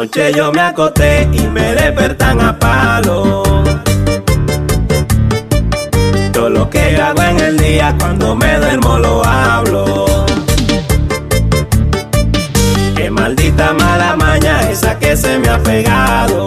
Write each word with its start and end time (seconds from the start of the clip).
Anoche 0.00 0.32
yo 0.32 0.50
me 0.50 0.62
acosté 0.62 1.28
y 1.30 1.46
me 1.48 1.74
despertan 1.74 2.40
a 2.40 2.58
palo. 2.58 3.42
Todo 6.32 6.48
lo 6.48 6.70
que 6.70 6.94
yo 6.96 7.04
hago 7.04 7.22
en 7.22 7.38
el 7.38 7.58
día 7.58 7.94
cuando 7.98 8.34
me 8.34 8.56
duermo 8.56 8.98
lo 8.98 9.22
hablo. 9.22 10.06
Qué 12.96 13.10
maldita 13.10 13.74
mala 13.74 14.16
maña 14.16 14.70
esa 14.70 14.98
que 14.98 15.14
se 15.14 15.38
me 15.38 15.50
ha 15.50 15.62
pegado. 15.62 16.46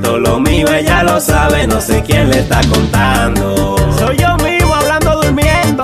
Todo 0.00 0.18
lo 0.18 0.38
mío 0.38 0.68
ella 0.72 1.02
lo 1.02 1.20
sabe, 1.20 1.66
no 1.66 1.80
sé 1.80 2.04
quién 2.06 2.30
le 2.30 2.38
está 2.38 2.60
contando. 2.68 3.74
Soy 3.98 4.16
yo 4.18 4.36
mismo 4.36 4.76
hablando 4.76 5.22
durmiendo. 5.22 5.82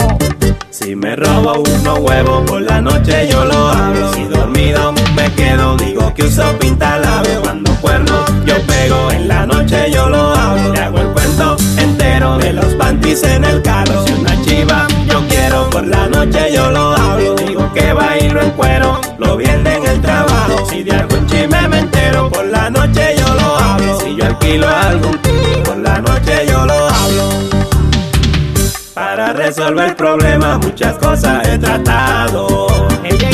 Si 0.71 0.95
me 0.95 1.17
robo 1.17 1.65
unos 1.81 1.99
huevos 1.99 2.49
por 2.49 2.63
la 2.63 2.81
noche 2.81 3.27
yo 3.29 3.45
lo 3.45 3.69
hablo. 3.69 4.22
Me 4.63 5.29
quedo, 5.35 5.77
digo 5.77 6.15
que 6.15 6.23
uso 6.23 6.57
pintalabio. 6.61 7.43
Cuando 7.43 7.75
cuerno 7.81 8.25
yo 8.47 8.55
pego, 8.65 9.11
en 9.11 9.27
la 9.27 9.45
noche 9.45 9.91
yo 9.91 10.09
lo 10.09 10.33
hablo. 10.33 10.73
Le 10.73 10.81
hago 10.81 10.99
el 10.99 11.09
cuento 11.09 11.57
entero 11.79 12.39
de 12.39 12.53
los 12.53 12.67
panties 12.77 13.25
en 13.25 13.43
el 13.45 13.61
carro. 13.61 14.07
Si 14.07 14.13
una 14.13 14.41
chiva 14.45 14.87
yo 15.09 15.21
quiero, 15.27 15.69
por 15.69 15.85
la 15.85 16.07
noche 16.07 16.53
yo 16.55 16.71
lo 16.71 16.97
hablo. 16.97 17.35
Digo 17.35 17.73
que 17.75 17.93
bailo 17.93 18.41
en 18.41 18.51
cuero, 18.53 19.01
lo 19.19 19.37
viene 19.37 19.79
en 19.79 19.85
el 19.85 20.01
trabajo. 20.01 20.65
Si 20.71 20.85
de 20.85 20.93
algún 20.93 21.27
chisme 21.27 21.67
me 21.67 21.81
entero, 21.81 22.31
por 22.31 22.45
la 22.47 22.71
noche 22.71 23.17
yo 23.19 23.35
lo 23.35 23.57
hablo. 23.59 24.01
Si 24.01 24.15
yo 24.15 24.27
alquilo 24.27 24.69
algún 24.69 25.19
por 25.65 25.77
la 25.79 25.99
noche 25.99 26.47
yo 26.49 26.65
lo 26.65 26.89
hablo. 26.89 27.31
Para 28.95 29.33
resolver 29.33 29.97
problemas 29.97 30.65
muchas 30.65 30.97
cosas 30.99 31.49
he 31.49 31.59
tratado. 31.59 32.69
He 33.03 33.32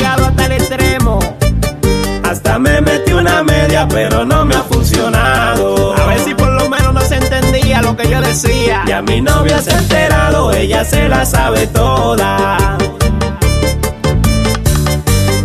Me 2.59 2.81
metí 2.81 3.13
una 3.13 3.45
media, 3.45 3.87
pero 3.89 4.25
no 4.25 4.45
me 4.45 4.57
ha 4.57 4.63
funcionado. 4.63 5.95
A 5.97 6.07
ver 6.07 6.19
si 6.19 6.35
por 6.35 6.49
lo 6.49 6.69
menos 6.69 6.93
no 6.93 7.01
se 7.01 7.15
entendía 7.15 7.81
lo 7.83 7.97
que 7.97 8.11
yo 8.11 8.21
decía. 8.21 8.83
Y 8.85 8.91
a 8.91 9.01
mi 9.01 9.21
novia 9.21 9.63
se 9.63 9.73
ha 9.73 9.79
enterado, 9.79 10.53
ella 10.53 10.85
se 10.85 11.09
la 11.09 11.25
sabe 11.25 11.69
toda. 11.69 12.77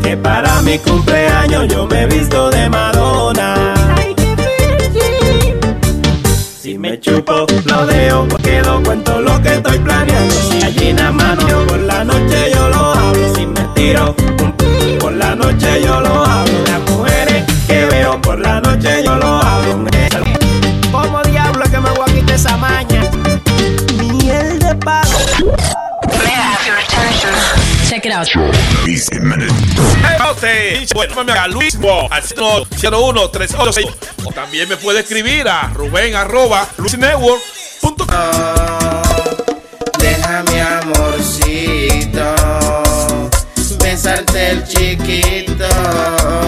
Que 0.01 0.17
para 0.17 0.61
mi 0.63 0.79
cumpleaños 0.79 1.67
yo 1.67 1.85
me 1.85 2.01
he 2.01 2.05
visto 2.07 2.49
de 2.49 2.69
Madonna. 2.69 3.73
Si 6.61 6.79
me 6.79 6.99
chupo, 6.99 7.45
lo 7.65 7.85
dejo, 7.85 8.27
quedo, 8.41 8.81
cuento 8.83 9.21
lo 9.21 9.39
que 9.43 9.53
estoy 9.53 9.77
planeando. 9.77 10.33
Si 10.49 10.63
allí 10.63 10.93
nada 10.93 11.11
mano, 11.11 11.45
por 11.67 11.79
la 11.79 12.03
noche 12.03 12.51
yo 12.55 12.69
lo 12.69 12.93
hablo. 12.93 13.35
Si 13.35 13.45
me 13.45 13.61
tiro, 13.75 14.15
por 14.99 15.13
la 15.13 15.35
noche 15.35 15.81
yo 15.83 15.99
lo 16.01 16.25
hablo. 16.25 16.32
Check 28.03 28.11
it 28.11 28.17
out. 28.17 28.27
O 34.19 34.23
pues 34.23 34.35
también 34.35 34.67
me 34.67 34.75
puede 34.75 34.99
escribir 34.99 35.47
a 35.47 35.69
Rubén 35.69 36.13
arroba 36.15 36.67
el 44.35 44.63
chiquito. 44.63 45.65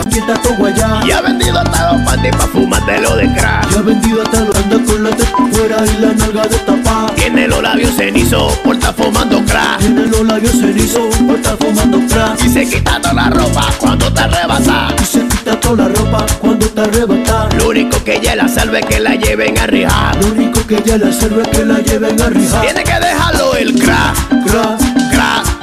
Quita 0.09 0.34
tu 0.41 0.56
guayá. 0.56 1.01
Y 1.06 1.12
ha 1.12 1.22
vendido 1.22 1.59
hasta 1.59 1.94
los 1.94 2.01
panties 2.01 2.35
pa' 2.35 2.47
fumártelo 2.47 3.16
de 3.16 3.34
crack. 3.34 3.69
Ya 3.72 3.81
vendido 3.81 4.22
hasta 4.22 4.40
lo 4.41 4.56
anda 4.56 4.78
con 4.85 5.03
la 5.03 5.09
de 5.12 5.25
fuera 5.25 5.78
y 5.85 6.01
la 6.01 6.13
nalga 6.13 6.44
de 6.44 6.57
tapa. 6.57 7.12
Tiene 7.16 7.47
los 7.47 7.62
labios 7.62 7.95
cenizos 7.95 8.53
por 8.57 8.75
estar 8.75 8.94
fumando 8.94 9.44
crack. 9.45 9.79
Tiene 9.79 10.06
los 10.07 10.25
labios 10.25 10.53
cenizos 10.53 11.16
por 11.18 11.35
estar 11.35 11.57
fumando 11.57 12.00
crack. 12.07 12.44
Y 12.44 12.50
se 12.50 12.69
quita 12.69 13.00
toda 13.01 13.13
la 13.13 13.29
ropa 13.29 13.68
cuando 13.79 14.12
te 14.12 14.22
arrebata. 14.22 14.88
Y 15.01 15.06
se 15.06 15.28
quita 15.28 15.59
toda 15.59 15.88
la 15.88 15.95
ropa 15.95 16.25
cuando 16.40 16.68
te 16.68 16.81
arrebata. 16.81 17.50
Lo 17.57 17.69
único 17.69 18.03
que 18.03 18.16
ella 18.18 18.35
la 18.35 18.47
salve 18.47 18.79
es 18.79 18.85
que 18.85 19.00
la 19.00 19.16
lleven 19.16 19.57
a 19.57 19.68
rijar. 19.68 20.16
Lo 20.18 20.28
único 20.28 20.66
que 20.66 20.75
ella 20.78 20.97
le 20.97 21.13
sirve 21.13 21.44
es 21.44 21.47
que 21.50 21.66
la 21.66 21.79
lleven 21.79 22.22
a 22.22 22.29
rijar. 22.29 22.62
Tiene 22.62 22.84
que 22.84 23.00
dejarlo 23.00 23.56
el 23.56 23.75
crack, 23.79 24.16
Crack, 24.45 24.79
crack, 25.12 25.54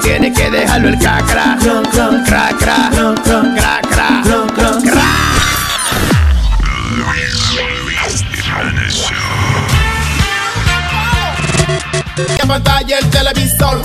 tiene 0.00 0.32
que 0.32 0.50
dejarlo 0.50 0.88
el 0.88 0.98
cacra. 0.98 1.56
Cron, 1.60 1.84
cron, 1.86 2.24
cra, 2.24 2.50
cra, 2.58 2.90
cron, 2.92 3.14
cra, 3.16 3.80
cra, 3.82 4.22
cron, 4.24 4.48
cron, 4.48 4.82
cra. 4.82 5.02
Que 12.36 12.46
pantalla 12.46 12.98
el 12.98 13.10
televisor. 13.10 13.80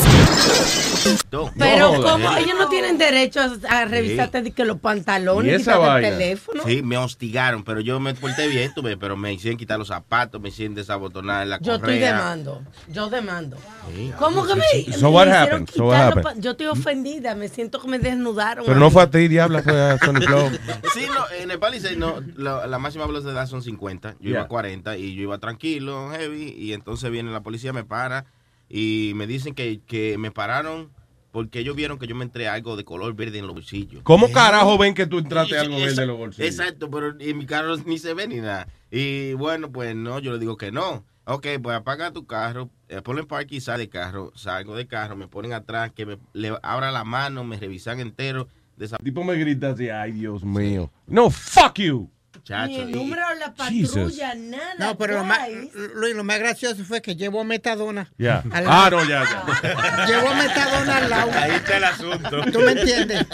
Pero 1.57 1.91
No, 1.93 2.01
como 2.01 2.25
Daniel. 2.29 2.43
ellos 2.43 2.55
no 2.57 2.69
tienen 2.69 2.97
derecho 2.97 3.39
a, 3.41 3.79
a 3.81 3.85
revisarte 3.85 4.41
de 4.41 4.51
que 4.51 4.65
los 4.65 4.79
pantalones 4.79 5.45
¿Y 5.45 5.51
y 5.51 5.55
esa 5.55 5.73
quitarte 5.73 5.87
vaina? 5.87 6.07
el 6.09 6.17
teléfono. 6.17 6.63
Sí, 6.65 6.81
me 6.81 6.97
hostigaron, 6.97 7.63
pero 7.63 7.79
yo 7.81 7.99
me 7.99 8.13
porté 8.13 8.47
bien, 8.47 8.73
tuve, 8.73 8.97
pero 8.97 9.17
me 9.17 9.33
hicieron 9.33 9.57
quitar 9.57 9.77
los 9.79 9.89
zapatos, 9.89 10.39
me 10.41 10.49
hicieron 10.49 10.75
desabotonar 10.75 11.45
la 11.47 11.59
Yo 11.59 11.79
correa. 11.79 11.95
estoy 11.95 11.99
demando. 11.99 12.61
Yo 12.87 13.09
demando. 13.09 13.57
Sí. 13.93 14.11
¿Cómo 14.17 14.45
que 14.47 14.55
me, 14.55 14.93
So 14.93 15.07
me 15.09 15.15
what 15.15 15.27
hicieron 15.27 15.33
happened? 15.49 15.69
So 15.69 15.85
what 15.85 15.93
quitar 15.95 16.05
los 16.15 16.17
happened? 16.17 16.23
pa- 16.37 16.41
Yo 16.41 16.51
estoy 16.51 16.67
ofendida. 16.67 17.35
Me 17.35 17.47
siento 17.49 17.81
que 17.81 17.87
me 17.87 17.99
desnudaron. 17.99 18.65
Pero 18.65 18.79
no 18.79 18.89
fue 18.91 19.03
a 19.03 19.09
ti, 19.09 19.27
diabla, 19.27 19.61
fue 19.63 19.79
a 19.91 19.97
Sony 19.99 20.21
Flow. 20.21 20.49
Sí, 20.93 21.05
no, 21.07 21.25
en 21.41 21.51
el 21.51 21.59
Palisade 21.59 21.97
no, 21.97 22.21
la, 22.37 22.67
la 22.67 22.79
máxima 22.79 23.05
velocidad 23.05 23.31
de 23.33 23.37
edad 23.39 23.47
son 23.47 23.61
50, 23.61 24.15
yo 24.21 24.29
iba 24.29 24.41
a 24.41 24.47
40 24.47 24.95
y 24.97 25.13
yo 25.15 25.23
iba 25.23 25.37
tranquilo, 25.39 26.09
heavy, 26.11 26.55
y 26.57 26.71
entonces 26.73 27.11
viene 27.11 27.31
la 27.31 27.41
policía, 27.41 27.73
me 27.73 27.83
para 27.83 28.25
y 28.69 29.11
me 29.15 29.27
dicen 29.27 29.53
que, 29.55 29.81
que 29.85 30.17
me 30.17 30.31
pararon 30.31 30.89
porque 31.35 31.59
ellos 31.59 31.75
vieron 31.75 31.99
que 31.99 32.07
yo 32.07 32.15
me 32.15 32.23
entré 32.23 32.47
algo 32.47 32.77
de 32.77 32.85
color 32.85 33.13
verde 33.13 33.39
en 33.39 33.45
los 33.45 33.53
bolsillos. 33.53 34.01
¿Cómo 34.03 34.31
carajo 34.31 34.77
ven 34.77 34.93
que 34.93 35.05
tú 35.05 35.19
entraste 35.19 35.57
algo 35.57 35.75
verde 35.75 36.03
en 36.03 36.07
los 36.07 36.17
bolsillos? 36.17 36.49
Exacto, 36.49 36.89
pero 36.89 37.13
en 37.19 37.37
mi 37.37 37.45
carro 37.45 37.75
ni 37.85 37.97
se 37.97 38.13
ve 38.13 38.25
ni 38.25 38.37
nada. 38.37 38.69
Y 38.89 39.33
bueno, 39.33 39.69
pues 39.69 39.93
no, 39.97 40.19
yo 40.19 40.31
le 40.31 40.39
digo 40.39 40.55
que 40.55 40.71
no. 40.71 41.03
Ok, 41.25 41.45
pues 41.61 41.75
apaga 41.75 42.13
tu 42.13 42.25
carro, 42.25 42.69
eh, 42.87 43.01
ponle 43.01 43.23
en 43.23 43.27
parque 43.27 43.55
y 43.55 43.59
sale 43.59 43.79
de 43.83 43.89
carro. 43.89 44.31
Salgo 44.33 44.77
de 44.77 44.87
carro, 44.87 45.17
me 45.17 45.27
ponen 45.27 45.51
atrás, 45.51 45.91
que 45.91 46.05
me 46.05 46.19
le 46.31 46.57
abra 46.63 46.89
la 46.93 47.03
mano, 47.03 47.43
me 47.43 47.59
revisan 47.59 47.99
entero. 47.99 48.47
De 48.77 48.85
esa 48.85 48.95
El 48.95 49.03
tipo 49.03 49.25
me 49.25 49.35
grita 49.35 49.71
así, 49.71 49.89
ay, 49.89 50.13
Dios 50.13 50.41
mío. 50.41 50.89
No, 51.05 51.29
fuck 51.29 51.79
you. 51.79 52.09
Chacho. 52.43 52.67
Ni 52.67 52.75
el 52.77 52.91
número 52.91 53.21
de 53.29 53.35
la 53.35 53.53
Jesus. 53.69 53.93
patrulla, 53.95 54.35
nada. 54.35 54.73
No, 54.79 54.97
pero 54.97 55.15
lo 55.15 55.23
más. 55.23 55.47
Luis, 55.95 56.15
lo 56.15 56.23
más 56.23 56.39
gracioso 56.39 56.83
fue 56.83 57.01
que 57.01 57.15
llevó 57.15 57.43
metadona. 57.43 58.11
Ya. 58.17 58.43
Al 58.51 58.65
Ah, 58.67 58.89
lado. 58.89 58.97
no, 59.03 59.09
ya, 59.09 59.23
ya. 59.23 60.05
Llevó 60.07 60.33
metadona 60.35 60.97
al 60.97 61.09
lado. 61.09 61.31
Ahí 61.33 61.51
está 61.51 61.77
el 61.77 61.83
asunto. 61.83 62.41
¿Tú 62.51 62.59
me 62.59 62.71
entiendes? 62.71 63.25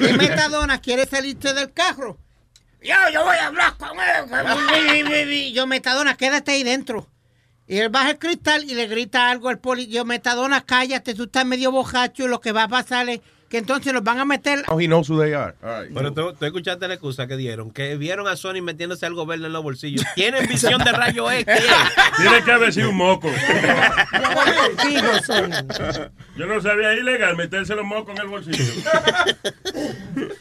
Y 0.00 0.12
metadona 0.14 0.80
quiere 0.80 1.06
salirte 1.06 1.52
del 1.54 1.72
carro. 1.72 2.18
Yo, 2.82 2.94
yo 3.12 3.24
voy 3.24 3.36
a 3.36 3.46
hablar 3.48 3.76
con 3.76 3.90
él. 4.00 5.52
Yo, 5.52 5.66
metadona, 5.66 6.16
quédate 6.16 6.52
ahí 6.52 6.62
dentro. 6.62 7.06
Y 7.66 7.78
él 7.78 7.88
baja 7.88 8.10
el 8.10 8.18
cristal 8.18 8.64
y 8.64 8.74
le 8.74 8.86
grita 8.86 9.30
algo 9.30 9.48
al 9.48 9.58
poli. 9.58 9.86
Yo, 9.86 10.04
metadona, 10.04 10.62
cállate, 10.64 11.14
tú 11.14 11.24
estás 11.24 11.44
medio 11.44 11.70
bojacho 11.70 12.24
y 12.24 12.28
lo 12.28 12.40
que 12.40 12.52
va 12.52 12.64
a 12.64 12.68
pasar 12.68 13.08
es 13.08 13.20
que 13.50 13.58
entonces 13.58 13.92
los 13.92 14.04
van 14.04 14.20
a 14.20 14.24
meter. 14.24 14.62
Now 14.68 14.78
he 14.78 14.86
knows 14.86 15.10
who 15.10 15.20
they 15.20 15.34
are. 15.34 15.56
All 15.60 15.82
right. 15.82 15.92
Pero 15.92 16.12
tú, 16.12 16.32
tú 16.34 16.44
escuchaste 16.46 16.86
la 16.86 16.94
excusa 16.94 17.26
que 17.26 17.36
dieron, 17.36 17.72
que 17.72 17.96
vieron 17.96 18.28
a 18.28 18.36
Sony 18.36 18.62
metiéndose 18.62 19.06
algo 19.06 19.26
verde 19.26 19.46
en 19.46 19.52
los 19.52 19.64
bolsillos. 19.64 20.06
Tienen 20.14 20.46
visión 20.46 20.82
de 20.84 20.92
rayo 20.92 21.28
X. 21.28 21.46
Tiene 22.16 22.44
que 22.44 22.52
haber 22.52 22.72
sido 22.72 22.90
un 22.90 22.96
moco. 22.96 23.28
Yo 26.36 26.46
no 26.46 26.60
sabía 26.60 26.94
ilegal 26.94 27.36
meterse 27.36 27.74
los 27.74 27.84
mocos 27.84 28.14
en 28.14 28.22
el 28.22 28.28
bolsillo. 28.28 28.72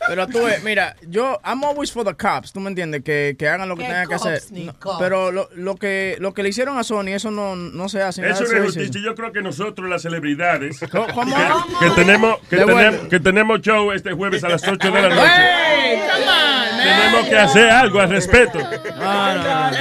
Pero 0.07 0.27
tú, 0.27 0.43
ves, 0.43 0.63
mira, 0.63 0.95
yo, 1.07 1.39
I'm 1.43 1.63
always 1.63 1.91
for 1.91 2.05
the 2.05 2.13
cops, 2.13 2.53
tú 2.53 2.59
me 2.59 2.69
entiendes, 2.69 3.03
que, 3.03 3.35
que 3.37 3.47
hagan 3.47 3.69
lo 3.69 3.75
que 3.75 3.83
¿Qué 3.83 3.87
tengan 3.87 4.07
que 4.07 4.15
hacer. 4.15 4.43
No, 4.51 4.75
pero 4.99 5.31
lo, 5.31 5.49
lo 5.55 5.75
que 5.77 6.17
lo 6.19 6.33
que 6.33 6.43
le 6.43 6.49
hicieron 6.49 6.77
a 6.77 6.83
Sony, 6.83 7.07
eso 7.07 7.31
no, 7.31 7.55
no 7.55 7.89
se 7.89 8.03
hace. 8.03 8.27
Eso 8.27 8.43
es 8.43 8.51
de 8.51 8.59
injusticia. 8.59 9.01
Yo 9.01 9.15
creo 9.15 9.31
que 9.31 9.41
nosotros, 9.41 9.89
las 9.89 10.03
celebridades, 10.03 10.79
¿Cómo? 10.91 11.07
que, 11.07 11.87
que 11.87 11.95
tenemos, 11.95 12.37
que, 12.49 12.57
tenemos. 12.57 12.98
Que 13.09 13.19
tenemos 13.19 13.61
show 13.61 13.91
este 13.91 14.11
jueves 14.13 14.43
a 14.43 14.49
las 14.49 14.67
8 14.67 14.91
de 14.91 15.01
la 15.01 15.09
noche, 15.09 15.31
Hey, 15.79 15.99
come 16.11 16.23
on, 16.23 16.27
man. 16.27 16.79
tenemos 16.79 17.29
que 17.29 17.37
hacer 17.37 17.69
algo 17.69 17.99
al 17.99 18.09
respeto. 18.09 18.59
Ah. 19.01 19.71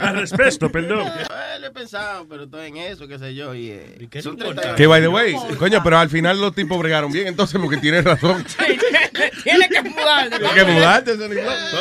Al 0.00 0.16
respeto, 0.16 0.70
perdón. 0.70 1.08
Lo 1.60 1.66
he 1.66 1.70
pensado, 1.70 2.26
pero 2.28 2.44
estoy 2.44 2.68
en 2.68 2.76
eso, 2.78 3.06
qué 3.06 3.18
sé 3.18 3.34
yo. 3.34 3.54
Y, 3.54 3.70
eh, 3.70 4.08
qué 4.10 4.20
son 4.20 4.36
te 4.36 4.42
importa? 4.42 4.62
30 4.62 4.76
Que 4.76 4.86
by 4.86 5.00
the 5.00 5.08
way, 5.08 5.34
coño, 5.58 5.80
pero 5.82 5.98
al 5.98 6.10
final 6.10 6.40
los 6.40 6.54
tipos 6.54 6.78
bregaron 6.78 7.12
bien, 7.12 7.28
entonces 7.28 7.60
porque 7.60 7.76
tienes 7.76 8.04
razón. 8.04 8.44
Tiene 9.42 9.68
que 9.68 9.82
mudar. 9.82 10.28
Tienes 10.30 10.52
que 10.52 10.64
mudarte. 10.64 11.12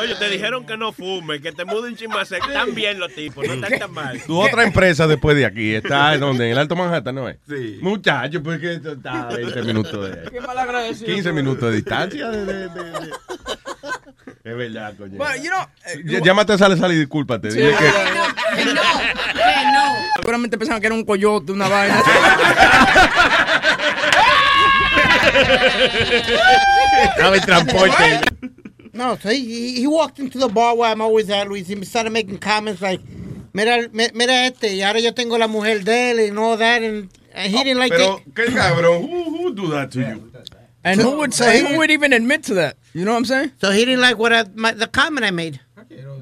Oye, 0.01 0.15
te 0.15 0.29
dijeron 0.29 0.65
que 0.65 0.77
no 0.77 0.91
fumes, 0.91 1.41
que 1.41 1.51
te 1.51 1.65
muden 1.65 1.95
chimbase. 1.95 2.37
Están 2.37 2.73
bien 2.75 2.99
los 2.99 3.13
tipos, 3.13 3.45
no 3.47 3.53
están 3.53 3.79
tan 3.79 3.91
mal. 3.91 4.21
Tu 4.21 4.39
otra 4.39 4.63
empresa 4.63 5.07
después 5.07 5.35
de 5.35 5.45
aquí 5.45 5.73
está 5.75 6.13
en 6.13 6.19
donde, 6.21 6.45
en 6.45 6.51
el 6.51 6.57
Alto 6.57 6.75
Manhattan, 6.75 7.15
¿no 7.15 7.29
es? 7.29 7.37
Sí. 7.47 7.79
Muchacho, 7.81 8.41
pues 8.43 8.59
que 8.59 8.73
esto 8.73 8.93
está 8.93 9.29
a 9.29 9.35
20 9.35 9.61
minutos 9.63 10.09
de... 10.09 10.29
15 11.05 11.31
minutos 11.33 11.69
de 11.69 11.75
distancia. 11.75 12.29
de- 12.29 12.45
de- 12.45 12.69
de- 12.69 12.91
de- 12.91 13.11
Es 14.43 14.57
verdad, 14.57 14.95
coño. 14.97 15.17
Well, 15.19 15.41
you 15.41 15.49
know, 15.49 15.61
eh, 15.85 16.21
Llámate 16.23 16.53
a 16.53 16.57
Sale 16.57 16.75
Sale 16.75 16.95
y 16.95 16.99
discúlpate. 16.99 17.49
Dile 17.49 17.71
que... 17.77 17.77
Que 17.77 18.65
no, 18.65 18.75
que 18.75 19.65
no. 19.71 19.81
seguramente 20.15 20.57
pensaban 20.57 20.81
que 20.81 20.87
era 20.87 20.95
un 20.95 21.05
coyote, 21.05 21.51
una 21.51 21.67
vaina. 21.69 22.01
Estaba 27.03 27.35
en 27.37 27.41
transporte. 27.43 28.21
No, 28.93 29.17
so 29.17 29.29
he, 29.29 29.79
he 29.81 29.87
walked 29.87 30.19
into 30.19 30.37
the 30.37 30.47
bar 30.49 30.75
where 30.75 30.89
I'm 30.89 31.01
always 31.01 31.29
at, 31.29 31.47
Luis, 31.47 31.69
and 31.69 31.85
started 31.87 32.11
making 32.11 32.37
comments 32.39 32.81
like, 32.81 32.99
mira, 33.53 33.87
mi- 33.93 34.09
mira 34.13 34.47
este, 34.47 34.73
y 34.75 34.81
ahora 34.81 34.99
yo 34.99 35.13
tengo 35.13 35.37
la 35.37 35.47
mujer 35.47 35.83
de 35.83 36.11
él, 36.11 36.29
and 36.29 36.37
all 36.37 36.57
that, 36.57 36.81
and, 36.83 37.09
and 37.33 37.51
he 37.51 37.63
didn't 37.63 37.79
like 37.79 37.91
Pero, 37.91 38.17
it. 38.17 38.33
qué 38.33 38.45
cabrón. 38.47 39.01
Who, 39.09 39.23
who 39.37 39.53
do 39.53 39.69
that 39.71 39.91
to 39.91 39.99
you? 39.99 40.31
And 40.83 40.99
who 40.99 41.17
would 41.17 41.33
say, 41.33 41.61
who 41.61 41.77
would 41.77 41.91
even 41.91 42.11
admit 42.11 42.43
to 42.45 42.55
that? 42.55 42.75
You 42.93 43.05
know 43.05 43.11
what 43.11 43.19
I'm 43.19 43.25
saying? 43.25 43.51
So 43.61 43.71
he 43.71 43.85
didn't 43.85 44.01
like 44.01 44.17
what 44.17 44.33
I, 44.33 44.45
my, 44.55 44.71
the 44.71 44.87
comment 44.87 45.25
I 45.25 45.31
made. 45.31 45.59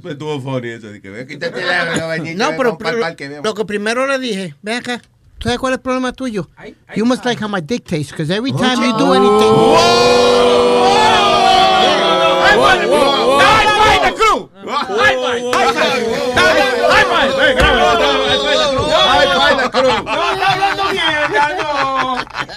Pues 0.01 0.15
estuvo 0.15 0.41
funny 0.41 0.69
eso. 0.69 0.91
De 0.91 1.01
que, 1.01 1.09
ve, 1.09 1.25
quítate 1.27 1.61
la 1.61 2.17
No, 2.35 2.57
pero 2.57 2.77
lo, 2.79 3.41
lo 3.43 3.53
que 3.53 3.65
primero 3.65 4.07
le 4.07 4.17
dije, 4.19 4.55
ven 4.61 4.77
acá, 4.77 5.01
¿tú 5.37 5.49
sabes 5.49 5.59
cuál 5.59 5.73
es 5.73 5.77
el 5.77 5.81
problema 5.81 6.11
tuyo? 6.13 6.49
You 6.95 7.05
must 7.05 7.25
like 7.25 7.39
how 7.39 7.47
my 7.47 7.61
dick 7.61 7.85
tastes, 7.85 8.11
because 8.11 8.31
every 8.31 8.51
time 8.51 8.81
you 8.81 8.97
do 8.97 9.13
anything... 9.13 10.59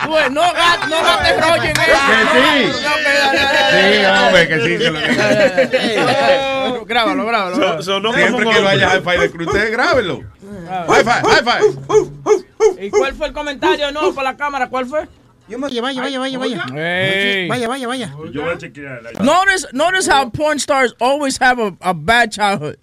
Tú 0.05 0.13
ves, 0.15 0.31
no, 0.31 0.43
gat- 0.43 0.89
no 0.89 0.97
gastes 1.03 1.41
rollo 1.41 1.63
en 1.65 1.71
eso. 1.71 1.83
Que 2.33 2.41
sí. 2.43 2.49
No, 2.73 2.93
Sí, 3.73 4.05
hombre, 4.27 4.43
que 4.49 4.57
sí. 4.61 4.73
Grábalo, 6.87 7.27
grábalo. 7.27 7.83
Siempre 7.83 8.45
que 8.51 8.61
vaya 8.61 8.91
al 8.93 9.03
de 9.21 9.31
Cruz, 9.31 9.47
ustedes 9.47 9.71
grábenlo. 9.71 10.21
High 10.89 11.05
five. 11.45 11.63
¿Y 12.81 12.91
cuál 12.91 13.15
fue 13.15 13.27
el 13.29 13.33
comentario? 13.33 13.91
No, 13.93 14.13
para 14.15 14.31
la 14.33 14.37
cámara, 14.37 14.69
¿cuál 14.69 14.87
fue? 14.87 15.07
Vaya, 15.49 15.83
vaya, 15.83 16.01
vaya, 16.01 16.19
vaya, 16.19 16.39
vaya. 16.39 16.65
Hey. 16.73 17.49
Vaya, 17.49 17.69
vaya, 17.69 17.87
vaya. 17.89 18.15
Yo 18.33 18.43
voy 18.43 18.55
a 18.55 18.59
chequear. 18.59 19.03
Notice, 19.21 19.67
notice 19.73 20.09
how 20.09 20.31
porn 20.31 20.59
stars 20.59 20.95
always 21.01 21.37
have 21.41 21.59
a, 21.61 21.75
a 21.81 21.93
bad 21.93 22.31
childhood. 22.31 22.79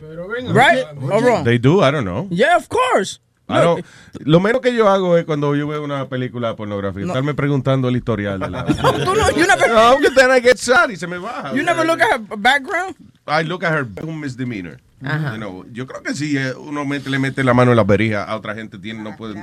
Right 0.00 0.84
or 1.10 1.22
wrong? 1.22 1.44
They 1.44 1.58
do, 1.58 1.80
I 1.82 1.90
don't 1.90 2.04
know. 2.04 2.28
Yeah, 2.30 2.56
of 2.56 2.68
course. 2.68 3.18
Don't- 3.48 3.84
lo 4.20 4.40
menos 4.40 4.60
que 4.60 4.74
yo 4.74 4.88
hago 4.88 5.16
es 5.16 5.24
cuando 5.24 5.54
yo 5.56 5.66
veo 5.66 5.82
una 5.82 6.08
película 6.08 6.48
de 6.48 6.54
pornografía, 6.54 7.04
estarme 7.06 7.34
preguntando 7.34 7.88
el 7.88 7.96
historial 7.96 8.38
de 8.40 8.50
la. 8.50 8.64
Tú 9.04 9.14
no, 9.14 9.30
you 9.30 9.46
never, 9.46 9.68
No, 9.70 9.98
que 9.98 10.10
then 10.10 10.30
I 10.36 10.40
get 10.40 10.56
sad 10.56 10.90
y 10.90 10.96
se 10.96 11.06
me 11.06 11.18
baja. 11.18 11.54
you 11.54 11.62
never 11.62 11.86
look 11.86 12.00
at 12.00 12.20
her 12.30 12.36
background. 12.36 12.94
I 13.26 13.42
look 13.44 13.62
at 13.64 13.72
her 13.72 13.86
un 14.02 14.20
misdemeanor. 14.20 14.78
You 15.00 15.36
know, 15.36 15.64
yo 15.70 15.86
creo 15.86 16.02
que 16.02 16.12
si 16.12 16.36
eh, 16.36 16.52
uno 16.54 16.84
mete- 16.84 17.08
le 17.08 17.20
mete 17.20 17.44
la 17.44 17.54
mano 17.54 17.70
en 17.70 17.76
la 17.76 17.84
berija 17.84 18.24
a 18.24 18.34
otra 18.34 18.56
gente, 18.56 18.78
tiene, 18.80 19.00
no 19.00 19.16
puede. 19.16 19.34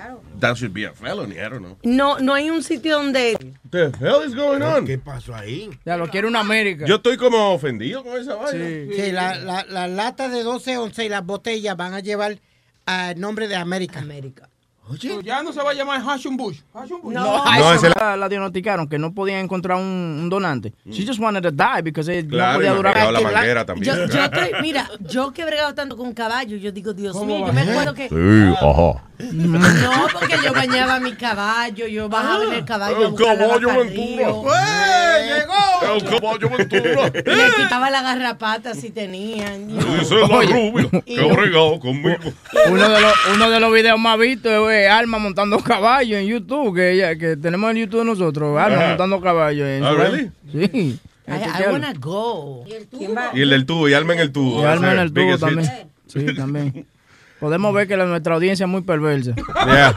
That 0.42 0.56
should 0.56 0.74
be 0.74 0.86
a 0.86 0.92
felony, 0.92 1.36
I 1.36 1.44
don't 1.50 1.60
know. 1.60 1.78
No, 1.84 2.20
no 2.20 2.34
hay 2.34 2.50
un 2.50 2.62
sitio 2.62 2.98
donde 2.98 3.38
The 3.70 3.86
hell 4.02 4.28
is 4.28 4.36
going 4.36 4.62
on? 4.62 4.86
¿Qué 4.86 4.98
pasó 4.98 5.34
ahí? 5.34 5.70
Ya 5.86 5.96
lo 5.96 6.10
quiere 6.10 6.28
una 6.28 6.42
América. 6.42 6.86
Yo 6.86 6.96
estoy 6.96 7.16
como 7.16 7.54
ofendido 7.54 8.04
con 8.04 8.20
esa 8.20 8.36
vaina. 8.36 8.66
Sí. 8.66 8.90
Sí, 9.02 9.12
la, 9.14 9.36
la, 9.36 9.64
la 9.64 9.88
lata 9.88 10.28
de 10.28 10.44
12 10.44 10.78
once 10.78 11.06
y 11.06 11.10
las 11.10 11.26
botellas 11.26 11.78
van 11.78 11.94
a 11.94 12.02
llevar 12.02 12.38
a 12.86 13.14
nombre 13.16 13.48
de 13.48 13.56
América. 13.56 14.00
América. 14.00 14.50
Ya 15.24 15.42
no 15.42 15.52
se 15.52 15.62
va 15.64 15.72
a 15.72 15.74
llamar 15.74 16.00
Hashim 16.02 16.38
Bush. 16.38 16.60
Hashim 16.74 17.02
Bush. 17.02 17.14
No. 17.14 17.44
No, 17.44 17.90
la, 18.00 18.16
la 18.18 18.30
diagnosticaron 18.30 18.88
que 18.88 19.00
no 19.00 19.14
podían 19.14 19.40
encontrar 19.40 19.78
un, 19.78 19.84
un 20.22 20.30
donante. 20.30 20.74
She 20.90 21.06
just 21.06 21.20
wanted 21.20 21.42
to 21.44 21.52
die 21.52 21.82
because 21.84 22.08
it 22.08 22.26
no 22.26 22.32
Claro, 22.38 22.58
podía 22.60 22.74
durar. 22.74 22.96
la 23.12 23.12
la- 23.20 23.32
manguera 23.32 23.66
también. 23.66 23.96
Yo, 23.96 24.06
yo 24.06 24.24
estoy, 24.26 24.52
mira, 24.62 24.90
yo 25.02 25.32
que 25.32 25.42
he 25.42 25.46
bregado 25.46 25.74
tanto 25.74 25.98
con 25.98 26.14
caballo, 26.14 26.56
yo 26.58 26.72
digo, 26.72 26.94
Dios 26.94 27.16
mío, 27.26 27.48
yo 27.48 27.54
me 27.54 27.62
acuerdo 27.62 27.94
que. 27.96 28.10
Sí, 28.10 28.56
ajá. 28.62 29.02
No, 29.18 30.08
porque 30.12 30.36
yo 30.44 30.52
bañaba 30.54 31.00
mi 31.00 31.14
caballo, 31.14 31.88
yo 31.88 32.10
bajaba 32.10 32.44
en 32.46 32.54
el 32.54 32.66
caballo. 32.66 33.08
El 33.08 33.16
caballo 33.16 33.70
Ventura. 33.70 33.84
río. 33.84 34.44
El 35.96 36.04
caballo 36.04 36.50
Ventura. 36.50 37.12
Le 37.14 37.52
quitaba 37.56 37.90
la 37.90 38.02
garrapata 38.02 38.74
si 38.74 38.90
tenían. 38.92 39.68
Dice 39.68 40.16
la 40.16 40.28
rubia 40.28 40.90
que 41.06 41.34
bregado 41.34 41.80
conmigo. 41.80 42.18
Uno 42.70 42.90
de, 42.90 43.02
los, 43.02 43.14
uno 43.36 43.50
de 43.50 43.60
los 43.62 43.72
videos 43.74 44.00
más 44.00 44.18
vistos 44.20 44.52
es 44.52 44.60
Alma 44.88 45.18
montando 45.18 45.58
caballo 45.60 46.18
en 46.18 46.28
YouTube, 46.28 46.76
que, 46.76 46.92
ella- 46.94 47.16
que 47.18 47.38
tenemos 47.38 47.72
en 47.72 47.78
YouTube 47.78 48.04
nosotros. 48.06 48.58
Alma 48.60 48.78
Ajá. 48.78 48.88
montando 48.90 49.22
caballo. 49.22 49.68
en 49.68 49.84
Ah, 49.84 49.92
really? 49.94 50.32
Sí. 50.52 51.00
I, 51.28 51.32
I 51.32 51.72
wanna 51.72 51.94
go. 52.00 52.64
¿Quién 52.96 53.16
va? 53.16 53.32
Y 53.34 53.42
el 53.42 53.50
del 53.50 53.66
tubo, 53.66 53.90
y 53.90 53.94
Alma 53.94 54.14
en 54.14 54.20
el 54.20 54.32
tubo. 54.32 54.62
Y 54.62 54.66
Alma 54.66 54.92
en 54.94 55.00
el 55.00 55.12
tubo 55.14 55.32
hit. 55.32 55.40
también. 55.40 55.72
Sí, 56.08 56.26
también. 56.36 56.86
Podemos 57.40 57.74
ver 57.74 57.88
que 57.88 57.98
la- 57.98 58.06
nuestra 58.06 58.36
audiencia 58.36 58.66
es 58.66 58.70
muy 58.70 58.82
perversa. 58.82 59.34
Yeah. 59.66 59.96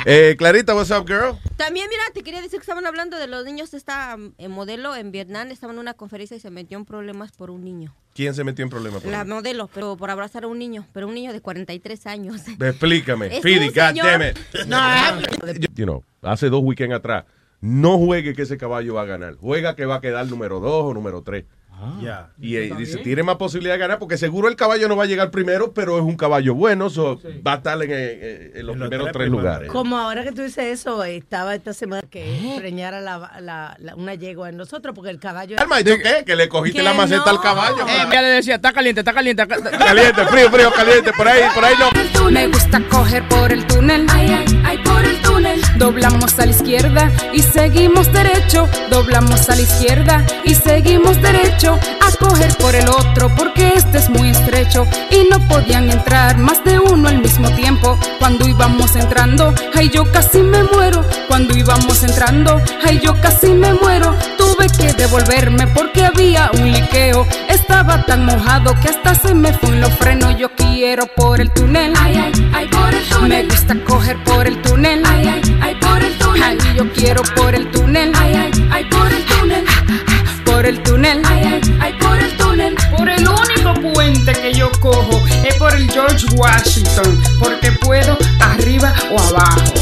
Eh, 0.06 0.36
Clarita, 0.38 0.74
what's 0.74 0.90
up, 0.90 1.06
girl? 1.06 1.36
También, 1.56 1.88
mira, 1.88 2.02
te 2.14 2.22
quería 2.22 2.40
decir 2.40 2.58
que 2.58 2.62
estaban 2.62 2.86
hablando 2.86 3.18
de 3.18 3.26
los 3.26 3.44
niños. 3.44 3.74
Esta 3.74 4.16
mm, 4.16 4.34
eh, 4.38 4.48
modelo 4.48 4.96
en 4.96 5.12
Vietnam 5.12 5.50
Estaban 5.50 5.76
en 5.76 5.80
una 5.80 5.94
conferencia 5.94 6.36
y 6.36 6.40
se 6.40 6.50
metió 6.50 6.78
en 6.78 6.84
problemas 6.84 7.32
por 7.32 7.50
un 7.50 7.64
niño. 7.64 7.94
¿Quién 8.14 8.34
se 8.34 8.44
metió 8.44 8.62
en 8.64 8.70
problemas? 8.70 9.02
Por 9.02 9.12
la 9.12 9.24
modelo, 9.24 9.68
pero 9.72 9.96
por 9.96 10.10
abrazar 10.10 10.44
a 10.44 10.46
un 10.46 10.58
niño, 10.58 10.86
pero 10.92 11.06
un 11.06 11.14
niño 11.14 11.32
de 11.32 11.40
43 11.40 12.06
años. 12.06 12.42
Explícame, 12.48 13.40
Fidi, 13.40 13.68
goddammit. 13.68 14.38
No, 14.66 14.78
you 15.76 15.84
know, 15.84 16.04
hace 16.22 16.48
dos 16.48 16.62
weekends 16.64 16.94
atrás, 16.94 17.24
no 17.60 17.98
juegue 17.98 18.34
que 18.34 18.42
ese 18.42 18.56
caballo 18.56 18.94
va 18.94 19.02
a 19.02 19.06
ganar. 19.06 19.36
Juega 19.36 19.76
que 19.76 19.86
va 19.86 19.96
a 19.96 20.00
quedar 20.00 20.26
número 20.26 20.60
dos 20.60 20.84
o 20.84 20.94
número 20.94 21.22
tres. 21.22 21.44
Ah. 21.80 22.28
Y, 22.40 22.56
dice, 22.56 22.98
tiene 22.98 23.22
más 23.22 23.36
posibilidad 23.36 23.74
de 23.74 23.78
ganar 23.78 23.98
porque 23.98 24.18
seguro 24.18 24.48
el 24.48 24.56
caballo 24.56 24.88
no 24.88 24.96
va 24.96 25.04
a 25.04 25.06
llegar 25.06 25.30
primero, 25.30 25.72
pero 25.72 25.96
es 25.98 26.04
un 26.04 26.16
caballo 26.16 26.54
bueno, 26.54 26.90
so 26.90 27.20
va 27.46 27.54
a 27.54 27.56
estar 27.56 27.80
en, 27.82 28.66
los 28.66 28.76
primeros 28.76 29.12
tres, 29.12 29.28
lugares. 29.28 29.70
Como 29.70 29.96
ahora 29.96 30.24
que 30.24 30.32
tú 30.32 30.42
dices 30.42 30.80
eso, 30.80 31.04
estaba 31.04 31.54
esta 31.54 31.72
semana 31.72 32.02
que 32.10 32.56
¿Eh? 32.56 32.56
preñara 32.58 33.00
la, 33.00 33.76
una 33.96 34.14
yegua 34.14 34.48
en 34.48 34.56
nosotros 34.56 34.94
porque 34.94 35.10
el 35.10 35.20
caballo... 35.20 35.56
Alma, 35.58 35.80
¿y 35.80 35.84
tú 35.84 35.92
qué? 36.02 36.24
Que 36.24 36.34
le 36.34 36.48
cogiste 36.48 36.82
la 36.82 36.94
maceta 36.94 37.30
al 37.30 37.40
caballo. 37.40 37.86
Eh, 37.86 38.08
le 38.10 38.28
decía, 38.28 38.56
está 38.56 38.72
caliente, 38.72 39.00
está 39.00 39.12
caliente. 39.12 39.46
Caliente, 39.46 40.24
frío, 40.26 40.50
frío, 40.50 40.72
caliente, 40.72 41.12
por 41.16 41.28
ahí, 41.28 41.42
por 41.54 41.64
ahí 41.64 41.74
no. 41.78 42.30
Me 42.30 42.48
gusta 42.48 42.80
coger 42.90 43.26
por 43.28 43.52
el 43.52 43.66
túnel, 43.66 44.06
ay, 44.10 44.30
ay, 44.30 44.62
ay, 44.64 44.78
por 44.78 45.04
el 45.04 45.20
túnel. 45.22 45.27
Doblamos 45.76 46.36
a 46.40 46.46
la 46.46 46.50
izquierda 46.50 47.12
y 47.32 47.42
seguimos 47.42 48.12
derecho. 48.12 48.68
Doblamos 48.90 49.48
a 49.48 49.54
la 49.54 49.62
izquierda 49.62 50.26
y 50.44 50.56
seguimos 50.56 51.22
derecho. 51.22 51.78
A 52.00 52.10
coger 52.16 52.52
por 52.56 52.74
el 52.74 52.88
otro 52.88 53.32
porque 53.36 53.74
este 53.76 53.98
es 53.98 54.10
muy 54.10 54.30
estrecho. 54.30 54.84
Y 55.12 55.28
no 55.30 55.38
podían 55.46 55.90
entrar 55.90 56.38
más 56.38 56.64
de 56.64 56.80
uno 56.80 57.08
al 57.08 57.18
mismo 57.18 57.48
tiempo. 57.54 57.96
Cuando 58.18 58.48
íbamos 58.48 58.96
entrando, 58.96 59.54
ay, 59.76 59.90
yo 59.90 60.10
casi 60.10 60.42
me 60.42 60.64
muero. 60.64 61.04
Cuando 61.28 61.56
íbamos 61.56 62.02
entrando, 62.02 62.60
ay, 62.84 63.00
yo 63.00 63.14
casi 63.20 63.54
me 63.54 63.72
muero. 63.74 64.16
Tuve 64.36 64.66
que 64.76 64.92
devolverme 64.92 65.68
porque 65.68 66.04
había 66.04 66.50
un 66.54 66.72
liqueo. 66.72 67.24
Estaba 67.48 68.04
tan 68.06 68.24
mojado 68.24 68.74
que 68.80 68.88
hasta 68.88 69.14
se 69.14 69.34
me 69.34 69.52
fue 69.52 69.70
en 69.70 69.82
los 69.82 69.92
frenos. 69.94 70.36
Yo 70.36 70.50
quiero 70.56 71.06
por 71.06 71.40
el 71.40 71.50
túnel. 71.52 71.92
Ay, 71.96 72.16
ay, 72.16 72.50
ay, 72.52 72.66
por 72.66 72.92
el 72.92 73.04
túnel. 73.08 73.46
Me 73.46 73.54
gusta 73.54 73.76
coger 73.84 74.16
por 74.24 74.48
el 74.48 74.60
túnel. 74.62 75.02
Ay, 75.06 75.27
ay, 75.28 75.58
ay, 75.60 75.74
por 75.76 76.02
el 76.02 76.18
túnel. 76.18 76.42
Ay, 76.42 76.58
yo 76.76 76.92
quiero 76.92 77.22
por 77.36 77.54
el 77.54 77.70
túnel. 77.70 77.78
el 80.68 80.82
túnel. 80.82 81.22
Ay, 81.24 81.44
ay, 81.44 81.60
ay, 81.80 81.92
por 81.94 82.18
el 82.18 82.36
túnel. 82.36 82.74
Por 82.96 83.08
el 83.08 83.26
único 83.26 83.92
puente 83.92 84.32
que 84.32 84.52
yo 84.52 84.70
cojo 84.80 85.22
es 85.44 85.54
por 85.54 85.74
el 85.74 85.90
George 85.90 86.26
Washington. 86.34 87.22
Porque 87.38 87.72
puedo 87.72 88.18
arriba 88.40 88.92
o 89.10 89.18
abajo. 89.18 89.72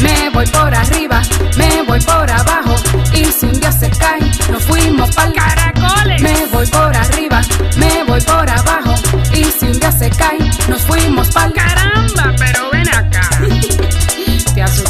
Me 0.00 0.30
voy 0.30 0.46
por 0.46 0.72
arriba, 0.72 1.22
me 1.56 1.82
voy 1.82 2.00
por 2.00 2.30
abajo. 2.30 2.76
Y 3.12 3.24
si 3.24 3.46
un 3.46 3.58
día 3.58 3.72
se 3.72 3.90
cae, 3.90 4.20
nos 4.50 4.62
fuimos 4.64 5.10
pa'l 5.14 5.32
caracoles. 5.32 6.22
Me 6.22 6.46
voy 6.52 6.66
por 6.66 6.96
arriba, 6.96 7.42
me 7.76 8.04
voy 8.04 8.20
por 8.20 8.48
abajo. 8.48 8.94
Y 9.32 9.44
si 9.44 9.66
un 9.66 9.80
día 9.80 9.90
se 9.90 10.10
cae, 10.10 10.38
nos 10.68 10.82
fuimos 10.82 11.28
pa'l 11.30 11.52
caramba. 11.52 12.34
Pero. 12.38 12.69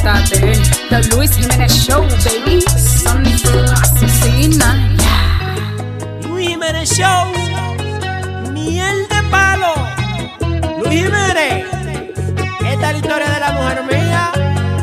The 0.02 1.14
Luis 1.14 1.36
Jiménez 1.36 1.70
Show, 1.84 2.00
baby. 2.24 2.62
Flow, 2.62 3.64
asesina. 3.82 4.88
Luis 6.26 6.48
Jiménez 6.48 6.88
Show, 6.88 7.26
miel 8.50 9.06
de 9.10 9.22
palo. 9.30 9.74
Luis 10.78 11.04
Jiménez, 11.04 11.66
esta 12.66 12.72
es 12.72 12.80
la 12.80 12.96
historia 12.96 13.28
de 13.28 13.40
la 13.40 13.52
mujer 13.52 13.82
mía 13.92 14.32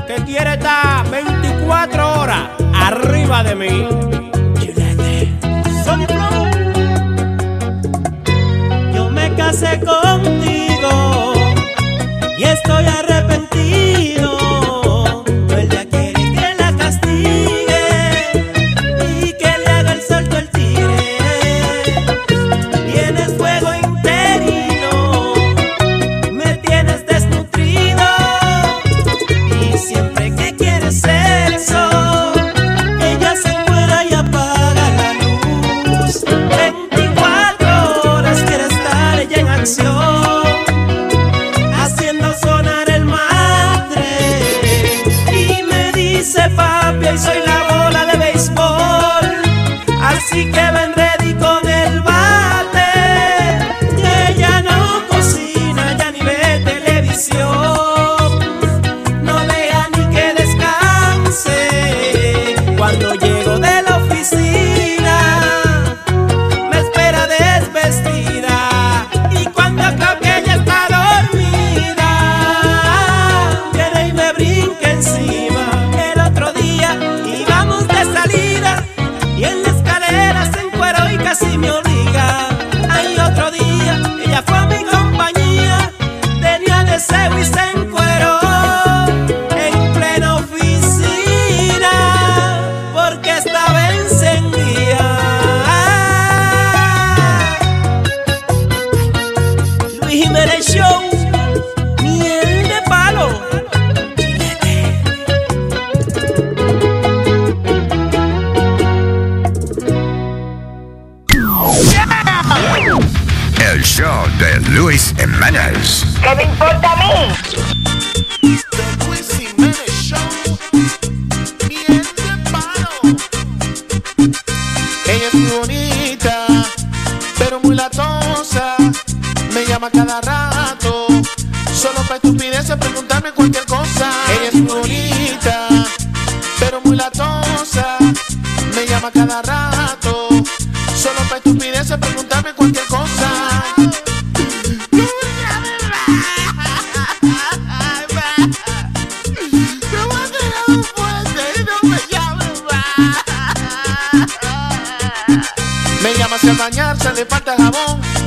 que 0.06 0.24
quiere 0.24 0.54
estar 0.54 1.10
24 1.10 2.22
horas 2.22 2.50
arriba 2.76 3.44
de 3.44 3.56
mí. 3.56 3.88
Yo 8.94 9.10
me 9.10 9.34
casé 9.36 9.80
contigo 9.80 11.34
y 12.38 12.44
estoy 12.44 12.86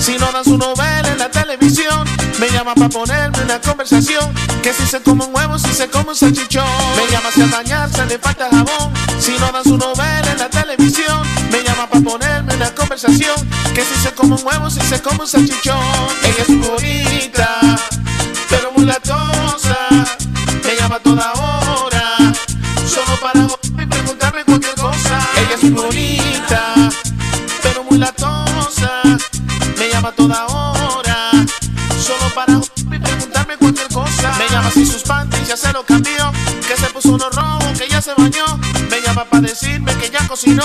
Si 0.00 0.16
no 0.16 0.32
dan 0.32 0.44
su 0.44 0.56
novela 0.56 1.08
en 1.08 1.18
la 1.18 1.30
televisión, 1.30 2.08
me 2.38 2.48
llama 2.48 2.74
para 2.74 2.88
ponerme 2.88 3.42
una 3.44 3.60
conversación. 3.60 4.32
Que 4.62 4.72
si 4.72 4.86
se 4.86 5.02
come 5.02 5.26
un 5.26 5.34
huevo, 5.34 5.58
si 5.58 5.74
se 5.74 5.88
come 5.88 6.08
un 6.08 6.16
salchichón. 6.16 6.64
Me 6.96 7.06
llama 7.12 7.28
hacia 7.28 7.46
bañarse, 7.46 8.06
le 8.06 8.18
falta 8.18 8.48
jabón. 8.50 8.94
Si 9.18 9.32
no 9.38 9.52
dan 9.52 9.62
su 9.62 9.76
novela 9.76 10.32
en 10.32 10.38
la 10.38 10.48
televisión, 10.48 11.20
me 11.52 11.62
llama 11.62 11.86
para 11.86 12.02
ponerme 12.02 12.54
una 12.54 12.74
conversación. 12.74 13.36
Que 13.74 13.84
si 13.84 13.94
se 14.02 14.10
come 14.12 14.36
un 14.36 14.42
huevo, 14.42 14.70
si 14.70 14.80
se 14.80 15.02
come 15.02 15.20
un 15.20 15.28
salchichón. 15.28 15.84
Ella 16.22 16.44
es 16.48 16.68
bonita, 16.68 17.60
pero 18.48 18.72
muy 18.72 18.86
si 34.72 34.86
sus 34.86 35.02
panties 35.02 35.48
ya 35.48 35.56
se 35.56 35.72
lo 35.72 35.84
cambió, 35.84 36.32
que 36.66 36.76
se 36.76 36.86
puso 36.88 37.10
uno 37.14 37.28
rojo, 37.30 37.72
que 37.78 37.88
ya 37.88 38.00
se 38.00 38.14
bañó. 38.14 38.44
Me 38.90 39.00
llama 39.00 39.24
para 39.24 39.42
decirme 39.42 39.94
que 39.96 40.10
ya 40.10 40.26
cocinó. 40.28 40.64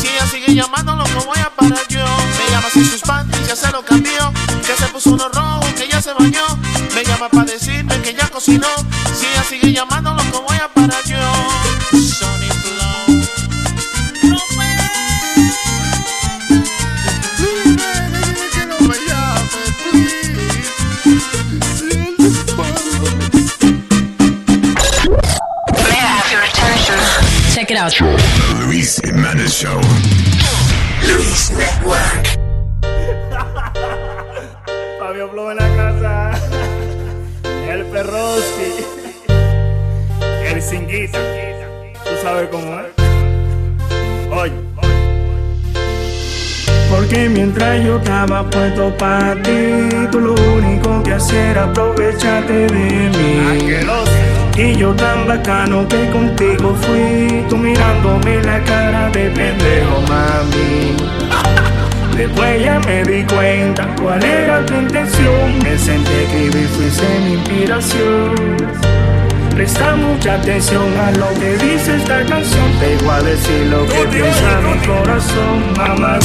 Si 0.00 0.08
ella 0.08 0.26
sigue 0.26 0.54
llamándolo, 0.54 1.04
no 1.08 1.24
voy 1.24 1.38
a 1.38 1.50
parar 1.50 1.86
yo. 1.88 2.04
Me 2.04 2.50
llama 2.50 2.68
si 2.72 2.84
sus 2.84 3.00
panties 3.02 3.46
ya 3.46 3.56
se 3.56 3.70
lo 3.72 3.84
cambió, 3.84 4.32
que 4.66 4.74
se 4.74 4.86
puso 4.88 5.10
uno 5.10 5.28
rojo, 5.28 5.66
que 5.76 5.88
ya 5.88 6.00
se 6.02 6.12
bañó. 6.12 6.44
Me 6.94 7.04
llama 7.04 7.28
para 7.28 7.44
decirme 7.44 8.00
que 8.02 8.14
ya 8.14 8.28
cocinó. 8.28 8.68
Si 9.18 9.26
ella 9.26 9.44
sigue 9.44 9.72
llamándolo, 9.72 10.22
no 10.24 10.42
voy 10.42 10.56
a 10.56 10.68
parar 10.68 11.02
yo. 11.04 11.55
Out. 27.86 28.02
Luis 28.66 28.98
Jiménez 29.04 29.52
Show. 29.52 29.80
Luis 31.06 31.52
Network. 31.52 32.26
Fabio 34.98 35.28
Flow 35.30 35.52
en 35.52 35.56
la 35.56 35.68
casa. 35.76 36.32
El 37.70 37.84
Perroski. 37.84 38.72
El 40.50 40.60
Singuita. 40.60 41.20
Tú 42.02 42.10
sabes 42.22 42.48
cómo 42.50 42.80
es. 42.80 42.88
Oye. 44.32 44.52
Porque 46.90 47.28
mientras 47.28 47.84
yo 47.84 47.98
estaba 47.98 48.50
puesto 48.50 48.96
para 48.96 49.40
ti, 49.42 49.86
tú 50.10 50.18
lo 50.18 50.34
único 50.34 51.04
que 51.04 51.12
hacías 51.12 51.50
era 51.50 51.62
aprovecharte 51.64 52.52
de 52.52 52.66
mí. 52.66 53.10
Y 54.58 54.74
yo 54.74 54.94
tan 54.94 55.26
bacano 55.26 55.86
que 55.86 56.08
contigo 56.10 56.74
fui, 56.80 57.44
tú 57.48 57.58
mirándome 57.58 58.42
la 58.42 58.58
cara 58.64 59.10
de 59.10 59.28
pendejo, 59.28 60.00
mami. 60.08 60.96
Después 62.16 62.64
ya 62.64 62.80
me 62.86 63.04
di 63.04 63.22
cuenta 63.24 63.86
cuál 64.00 64.24
era 64.24 64.64
tu 64.64 64.72
intención. 64.72 65.58
Me 65.62 65.76
senté 65.76 66.24
escribir, 66.24 66.68
fuiste 66.68 67.06
mi 67.26 67.34
inspiración. 67.34 68.34
Presta 69.54 69.94
mucha 69.96 70.34
atención 70.36 70.90
a 70.98 71.10
lo 71.12 71.28
que 71.38 71.58
dice 71.58 71.96
esta 71.96 72.24
canción. 72.24 72.72
Te 72.80 72.96
voy 73.04 73.14
a 73.14 73.22
decir 73.22 73.66
lo 73.66 73.86
que 73.86 74.06
piensa 74.10 74.60
mi 74.62 74.86
corazón. 74.86 75.72
Mamá 75.76 76.18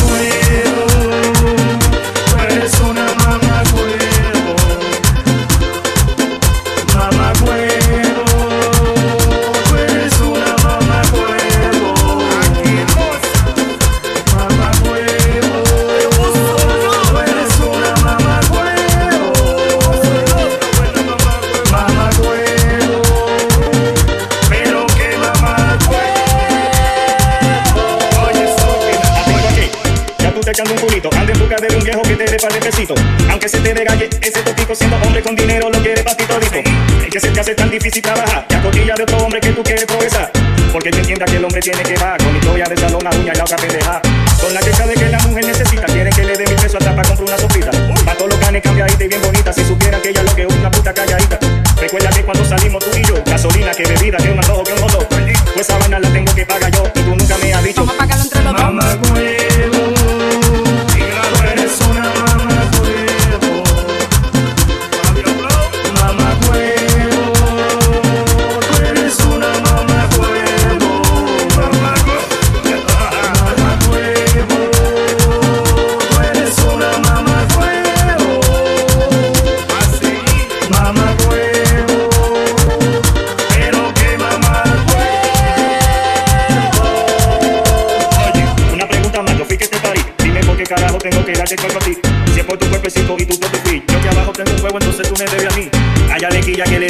hombre 35.22 35.24
con 35.24 35.36
dinero 35.36 35.70
lo 35.70 35.80
quiere 35.82 36.04
pa' 36.04 36.16
ti 36.16 36.26
todito. 36.26 36.60
Es 37.04 37.10
que 37.10 37.20
se 37.20 37.30
te 37.30 37.40
hace 37.40 37.56
tan 37.56 37.70
difícil 37.70 38.02
trabajar, 38.02 38.46
que 38.48 38.56
acotilla 38.56 38.94
de 38.96 39.04
otro 39.04 39.18
hombre 39.18 39.40
que 39.40 39.52
tú 39.52 39.64
quieres 39.64 39.86
progresar. 39.86 40.32
Porque 40.72 40.90
te 40.90 41.00
entienda 41.00 41.26
que 41.26 41.38
el 41.38 41.46
hombre 41.46 41.62
tiene 41.62 41.84
que 41.84 41.96
va 41.98 42.18
con 42.18 42.36
historia 42.36 42.66
de 42.66 42.78
salón, 42.78 43.04
la 43.04 43.10
uña 43.12 43.34
y 43.34 43.38
la 43.38 43.44
otra 43.44 43.58
pendeja. 43.58 44.02
Con 44.42 44.54
la 44.54 44.60
queja 44.62 44.88
de 44.88 44.94
que 44.94 45.10
la 45.10 45.20
mujer 45.20 45.46
necesita, 45.46 45.86
quieren 45.86 46.14
que 46.14 46.24
le 46.24 46.38
dé 46.38 46.46
mi 46.48 46.56
peso 46.56 46.78
hasta 46.78 46.96
para 46.96 47.08
comprar 47.08 47.28
una 47.30 47.38
sofrita. 47.38 47.72
Pa' 48.06 48.16
todos 48.16 48.30
los 48.32 48.40
canes 48.40 48.62
cambiadita 48.62 49.04
y 49.04 49.08
bien 49.08 49.22
bonita, 49.22 49.54
si 49.54 49.64
supiera 49.66 50.02
que 50.02 50.10
ella 50.10 50.24
lo 50.24 50.36
que 50.36 50.44
es 50.44 50.54
una 50.54 50.72
puta 50.72 50.94
calladita. 50.94 51.40
Recuerda 51.78 52.10
que 52.10 52.24
cuando 52.24 52.46
salimos 52.46 52.84
tú 52.84 52.98
y 52.98 53.04
yo, 53.04 53.16
gasolina, 53.26 53.72
que 53.72 53.84
bebida, 53.84 54.18
que 54.18 54.30
un 54.30 54.40
antojo, 54.40 54.64
que 54.64 54.74
un 54.74 54.80
hot. 54.80 55.08
Pues 55.10 55.68
esa 55.68 55.78
vaina 55.78 56.00
la 56.00 56.12
tengo 56.12 56.34
que 56.34 56.46
pagar 56.46 56.72
yo 56.72 56.84
y 56.96 57.00
tú 57.00 57.16
nunca 57.16 57.38
me 57.38 57.54
has 57.54 57.64
dicho. 57.64 57.82
Vamos 57.82 57.96
a 57.96 57.98
pagarlo 57.98 58.24
entre 58.24 58.44
los 58.44 58.56
dos. 58.56 58.91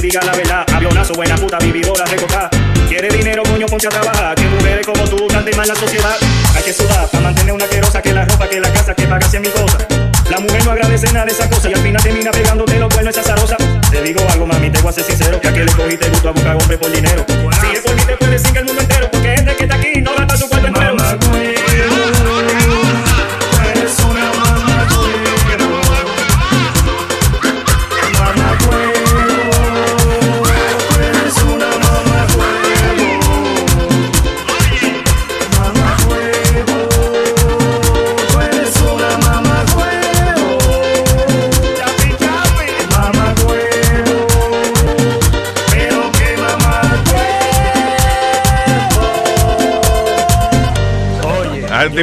Diga 0.01 0.22
la 0.24 0.36
verdad. 0.36 0.65
Avionazo, 0.74 1.13
buena 1.13 1.36
puta, 1.36 1.60
vividora, 1.60 2.05
recotada. 2.05 2.50
Quiere 2.89 3.08
dinero, 3.10 3.43
coño, 3.43 3.67
ponte 3.67 3.88
a 3.88 3.89
trabajar. 3.89 4.36
Que 4.36 4.43
mujeres 4.46 4.86
como 4.86 5.03
tú 5.08 5.27
canten 5.27 5.55
más 5.55 5.67
la 5.67 5.75
sociedad. 5.75 6.15
Hay 6.55 6.63
que 6.63 6.74
sudar 6.74 7.08
para 7.08 7.24
mantener 7.24 7.53
una 7.53 7.67
querosa 7.67 8.01
que 8.01 8.12
la 8.12 8.25
ropa, 8.25 8.50
que 8.50 8.60
la 8.60 8.74
casa, 8.74 8.93
que 8.96 9.03
paga 9.03 9.27
cien 9.29 9.43
mil 9.43 9.51
cosas. 9.51 9.86
La 10.29 10.39
mujer 10.39 10.65
no 10.65 10.72
agradece 10.72 11.12
nada 11.13 11.25
de 11.25 11.31
esa 11.31 11.50
cosa 11.50 11.70
y 11.70 11.74
al 11.74 11.81
final 11.81 12.01
termina 12.01 12.31
pegándote 12.31 12.79
lo 12.79 12.89
bueno 12.89 13.10
esa 13.10 13.22
zarosa. 13.24 13.58
Te 13.91 14.01
digo 14.01 14.22
algo, 14.31 14.46
mami, 14.46 14.70
te 14.70 14.79
voy 14.81 14.89
a 14.89 14.93
ser 14.93 15.03
sincero. 15.03 15.39
Que 15.39 15.48
a 15.48 15.53
que 15.53 15.65
le 15.65 15.72
cogiste 15.72 16.10
gusto 16.10 16.29
a 16.29 16.31
buscar 16.31 16.55
hombre 16.55 16.77
por 16.77 16.91
dinero. 16.91 17.25
Si 17.62 17.67
es 17.67 17.81
por 17.81 17.96
mí, 17.96 18.01
te 18.05 18.17
puedes 18.17 18.41
decir 18.41 18.53
que 18.53 18.60
el 18.60 18.65
mundo 18.65 18.81
entero. 18.81 19.00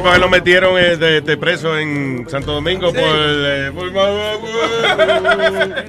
Tipo 0.00 0.12
que 0.12 0.18
lo 0.18 0.28
metieron 0.28 0.78
eh, 0.78 0.96
de, 0.96 1.20
de 1.20 1.36
preso 1.36 1.76
en 1.78 2.26
Santo 2.28 2.52
Domingo 2.52 2.92
por, 2.92 3.02
eh, 3.04 3.70
por 3.74 3.90
mamá- 3.92 4.38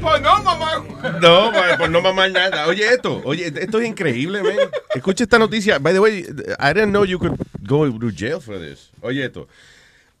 Pues 0.00 0.22
no, 0.22 0.42
mamá. 0.44 0.84
No, 1.20 1.52
por 1.78 1.90
no 1.90 2.00
mamar 2.00 2.30
nada. 2.30 2.66
Oye, 2.68 2.86
esto, 2.86 3.20
oye, 3.24 3.46
esto 3.46 3.80
es 3.80 3.88
increíble, 3.88 4.40
man. 4.40 4.54
Escucha 4.94 5.24
esta 5.24 5.36
noticia. 5.38 5.80
By 5.80 5.94
the 5.94 5.98
way, 6.00 6.18
I 6.60 6.72
didn't 6.74 6.90
know 6.90 7.04
you 7.04 7.18
could 7.18 7.34
go 7.62 7.90
to 7.90 8.10
jail 8.16 8.40
for 8.40 8.56
this. 8.60 8.90
Oye, 9.00 9.24
esto. 9.24 9.48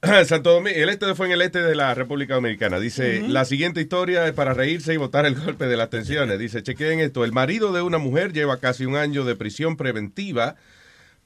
Santo 0.26 0.50
Domingo, 0.54 0.76
el 0.76 0.88
este 0.88 1.14
fue 1.14 1.26
en 1.26 1.32
el 1.32 1.42
este 1.42 1.62
de 1.62 1.76
la 1.76 1.94
República 1.94 2.34
Dominicana. 2.34 2.80
Dice, 2.80 3.22
la 3.28 3.44
siguiente 3.44 3.80
historia 3.80 4.26
es 4.26 4.32
para 4.32 4.54
reírse 4.54 4.92
y 4.92 4.96
botar 4.96 5.24
el 5.24 5.36
golpe 5.36 5.66
de 5.66 5.76
las 5.76 5.88
tensiones. 5.90 6.38
Dice, 6.38 6.62
chequeen 6.64 6.98
esto. 6.98 7.24
El 7.24 7.32
marido 7.32 7.72
de 7.72 7.82
una 7.82 7.98
mujer 7.98 8.32
lleva 8.32 8.56
casi 8.58 8.86
un 8.86 8.96
año 8.96 9.24
de 9.24 9.36
prisión 9.36 9.76
preventiva 9.76 10.56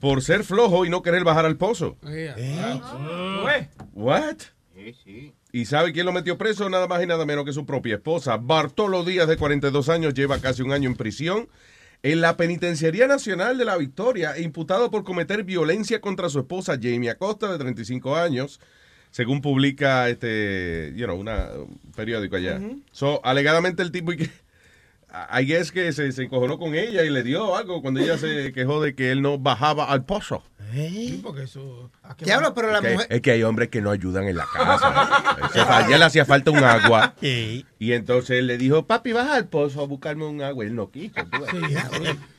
por 0.01 0.23
ser 0.23 0.43
flojo 0.45 0.85
y 0.85 0.91
no 0.91 1.03
querer 1.03 1.23
bajar 1.25 1.47
al 1.47 1.57
pozo. 1.57 1.97
What? 3.93 4.37
¿Y 5.53 5.67
sabe 5.67 5.93
quién 5.93 6.07
lo 6.07 6.13
metió 6.13 6.39
preso? 6.39 6.69
Nada 6.71 6.89
más 6.89 7.03
y 7.03 7.07
nada 7.07 7.27
menos 7.27 7.45
que 7.45 7.53
su 7.53 7.67
propia 7.67 7.97
esposa. 7.97 8.39
Bartolo 8.39 9.05
Díaz, 9.05 9.29
de 9.29 9.37
42 9.37 9.89
años, 9.89 10.15
lleva 10.15 10.41
casi 10.41 10.63
un 10.63 10.73
año 10.73 10.89
en 10.89 10.97
prisión 10.97 11.49
en 12.03 12.21
la 12.23 12.37
Penitenciaría 12.37 13.07
Nacional 13.07 13.59
de 13.59 13.67
la 13.67 13.77
Victoria, 13.77 14.39
imputado 14.39 14.91
por 14.91 15.05
cometer 15.05 15.45
violencia 15.45 16.01
contra 16.01 16.31
su 16.31 16.39
esposa 16.39 16.79
Jamie 16.81 17.11
Acosta, 17.11 17.53
de 17.53 17.59
35 17.59 18.17
años, 18.17 18.59
según 19.11 19.43
publica 19.43 20.09
este, 20.09 20.95
you 20.97 21.05
know, 21.05 21.19
una, 21.19 21.51
un 21.53 21.79
periódico 21.95 22.37
allá. 22.37 22.59
So, 22.93 23.21
alegadamente 23.23 23.83
el 23.83 23.93
tipo, 23.93 24.13
y 24.13 24.17
que, 24.17 24.31
I 25.33 25.45
guess 25.45 25.73
que 25.73 25.93
se, 25.93 26.13
se 26.13 26.23
encojonó 26.25 26.59
con 26.59 26.75
ella 26.75 27.03
y 27.03 27.11
le 27.11 27.23
dio 27.23 27.57
algo 27.57 27.83
cuando 27.83 28.01
ella 28.01 28.17
se 28.19 28.53
quejó 28.53 28.81
de 28.83 28.95
que 28.95 29.11
él 29.11 29.23
no 29.23 29.39
bajaba 29.39 29.87
al 29.91 30.05
pozo. 30.05 30.43
Sí, 30.73 31.19
porque 31.21 31.43
eso. 31.45 31.91
Diablo, 32.21 32.55
pero 32.55 32.71
la 32.71 32.79
Es 32.79 32.85
que- 32.85 32.93
mujer. 32.93 33.07
Es 33.11 33.21
que 33.23 33.31
hay 33.33 33.43
hombres 33.43 33.71
que 33.71 33.81
no 33.81 33.91
ayudan 33.91 34.29
en 34.29 34.37
la 34.37 34.47
casa. 34.53 35.37
Ese- 35.49 35.61
a 35.63 35.85
ella 35.87 35.99
le 35.99 36.05
hacía 36.05 36.25
falta 36.25 36.53
un 36.53 36.63
agua. 36.63 37.15
Y 37.21 37.93
entonces 37.93 38.39
él 38.39 38.47
le 38.47 38.57
dijo, 38.59 38.87
papi, 38.87 39.11
baja 39.13 39.35
al 39.35 39.49
pozo 39.49 39.81
a 39.83 39.87
buscarme 39.87 40.27
un 40.27 40.43
agua. 40.43 40.65
Él 40.65 40.77
no 40.77 40.91
quiso. 40.91 41.15
tú. 41.25 41.39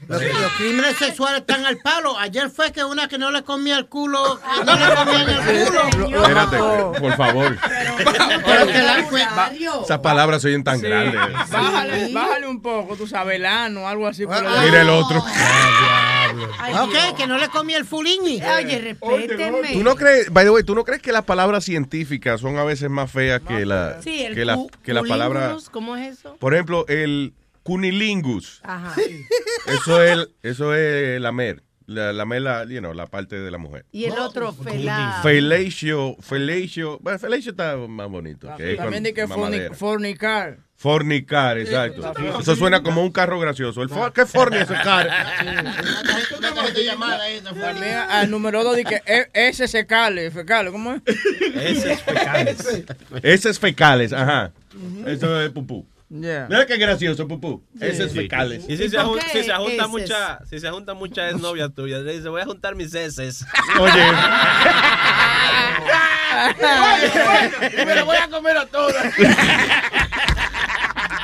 Los, 0.08 0.22
los 0.22 0.52
crímenes 0.58 0.98
sexuales 0.98 1.42
están 1.42 1.66
al 1.66 1.78
palo. 1.80 2.18
Ayer 2.20 2.50
fue 2.50 2.72
que 2.72 2.84
una 2.86 3.08
que 3.10 3.18
no 3.18 3.32
le 3.32 3.44
comía 3.44 3.78
el 3.78 3.88
culo, 3.88 4.40
que 4.40 4.66
no 4.66 4.76
le 4.76 4.96
comían 4.96 5.30
el 5.30 5.66
culo. 6.06 6.22
Espérate, 6.22 6.58
por 7.00 7.16
favor. 7.18 7.58
Pero 8.46 8.68
que 8.68 8.74
la- 8.82 9.82
Esas 9.84 10.00
palabras 10.00 10.42
se 10.42 10.48
oyen 10.50 10.64
tan 10.64 10.80
Sí. 10.80 10.86
grandes. 10.86 11.20
Bájale, 11.50 12.14
bájale 12.14 12.48
un 12.48 12.61
poco, 12.62 12.96
tú 12.96 13.08
sabes, 13.08 13.28
velano, 13.40 13.88
algo 13.88 14.08
así. 14.08 14.26
por 14.26 14.36
el- 14.38 14.44
Mira 14.44 14.82
el 14.82 14.90
otro. 14.90 15.20
ok, 16.84 17.16
que 17.18 17.28
no 17.28 17.38
le 17.38 17.50
comía 17.50 17.78
el 17.78 17.86
fulini. 17.86 18.42
Oye, 18.42 18.80
respétenme. 18.80 19.74
¿Tú 19.74 19.84
no 19.84 19.96
crees, 19.96 20.32
by 20.32 20.46
the 20.46 20.52
way, 20.52 20.64
tú 20.64 20.76
no 20.76 20.84
crees 20.84 21.02
que 21.02 21.12
las 21.12 21.24
palabras 21.26 21.64
científicas 21.66 22.42
son 22.42 22.58
a 22.58 22.64
veces 22.64 22.90
más 22.90 23.12
feas 23.12 23.42
que 23.42 23.66
la, 23.66 24.02
Sí, 24.02 24.24
el 24.24 24.36
que 24.36 24.46
la, 24.46 24.58
que 24.84 24.94
la 24.94 25.04
palabra, 25.04 25.58
¿Cómo 25.72 25.96
es 25.96 26.20
eso? 26.20 26.36
por 26.40 26.54
ejemplo, 26.54 26.86
el 26.88 27.34
cunilingus, 27.64 28.60
Ajá. 28.64 28.96
eso 29.68 30.02
es, 30.04 30.28
eso 30.44 30.74
es 30.74 31.20
la 31.22 31.32
mer, 31.32 31.62
la, 31.92 32.14
la 32.14 32.26
mer, 32.26 32.42
la, 32.42 32.64
you 32.66 32.80
know, 32.80 32.94
la 32.94 33.06
parte 33.08 33.40
de 33.40 33.52
la 33.52 33.58
mujer. 33.58 33.86
Y 33.92 34.06
el 34.06 34.18
otro, 34.20 34.54
fela. 34.54 35.20
Felatio, 35.22 36.16
felatio, 36.22 36.98
bueno, 37.02 37.20
felatio 37.20 37.52
está 37.52 37.76
más 37.78 38.10
bonito. 38.10 38.50
que 38.58 38.72
es 38.72 38.78
También 38.78 39.04
con 39.04 39.06
di 39.10 39.14
que 39.14 39.28
mamadera. 39.28 39.76
fornicar. 39.76 40.58
Fornicar, 40.76 41.60
exacto. 41.60 42.12
Eso 42.40 42.56
suena 42.56 42.82
como 42.82 43.04
un 43.04 43.12
carro 43.12 43.40
gracioso. 43.40 43.84
El 43.84 43.90
for- 43.90 44.12
¿Qué 44.14 44.26
forni 44.26 44.58
ese 44.58 44.74
carro? 44.74 45.12
También 47.60 47.98
al 48.10 48.30
número 48.32 48.64
dos 48.64 48.76
di 48.76 48.84
que 48.84 49.02
E- 49.06 49.30
S 49.34 49.68
secales, 49.68 50.34
fecales, 50.34 50.72
¿cómo 50.72 50.94
es? 50.94 51.02
Ese 51.56 51.94
es 51.94 52.02
fecales. 52.02 52.84
Ese 53.22 53.50
es 53.50 53.60
fecales, 53.60 54.14
ajá. 54.14 54.52
Eso 55.06 55.42
es 55.42 55.50
pupú. 55.52 55.86
Yeah. 56.14 56.46
Mira 56.50 56.66
qué 56.66 56.76
gracioso, 56.76 57.26
pupú. 57.26 57.64
Ese 57.80 58.04
es 58.04 58.12
Sí. 58.12 58.18
fecales. 58.20 58.66
Y 58.68 58.76
si 58.76 58.84
¿Y 58.84 58.90
se, 58.90 58.98
jun- 59.00 59.18
si 59.32 59.44
se 59.44 59.54
junta 59.54 59.86
heces? 59.86 59.88
mucha, 59.88 60.40
si 60.46 60.60
se 60.60 60.70
juntan 60.70 60.98
muchas 60.98 61.40
novias 61.40 61.74
tuyas, 61.74 62.02
le 62.02 62.18
dice 62.18 62.28
voy 62.28 62.42
a 62.42 62.46
juntar 62.46 62.76
mis 62.76 62.94
heces. 62.94 63.46
Oye. 63.80 63.94
Y 67.82 67.86
me 67.86 67.96
lo 67.96 68.06
voy 68.06 68.18
a 68.18 68.28
comer 68.30 68.58
a 68.58 68.66
todas. 68.66 69.06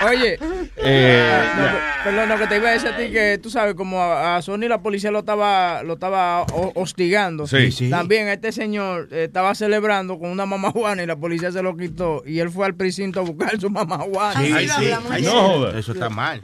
Oye, 0.06 0.38
Eh, 0.78 1.42
no, 1.58 2.04
perdón, 2.04 2.30
lo 2.30 2.38
que 2.38 2.48
te 2.48 2.58
iba 2.58 2.70
a 2.70 2.72
decir 2.74 2.90
a 2.90 2.98
ti 2.98 3.10
que 3.12 3.40
tú 3.42 3.50
sabes, 3.50 3.74
como 3.74 4.02
a, 4.02 4.36
a 4.38 4.42
Sony 4.42 4.68
la 4.68 4.82
policía 4.82 5.10
lo 5.12 5.20
estaba 5.20 5.82
lo 5.84 5.94
estaba 5.94 6.44
ho- 6.44 6.72
hostigando. 6.76 7.48
Sí. 7.48 7.72
Sí. 7.72 7.90
También 7.90 8.28
este 8.28 8.52
señor 8.52 9.08
eh, 9.12 9.24
estaba 9.26 9.56
celebrando 9.56 10.20
con 10.20 10.30
una 10.30 10.46
mamá 10.46 10.72
juana 10.72 11.04
y 11.04 11.06
la 11.08 11.16
policía 11.16 11.52
se 11.52 11.62
lo 11.64 11.76
quitó 11.76 12.22
y 12.26 12.40
él 12.40 12.50
fue 12.52 12.66
al 12.68 12.76
precinto 12.76 13.20
a 13.20 13.24
buscar 13.24 13.60
su 13.60 13.70
mamá 13.70 13.98
juana. 14.00 14.40
Sí, 14.42 14.54
sí. 14.68 14.92
Ay, 15.10 15.24
No. 15.24 15.68
Eso 15.70 15.94
está 15.94 16.10
mal. 16.10 16.42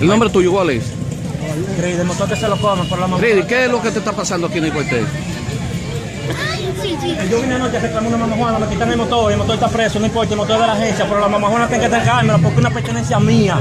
¿El 0.00 0.06
nombre 0.06 0.28
tuyo 0.30 0.50
cuál 0.52 0.70
es? 0.70 0.84
El 1.82 2.04
motor 2.06 2.28
que 2.28 2.36
se 2.36 2.48
lo 2.48 2.56
comen 2.56 2.88
por 2.88 2.98
la 2.98 3.06
mamá. 3.06 3.22
Grady, 3.24 3.42
¿qué 3.44 3.64
es 3.66 3.70
lo 3.70 3.80
que 3.80 3.90
te 3.90 3.98
está 4.00 4.12
pasando 4.12 4.46
aquí 4.48 4.58
en 4.58 4.64
el 4.64 4.72
cuartel? 4.72 5.04
Yo 7.30 7.40
vine 7.40 7.54
anoche 7.54 7.76
a 7.76 7.80
reclamar 7.80 8.08
una 8.12 8.18
mamá 8.26 8.36
Juana, 8.36 8.58
me 8.58 8.66
quitan 8.68 8.90
el 8.90 8.96
motor, 8.96 9.32
el 9.32 9.38
motor 9.38 9.54
está 9.54 9.68
preso, 9.68 9.98
no 9.98 10.06
importa, 10.06 10.32
el 10.34 10.36
motor 10.38 10.56
es 10.56 10.60
de 10.60 10.66
la 10.66 10.72
agencia, 10.74 11.04
pero 11.08 11.20
la 11.20 11.28
mamá 11.28 11.48
Juana 11.48 11.68
tiene 11.68 11.80
que 11.88 11.94
entregármela 11.94 12.38
porque 12.38 12.54
es 12.54 12.58
una 12.60 12.70
pertenencia 12.70 13.20
mía. 13.20 13.58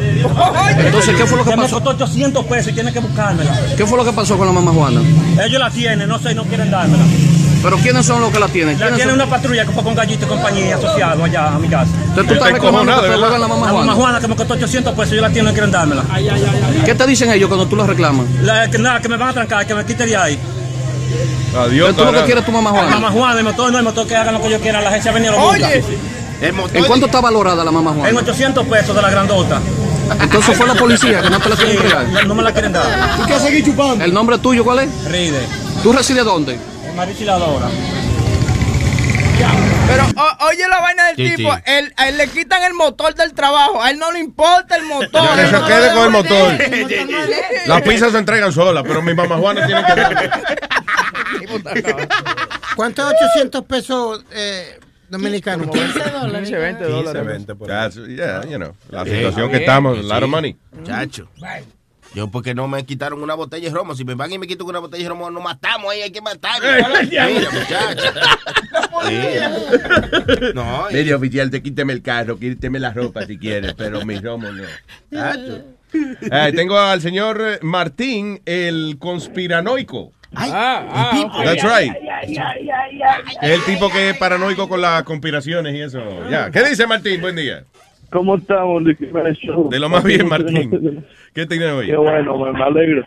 Entonces, 0.78 1.16
¿qué 1.16 1.26
fue 1.26 1.38
lo 1.38 1.44
que 1.44 1.52
Se 1.52 1.56
pasó? 1.58 1.68
me 1.80 1.84
costó 1.84 1.90
800 2.04 2.46
pesos 2.46 2.72
y 2.72 2.74
tiene 2.74 2.92
que 2.94 3.00
buscármela. 3.00 3.52
¿Qué 3.78 3.86
fue 3.86 3.98
lo 3.98 4.06
que 4.06 4.12
pasó 4.14 4.38
con 4.38 4.48
la 4.48 4.54
mamá 4.54 4.72
Juana? 4.72 5.02
Ellos 5.46 5.60
la 5.60 5.70
tienen, 5.70 6.08
no 6.08 6.20
sé, 6.20 6.34
no 6.36 6.44
quieren 6.46 6.70
dármela. 6.72 7.04
¿Pero 7.64 7.78
quiénes 7.78 8.06
son 8.06 8.20
los 8.20 8.30
que 8.32 8.40
la 8.40 8.50
tienen? 8.50 8.74
La 8.78 8.88
¿Quiénes 8.88 8.96
tiene 8.98 9.12
son? 9.12 9.22
una 9.22 9.30
patrulla 9.30 9.66
que 9.66 9.72
fue 9.72 9.84
con 9.84 9.96
Gallito 9.96 10.26
y 10.26 10.28
compañía 10.28 10.76
asociado 10.76 11.24
allá 11.24 11.48
a 11.56 11.60
mi 11.60 11.70
casa. 11.70 11.92
Entonces 12.10 12.28
tú 12.28 12.34
estás 12.34 12.52
reclamando 12.52 13.02
que 13.02 13.08
te 13.10 13.18
la 13.18 13.18
mamá 13.18 13.38
La 13.40 13.48
mamá 13.48 13.68
Juana. 13.72 13.94
Juana 13.94 14.20
que 14.20 14.28
me 14.28 14.36
costó 14.36 14.54
800 14.56 14.94
pesos, 14.94 15.16
yo 15.16 15.22
la 15.22 15.30
tienen, 15.30 15.46
no 15.46 15.54
quieren 15.54 15.72
dármela. 15.72 16.04
¿Qué 16.86 16.94
te 16.94 17.08
dicen 17.08 17.32
ellos 17.32 17.48
cuando 17.48 17.66
tú 17.68 17.78
los 17.78 17.88
reclamas? 17.88 18.26
La- 18.42 18.70
que 18.70 18.78
nada, 18.80 19.00
que 19.00 19.08
me 19.08 19.16
van 19.16 19.30
a 19.30 19.34
trancar, 19.34 19.66
que 19.66 19.74
me 19.76 19.86
quite 19.86 20.06
de 20.06 20.18
ahí. 20.18 20.38
Adiós, 21.58 21.90
Entonces, 21.90 21.96
tú 21.96 22.04
lo 22.14 22.20
que 22.20 22.26
quieres 22.26 22.42
es 22.42 22.46
tu 22.46 22.52
mamá 22.52 22.72
La 22.72 22.78
Juana. 22.78 22.96
mamá 22.96 23.12
Juana, 23.12 23.38
el 23.40 23.44
motor 23.46 23.72
no, 23.72 23.78
el 23.78 23.84
motor 23.84 24.08
que 24.08 24.16
hagan 24.16 24.34
lo 24.34 24.42
que 24.42 24.50
yo 24.50 24.60
quiera, 24.60 24.82
la 24.82 24.90
agencia 24.90 25.12
venía 25.12 25.30
a 25.30 25.34
los 25.34 25.42
busca. 25.44 25.70
El 26.42 26.54
motor 26.54 26.76
¿En 26.78 26.84
cuánto 26.86 27.06
está 27.06 27.22
valorada 27.22 27.64
la 27.64 27.72
mamá 27.72 27.92
En 27.92 27.98
Juana? 28.00 28.20
800 28.20 28.68
pesos 28.68 28.96
de 28.96 29.02
la 29.02 29.10
grandota. 29.10 29.62
Entonces 30.20 30.58
fue 30.58 30.68
la 30.68 30.74
policía 30.76 31.22
que 31.22 31.30
no 31.30 31.40
te 31.40 31.50
la 31.50 31.56
quiere 31.56 31.72
Sí, 31.72 31.78
entregar. 31.78 32.06
no, 32.08 32.22
no 32.24 32.36
me 32.36 32.44
la 32.44 32.52
quieren 32.52 32.74
dar. 32.74 32.84
¿Tú 33.18 33.24
quieres 33.24 33.44
seguir 33.44 33.64
chupando? 33.64 34.04
¿El 34.04 34.14
nombre 34.14 34.38
tuyo 34.40 34.64
cuál 34.64 34.80
es? 34.80 34.90
Ride. 35.06 35.40
¿Tú 35.82 35.94
resides 35.94 36.26
dónde? 36.26 36.60
Marichiladora. 36.96 37.68
Pero 39.88 40.04
o- 40.16 40.46
oye 40.48 40.68
la 40.70 40.80
vaina 40.80 41.08
del 41.08 41.16
Sí, 41.18 41.36
tipo, 41.36 41.54
sí. 41.54 41.62
él, 41.66 41.94
a 41.98 42.08
él 42.08 42.18
le 42.18 42.28
quitan 42.30 42.64
el 42.64 42.74
motor 42.74 43.14
del 43.16 43.34
trabajo, 43.34 43.82
a 43.82 43.90
él 43.92 44.00
no 44.00 44.12
le 44.12 44.20
importa 44.20 44.78
el 44.78 44.86
motor. 44.86 45.36
Que 45.36 45.42
él 45.42 45.50
se 45.50 45.62
quede 45.62 45.94
con 45.94 46.04
el 46.06 46.10
motor. 46.12 46.54
Las 47.68 47.82
pizzas 47.82 48.12
se 48.14 48.18
entregan 48.18 48.52
solas, 48.52 48.84
pero 48.88 49.02
mi 49.02 49.14
mamá 49.14 49.38
Juana 49.38 49.66
tiene 49.68 49.84
que 49.86 49.96
dar. 49.96 50.63
¿Cuánto 52.76 53.02
es 53.10 53.16
800 53.36 53.66
pesos 53.66 54.26
eh, 54.32 54.80
dominicanos? 55.10 55.70
15 55.70 56.00
dólares. 56.12 56.50
15, 56.50 56.58
20 56.58 56.84
dólares. 56.86 57.46
That's, 57.68 57.96
yeah, 58.08 58.44
you 58.46 58.58
know, 58.58 58.74
la 58.90 59.04
Sí. 59.06 59.12
situación 59.12 59.50
que 59.52 59.58
Sí. 59.58 59.64
estamos, 59.64 59.98
a 60.00 60.02
lot 60.02 60.12
of 60.18 60.24
Sí. 60.24 60.28
money. 60.30 60.56
Chacho. 60.84 61.28
Yo 62.16 62.28
porque 62.30 62.54
no 62.54 62.68
me 62.68 62.86
quitaron 62.86 63.24
una 63.24 63.34
botella 63.34 63.70
de 63.70 63.74
romo. 63.76 63.96
Si 63.96 64.06
me 64.06 64.14
van 64.14 64.32
y 64.32 64.38
me 64.38 64.46
quitan 64.46 64.68
una 64.68 64.78
botella 64.78 65.02
de 65.04 65.10
romo, 65.10 65.32
nos 65.32 65.44
matamos 65.44 65.92
ahí, 65.92 66.02
hay 66.04 66.12
que 66.12 66.22
matarnos. 66.22 66.72
Mira, 67.10 67.28
muchacho. 67.52 68.04
Sí. 69.08 70.52
No, 70.54 70.88
y- 70.92 71.12
oficial, 71.12 71.50
te 71.50 71.64
quíteme 71.64 71.94
el 71.94 72.02
carro, 72.04 72.38
quíteme 72.38 72.80
la 72.80 72.92
ropa 72.94 73.26
si 73.26 73.38
quieres, 73.40 73.74
pero 73.74 74.06
mi 74.06 74.20
romo 74.20 74.52
no. 74.52 74.64
Chacho. 75.12 75.64
Eh, 75.94 76.52
tengo 76.56 76.78
al 76.80 77.02
señor 77.02 77.60
Martín, 77.64 78.42
el 78.46 78.98
conspiranoico. 79.00 80.12
Ah, 80.36 80.88
ah, 80.90 81.22
ok. 81.26 81.44
That's 81.44 81.64
right. 81.64 81.94
Es 83.42 83.52
el 83.52 83.64
tipo 83.66 83.90
que 83.90 84.12
es 84.12 84.18
paranoico 84.18 84.68
con 84.68 84.82
las 84.82 85.04
conspiraciones 85.04 85.74
y 85.76 85.82
eso. 85.82 86.00
Ya. 86.30 86.50
¿Qué 86.52 86.64
dice 86.64 86.88
Martín? 86.88 87.22
Buen 87.22 87.36
día. 87.36 87.64
¿Cómo 88.12 88.36
estamos, 88.36 88.84
Luis? 88.84 88.98
De 89.00 89.80
lo 89.80 89.90
más 89.90 90.04
bien, 90.04 90.32
Hace 90.32 90.44
mucho 90.44 90.50
que 90.50 90.60
no 90.60 90.70
Martín. 90.70 91.06
¿Qué 91.34 91.46
tiene 91.48 91.66
hoy? 91.72 91.88
Qué 91.88 91.96
bueno, 91.98 92.38
me, 92.38 92.54
me 92.54 92.64
alegro. 92.64 93.04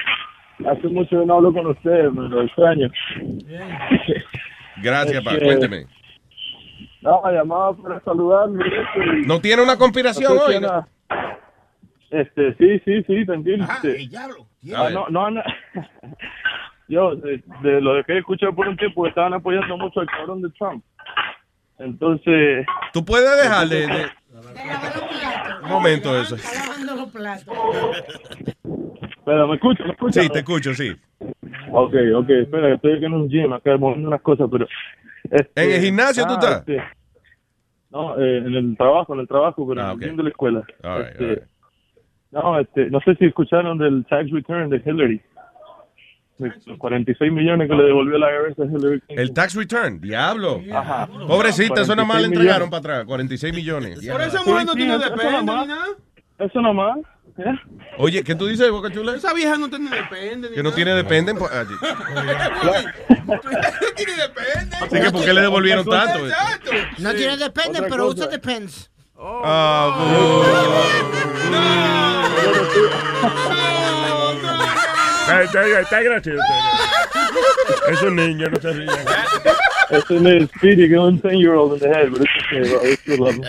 Hace 0.69 0.89
mucho 0.89 1.21
que 1.21 1.27
no 1.27 1.35
hablo 1.35 1.53
con 1.53 1.67
ustedes, 1.67 2.13
me 2.13 2.29
lo 2.29 2.43
extraño. 2.43 2.91
Gracias, 4.83 5.23
pa. 5.23 5.39
Cuénteme. 5.39 5.87
No, 7.03 7.23
llamaba 7.31 7.77
para 7.77 8.01
saludarme. 8.01 8.65
¿No 9.27 9.41
tiene 9.41 9.63
una 9.63 9.77
conspiración 9.77 10.35
no 10.35 10.47
sé 10.47 10.59
hoy? 10.59 10.67
Este, 12.11 12.55
sí, 12.55 12.81
sí, 12.85 13.05
sí, 13.07 13.27
tranquilo. 13.27 13.65
Ajá, 13.65 13.77
este. 13.77 14.01
el 14.01 14.09
diablo. 14.09 14.47
Ah, 14.75 14.91
no, 14.93 15.09
no, 15.09 15.31
no. 15.31 15.43
Yo, 16.89 17.17
de, 17.17 17.43
de 17.63 17.81
lo 17.81 18.03
que 18.05 18.13
he 18.13 18.19
escuchado 18.19 18.55
por 18.55 18.69
un 18.69 18.77
tiempo, 18.77 19.07
estaban 19.07 19.35
apoyando 19.35 19.77
mucho 19.77 20.01
al 20.01 20.07
cabrón 20.07 20.43
de 20.43 20.51
Trump. 20.51 20.85
Entonces, 21.79 22.65
Tú 22.93 23.05
puedes 23.05 23.29
dejar 23.43 23.67
de... 23.69 23.87
de- 23.87 24.07
Un 25.63 25.69
momento 25.71 26.19
eso. 26.21 26.37
Lavando 26.37 26.95
los 26.97 27.11
platos. 27.13 27.55
pero 29.25 29.49
me 29.49 29.55
escucha, 29.57 29.85
me 29.85 29.91
escucha. 29.93 30.23
Sí, 30.23 30.29
te 30.29 30.39
escucho, 30.39 30.75
sí. 30.75 30.95
Ok, 31.73 31.95
ok, 32.15 32.31
espera, 32.31 32.69
que 32.69 32.75
estoy 32.75 32.93
aquí 32.95 33.05
en 33.05 33.15
un 33.15 33.29
gym, 33.29 33.53
acá 33.53 33.77
moviendo 33.77 34.09
unas 34.09 34.23
cosas, 34.23 34.49
pero... 34.51 34.67
este, 35.31 35.65
¿En 35.65 35.73
el 35.73 35.81
gimnasio 35.83 36.27
tú 36.27 36.35
estás? 36.35 36.61
este, 36.61 36.83
no, 37.91 38.19
eh, 38.19 38.39
en 38.39 38.55
el 38.55 38.77
trabajo, 38.77 39.15
en 39.15 39.21
el 39.21 39.29
trabajo, 39.29 39.67
pero 39.67 39.83
Ah, 39.83 39.93
en 39.95 40.03
el 40.03 40.17
de 40.17 40.23
la 40.23 40.29
escuela. 40.29 40.63
All 40.85 40.99
right, 40.99 41.09
Este, 41.11 41.25
all 41.25 41.31
right. 41.35 41.43
No, 42.33 42.59
este, 42.61 42.91
no 42.91 43.01
sé 43.01 43.15
si 43.17 43.25
escucharon 43.27 43.79
del 43.79 44.05
tax 44.07 44.31
return 44.31 44.69
de 44.71 44.77
Hillary. 44.85 45.21
De 46.39 46.53
Los 46.67 46.79
46 46.79 47.33
millones 47.33 47.69
que 47.69 47.75
le 47.75 47.85
devolvió 47.85 48.19
la 48.19 48.29
IRS 48.31 48.59
a 48.61 48.65
Hillary 48.65 49.01
Clinton. 49.01 49.19
El 49.19 49.33
tax 49.33 49.55
return, 49.55 50.01
diablo. 50.01 50.61
Ajá. 50.75 51.09
Pobrecita, 51.27 51.81
eso 51.81 51.97
nada 51.97 52.07
más 52.07 52.21
le 52.21 52.29
46 52.29 52.33
entregaron 52.33 52.71
para 52.71 52.79
atrás, 52.79 53.05
46 53.07 53.55
millones. 53.55 54.07
Por 54.07 54.21
esa 54.21 54.43
mujer 54.43 54.67
no 54.67 54.73
Sí, 54.73 54.79
tiene 54.79 54.99
depende 54.99 55.33
nomás. 55.33 55.67
ni 55.67 55.73
nada. 55.73 55.87
Eso 56.39 56.61
nomás. 56.61 56.99
¿eh? 57.39 57.55
Oye, 57.99 58.23
¿qué 58.23 58.35
tú 58.35 58.47
dices, 58.47 58.71
Boca 58.71 58.91
Chula? 58.93 59.15
Esa 59.15 59.33
vieja 59.33 59.57
no 59.57 59.71
tiene 59.71 59.89
depende. 59.91 60.51
Que 60.51 60.63
no 60.63 60.73
tiene 60.73 60.95
dependen. 60.95 61.39
pues, 61.39 61.51
allí. 61.53 61.75
tiene 63.97 64.13
depende. 64.13 64.77
Así 64.81 65.01
que, 65.01 65.11
¿por 65.11 65.25
qué 65.25 65.33
le 65.33 65.41
devolvieron 65.41 65.87
tanto? 65.87 66.27
No 66.99 67.15
tiene 67.15 67.37
depende, 67.39 67.81
pero 67.89 68.09
cosa. 68.09 68.25
usa 68.25 68.27
depends. 68.27 68.91
Ah, 69.19 69.97
Está, 75.43 75.81
está 75.81 76.03
gracioso. 76.03 76.43
Es 77.91 78.03
un 78.03 78.17
niño, 78.17 78.49
no 78.49 78.61
se 78.61 78.73
ríe. 78.73 78.87
Eso 79.91 80.15
no 80.21 80.29
es 80.31 80.49
Speedy, 80.51 80.89
que 80.89 80.95
es 80.95 81.01
un 81.01 81.21
10-year-old 81.23 81.75
in 81.75 81.79
the 81.81 81.89
head, 81.89 82.09
pero 82.13 82.25
it's 82.25 82.33
okay, 82.47 82.71
bro, 82.71 82.85
it's 82.85 83.19
love. 83.19 83.41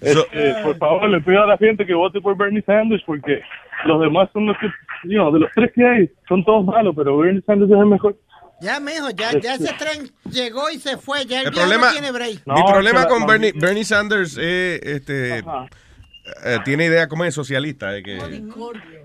Este, 0.00 0.54
por 0.62 0.78
favor, 0.78 1.08
le 1.08 1.20
pido 1.20 1.42
a 1.42 1.46
la 1.46 1.56
gente 1.58 1.84
que 1.86 1.94
vote 1.94 2.20
por 2.20 2.36
Bernie 2.36 2.62
Sanders 2.62 3.02
porque 3.06 3.40
los 3.86 4.00
demás 4.00 4.28
son 4.32 4.46
los 4.46 4.56
que, 4.58 4.66
you 5.04 5.14
know, 5.18 5.32
de 5.32 5.40
los 5.40 5.50
tres 5.54 5.72
que 5.74 5.84
hay, 5.86 6.10
son 6.28 6.44
todos 6.44 6.64
malos, 6.64 6.94
pero 6.96 7.16
Bernie 7.18 7.42
Sanders 7.46 7.70
es 7.70 7.78
el 7.78 7.86
mejor. 7.86 8.16
Ya, 8.60 8.80
mijo, 8.80 9.10
ya, 9.10 9.38
ya 9.38 9.54
ese 9.54 9.72
tren 9.74 10.10
llegó 10.30 10.70
y 10.70 10.78
se 10.78 10.96
fue. 10.96 11.26
Ya 11.26 11.40
el, 11.42 11.48
El 11.48 11.52
problema, 11.52 11.86
no 11.88 11.92
tiene 11.92 12.10
break. 12.12 12.42
mi 12.46 12.54
No, 12.54 12.64
problema 12.66 13.00
que 13.00 13.04
la- 13.04 13.08
con 13.18 13.26
Bernie, 13.26 13.52
Bernie 13.54 13.84
Sanders 13.84 14.38
es, 14.38 14.80
este, 14.82 15.38
Ajá. 15.40 15.66
Eh, 16.44 16.58
tiene 16.64 16.86
idea 16.86 17.08
como 17.08 17.24
es 17.24 17.34
socialista. 17.34 17.90
de 17.90 18.02
que, 18.02 18.44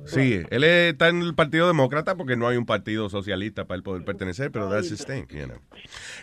sí, 0.05 0.41
él 0.49 0.63
está 0.63 1.09
en 1.09 1.21
el 1.21 1.35
Partido 1.35 1.67
Demócrata 1.67 2.15
porque 2.15 2.35
no 2.35 2.47
hay 2.47 2.57
un 2.57 2.65
partido 2.65 3.09
socialista 3.09 3.65
para 3.65 3.77
él 3.77 3.83
poder 3.83 4.03
pertenecer, 4.03 4.51
pero 4.51 4.69
that's 4.69 4.91
his 4.91 5.05
thing, 5.05 5.25
you 5.29 5.45
know. 5.45 5.59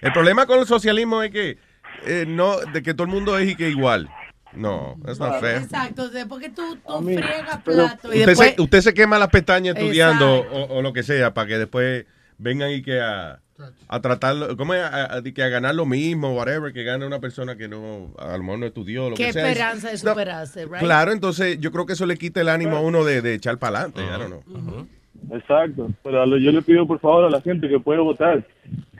El 0.00 0.12
problema 0.12 0.46
con 0.46 0.58
el 0.58 0.66
socialismo 0.66 1.22
es 1.22 1.30
que 1.30 1.58
eh, 2.04 2.24
no, 2.26 2.58
de 2.58 2.82
que 2.82 2.94
todo 2.94 3.04
el 3.04 3.12
mundo 3.12 3.38
es 3.38 3.50
y 3.50 3.56
que 3.56 3.68
igual. 3.68 4.08
No, 4.54 4.96
that's 5.04 5.18
not 5.18 5.40
fair. 5.40 5.62
Exacto, 5.62 6.08
después 6.08 6.40
que 6.40 6.50
tú, 6.50 6.76
tú 6.76 7.04
friegas 7.04 7.62
plato 7.62 8.08
y 8.14 8.20
Usted, 8.20 8.26
después... 8.26 8.54
se, 8.54 8.62
usted 8.62 8.80
se 8.80 8.94
quema 8.94 9.18
las 9.18 9.28
pestañas 9.28 9.76
estudiando 9.76 10.46
o 10.50 10.82
lo 10.82 10.92
que 10.92 11.02
sea 11.02 11.34
para 11.34 11.46
que 11.46 11.58
después 11.58 12.06
vengan 12.38 12.70
y 12.72 12.82
que 12.82 13.00
a, 13.00 13.40
a 13.88 14.00
tratar, 14.00 14.56
¿cómo 14.56 14.74
es? 14.74 14.80
A, 14.82 15.16
a- 15.16 15.22
que 15.22 15.42
a 15.42 15.48
ganar 15.48 15.74
lo 15.74 15.84
mismo, 15.86 16.34
whatever, 16.34 16.72
que 16.72 16.84
gane 16.84 17.04
una 17.06 17.18
persona 17.20 17.56
que 17.56 17.68
no, 17.68 18.14
a 18.18 18.36
lo 18.36 18.42
mejor 18.44 18.58
no 18.60 18.66
estudió, 18.66 19.10
lo 19.10 19.16
Qué 19.16 19.26
que 19.26 19.32
sea. 19.32 19.48
esperanza 19.48 19.88
de 19.88 19.94
No, 20.04 20.10
superarse, 20.10 20.64
right? 20.66 20.78
Claro, 20.78 21.12
entonces 21.12 21.58
yo 21.60 21.70
creo 21.72 21.84
que 21.86 21.92
eso 21.94 22.06
le 22.06 22.16
quita 22.16 22.40
el 22.40 22.48
ánimo 22.48 22.76
a 22.76 22.80
uno 22.80 23.04
de, 23.04 23.20
de 23.22 23.34
echar 23.34 23.58
para 23.58 23.80
adelante, 23.80 24.02
I 24.02 24.18
don't 24.18 24.44
know. 24.44 24.86
Exacto, 25.32 25.90
pero 26.04 26.36
yo 26.38 26.52
le 26.52 26.62
pido 26.62 26.86
por 26.86 27.00
favor 27.00 27.24
a 27.24 27.30
la 27.30 27.40
gente 27.40 27.68
que 27.68 27.80
puede 27.80 27.98
votar. 28.00 28.46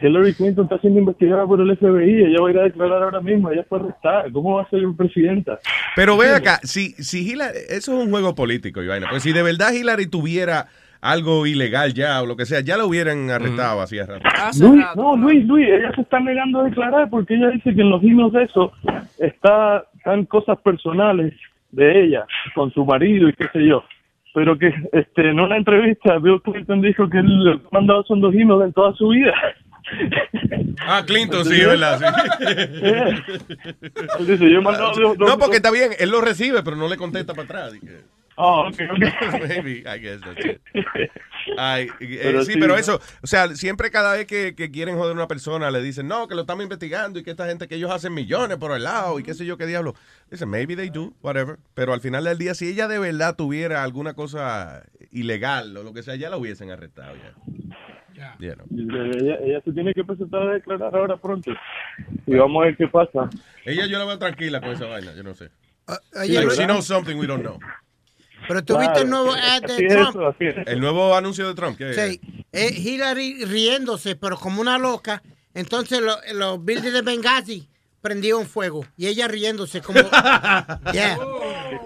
Hillary 0.00 0.34
Clinton 0.34 0.64
está 0.64 0.78
siendo 0.80 0.98
investigada 1.00 1.46
por 1.46 1.60
el 1.60 1.76
FBI, 1.76 2.24
ella 2.24 2.40
va 2.40 2.48
a 2.48 2.50
ir 2.50 2.58
a 2.58 2.62
declarar 2.64 3.02
ahora 3.04 3.20
mismo, 3.20 3.50
ella 3.50 3.64
fue 3.68 3.78
arrestada. 3.78 4.24
¿Cómo 4.32 4.56
va 4.56 4.62
a 4.62 4.68
ser 4.70 4.80
presidenta? 4.96 5.58
Pero 5.94 6.16
ve 6.16 6.30
acá, 6.34 6.58
si, 6.64 6.90
si 6.98 7.20
Hillary, 7.28 7.58
eso 7.68 7.92
es 7.96 8.04
un 8.04 8.10
juego 8.10 8.34
político, 8.34 8.82
Ivana, 8.82 9.06
pues 9.10 9.22
si 9.22 9.32
de 9.32 9.42
verdad 9.42 9.72
Hillary 9.72 10.06
tuviera 10.08 10.66
algo 11.00 11.46
ilegal 11.46 11.94
ya 11.94 12.20
o 12.22 12.26
lo 12.26 12.36
que 12.36 12.46
sea, 12.46 12.60
ya 12.60 12.76
lo 12.76 12.86
hubieran 12.86 13.30
arrestado 13.30 13.80
así 13.80 13.98
a 13.98 14.06
rato. 14.06 14.24
Luis, 14.60 14.84
no, 14.96 15.16
Luis, 15.16 15.44
Luis, 15.46 15.68
ella 15.68 15.92
se 15.94 16.00
está 16.02 16.18
negando 16.20 16.60
a 16.60 16.64
declarar 16.64 17.08
porque 17.10 17.34
ella 17.34 17.48
dice 17.50 17.74
que 17.74 17.80
en 17.82 17.90
los 17.90 18.02
himnos 18.02 18.32
de 18.32 18.44
eso 18.44 18.72
está, 19.18 19.84
están 19.96 20.24
cosas 20.26 20.58
personales 20.60 21.34
de 21.70 22.04
ella 22.04 22.24
con 22.54 22.72
su 22.72 22.84
marido 22.84 23.28
y 23.28 23.32
qué 23.34 23.46
sé 23.52 23.66
yo. 23.66 23.84
Pero 24.34 24.58
que 24.58 24.72
este, 24.92 25.30
en 25.30 25.40
una 25.40 25.56
entrevista 25.56 26.18
Bill 26.18 26.40
Clinton 26.42 26.80
dijo 26.82 27.08
que 27.08 27.18
él 27.18 27.44
lo 27.44 27.60
que 27.60 27.66
ha 27.66 27.70
mandado 27.72 28.04
son 28.04 28.20
dos 28.20 28.34
himnos 28.34 28.62
en 28.64 28.72
toda 28.72 28.92
su 28.94 29.08
vida. 29.08 29.34
Ah, 30.86 31.02
Clinton, 31.06 31.44
sí, 31.46 31.64
¿verdad? 31.64 31.98
Él 32.40 34.26
dice, 34.26 34.50
yo 34.50 34.58
he 34.58 34.60
mandado 34.60 34.92
dos- 34.94 35.18
dos- 35.18 35.28
No, 35.28 35.38
porque 35.38 35.56
está 35.56 35.70
bien, 35.70 35.90
él 35.98 36.10
lo 36.10 36.20
recibe, 36.20 36.62
pero 36.62 36.76
no 36.76 36.88
le 36.88 36.96
contesta 36.96 37.32
para 37.34 37.44
atrás. 37.44 37.72
Dije, 38.38 38.44
Ah, 38.44 38.68
ok, 38.68 38.76
ok. 38.92 39.48
Maybe, 39.48 39.84
I 39.86 39.98
guess 39.98 40.20
that's 40.20 40.44
it. 40.44 40.60
Ay, 41.56 41.88
eh, 42.00 42.20
Pero 42.22 42.44
sí, 42.44 42.52
sí, 42.52 42.60
pero 42.60 42.76
eso, 42.76 43.00
o 43.22 43.26
sea, 43.26 43.48
siempre 43.56 43.90
cada 43.90 44.14
vez 44.14 44.26
que, 44.26 44.54
que 44.54 44.70
quieren 44.70 44.96
joder 44.96 45.10
a 45.10 45.14
una 45.14 45.26
persona 45.26 45.70
le 45.70 45.82
dicen, 45.82 46.06
no, 46.06 46.28
que 46.28 46.34
lo 46.34 46.42
estamos 46.42 46.62
investigando 46.62 47.18
y 47.18 47.24
que 47.24 47.30
esta 47.30 47.46
gente 47.46 47.66
que 47.66 47.74
ellos 47.74 47.90
hacen 47.90 48.14
millones 48.14 48.58
por 48.58 48.70
el 48.72 48.84
lado 48.84 49.18
y 49.18 49.24
qué 49.24 49.34
sé 49.34 49.44
yo 49.44 49.58
qué 49.58 49.66
diablo. 49.66 49.94
Dicen, 50.30 50.48
maybe 50.48 50.76
they 50.76 50.88
do, 50.88 51.12
whatever. 51.20 51.58
Pero 51.74 51.92
al 51.92 52.00
final 52.00 52.24
del 52.24 52.38
día, 52.38 52.54
si 52.54 52.68
ella 52.68 52.86
de 52.86 52.98
verdad 52.98 53.34
tuviera 53.34 53.82
alguna 53.82 54.14
cosa 54.14 54.84
ilegal 55.10 55.76
o 55.76 55.82
lo 55.82 55.92
que 55.92 56.02
sea, 56.02 56.14
ya 56.14 56.30
la 56.30 56.36
hubiesen 56.36 56.70
arrestado 56.70 57.16
ya. 57.16 57.34
Know. 58.36 58.66
Ella, 58.70 59.36
ella 59.42 59.60
se 59.64 59.72
tiene 59.72 59.94
que 59.94 60.04
presentar 60.04 60.42
a 60.42 60.54
declarar 60.54 60.94
ahora 60.94 61.16
pronto. 61.16 61.52
Y 62.26 62.34
vamos 62.34 62.62
a 62.62 62.66
ver 62.66 62.76
qué 62.76 62.88
pasa. 62.88 63.30
Ella 63.64 63.86
yo 63.86 63.98
la 63.98 64.04
veo 64.04 64.18
tranquila 64.18 64.60
con 64.60 64.70
esa 64.70 64.86
vaina, 64.86 65.14
yo 65.14 65.22
no 65.22 65.34
sé. 65.34 65.50
like, 66.14 66.32
¿verdad? 66.32 66.54
she 66.54 66.64
knows 66.66 66.86
something 66.86 67.16
we 67.16 67.26
don't 67.26 67.42
know. 67.42 67.58
Pero 68.48 68.64
tú 68.64 68.78
viste 68.78 69.00
el 69.02 69.10
nuevo 69.10 69.32
ad 69.32 69.62
de 69.62 69.86
Trump. 69.88 70.36
El 70.66 70.80
nuevo 70.80 71.14
anuncio 71.14 71.46
de 71.46 71.54
Trump. 71.54 71.76
¿qué? 71.78 71.92
Sí, 71.92 72.20
eh, 72.52 72.70
Hillary 72.74 73.44
riéndose, 73.44 74.16
pero 74.16 74.36
como 74.36 74.60
una 74.60 74.78
loca. 74.78 75.22
Entonces 75.54 76.00
lo- 76.00 76.16
los 76.34 76.64
buildings 76.64 76.92
de 76.94 77.02
Benghazi 77.02 77.68
prendieron 78.00 78.46
fuego. 78.46 78.84
Y 78.96 79.06
ella 79.06 79.28
riéndose 79.28 79.80
como... 79.82 80.00
Yeah. 80.92 81.18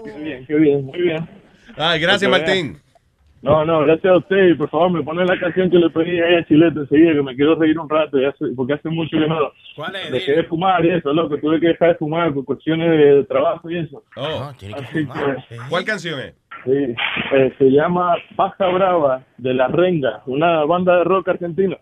Qué 0.03 0.11
bien, 0.19 0.45
qué 0.45 0.55
bien, 0.55 0.85
muy 0.85 1.01
bien. 1.01 1.27
Ay, 1.75 1.99
gracias, 1.99 2.29
Martín. 2.29 2.79
No, 3.41 3.65
no, 3.65 3.81
gracias 3.81 4.13
a 4.13 4.17
usted. 4.19 4.47
Y 4.51 4.53
por 4.53 4.69
favor, 4.69 4.89
me 4.91 5.03
pone 5.03 5.25
la 5.25 5.37
canción 5.37 5.69
que 5.69 5.77
le 5.77 5.89
pedí 5.89 6.17
a 6.17 6.29
ella 6.29 6.45
Chilete 6.47 6.79
enseguida, 6.79 7.11
que 7.13 7.21
me 7.23 7.35
quiero 7.35 7.55
reír 7.55 7.77
un 7.77 7.89
rato, 7.89 8.17
porque 8.55 8.73
hace 8.73 8.87
mucho 8.87 9.17
que 9.17 9.27
no. 9.27 9.51
¿Cuál 9.75 9.95
es? 9.97 10.11
Dejé 10.11 10.31
de 10.33 10.43
fumar 10.45 10.85
y 10.85 10.91
eso, 10.91 11.11
loco. 11.11 11.37
Tuve 11.37 11.59
que 11.59 11.67
dejar 11.67 11.89
de 11.89 11.95
fumar 11.95 12.33
por 12.33 12.45
cuestiones 12.45 12.89
de 12.89 13.23
trabajo 13.25 13.69
y 13.69 13.79
eso. 13.79 14.01
Oh, 14.15 14.43
Así 14.53 14.67
que, 14.69 15.07
¿Cuál 15.67 15.83
canción 15.83 16.21
es? 16.21 16.33
Sí, 16.65 16.95
eh, 17.33 17.53
se 17.57 17.65
llama 17.65 18.15
Paja 18.35 18.67
Brava 18.67 19.23
de 19.37 19.53
La 19.53 19.67
Renga, 19.67 20.21
una 20.25 20.65
banda 20.65 20.97
de 20.97 21.03
rock 21.03 21.29
argentina. 21.29 21.77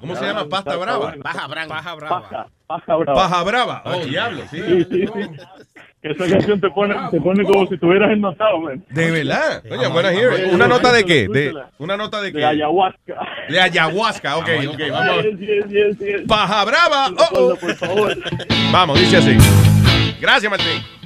¿Cómo 0.00 0.14
se 0.14 0.26
llama? 0.26 0.48
¿Pasta 0.48 0.76
brava? 0.76 1.14
Paja 1.22 1.46
brava. 1.46 1.68
Paja 1.68 1.96
Paja, 1.96 2.46
Paja 2.66 2.96
Brava. 2.96 3.14
Paja 3.14 3.42
brava. 3.44 3.82
Oh, 3.86 4.04
diablo, 4.04 4.42
sí. 4.50 4.60
Sí, 4.62 4.84
sí, 4.90 5.06
Esa 6.02 6.28
canción 6.28 6.60
te 6.60 6.68
pone, 6.70 6.94
te 7.10 7.20
pone 7.20 7.44
como 7.44 7.66
si 7.66 7.74
estuvieras 7.74 8.10
ennotado, 8.10 8.60
man. 8.60 8.84
De 8.90 9.10
verdad. 9.10 9.62
Oye, 9.70 9.86
buena 9.88 10.12
hear. 10.12 10.52
¿Una 10.52 10.68
nota 10.68 10.92
de 10.92 11.04
qué? 11.04 11.28
De, 11.28 11.54
¿Una 11.78 11.96
nota 11.96 12.20
de 12.20 12.32
qué? 12.32 12.38
De 12.38 12.44
ayahuasca. 12.44 13.14
De 13.48 13.60
ayahuasca, 13.60 14.36
ok, 14.36 14.48
ok, 14.68 14.80
vamos. 14.92 15.24
Yes, 15.24 15.38
yes, 15.38 15.64
yes, 15.68 15.98
yes. 15.98 16.20
Paja 16.28 16.64
brava. 16.64 17.08
Oh, 17.08 17.52
oh. 17.52 17.56
Por 17.56 17.74
favor. 17.74 18.16
Vamos, 18.70 19.00
dice 19.00 19.16
así. 19.16 19.36
Gracias, 20.20 20.50
Martín. 20.50 20.97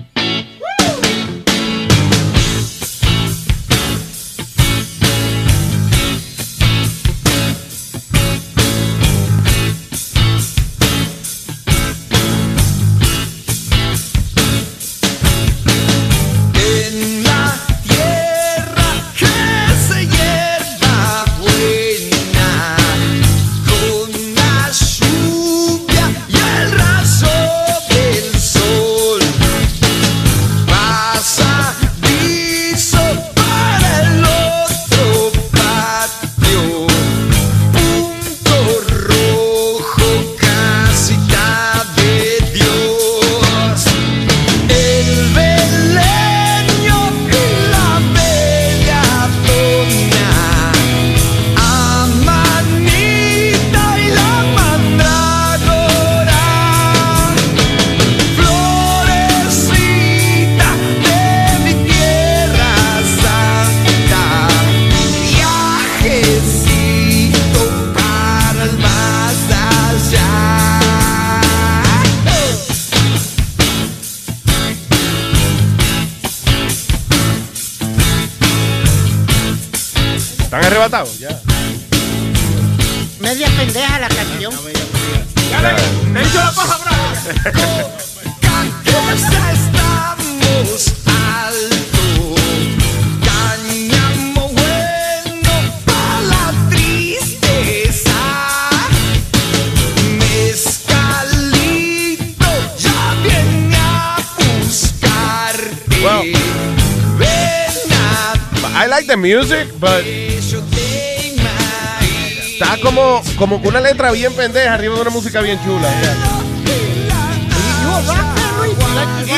Como, 113.42 113.60
con 113.60 113.70
una 113.70 113.80
letra 113.80 114.12
bien 114.12 114.32
pendeja 114.34 114.74
arriba 114.74 114.94
de 114.94 115.00
una 115.00 115.10
música 115.10 115.40
bien 115.40 115.58
chula. 115.64 115.88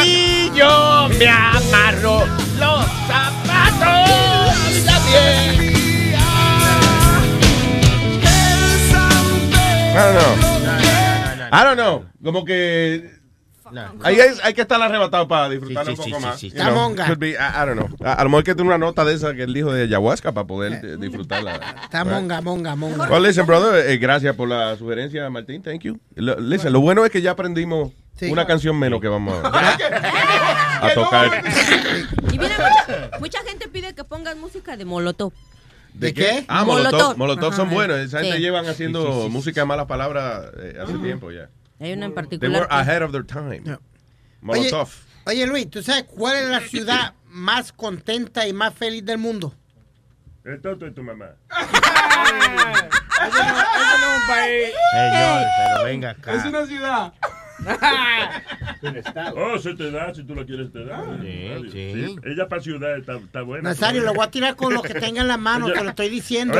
Y 0.05 0.51
yo 0.55 1.09
me 1.19 1.27
amarro 1.27 2.27
los 2.59 2.85
zapatos 3.07 4.85
también. 4.85 5.75
I 9.91 10.03
don't 10.03 10.19
know. 10.19 10.35
I 11.51 11.65
don't 11.65 11.77
know. 11.77 12.05
Como 12.23 12.45
que. 12.45 13.14
Ahí 14.03 14.21
hay, 14.21 14.31
hay 14.43 14.55
que 14.55 14.63
estar 14.63 14.81
arrebatado 14.81 15.27
para 15.29 15.49
disfrutar 15.49 15.85
Sí, 15.87 15.91
un 15.93 15.97
sí, 15.97 16.03
poco 16.11 16.17
sí, 16.21 16.27
más. 16.27 16.41
sí, 16.41 16.51
sí. 16.51 16.57
You 16.57 16.63
know, 16.63 16.69
Está 16.73 16.81
monga. 16.81 17.07
could 17.07 17.19
be- 17.19 17.31
I, 17.33 17.35
I 17.35 17.67
don't 17.67 17.75
know. 17.79 17.89
A, 18.07 18.13
a 18.15 18.25
lo 18.25 18.31
mejor 18.31 18.41
hay 18.41 18.45
que 18.45 18.55
tener 18.55 18.67
una 18.67 18.79
nota 18.79 19.05
de 19.05 19.15
esa 19.15 19.35
que 19.35 19.43
él 19.43 19.53
dijo 19.55 19.73
de 19.73 19.83
ayahuasca 19.85 20.33
para 20.33 20.47
poder 20.47 20.85
eh, 20.85 20.97
disfrutarla. 20.99 21.61
Está 21.85 22.05
monga, 22.05 22.41
monga, 22.41 22.77
monga. 22.77 23.09
Well, 23.11 23.23
listen, 23.23 23.47
brother, 23.47 23.89
eh, 23.91 23.97
gracias 23.99 24.35
por 24.37 24.49
la 24.49 24.77
sugerencia, 24.77 25.29
Martín. 25.31 25.63
Thank 25.63 25.81
you. 25.83 25.99
Lo, 26.15 26.39
listen, 26.41 26.73
lo 26.73 26.81
bueno 26.81 27.05
es 27.05 27.11
que 27.11 27.21
ya 27.23 27.33
aprendimos 27.33 27.93
Sí. 28.17 28.27
una 28.31 28.47
canción 28.47 28.79
menos 28.79 29.01
que 29.01 29.09
vamos 29.09 29.35
a, 29.45 29.49
a 30.87 30.95
tocar. 30.95 31.43
Y 32.33 32.39
mira, 32.39 32.57
mucha, 32.59 33.11
mucha 33.19 33.39
gente 33.43 33.67
pide 33.69 33.93
que 33.93 34.05
pongas 34.05 34.37
música 34.37 34.77
de 34.77 34.85
Molotov. 34.85 35.33
¿De 35.95 36.15
qué? 36.15 36.45
Ah, 36.49 36.65
Molotov. 36.65 36.93
Molotov. 36.93 37.19
Molotov 37.19 37.55
son 37.55 37.71
buenos. 37.71 37.99
Esa 37.99 38.21
gente 38.21 38.39
llevan 38.41 38.67
haciendo 38.67 39.05
Sí, 39.05 39.13
sí, 39.13 39.23
sí, 39.25 39.29
música 39.31 39.61
de 39.63 39.67
malas 39.67 39.87
palabras 39.87 40.45
eh, 40.61 40.79
hace 40.81 40.95
tiempo 40.99 41.31
ya. 41.33 41.49
Hay 41.85 41.93
una 41.93 42.07
en 42.07 42.13
They 42.13 42.15
particular. 42.15 42.61
were 42.63 42.69
que- 42.69 42.75
ahead 42.75 43.03
of 43.03 43.13
their 43.13 43.25
time. 43.27 43.63
Molotov. 44.41 44.89
Oye, 45.27 45.37
oye, 45.43 45.47
Luis, 45.47 45.71
¿tú 45.71 45.83
sabes 45.83 46.05
cuál 46.05 46.37
es 46.37 46.49
la 46.49 46.61
ciudad 46.61 47.13
más 47.27 47.73
contenta 47.73 48.47
y 48.49 48.53
más 48.55 48.73
feliz 48.75 49.05
del 49.05 49.19
mundo? 49.19 49.55
El 50.45 50.61
toto 50.63 50.87
de 50.87 50.91
tu 50.93 51.03
mamá. 51.03 51.27
Eso 53.25 53.39
no 53.39 54.15
es 54.15 54.21
un 54.21 54.27
país. 54.29 54.69
Señor, 54.93 55.43
pero 55.59 55.85
venga 55.85 56.11
acá. 56.11 56.35
Es 56.35 56.45
una 56.45 56.67
ciudad. 56.67 57.13
Oh, 59.37 59.59
se 59.59 59.75
te 59.75 59.91
da, 59.91 60.13
si 60.15 60.25
tú 60.25 60.35
lo 60.35 60.45
quieres 60.45 60.71
te 60.71 60.85
da. 60.85 61.03
Sí, 61.23 61.71
sí. 61.73 62.17
Ella 62.25 62.47
para 62.49 62.61
ciudad 62.63 62.99
está, 62.99 63.15
está 63.17 63.41
buena. 63.43 63.71
Nazario, 63.71 64.03
lo 64.03 64.13
voy 64.13 64.27
a 64.27 64.31
tirar 64.31 64.57
con 64.57 64.75
lo 64.75 64.83
que 64.83 64.93
tenga 64.95 65.23
en 65.23 65.29
la 65.29 65.39
mano, 65.39 65.73
te 65.73 65.83
lo 65.83 65.89
estoy 65.91 66.11
diciendo. 66.11 66.55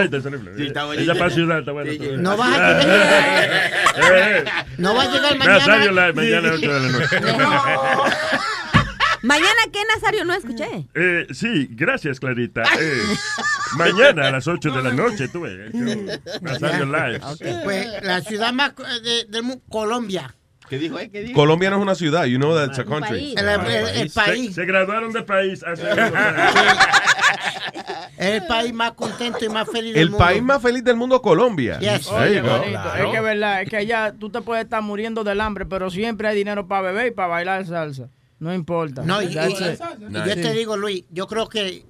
Sí, 0.57 0.67
está. 0.67 0.91
Ella 0.95 1.15
para 1.15 1.31
ciudad 1.31 1.59
está 1.59 1.73
buena. 1.73 1.91
está 1.93 2.05
buena. 2.05 2.23
No 2.23 2.37
vas 2.39 2.59
a 2.59 2.81
Eh, 2.81 2.85
llegar. 3.97 4.37
eh. 4.37 4.45
No 4.79 4.95
va 4.95 5.03
a 5.03 5.13
llegar 5.13 5.37
mañana. 5.39 5.59
Nazario, 5.59 5.93
la, 5.93 6.13
mañana 6.15 6.51
8 6.55 6.73
de 6.73 6.81
la 6.81 6.89
noche. 6.89 7.17
Mañana, 9.23 9.61
¿qué, 9.73 9.79
Nazario? 9.95 10.25
No 10.27 10.35
escuché. 10.35 10.87
Eh, 10.95 11.27
sí, 11.33 11.67
gracias, 11.71 12.21
Clarita. 12.21 12.63
Eh, 12.79 13.01
mañana 13.77 14.29
a 14.29 14.31
las 14.33 14.47
8 14.47 14.71
de 14.71 14.83
la 14.83 14.93
noche, 14.93 15.29
tú 15.29 15.41
show 15.41 15.71
Nazario 16.43 16.85
Live. 16.85 17.21
Pues 17.65 17.87
la 18.03 18.21
ciudad 18.21 18.53
más 18.53 18.73
eh, 18.73 19.25
de- 19.31 19.61
Colombia. 19.71 20.35
¿Qué 20.69 20.79
dijo? 20.79 20.99
eh? 20.99 21.11
¿Qué 21.11 21.23
dijo? 21.23 21.35
Colombia 21.35 21.71
no 21.71 21.77
es 21.77 21.83
una 21.83 21.95
ciudad, 21.95 22.25
you 22.25 22.39
know 22.39 22.55
that's 22.55 22.79
a 22.79 22.85
country. 22.85 23.35
El, 23.37 23.49
el- 23.49 23.89
el 23.99 24.11
Se, 24.11 24.21
país. 24.21 24.55
se 24.55 24.65
graduaron 24.65 25.13
de 25.13 25.23
país 25.23 25.63
hace 25.63 25.83
Es 28.17 28.43
el 28.43 28.47
país 28.47 28.73
más 28.73 28.93
contento 28.93 29.45
y 29.45 29.49
más 29.49 29.69
feliz 29.69 29.93
del 29.93 30.03
El 30.05 30.11
mundo. 30.11 30.25
país 30.25 30.43
más 30.43 30.63
feliz 30.63 30.85
del 30.85 30.97
mundo, 30.97 31.21
Colombia. 31.21 31.79
Yes. 31.81 32.07
There 32.09 32.35
you 32.35 32.41
Oye, 32.41 32.41
go. 32.41 32.49
manito, 32.49 32.95
es 32.97 33.11
que 33.11 33.17
es 33.17 33.23
verdad, 33.23 33.63
es 33.63 33.69
que 33.69 33.77
allá 33.77 34.15
tú 34.19 34.31
te 34.31 34.41
puedes 34.41 34.65
estar 34.65 34.81
muriendo 34.83 35.25
del 35.25 35.41
hambre, 35.41 35.67
pero 35.67 35.91
siempre 35.91 36.29
hay 36.29 36.37
dinero 36.37 36.67
para 36.67 36.83
beber 36.83 37.09
y 37.09 37.11
para 37.11 37.29
bailar 37.29 37.67
salsa. 37.67 38.09
No 38.39 38.55
importa. 38.55 39.03
No, 39.05 39.21
y, 39.21 39.35
That's 39.35 39.61
y- 39.61 39.65
it. 39.65 39.81
y 40.11 40.15
yo 40.29 40.35
te 40.35 40.53
digo, 40.53 40.77
Luis, 40.77 41.05
yo 41.11 41.27
creo 41.27 41.49
que 41.49 41.85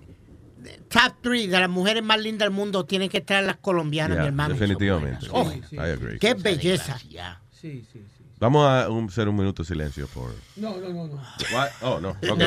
top 0.89 1.15
3 1.21 1.51
de 1.51 1.61
las 1.61 1.69
mujeres 1.69 2.03
más 2.03 2.19
lindas 2.21 2.47
del 2.47 2.55
mundo 2.55 2.85
tienen 2.87 3.09
que 3.11 3.19
estar 3.19 3.43
las 3.45 3.57
colombianas, 3.57 4.17
Yeah, 4.17 4.23
mi 4.23 4.29
hermano. 4.29 4.55
definitivamente. 4.55 5.27
Oh, 5.31 5.51
I 5.73 5.79
agree. 5.79 6.19
Qué 6.19 6.35
belleza. 6.35 6.97
Sí, 6.99 7.19
sí, 7.61 7.85
sí. 7.93 8.03
Vamos 8.45 8.69
a 8.69 8.91
un- 8.91 9.09
hacer 9.09 9.27
un 9.27 9.37
minuto 9.37 9.63
de 9.63 9.69
silencio 9.69 10.07
por. 10.09 10.35
No, 10.57 10.77
no, 10.77 10.91
no, 10.91 11.07
no. 11.09 11.15
What? 11.55 11.69
Oh, 11.81 11.99
no. 11.99 12.11
Ok. 12.11 12.43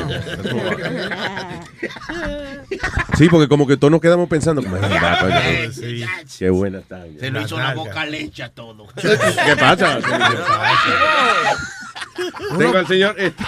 Sí, 3.16 3.28
porque 3.28 3.48
como 3.48 3.66
que 3.66 3.76
todos 3.76 3.90
nos 3.90 4.00
quedamos 4.00 4.28
pensando. 4.28 4.62
como, 4.62 4.76
"Ay, 4.80 5.72
Sí. 5.72 6.04
Qué 6.38 6.50
buena 6.50 6.78
está. 6.78 7.02
Se 7.18 7.30
lo 7.32 7.40
hizo 7.40 7.56
una 7.56 7.74
boca 7.74 8.06
leche 8.06 8.44
a 8.44 8.48
todo. 8.48 8.86
¿Qué 8.94 9.56
pasa? 9.58 9.98
Tengo 12.56 12.78
al 12.78 12.86
señor 12.86 13.16
este- 13.18 13.44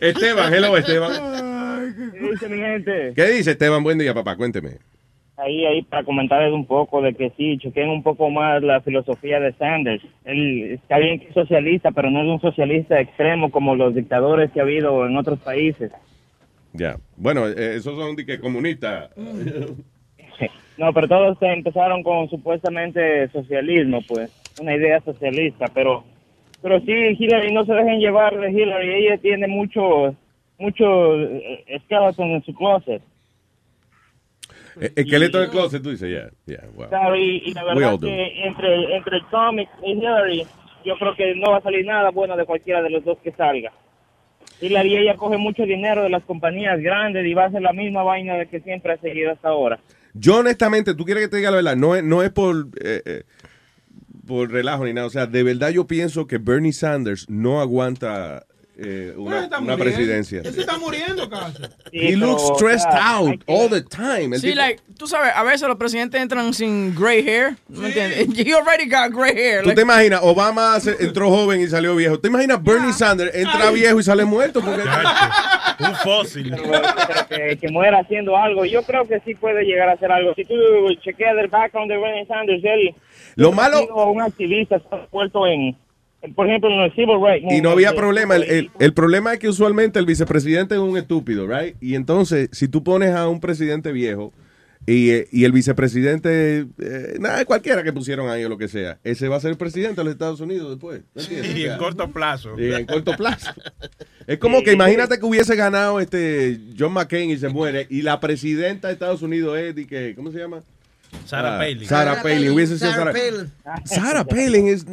Esteban. 0.00 0.54
Hello, 0.54 0.74
Esteban. 0.78 1.92
¿Qué 2.12 2.30
dice 2.30 2.48
mi 2.48 2.58
gente? 2.60 3.12
¿Qué 3.14 3.26
dice 3.26 3.50
Esteban? 3.50 3.82
Buen 3.82 3.98
día, 3.98 4.14
papá. 4.14 4.36
Cuénteme. 4.36 4.78
Ahí, 5.42 5.64
ahí, 5.64 5.82
para 5.82 6.04
comentarles 6.04 6.52
un 6.52 6.66
poco 6.66 7.00
de 7.00 7.14
que 7.14 7.30
sí, 7.36 7.56
choquen 7.58 7.88
un 7.88 8.02
poco 8.02 8.30
más 8.30 8.62
la 8.62 8.80
filosofía 8.80 9.40
de 9.40 9.52
Sanders. 9.54 10.02
Él 10.24 10.72
está 10.72 10.98
bien 10.98 11.18
que 11.18 11.28
es 11.28 11.34
socialista, 11.34 11.90
pero 11.92 12.10
no 12.10 12.22
es 12.22 12.28
un 12.28 12.40
socialista 12.40 13.00
extremo 13.00 13.50
como 13.50 13.74
los 13.74 13.94
dictadores 13.94 14.50
que 14.50 14.60
ha 14.60 14.64
habido 14.64 15.06
en 15.06 15.16
otros 15.16 15.38
países. 15.38 15.90
Ya. 16.72 16.96
Bueno, 17.16 17.48
eh, 17.48 17.76
esos 17.76 17.98
son 17.98 18.16
de 18.16 18.26
que 18.26 18.40
comunistas. 18.40 19.10
No, 20.78 20.94
pero 20.94 21.08
todos 21.08 21.36
empezaron 21.42 22.02
con 22.02 22.30
supuestamente 22.30 23.28
socialismo, 23.28 24.00
pues, 24.08 24.30
una 24.60 24.74
idea 24.74 24.98
socialista, 25.00 25.66
pero 25.74 26.04
pero 26.62 26.80
sí, 26.80 26.92
Hillary, 26.92 27.52
no 27.52 27.64
se 27.64 27.72
dejen 27.72 28.00
llevar 28.00 28.38
de 28.38 28.50
Hillary, 28.50 29.06
ella 29.06 29.18
tiene 29.18 29.48
mucho, 29.48 30.14
mucho 30.58 31.16
eh, 31.16 31.80
skeleton 31.84 32.30
en 32.30 32.44
su 32.44 32.54
closet. 32.54 33.02
Eh, 34.80 34.92
Esqueleto 34.96 35.38
del 35.38 35.50
closet, 35.50 35.82
tú 35.82 35.90
dices, 35.90 36.08
yeah, 36.08 36.30
yeah, 36.46 36.68
wow. 36.74 36.88
Claro, 36.88 37.16
y, 37.16 37.42
y 37.44 37.52
la 37.52 37.64
verdad 37.64 37.92
do. 37.92 38.06
que 38.06 38.46
entre, 38.46 38.96
entre 38.96 39.20
Trump 39.30 39.58
y 39.60 39.90
Hillary, 39.90 40.46
yo 40.84 40.96
creo 40.98 41.14
que 41.14 41.34
no 41.34 41.50
va 41.50 41.58
a 41.58 41.62
salir 41.62 41.84
nada 41.84 42.10
bueno 42.10 42.36
de 42.36 42.46
cualquiera 42.46 42.82
de 42.82 42.90
los 42.90 43.04
dos 43.04 43.18
que 43.22 43.32
salga. 43.32 43.72
Hillary, 44.60 44.96
ella 44.96 45.16
coge 45.16 45.36
mucho 45.36 45.64
dinero 45.64 46.02
de 46.02 46.10
las 46.10 46.22
compañías 46.24 46.80
grandes 46.80 47.26
y 47.26 47.34
va 47.34 47.44
a 47.44 47.46
hacer 47.46 47.62
la 47.62 47.72
misma 47.72 48.02
vaina 48.02 48.34
de 48.34 48.46
que 48.46 48.60
siempre 48.60 48.92
ha 48.92 48.98
seguido 48.98 49.32
hasta 49.32 49.48
ahora. 49.48 49.78
Yo 50.14 50.38
honestamente, 50.38 50.94
tú 50.94 51.04
quieres 51.04 51.24
que 51.24 51.30
te 51.30 51.36
diga 51.36 51.50
la 51.50 51.56
verdad, 51.56 51.76
no 51.76 51.94
es, 51.94 52.02
no 52.02 52.22
es 52.22 52.30
por, 52.30 52.68
eh, 52.82 53.02
eh, 53.04 53.22
por 54.26 54.50
relajo 54.50 54.84
ni 54.84 54.92
nada. 54.92 55.06
O 55.06 55.10
sea, 55.10 55.26
de 55.26 55.42
verdad 55.42 55.70
yo 55.70 55.86
pienso 55.86 56.26
que 56.26 56.38
Bernie 56.38 56.72
Sanders 56.72 57.28
no 57.30 57.60
aguanta 57.60 58.44
eh, 58.82 59.14
una, 59.16 59.48
una 59.60 59.76
presidencia. 59.76 60.40
Él 60.44 60.54
se 60.54 60.60
está 60.60 60.78
muriendo, 60.78 61.28
casi. 61.28 61.62
He 61.92 62.16
looks 62.16 62.42
stressed 62.56 62.88
out 62.92 63.42
all 63.46 63.68
the 63.68 63.82
time. 63.82 64.34
El 64.34 64.40
Sí, 64.40 64.48
tipo- 64.48 64.56
like, 64.56 64.82
tú 64.98 65.06
sabes, 65.06 65.32
a 65.34 65.42
veces 65.42 65.68
los 65.68 65.76
presidentes 65.76 66.20
entran 66.20 66.54
sin 66.54 66.94
gray 66.94 67.22
hair. 67.26 67.56
¿Me 67.68 67.88
entiendes? 67.88 68.28
He 68.46 68.54
already 68.54 68.88
got 68.88 69.12
gray 69.12 69.34
hair. 69.36 69.60
¿Tú 69.62 69.68
like- 69.68 69.76
te 69.76 69.82
imaginas? 69.82 70.20
Obama 70.22 70.80
se- 70.80 70.96
entró 71.04 71.28
joven 71.30 71.60
y 71.60 71.66
salió 71.68 71.94
viejo. 71.94 72.18
¿Te 72.18 72.28
imaginas 72.28 72.62
Bernie 72.62 72.92
Sanders 72.92 73.34
entra 73.34 73.70
viejo 73.70 74.00
y 74.00 74.02
sale 74.02 74.24
muerto? 74.24 74.60
Porque... 74.60 74.82
Un 75.80 75.94
fósil. 75.96 76.50
Pero, 76.56 76.82
pero 77.06 77.28
que, 77.28 77.56
que 77.58 77.68
muera 77.68 78.00
haciendo 78.00 78.36
algo. 78.36 78.64
Yo 78.64 78.82
creo 78.82 79.06
que 79.06 79.20
sí 79.24 79.34
puede 79.34 79.64
llegar 79.64 79.88
a 79.88 79.92
hacer 79.92 80.12
algo. 80.12 80.34
Si 80.34 80.44
tú 80.44 80.54
chequeas 81.02 81.36
el 81.38 81.48
background 81.48 81.90
de 81.90 81.96
Bernie 81.98 82.26
Sanders, 82.26 82.62
él 82.64 82.94
Lo 83.36 83.52
malo- 83.52 83.86
un 84.06 84.20
activista, 84.20 84.76
está 84.76 85.06
puesto 85.06 85.46
en, 85.46 85.76
por 86.34 86.46
ejemplo, 86.46 86.68
en 86.70 86.80
el 86.80 86.92
civil 86.94 87.16
rights. 87.24 87.46
Y 87.52 87.60
no 87.62 87.70
había 87.70 87.92
movement. 87.92 87.96
problema. 87.98 88.36
El, 88.36 88.42
el- 88.44 88.70
el 88.78 88.92
problema 88.94 89.32
es 89.32 89.38
que 89.38 89.48
usualmente 89.48 89.98
el 89.98 90.06
vicepresidente 90.06 90.74
es 90.74 90.80
un 90.80 90.96
estúpido, 90.98 91.46
¿right? 91.46 91.76
Y 91.80 91.94
entonces, 91.94 92.48
si 92.52 92.68
tú 92.68 92.82
pones 92.84 93.10
a 93.14 93.28
un 93.28 93.40
presidente 93.40 93.90
viejo 93.92 94.32
y, 94.86 95.10
eh, 95.10 95.28
y 95.32 95.44
el 95.44 95.52
vicepresidente, 95.52 96.66
eh, 96.78 97.16
nada, 97.20 97.44
cualquiera 97.44 97.82
que 97.82 97.92
pusieron 97.92 98.28
ahí 98.30 98.44
o 98.44 98.48
lo 98.48 98.56
que 98.58 98.68
sea, 98.68 98.98
ese 99.04 99.28
va 99.28 99.36
a 99.36 99.40
ser 99.40 99.50
el 99.52 99.56
presidente 99.56 99.96
de 99.96 100.04
los 100.04 100.12
Estados 100.12 100.40
Unidos 100.40 100.70
después. 100.70 101.02
Y 101.54 101.64
en 101.64 101.76
corto 101.78 102.08
plazo. 102.10 102.58
y 102.58 102.72
en 102.72 102.86
corto 102.86 103.12
plazo. 103.16 103.52
Es 104.26 104.38
como 104.38 104.62
que 104.62 104.72
imagínate 104.72 105.18
que 105.18 105.24
hubiese 105.26 105.56
ganado 105.56 106.00
este 106.00 106.60
John 106.78 106.92
McCain 106.92 107.30
y 107.30 107.36
se 107.38 107.48
muere 107.48 107.86
y 107.90 108.02
la 108.02 108.20
presidenta 108.20 108.88
de 108.88 108.94
Estados 108.94 109.22
Unidos 109.22 109.58
es 109.58 109.74
de 109.74 109.86
que, 109.86 110.14
¿cómo 110.14 110.30
se 110.32 110.38
llama? 110.38 110.62
Sarah 111.26 111.56
Ah, 111.56 111.58
Palin. 111.58 111.86
Sarah 111.86 112.22
Palin. 112.22 112.52
Hubiese 112.52 112.78
sido 112.78 112.90
Sarah 112.92 113.12
Sarah, 113.12 113.12
Palin. 113.12 113.52
Sarah 113.84 114.24
Palin 114.24 114.68
es, 114.68 114.86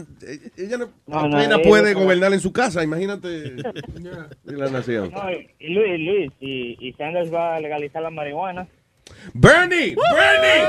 ella 0.58 0.78
no, 0.78 0.90
No, 1.08 1.28
no, 1.30 1.40
ella 1.42 1.62
puede 1.64 1.94
no- 1.94 2.00
gobernar 2.02 2.34
en 2.34 2.40
su 2.40 2.52
casa, 2.52 2.84
imagínate 2.84 3.46
en 4.48 4.60
la 4.60 4.70
nación. 4.70 5.12
No, 5.12 5.32
y 5.32 5.50
y 5.60 5.74
Luis, 5.74 6.00
Luis, 6.00 6.32
y, 6.40 6.78
y 6.88 6.94
Sanders 6.94 7.34
va 7.34 7.56
a 7.56 7.60
legalizar 7.60 8.02
la 8.02 8.10
marihuana. 8.10 8.68
Bernie, 9.34 9.96
Bernie, 9.96 10.66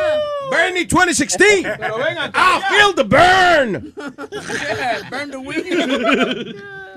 Bernie 0.50 0.84
2016. 0.86 1.66
I 1.66 2.60
feel 2.70 2.94
the 2.94 3.04
burn. 3.04 3.92
burn 5.10 5.30
the 5.30 5.38
weed. 5.40 6.54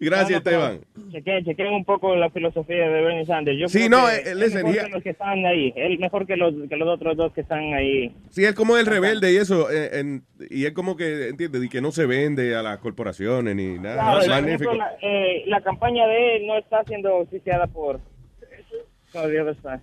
Gracias, 0.00 0.38
Esteban. 0.38 0.80
Chequen, 1.12 1.44
chequen 1.44 1.66
un 1.74 1.84
poco 1.84 2.16
la 2.16 2.30
filosofía 2.30 2.88
de 2.88 3.02
Bernie 3.02 3.26
Sanders. 3.26 3.58
Yo 3.58 3.68
Sí, 3.68 3.86
creo 3.86 3.90
no, 3.90 4.06
que 4.06 4.14
eh, 4.16 4.32
es 4.46 4.54
mejor 4.54 4.74
he- 4.76 4.78
que 4.84 4.88
los 4.88 5.02
que 5.02 5.10
están 5.10 5.44
ahí. 5.46 5.72
Él 5.76 5.98
mejor 5.98 6.26
que 6.26 6.36
los, 6.36 6.54
que 6.68 6.76
los 6.76 6.88
otros 6.88 7.16
dos 7.16 7.32
que 7.34 7.42
están 7.42 7.74
ahí. 7.74 8.10
Sí, 8.30 8.44
es 8.44 8.54
como 8.54 8.76
el 8.78 8.86
rebelde 8.86 9.32
y 9.32 9.36
eso, 9.36 9.70
eh, 9.70 10.00
en- 10.00 10.22
y 10.48 10.64
es 10.64 10.72
como 10.72 10.96
que, 10.96 11.28
¿entiendes? 11.28 11.62
Y 11.64 11.68
que 11.68 11.80
no 11.82 11.92
se 11.92 12.06
vende 12.06 12.56
a 12.56 12.62
las 12.62 12.78
corporaciones 12.78 13.54
ni 13.54 13.78
nada. 13.78 14.20
Claro, 14.22 14.26
magnífico. 14.42 14.70
ejemplo, 14.72 14.74
la, 14.74 14.92
eh, 15.02 15.42
la 15.46 15.60
campaña 15.60 16.06
de 16.06 16.36
él 16.36 16.46
no 16.46 16.56
está 16.56 16.82
siendo 16.84 17.16
oficiada 17.16 17.66
por... 17.66 18.00
No, 19.14 19.26
Dios 19.28 19.56
está. 19.56 19.80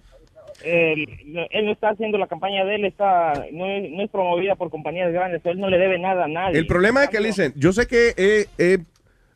Él, 0.64 1.08
él 1.52 1.66
no 1.66 1.72
está 1.72 1.90
haciendo 1.90 2.18
la 2.18 2.26
campaña 2.26 2.66
de 2.66 2.76
él, 2.76 2.86
está 2.86 3.46
no 3.52 3.68
es, 3.68 3.92
no 3.92 4.02
es 4.04 4.10
promovida 4.10 4.56
por 4.56 4.72
compañías 4.72 5.12
grandes, 5.14 5.46
él 5.46 5.60
no 5.60 5.70
le 5.70 5.78
debe 5.78 6.00
nada 6.00 6.26
a 6.26 6.28
nadie. 6.28 6.58
El 6.58 6.66
problema 6.66 7.04
es 7.04 7.10
que, 7.10 7.20
dicen, 7.20 7.54
yo 7.56 7.72
sé 7.74 7.86
que 7.86 8.14
es, 8.18 8.50
es 8.58 8.80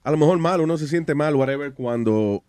a 0.03 0.11
lo 0.11 0.17
mejor 0.17 0.37
malo, 0.39 0.63
uno 0.63 0.77
se 0.77 0.87
siente 0.87 1.13
mal, 1.15 1.35
whatever, 1.35 1.73
cuando 1.73 2.43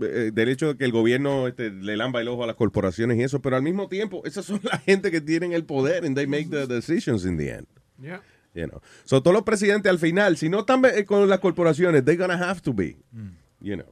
eh, 0.00 0.30
del 0.32 0.48
hecho 0.48 0.68
de 0.68 0.76
que 0.78 0.84
el 0.84 0.92
gobierno 0.92 1.48
este, 1.48 1.70
le 1.70 1.96
lamba 1.96 2.20
el 2.20 2.28
ojo 2.28 2.44
a 2.44 2.46
las 2.46 2.56
corporaciones 2.56 3.18
y 3.18 3.22
eso, 3.22 3.40
pero 3.42 3.56
al 3.56 3.62
mismo 3.62 3.88
tiempo, 3.88 4.22
esas 4.24 4.44
son 4.44 4.60
la 4.70 4.78
gente 4.78 5.10
que 5.10 5.20
tienen 5.20 5.52
el 5.52 5.64
poder 5.64 6.04
and 6.04 6.16
they 6.16 6.26
make 6.26 6.48
the 6.50 6.66
decisions 6.66 7.24
in 7.24 7.36
the 7.36 7.50
end. 7.50 7.66
You 8.54 8.66
know. 8.66 8.80
So, 9.04 9.22
todos 9.22 9.34
los 9.34 9.42
presidentes 9.44 9.90
al 9.90 9.98
final, 9.98 10.36
si 10.36 10.48
no 10.48 10.60
están 10.60 10.82
eh, 10.84 11.04
con 11.04 11.28
las 11.28 11.38
corporaciones, 11.40 12.04
they're 12.04 12.16
gonna 12.20 12.38
have 12.48 12.60
to 12.62 12.72
be. 12.72 12.96
You 13.60 13.74
know. 13.76 13.86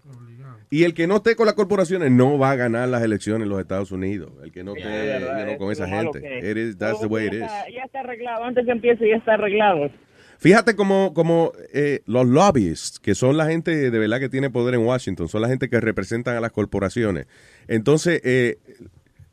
Y 0.70 0.82
el 0.84 0.94
que 0.94 1.06
no 1.06 1.16
esté 1.16 1.36
con 1.36 1.46
las 1.46 1.54
corporaciones 1.54 2.10
no 2.10 2.38
va 2.38 2.50
a 2.52 2.56
ganar 2.56 2.88
las 2.88 3.02
elecciones 3.02 3.42
en 3.44 3.50
los 3.50 3.60
Estados 3.60 3.92
Unidos. 3.92 4.32
El 4.42 4.50
que 4.50 4.64
no 4.64 4.74
esté 4.74 5.20
you 5.20 5.26
know, 5.26 5.38
es 5.50 5.58
con 5.58 5.70
esa 5.72 5.86
gente. 5.86 6.20
que- 6.20 6.50
It 6.50 6.56
is- 6.56 6.78
that's 6.78 7.00
the 7.00 7.06
way 7.06 7.26
it 7.26 7.34
is. 7.34 7.40
Ya 7.40 7.84
está 7.84 8.00
arreglado, 8.00 8.44
antes 8.44 8.64
que 8.64 8.72
empiece 8.72 9.08
ya 9.08 9.16
está 9.16 9.34
arreglado. 9.34 9.90
Fíjate 10.38 10.76
como, 10.76 11.14
como 11.14 11.52
eh, 11.72 12.02
los 12.06 12.26
lobbyists, 12.26 13.00
que 13.00 13.14
son 13.14 13.36
la 13.36 13.46
gente 13.46 13.90
de 13.90 13.98
verdad 13.98 14.20
que 14.20 14.28
tiene 14.28 14.50
poder 14.50 14.74
en 14.74 14.84
Washington, 14.84 15.28
son 15.28 15.42
la 15.42 15.48
gente 15.48 15.68
que 15.68 15.80
representan 15.80 16.36
a 16.36 16.40
las 16.40 16.52
corporaciones. 16.52 17.26
Entonces, 17.68 18.20
eh, 18.24 18.58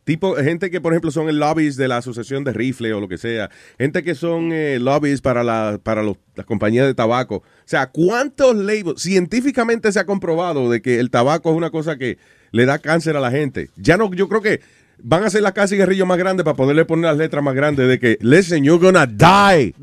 tipo, 0.06 0.36
gente 0.36 0.72
que, 0.72 0.82
por 0.82 0.94
ejemplo, 0.94 1.12
son 1.12 1.30
el 1.30 1.40
lobbyist 1.40 1.78
de 1.78 1.88
la 1.88 1.98
asociación 1.98 2.44
de 2.44 2.54
rifle 2.54 2.94
o 2.94 3.00
lo 3.00 3.08
que 3.08 3.18
sea, 3.18 3.50
gente 3.78 4.04
que 4.04 4.16
son 4.16 4.52
eh, 4.54 4.80
lobbies 4.80 5.22
para, 5.22 5.44
la, 5.44 5.80
para 5.82 6.04
las 6.04 6.46
compañías 6.46 6.88
de 6.88 6.94
tabaco. 6.94 7.38
O 7.38 7.44
sea, 7.66 7.88
¿cuántos 7.88 8.56
labels? 8.56 9.02
Científicamente 9.02 9.92
se 9.92 10.00
ha 10.00 10.06
comprobado 10.06 10.70
de 10.72 10.82
que 10.82 11.00
el 11.00 11.10
tabaco 11.10 11.52
es 11.52 11.58
una 11.58 11.70
cosa 11.70 11.98
que 11.98 12.18
le 12.52 12.66
da 12.66 12.80
cáncer 12.80 13.18
a 13.18 13.20
la 13.20 13.32
gente. 13.32 13.70
Ya 13.76 13.98
no, 13.98 14.14
yo 14.14 14.30
creo 14.30 14.42
que 14.42 14.62
van 15.00 15.24
a 15.24 15.28
hacer 15.28 15.42
la 15.42 15.52
casa 15.54 15.70
cigarrillo 15.70 16.06
más 16.06 16.18
grande 16.18 16.44
para 16.44 16.56
poderle 16.56 16.86
poner 16.86 17.06
las 17.06 17.18
letras 17.18 17.44
más 17.44 17.56
grandes 17.56 17.88
de 17.88 18.00
que, 18.00 18.18
listen, 18.22 18.64
you're 18.64 18.84
gonna 18.84 19.06
die 19.06 19.74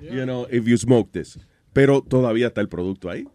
you 0.00 0.24
know, 0.24 0.46
if 0.50 0.64
you 0.66 0.76
smoke 0.76 1.10
this. 1.12 1.38
Pero 1.72 2.02
todavía 2.02 2.48
está 2.48 2.60
el 2.60 2.68
producto 2.68 3.08
ahí. 3.10 3.26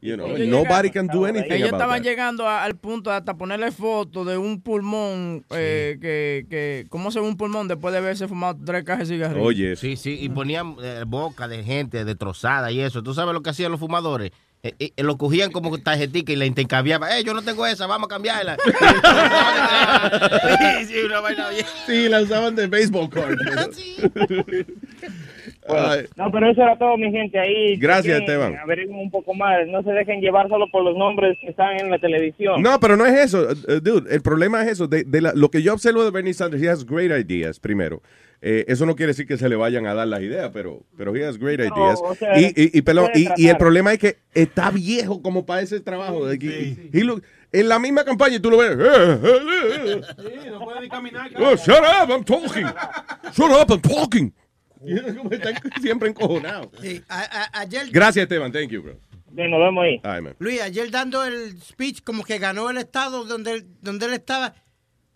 You 0.00 0.14
know, 0.16 0.28
nobody 0.38 0.90
can 0.90 1.08
do 1.08 1.26
anything 1.26 1.52
Ellos 1.52 1.68
about 1.68 1.80
estaban 1.80 2.02
that. 2.02 2.08
llegando 2.08 2.48
a- 2.48 2.64
al 2.64 2.76
punto 2.76 3.10
de 3.10 3.16
hasta 3.16 3.36
ponerle 3.36 3.70
foto 3.70 4.24
de 4.24 4.36
un 4.38 4.60
pulmón 4.62 5.44
eh, 5.50 5.98
que, 6.00 6.46
que, 6.48 6.86
¿cómo 6.88 7.10
se 7.10 7.20
ve 7.20 7.26
un 7.26 7.36
pulmón 7.36 7.68
después 7.68 7.92
de 7.92 7.98
haberse 7.98 8.26
fumado 8.28 8.56
tres 8.64 8.84
cajas 8.84 9.08
de 9.08 9.14
cigarrillos? 9.16 9.78
Sí, 9.78 9.96
sí, 9.96 10.16
y 10.20 10.28
ponían 10.30 10.76
eh, 10.82 11.04
boca 11.06 11.48
de 11.48 11.62
gente 11.64 12.04
destrozada 12.04 12.70
y 12.72 12.80
eso. 12.80 13.02
¿Tú 13.02 13.12
sabes 13.14 13.34
lo 13.34 13.42
que 13.42 13.50
hacían 13.50 13.70
los 13.70 13.80
fumadores? 13.80 14.30
Eh, 14.62 14.74
eh, 14.78 14.92
lo 15.02 15.16
cogían 15.16 15.50
como 15.52 15.76
tarjetita 15.82 16.32
y 16.32 16.36
la 16.36 16.46
intercambiaban. 16.46 17.10
Eh, 17.12 17.24
yo 17.24 17.34
no 17.34 17.42
tengo 17.42 17.66
esa, 17.66 17.86
vamos 17.86 18.06
a 18.06 18.14
cambiarla. 18.14 18.56
sí, 20.78 20.84
sí, 20.86 20.94
una 21.04 21.20
vaina 21.20 21.48
bien. 21.50 21.64
Sí, 21.86 22.08
la 22.08 22.22
usaban 22.22 22.54
de 22.56 22.66
baseball 22.66 23.08
card. 23.08 23.36
Ay, 25.70 26.06
No, 26.16 26.30
pero 26.32 26.50
eso 26.50 26.62
era 26.62 26.78
todo, 26.78 26.96
mi 26.96 27.10
gente. 27.10 27.38
Ahí 27.38 27.76
Gracias, 27.76 28.20
chequen, 28.20 28.22
Esteban. 28.22 28.56
averigüen 28.58 28.98
un 29.00 29.10
poco 29.10 29.34
más. 29.34 29.66
No 29.68 29.82
se 29.82 29.90
dejen 29.90 30.20
llevar 30.20 30.48
solo 30.48 30.66
por 30.72 30.82
los 30.82 30.96
nombres 30.96 31.36
que 31.40 31.48
están 31.50 31.78
en 31.78 31.90
la 31.90 31.98
televisión. 31.98 32.62
No, 32.62 32.80
pero 32.80 32.96
no 32.96 33.04
es 33.04 33.14
eso, 33.18 33.48
uh, 33.50 33.80
dude. 33.80 34.12
El 34.14 34.22
problema 34.22 34.62
es 34.62 34.68
eso. 34.72 34.86
De, 34.88 35.04
de 35.04 35.20
la- 35.20 35.32
lo 35.34 35.50
que 35.50 35.62
yo 35.62 35.74
observo 35.74 36.04
de 36.04 36.10
Bernie 36.10 36.32
Sanders, 36.34 36.62
he 36.62 36.70
has 36.70 36.86
great 36.86 37.10
ideas, 37.10 37.60
primero. 37.60 38.02
Eh, 38.40 38.64
eso 38.68 38.86
no 38.86 38.94
quiere 38.94 39.10
decir 39.10 39.26
que 39.26 39.36
se 39.36 39.48
le 39.48 39.56
vayan 39.56 39.86
a 39.86 39.94
dar 39.94 40.06
las 40.06 40.20
ideas, 40.20 40.50
pero, 40.52 40.84
pero 40.96 41.14
he 41.16 41.26
has 41.26 41.38
great 41.38 41.58
ideas. 41.58 41.98
o 42.02 42.14
sea, 42.14 42.38
y, 42.38 42.46
y, 42.54 42.78
y, 42.78 42.82
puede 42.82 43.10
y- 43.14 43.28
y 43.36 43.48
el 43.48 43.56
problema 43.56 43.92
es 43.92 43.98
que 43.98 44.18
está 44.32 44.70
viejo 44.70 45.20
como 45.22 45.44
para 45.44 45.60
ese 45.62 45.80
trabajo. 45.80 46.24
de 46.26 46.38
que- 46.38 46.88
he 46.92 47.02
look- 47.02 47.22
en 47.50 47.68
la 47.68 47.78
misma 47.80 48.04
campaña 48.04 48.36
y 48.36 48.40
tú 48.40 48.50
lo 48.50 48.58
ves. 48.58 48.70
eh, 48.72 48.76
eh, 48.78 49.20
eh, 49.24 50.00
eh. 50.46 50.50
no 50.50 50.60
puede 50.60 50.82
ni 50.82 50.88
caminar. 50.88 51.30
Oh, 51.36 51.56
shut 51.56 51.78
up, 51.80 52.10
I'm 52.10 52.22
talking. 52.24 52.66
Shut 53.32 53.50
up, 53.50 53.70
I'm 53.72 53.80
talking. 53.80 54.32
Como 55.16 55.30
están 55.32 55.54
siempre 55.82 56.08
encojonados. 56.08 56.68
Sí, 56.80 57.02
a- 57.08 57.22
a- 57.52 57.60
ayer, 57.60 57.88
Gracias, 57.90 58.22
Esteban. 58.22 58.52
Thank 58.52 58.68
you, 58.70 58.82
bro. 58.82 59.00
Bien, 59.30 59.50
nos 59.50 59.58
vemos 59.60 59.82
ahí. 59.84 60.00
Ay, 60.04 60.22
man. 60.22 60.36
Luis, 60.38 60.60
ayer 60.62 60.90
dando 60.90 61.24
el 61.24 61.60
speech 61.60 62.02
como 62.04 62.22
que 62.24 62.38
ganó 62.38 62.70
el 62.70 62.78
estado 62.78 63.24
donde, 63.24 63.64
donde 63.82 64.06
él 64.06 64.12
estaba, 64.14 64.54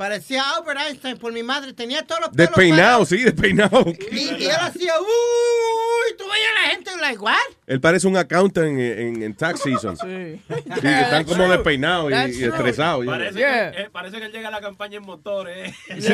parecía 0.03 0.43
Albert 0.57 0.81
Einstein 0.89 1.17
por 1.17 1.33
mi 1.33 1.45
madre, 1.45 1.73
tenía 1.75 2.03
todos 2.05 2.23
los 2.23 2.31
pelos 2.31 2.49
Despeinado, 2.51 2.83
parados. 2.83 3.09
sí, 3.09 3.19
despeinado. 3.23 3.85
Y, 4.11 4.17
y 4.17 4.47
él 4.47 4.57
hacía, 4.61 4.95
uy, 5.01 6.17
tú 6.19 6.25
veías 6.25 6.49
a 6.59 6.63
la 6.67 6.75
gente, 6.75 6.91
like, 7.01 7.19
what? 7.21 7.37
Él 7.69 7.81
parece 7.81 8.09
un 8.09 8.17
accountant 8.17 8.67
en, 8.67 8.81
en, 8.81 9.23
en 9.23 9.35
tax 9.37 9.61
season. 9.61 9.97
Sí. 9.97 10.41
que 10.81 11.01
están 11.01 11.25
como 11.25 11.49
despeinados 11.49 12.11
y, 12.11 12.43
estresados. 12.45 13.07
Parece, 13.07 13.39
Yeah. 13.39 13.71
que, 13.71 13.83
eh, 13.83 13.91
parece 13.93 14.19
que 14.19 14.25
él 14.27 14.33
llega 14.33 14.49
a 14.49 14.51
la 14.51 14.61
campaña 14.61 14.97
en 14.97 15.05
motores. 15.05 15.73
eh. 15.89 16.01
Sí. 16.01 16.13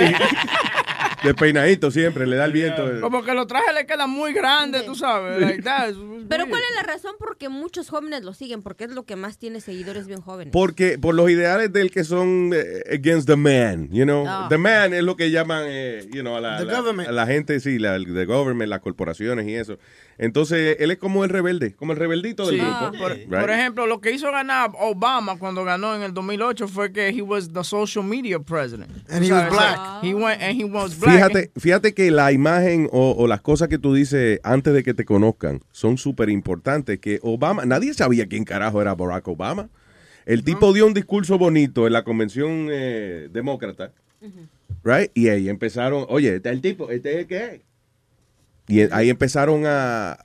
Despeinadito 1.24 1.90
siempre, 1.90 2.26
le 2.26 2.36
da 2.36 2.44
el 2.44 2.52
viento. 2.52 3.00
Como 3.00 3.24
que 3.24 3.34
los 3.34 3.46
trajes 3.46 3.74
le 3.74 3.86
quedan 3.86 4.10
muy 4.10 4.32
grandes, 4.32 4.84
tú 4.86 4.94
sabes. 4.94 5.40
like 5.40 5.62
that. 5.62 5.94
Pero 6.28 6.46
¿cuál 6.48 6.62
es 6.62 6.76
la 6.76 6.82
razón 6.82 7.14
por 7.18 7.36
qué 7.38 7.48
muchos 7.48 7.88
jóvenes 7.88 8.22
lo 8.22 8.34
siguen? 8.34 8.62
Porque 8.62 8.84
es 8.84 8.90
lo 8.90 9.04
que 9.04 9.16
más 9.16 9.38
tiene 9.38 9.60
seguidores 9.60 10.06
bien 10.06 10.20
jóvenes. 10.20 10.52
Porque 10.52 10.98
por 10.98 11.14
los 11.14 11.28
ideales 11.30 11.72
del 11.72 11.90
que 11.90 12.04
son 12.04 12.52
eh, 12.54 12.82
against 12.92 13.26
the 13.26 13.36
man, 13.36 13.77
you 13.90 14.04
know. 14.04 14.24
Ah. 14.26 14.46
The 14.48 14.58
man 14.58 14.92
es 14.94 15.02
lo 15.02 15.16
que 15.16 15.30
llaman, 15.30 15.64
eh, 15.68 16.08
you 16.12 16.20
know, 16.22 16.36
a 16.36 16.40
la, 16.40 16.58
The 16.58 16.64
la- 16.64 16.76
government. 16.80 17.08
a 17.08 17.12
la 17.12 17.26
gente, 17.26 17.60
sí, 17.60 17.78
la, 17.78 17.98
the 17.98 18.24
government, 18.24 18.68
las 18.68 18.80
corporaciones 18.80 19.46
y 19.46 19.54
eso. 19.54 19.78
Entonces, 20.20 20.76
él 20.80 20.90
es 20.90 20.98
como 20.98 21.22
el 21.24 21.30
rebelde, 21.30 21.74
como 21.74 21.92
el 21.92 21.98
rebeldito 21.98 22.44
del 22.46 22.56
Sí. 22.56 22.60
grupo. 22.60 22.76
Ah, 22.80 22.92
por, 22.98 23.12
right? 23.12 23.28
por 23.30 23.50
ejemplo, 23.50 23.86
lo 23.86 24.00
que 24.00 24.10
hizo 24.10 24.30
ganar 24.32 24.70
Obama 24.80 25.38
cuando 25.38 25.62
ganó 25.64 25.94
en 25.94 26.02
el 26.02 26.12
2008 26.12 26.66
fue 26.66 26.92
que 26.92 27.08
he 27.10 27.22
was 27.22 27.52
the 27.52 27.62
social 27.62 28.04
media 28.04 28.40
president. 28.40 28.90
And 29.08 29.24
he 29.24 29.32
was 29.32 29.48
black. 29.48 29.78
He 30.02 30.14
went 30.14 30.42
and 30.42 30.60
he 30.60 30.64
was 30.64 30.98
black. 30.98 31.14
Fíjate, 31.14 31.50
fíjate 31.56 31.94
que 31.94 32.10
la 32.10 32.32
imagen 32.32 32.88
o, 32.90 33.14
o 33.16 33.26
las 33.28 33.40
cosas 33.42 33.68
que 33.68 33.78
tú 33.78 33.94
dices 33.94 34.40
antes 34.42 34.74
de 34.74 34.82
que 34.82 34.92
te 34.94 35.04
conozcan 35.04 35.60
son 35.70 35.98
súper 35.98 36.30
importantes. 36.30 36.98
Que 36.98 37.20
Obama, 37.22 37.64
nadie 37.64 37.94
sabía 37.94 38.26
quién 38.26 38.44
carajo 38.44 38.82
era 38.82 38.94
Barack 38.96 39.28
Obama. 39.28 39.68
El 40.28 40.44
tipo 40.44 40.74
dio 40.74 40.86
un 40.86 40.92
discurso 40.92 41.38
bonito 41.38 41.86
en 41.86 41.94
la 41.94 42.04
convención 42.04 42.68
eh, 42.70 43.28
demócrata, 43.32 43.92
right? 44.84 45.10
Y 45.14 45.28
ahí 45.30 45.48
empezaron, 45.48 46.04
oye, 46.10 46.36
este 46.36 46.50
es 46.50 46.54
el 46.54 46.60
tipo, 46.60 46.90
este 46.90 47.12
es 47.12 47.16
el 47.20 47.26
que 47.26 47.44
es. 47.44 47.60
Y 48.68 48.82
ahí 48.92 49.08
empezaron 49.08 49.62
a, 49.64 50.18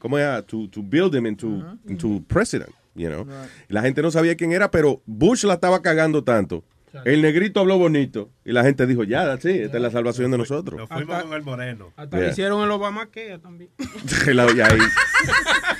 ¿cómo 0.00 0.18
era? 0.18 0.42
To, 0.42 0.68
to 0.68 0.82
build 0.82 1.14
him 1.14 1.26
into, 1.26 1.62
into 1.86 2.20
president, 2.26 2.70
you 2.96 3.08
know. 3.08 3.24
La 3.68 3.82
gente 3.82 4.02
no 4.02 4.10
sabía 4.10 4.34
quién 4.34 4.50
era, 4.50 4.68
pero 4.68 5.00
Bush 5.06 5.44
la 5.44 5.54
estaba 5.54 5.80
cagando 5.80 6.24
tanto. 6.24 6.64
El 7.04 7.22
negrito 7.22 7.60
habló 7.60 7.78
bonito 7.78 8.30
y 8.44 8.52
la 8.52 8.62
gente 8.64 8.86
dijo, 8.86 9.04
ya, 9.04 9.36
sí, 9.40 9.50
esta 9.50 9.76
es 9.76 9.82
la 9.82 9.90
salvación 9.90 10.30
de 10.30 10.38
nosotros. 10.38 10.78
Nos 10.78 10.88
fuimos 10.88 11.22
con 11.22 11.32
el 11.34 11.42
moreno. 11.42 11.92
Hasta 11.96 12.18
Yeah. 12.18 12.30
hicieron 12.30 12.62
el 12.64 12.70
Obama 12.70 13.10
que 13.10 13.38
también. 13.38 13.70
y, 13.78 14.60
ahí, 14.60 14.78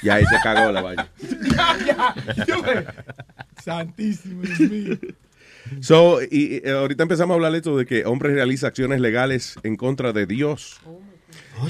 y 0.03 0.09
ahí 0.09 0.25
se 0.27 0.37
cagó 0.43 0.71
la 0.73 0.83
vaina. 0.83 1.09
Santísimo, 3.64 4.43
Dios 4.43 4.61
mío. 4.61 4.99
So, 5.81 6.23
y, 6.23 6.61
y, 6.64 6.69
ahorita 6.69 7.03
empezamos 7.03 7.35
a 7.35 7.37
hablar 7.37 7.53
de 7.53 7.59
esto 7.59 7.77
de 7.77 7.87
que 7.87 8.05
hombre 8.05 8.33
realiza 8.33 8.69
acciones 8.69 9.01
legales 9.01 9.57
en 9.64 9.77
contra 9.77 10.12
de 10.12 10.27
Dios. 10.27 10.81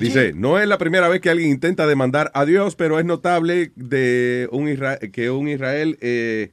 Dice, 0.00 0.32
no 0.34 0.58
es 0.58 0.68
la 0.68 0.78
primera 0.78 1.08
vez 1.08 1.20
que 1.20 1.30
alguien 1.30 1.48
intenta 1.50 1.86
demandar 1.86 2.30
a 2.34 2.44
Dios, 2.44 2.74
pero 2.76 2.98
es 2.98 3.04
notable 3.04 3.72
de 3.76 4.48
un 4.50 4.68
Isra- 4.68 4.98
que 5.12 5.30
un 5.30 5.48
Israel 5.48 5.96
eh, 6.00 6.52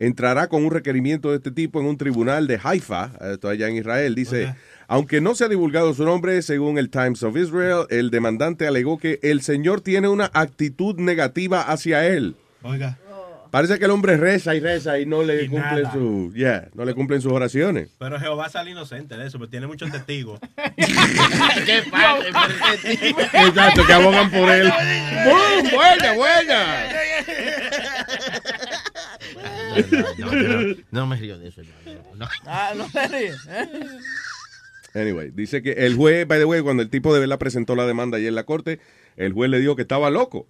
entrará 0.00 0.48
con 0.48 0.64
un 0.64 0.72
requerimiento 0.72 1.30
de 1.30 1.36
este 1.36 1.52
tipo 1.52 1.78
en 1.80 1.86
un 1.86 1.96
tribunal 1.96 2.48
de 2.48 2.58
Haifa, 2.60 3.12
esto 3.32 3.48
allá 3.48 3.68
en 3.68 3.76
Israel. 3.76 4.14
Dice, 4.16 4.54
aunque 4.88 5.20
no 5.20 5.36
se 5.36 5.44
ha 5.44 5.48
divulgado 5.48 5.94
su 5.94 6.04
nombre, 6.04 6.42
según 6.42 6.78
el 6.78 6.90
Times 6.90 7.22
of 7.22 7.36
Israel, 7.36 7.86
el 7.90 8.10
demandante 8.10 8.66
alegó 8.66 8.98
que 8.98 9.20
el 9.22 9.42
Señor 9.42 9.82
tiene 9.82 10.08
una 10.08 10.30
actitud 10.34 10.96
negativa 10.98 11.60
hacia 11.62 12.06
él. 12.08 12.34
Oiga. 12.62 12.98
Parece 13.50 13.80
que 13.80 13.84
el 13.84 13.90
hombre 13.90 14.16
reza 14.16 14.54
y 14.54 14.60
reza 14.60 15.00
y 15.00 15.06
no 15.06 15.24
le 15.24 15.42
Y 15.42 15.48
cumplen 15.48 15.82
nada. 15.82 15.92
su, 15.92 16.32
yeah, 16.36 16.68
no 16.72 16.84
le 16.84 16.94
cumplen 16.94 17.20
sus 17.20 17.32
oraciones. 17.32 17.88
Pero 17.98 18.20
Jehová 18.20 18.48
sale 18.48 18.70
inocente 18.70 19.16
de 19.16 19.26
eso, 19.26 19.40
pero 19.40 19.50
tiene 19.50 19.66
muchos 19.66 19.90
testigos. 19.90 20.38
Qué 20.76 21.82
padre, 21.90 22.28
Exacto, 23.44 23.84
que 23.84 23.92
abogan 23.92 24.30
por 24.30 24.48
él. 24.48 24.68
¡Bum! 25.24 25.70
¡Buena, 25.74 26.12
buena! 26.12 26.84
No, 30.18 30.32
no, 30.32 30.62
no, 30.62 30.76
no 30.90 31.06
me 31.06 31.16
río 31.16 31.38
de 31.38 31.48
eso. 31.48 31.62
Ah, 32.46 32.72
no 32.76 32.86
te 32.90 33.08
ríes. 33.08 33.36
¿eh? 33.48 33.68
Anyway, 34.94 35.30
dice 35.30 35.62
que 35.62 35.72
el 35.72 35.96
juez, 35.96 36.26
by 36.26 36.38
the 36.38 36.44
way, 36.44 36.62
cuando 36.62 36.82
el 36.82 36.90
tipo 36.90 37.14
de 37.14 37.20
verdad 37.20 37.38
presentó 37.38 37.76
la 37.76 37.86
demanda 37.86 38.16
ayer 38.16 38.28
en 38.28 38.34
la 38.34 38.44
corte, 38.44 38.80
el 39.16 39.32
juez 39.32 39.50
le 39.50 39.60
dijo 39.60 39.76
que 39.76 39.82
estaba 39.82 40.10
loco 40.10 40.46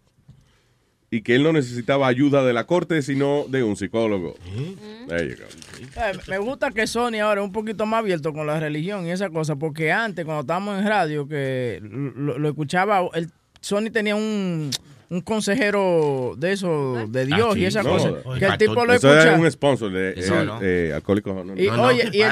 y 1.11 1.23
que 1.23 1.35
él 1.35 1.43
no 1.43 1.53
necesitaba 1.53 2.07
ayuda 2.07 2.45
de 2.45 2.53
la 2.53 2.66
corte, 2.66 3.03
sino 3.03 3.45
de 3.49 3.64
un 3.64 3.77
psicólogo. 3.77 4.37
There 5.09 5.29
you 5.29 5.37
go. 5.37 6.01
Eh, 6.01 6.12
Me 6.29 6.39
gusta 6.39 6.71
que 6.71 6.87
Sony 6.87 7.18
ahora 7.21 7.41
es 7.41 7.47
un 7.47 7.53
poquito 7.53 7.85
más 7.85 7.99
abierto 7.99 8.33
con 8.33 8.47
la 8.47 8.61
religión 8.61 9.07
y 9.07 9.11
esa 9.11 9.29
cosa, 9.29 9.57
porque 9.57 9.91
antes, 9.91 10.25
cuando 10.25 10.43
estábamos 10.43 10.79
en 10.79 10.87
radio, 10.87 11.27
que 11.27 11.81
lo, 11.83 12.39
lo 12.39 12.49
escuchaba, 12.49 13.03
el, 13.14 13.29
Sony 13.61 13.91
tenía 13.93 14.14
un, 14.14 14.71
un 15.11 15.21
consejero 15.23 16.35
de 16.39 16.53
eso, 16.53 17.05
de 17.09 17.27
Dios 17.27 17.49
Ah, 17.51 17.55
sí, 17.55 17.61
y 17.61 17.65
esa 17.67 17.83
no, 17.83 17.91
cosa, 17.91 18.13
que 18.39 18.45
el 18.45 18.59
tipo 18.59 18.85
lo 18.87 18.93
Eso 18.95 19.09
escuchaba. 19.13 19.35
es 19.37 19.41
un 19.41 19.51
sponsor 19.51 19.93
de 19.93 20.11
Eso 20.17 20.41
eh, 20.41 20.45
no. 20.45 20.59
eh, 20.63 20.93
Alcohólicos 20.95 21.33
Anónimos. 21.33 21.61
Y 21.61 21.67
No, 21.67 21.77
no, 21.77 21.83
oye, 21.85 22.09
¿qué 22.13 22.19
y 22.19 22.23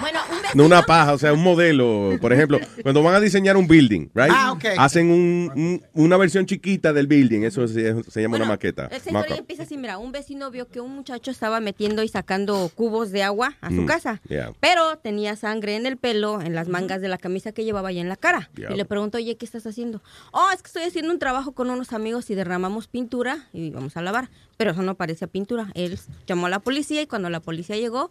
Bueno, 0.01 0.19
un 0.29 0.41
vecino. 0.41 0.51
no 0.55 0.65
una 0.65 0.81
paja, 0.83 1.13
o 1.13 1.17
sea, 1.17 1.33
un 1.33 1.43
modelo. 1.43 2.17
Por 2.21 2.33
ejemplo, 2.33 2.59
cuando 2.81 3.03
van 3.03 3.15
a 3.15 3.19
diseñar 3.19 3.57
un 3.57 3.67
building, 3.67 4.09
right? 4.13 4.31
Ah, 4.31 4.51
ok. 4.53 4.65
Hacen 4.77 5.09
un- 5.11 5.51
un- 5.55 5.83
una 5.93 6.17
versión 6.17 6.45
chiquita 6.45 6.93
del 6.93 7.07
building, 7.07 7.41
eso 7.43 7.67
se, 7.67 8.03
se 8.03 8.21
llama 8.21 8.37
una 8.37 8.45
maqueta. 8.45 8.85
Esa 8.87 8.95
historia 8.97 9.19
Mock-up. 9.19 9.37
empieza 9.39 9.63
así, 9.63 9.77
mira, 9.77 9.97
un 9.97 10.11
vecino 10.11 10.51
vio 10.51 10.67
que 10.67 10.79
un 10.79 10.93
muchacho 10.95 11.31
estaba 11.31 11.59
metiendo 11.59 12.03
y 12.03 12.07
sacando 12.07 12.69
cubos 12.75 13.11
de 13.11 13.23
agua 13.23 13.55
a 13.61 13.69
su 13.69 13.81
Mm, 13.81 13.85
casa, 13.85 14.21
yeah. 14.27 14.51
pero 14.59 14.97
tenía 14.99 15.35
sangre 15.35 15.75
en 15.75 15.85
el 15.85 15.97
pelo, 15.97 16.41
en 16.41 16.55
las 16.55 16.67
mangas 16.67 17.01
de 17.01 17.07
la 17.07 17.17
camisa 17.17 17.51
que 17.51 17.63
llevaba 17.63 17.91
y 17.91 17.99
en 17.99 18.09
la 18.09 18.15
cara. 18.15 18.49
Yeah. 18.55 18.71
Y 18.73 18.75
le 18.75 18.85
preguntó, 18.85 19.17
oye, 19.17 19.35
¿qué 19.37 19.45
estás 19.45 19.65
haciendo? 19.65 20.01
Oh, 20.31 20.49
es 20.53 20.61
que 20.61 20.67
estoy 20.67 20.83
haciendo 20.83 21.11
un 21.11 21.19
trabajo 21.19 21.53
con 21.53 21.69
unos 21.69 21.93
amigos 21.93 22.29
y 22.29 22.35
derramamos 22.35 22.87
pintura 22.87 23.30
y 23.53 23.69
vamos 23.69 23.97
a 23.97 24.01
lavar. 24.01 24.29
Pero 24.57 24.71
eso 24.71 24.81
no 24.81 24.95
parecía 24.95 25.27
pintura. 25.27 25.71
Él 25.73 25.97
llamó 26.27 26.47
a 26.47 26.49
la 26.49 26.59
policía 26.59 27.01
y 27.01 27.07
cuando 27.07 27.29
la 27.29 27.39
policía 27.39 27.77
llegó, 27.77 28.09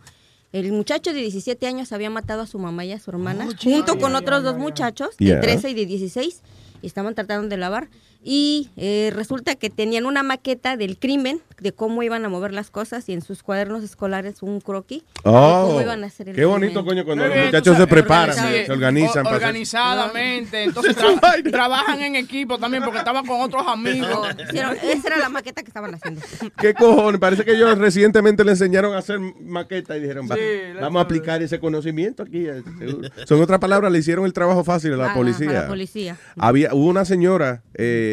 el 0.53 0.73
muchacho 0.73 1.13
de 1.13 1.21
17 1.21 1.67
años 1.67 1.93
había 1.93 2.11
matado 2.11 2.43
a 2.43 2.47
su 2.47 2.59
mamá 2.59 2.85
y 2.85 2.93
a 2.93 2.99
su 2.99 3.11
hermana, 3.11 3.49
junto 3.63 3.99
con 3.99 4.17
otros 4.17 4.43
dos 4.43 4.57
muchachos 4.59 5.17
de 5.19 5.27
Yeah. 5.27 5.41
13 5.41 5.71
y 5.71 5.75
de 5.75 5.87
16, 5.87 6.43
y 6.83 6.87
estaban 6.87 7.15
tratando 7.15 7.49
de 7.49 7.57
lavar. 7.57 7.89
Y 8.23 8.69
eh, 8.77 9.11
resulta 9.15 9.55
que 9.55 9.71
tenían 9.71 10.05
una 10.05 10.23
maqueta 10.23 10.77
del 10.77 10.99
crimen, 10.99 11.41
de 11.59 11.73
cómo 11.73 12.03
iban 12.03 12.25
a 12.25 12.29
mover 12.29 12.53
las 12.53 12.71
cosas, 12.71 13.09
y 13.09 13.13
en 13.15 13.23
sus 13.23 13.43
cuadernos 13.43 13.83
escolares 13.83 14.43
un 14.43 14.61
croquis 14.61 15.03
de 15.03 15.07
Oh, 15.25 15.67
cómo 15.69 15.81
iban 15.81 16.05
a 16.05 16.07
hacer 16.09 16.29
el 16.31 16.35
qué 16.37 16.45
bonito, 16.45 16.81
crimen. 16.85 16.87
coño, 16.87 17.05
cuando 17.07 17.27
los 17.27 17.45
muchachos 17.47 17.77
se 17.79 17.87
preparan, 17.87 18.35
se, 18.37 18.71
organizan. 18.71 19.21
O- 19.21 19.25
para 19.25 19.37
hacer- 19.37 19.47
organizadamente, 19.49 20.65
entonces 20.65 20.97
tra- 20.97 21.51
trabajan 21.51 22.01
en 22.03 22.17
equipo 22.17 22.59
también 22.59 22.83
porque 22.83 22.99
estaban 22.99 23.25
con 23.27 23.41
otros 23.41 23.63
amigos. 23.67 24.29
Hicieron- 24.51 24.77
esa 24.83 25.09
era 25.09 25.17
la 25.19 25.29
maqueta 25.29 25.63
que 25.63 25.69
estaban 25.69 25.95
haciendo. 25.95 26.21
¿Qué 26.59 26.75
cojones? 26.75 27.21
Parece 27.21 27.45
que 27.45 27.53
ellos 27.55 27.77
recientemente 27.79 28.45
le 28.45 28.53
enseñaron 28.53 28.95
a 28.95 28.99
hacer 28.99 29.19
maqueta 29.19 29.97
y 29.97 30.01
dijeron, 30.01 30.29
"Va- 30.31 30.37
Sí, 30.37 30.43
vamos 30.81 31.01
a 31.01 31.05
aplicar 31.05 31.43
ese 31.43 31.59
conocimiento 31.61 32.23
aquí. 32.23 32.47
eh, 32.47 32.63
seguro". 32.79 33.09
Son 33.27 33.41
otras 33.41 33.59
palabras, 33.61 33.91
le 33.93 33.99
hicieron 33.99 34.25
el 34.25 34.33
trabajo 34.33 34.63
fácil 34.65 34.93
a 34.95 34.97
la 34.97 35.05
A 35.05 35.09
la- 35.09 35.15
policía. 35.15 35.51
a 35.51 35.63
la 35.63 35.69
policía. 35.69 36.17
Había, 36.37 36.75
hubo 36.75 36.87
una 36.89 37.05
señora 37.05 37.63
eh, 37.75 38.09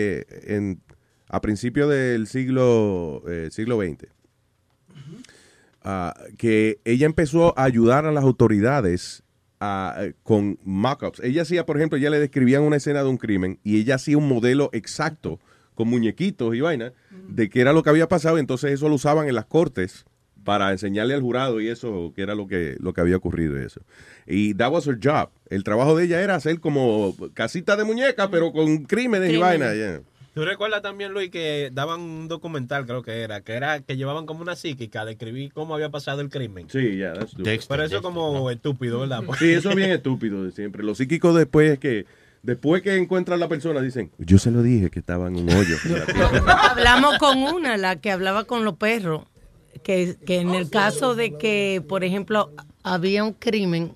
en, 0.45 0.81
a 1.29 1.41
principios 1.41 1.89
del 1.89 2.27
siglo, 2.27 3.23
eh, 3.27 3.49
siglo 3.51 3.79
XX 3.79 4.07
ah, 5.83 6.13
que 6.37 6.79
ella 6.85 7.05
empezó 7.05 7.57
a 7.57 7.63
ayudar 7.63 8.05
a 8.05 8.11
las 8.11 8.23
autoridades 8.23 9.23
ah, 9.59 9.95
eh, 9.99 10.13
con 10.23 10.59
mock-ups. 10.63 11.19
Ella 11.21 11.41
hacía, 11.41 11.65
por 11.65 11.77
ejemplo, 11.77 11.97
ella 11.97 12.09
le 12.09 12.19
describían 12.19 12.63
una 12.63 12.77
escena 12.77 13.03
de 13.03 13.09
un 13.09 13.17
crimen 13.17 13.59
y 13.63 13.79
ella 13.79 13.95
hacía 13.95 14.17
un 14.17 14.27
modelo 14.27 14.69
exacto 14.73 15.39
con 15.75 15.89
muñequitos 15.89 16.55
y 16.55 16.61
vaina 16.61 16.91
de 17.29 17.49
qué 17.49 17.61
era 17.61 17.71
lo 17.71 17.83
que 17.83 17.91
había 17.91 18.07
pasado 18.07 18.39
entonces 18.39 18.71
eso 18.71 18.89
lo 18.89 18.95
usaban 18.95 19.27
en 19.27 19.35
las 19.35 19.45
cortes 19.45 20.05
para 20.47 20.71
enseñarle 20.71 21.13
al 21.13 21.21
jurado 21.21 21.59
y 21.59 21.67
eso, 21.67 22.13
que 22.15 22.21
era 22.21 22.33
lo 22.33 22.47
que, 22.47 22.77
lo 22.79 22.93
que 22.93 23.01
había 23.01 23.17
ocurrido 23.17 23.59
y 23.61 23.65
eso. 23.65 23.81
Y 24.25 24.53
that 24.53 24.71
was 24.71 24.87
her 24.87 24.97
job. 24.97 25.29
El 25.49 25.63
trabajo 25.63 25.95
de 25.95 26.05
ella 26.05 26.21
era 26.21 26.35
hacer 26.35 26.59
como 26.59 27.15
casita 27.33 27.75
de 27.75 27.83
muñeca, 27.83 28.29
pero 28.29 28.51
con 28.51 28.85
crímenes 28.85 29.33
y 29.33 29.37
vaina. 29.37 29.73
yeah. 29.73 30.01
¿Tú 30.37 30.45
recuerdas 30.45 30.83
también, 30.83 31.13
Luis, 31.13 31.31
que 31.31 31.71
daban 31.73 31.99
un 31.99 32.27
documental, 32.27 32.85
creo 32.85 33.01
que 33.01 33.21
era, 33.23 33.41
que 33.41 33.53
era 33.53 33.79
que 33.79 33.97
llevaban 33.97 34.27
como 34.27 34.43
una 34.43 34.55
psíquica 34.55 35.03
de 35.03 35.13
escribir 35.13 35.51
cómo 35.51 35.73
había 35.73 35.89
pasado 35.89 36.21
el 36.21 36.29
crimen? 36.29 36.67
Sí, 36.69 36.97
ya, 36.97 37.13
that's 37.13 37.31
stupid. 37.31 37.59
Pero 37.67 37.83
eso 37.83 38.03
como 38.03 38.51
estúpido, 38.51 38.99
¿verdad? 38.99 39.23
Sí, 39.39 39.51
eso 39.51 39.71
es 39.71 39.75
bien 39.75 39.89
estúpido 39.89 40.43
de 40.43 40.51
siempre. 40.51 40.83
Los 40.83 40.99
psíquicos 40.99 41.35
después 41.35 41.71
es 41.71 41.79
que 41.79 42.05
después 42.43 42.83
que 42.83 42.95
encuentran 42.97 43.39
a 43.39 43.39
la 43.39 43.49
persona 43.49 43.81
dicen, 43.81 44.11
yo 44.19 44.37
se 44.37 44.51
lo 44.51 44.61
dije 44.61 44.91
que 44.91 44.99
estaba 44.99 45.27
en 45.27 45.37
un 45.37 45.49
hoyo. 45.49 45.75
Hablamos 46.69 47.17
con 47.17 47.41
una, 47.41 47.75
la 47.77 47.95
que 47.95 48.11
hablaba 48.11 48.43
con 48.43 48.63
los 48.63 48.75
perros, 48.75 49.23
que, 49.81 50.17
que 50.23 50.39
en 50.39 50.53
el 50.53 50.69
caso 50.69 51.15
de 51.15 51.35
que, 51.35 51.83
por 51.87 52.03
ejemplo, 52.03 52.51
había 52.83 53.23
un 53.23 53.33
crimen, 53.33 53.95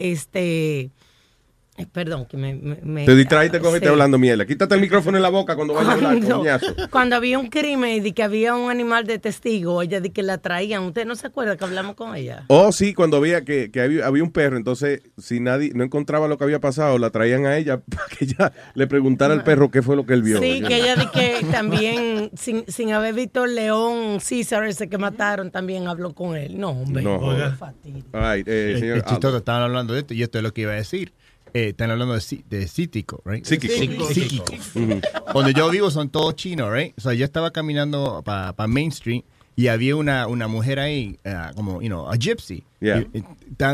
este, 0.00 0.90
perdón, 1.86 2.26
que 2.26 2.36
me... 2.36 3.04
Te 3.04 3.14
distraes 3.14 3.48
y 3.48 3.52
te 3.52 3.60
coges 3.60 3.80
y 3.80 3.84
sí. 3.84 3.90
hablando 3.90 4.18
mierda. 4.18 4.46
Quítate 4.46 4.74
el 4.74 4.80
micrófono 4.80 5.16
en 5.16 5.22
la 5.22 5.28
boca 5.28 5.56
cuando 5.56 5.74
vayas 5.74 5.90
a 5.90 5.92
hablar, 5.94 6.18
Cuando, 6.18 6.38
coñazo. 6.38 6.66
cuando 6.90 7.16
había 7.16 7.38
un 7.38 7.48
crimen 7.48 8.06
y 8.06 8.12
que 8.12 8.22
había 8.22 8.54
un 8.54 8.70
animal 8.70 9.06
de 9.06 9.18
testigo, 9.18 9.82
ella 9.82 10.00
de 10.00 10.10
que 10.12 10.22
la 10.22 10.38
traían. 10.38 10.84
¿Usted 10.84 11.06
no 11.06 11.14
se 11.14 11.26
acuerda 11.26 11.56
que 11.56 11.64
hablamos 11.64 11.94
con 11.96 12.14
ella? 12.14 12.44
Oh, 12.48 12.72
sí, 12.72 12.94
cuando 12.94 13.16
había 13.16 13.44
que, 13.44 13.70
que 13.70 13.80
había, 13.80 14.06
había 14.06 14.22
un 14.22 14.30
perro, 14.32 14.56
entonces 14.56 15.02
si 15.18 15.40
nadie 15.40 15.72
no 15.74 15.84
encontraba 15.84 16.28
lo 16.28 16.38
que 16.38 16.44
había 16.44 16.60
pasado, 16.60 16.98
la 16.98 17.10
traían 17.10 17.46
a 17.46 17.56
ella 17.56 17.80
para 17.90 18.06
que 18.06 18.24
ella 18.24 18.52
le 18.74 18.86
preguntara 18.86 19.34
al 19.34 19.44
perro 19.44 19.70
qué 19.70 19.82
fue 19.82 19.96
lo 19.96 20.06
que 20.06 20.14
él 20.14 20.22
vio. 20.22 20.38
Sí, 20.38 20.62
que 20.66 20.76
ella 20.76 20.96
de 20.96 21.10
que 21.10 21.44
también, 21.50 22.30
sin, 22.34 22.64
sin 22.68 22.92
haber 22.92 23.14
visto 23.14 23.44
el 23.44 23.54
león 23.54 24.20
César 24.20 24.64
ese 24.64 24.88
que 24.88 24.98
mataron, 24.98 25.50
también 25.50 25.88
habló 25.88 26.14
con 26.14 26.36
él. 26.36 26.58
No, 26.58 26.70
hombre. 26.70 27.02
No. 27.02 27.16
All 27.16 28.36
right, 28.36 28.46
eh, 28.46 28.76
señor 28.78 28.98
es 28.98 29.04
chistoso, 29.04 29.38
estaban 29.38 29.62
hablando 29.62 29.94
de 29.94 30.00
esto 30.00 30.14
y 30.14 30.22
esto 30.22 30.38
es 30.38 30.44
lo 30.44 30.52
que 30.52 30.62
iba 30.62 30.72
a 30.72 30.76
decir. 30.76 31.12
Eh, 31.54 31.68
están 31.70 31.90
hablando 31.90 32.14
de, 32.14 32.44
de 32.48 32.68
psíquico, 32.68 33.22
right? 33.24 33.44
Psíquico. 33.44 34.06
Psíquico. 34.08 34.44
Ujú. 34.74 35.00
Donde 35.34 35.52
yo 35.54 35.70
vivo 35.70 35.90
son 35.90 36.08
todos 36.10 36.34
chinos, 36.36 36.72
right? 36.72 36.94
O 36.98 37.00
sea, 37.00 37.12
yo 37.14 37.24
estaba 37.24 37.50
caminando 37.50 38.22
para 38.24 38.54
Main 38.66 38.88
Street 38.90 39.22
y 39.56 39.68
había 39.68 39.96
una, 39.96 40.26
una 40.26 40.48
mujer 40.48 40.78
ahí, 40.78 41.18
uh, 41.24 41.54
como, 41.54 41.80
you 41.82 41.88
know, 41.88 42.08
a 42.10 42.16
gypsy. 42.16 42.64
Yeah. 42.80 43.04
Y- 43.12 43.18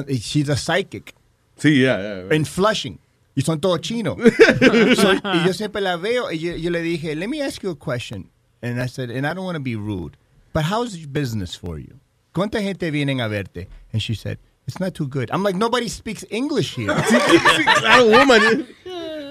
y- 0.09 0.19
she's 0.19 0.49
a 0.49 0.57
psychic. 0.57 1.15
Sí, 1.57 1.83
ya, 1.83 2.01
ya. 2.01 2.35
En 2.35 2.45
Flushing. 2.45 2.99
Y 3.35 3.43
son 3.43 3.61
todos 3.61 3.81
chinos. 3.83 4.17
So, 4.97 5.13
y 5.13 5.47
yo 5.47 5.53
siempre 5.53 5.81
la 5.83 5.97
veo 5.97 6.33
y 6.33 6.39
yo, 6.39 6.57
yo 6.57 6.71
le 6.71 6.81
dije, 6.83 7.15
let 7.15 7.29
me 7.29 7.43
ask 7.43 7.63
you 7.63 7.71
a 7.71 7.77
question. 7.79 8.31
And 8.63 8.81
I 8.81 8.89
said, 8.89 9.11
and 9.11 9.27
I 9.27 9.35
don't 9.35 9.45
want 9.45 9.57
to 9.57 9.63
be 9.63 9.77
rude, 9.77 10.17
but 10.55 10.65
how's 10.65 10.97
business 11.07 11.55
for 11.57 11.79
you? 11.79 12.01
¿Cuánta 12.33 12.61
gente 12.63 12.91
vienen 12.91 13.21
a 13.21 13.29
verte? 13.29 13.69
And 13.93 14.01
she 14.03 14.15
said, 14.15 14.39
it's 14.67 14.81
not 14.81 14.95
too 14.95 15.07
good. 15.07 15.31
I'm 15.31 15.43
like, 15.43 15.55
nobody 15.55 15.89
speaks 15.89 16.25
English 16.31 16.75
here. 16.75 16.89
Claro, 17.77 18.09
woman. 18.11 18.67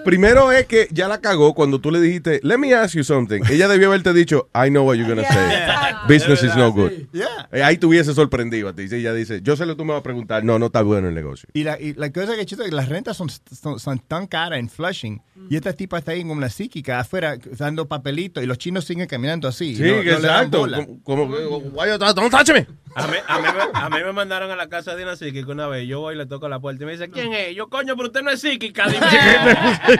Primero 0.05 0.51
es 0.51 0.65
que 0.67 0.87
ya 0.91 1.07
la 1.07 1.19
cagó 1.19 1.53
cuando 1.53 1.81
tú 1.81 1.91
le 1.91 1.99
dijiste, 1.99 2.39
let 2.43 2.57
me 2.57 2.73
ask 2.73 2.95
you 2.95 3.03
something. 3.03 3.41
Ella 3.49 3.67
debió 3.67 3.87
haberte 3.87 4.13
dicho, 4.13 4.49
I 4.55 4.69
know 4.69 4.85
what 4.87 4.95
you're 4.95 5.09
gonna 5.13 5.27
say. 5.27 5.95
Business 6.07 6.43
is 6.43 6.55
no 6.55 6.71
good. 6.71 6.91
Yeah. 7.11 7.49
Eh, 7.51 7.63
Ahí 7.63 7.77
te 7.77 7.85
hubiese 7.87 8.13
sorprendido 8.13 8.69
a 8.69 8.73
ti. 8.73 8.87
Si 8.87 8.95
ella 8.95 9.13
dice, 9.13 9.41
yo 9.41 9.55
sé 9.55 9.65
lo 9.65 9.73
que 9.73 9.77
tú 9.79 9.85
me 9.85 9.91
vas 9.93 10.01
a 10.01 10.03
preguntar. 10.03 10.43
No, 10.43 10.59
no 10.59 10.67
está 10.67 10.81
bueno 10.83 11.07
el 11.09 11.15
negocio. 11.15 11.49
Y 11.53 11.63
la, 11.63 11.79
y 11.81 11.93
la 11.95 12.11
cosa 12.11 12.35
que 12.35 12.45
chiste 12.45 12.63
es 12.63 12.69
que 12.69 12.75
las 12.75 12.87
rentas 12.89 13.17
son, 13.17 13.29
son, 13.29 13.79
son 13.79 13.99
tan 13.99 14.27
caras 14.27 14.59
en 14.59 14.69
Flushing 14.69 15.21
y 15.49 15.55
esta 15.57 15.73
tipa 15.73 15.97
está 15.99 16.11
ahí 16.11 16.21
como 16.21 16.33
una 16.33 16.49
psíquica 16.49 16.99
afuera 16.99 17.37
dando 17.57 17.87
papelitos 17.87 18.43
y 18.43 18.47
los 18.47 18.57
chinos 18.57 18.85
siguen 18.85 19.07
caminando 19.07 19.47
así. 19.47 19.75
Sí, 19.75 19.83
y 19.83 19.91
no- 19.91 20.01
que 20.01 20.11
no 20.11 20.17
exacto. 20.17 20.67
Como, 21.03 21.25
don't 21.27 22.31
touch 22.31 22.49
me. 22.53 22.67
A 22.97 23.07
mí, 23.07 23.17
a, 23.27 23.39
mí, 23.39 23.47
me- 23.53 23.79
a 23.79 23.89
mí 23.89 23.97
me 24.05 24.13
mandaron 24.13 24.49
a 24.51 24.55
la 24.55 24.69
casa 24.69 24.95
de 24.95 25.03
una 25.03 25.15
psíquica 25.17 25.51
una 25.51 25.67
vez. 25.67 25.85
Yo 25.87 25.99
voy 25.99 26.15
y 26.15 26.17
le 26.17 26.25
toco 26.25 26.47
la 26.47 26.59
puerta 26.59 26.83
y 26.83 26.85
me 26.85 26.93
dice, 26.93 27.09
¿quién 27.09 27.33
es? 27.33 27.53
Yo, 27.55 27.67
coño, 27.67 27.95
pero 27.97 28.07
usted 28.07 28.21
no 28.21 28.31
es 28.31 28.39
psíquica. 28.39 28.85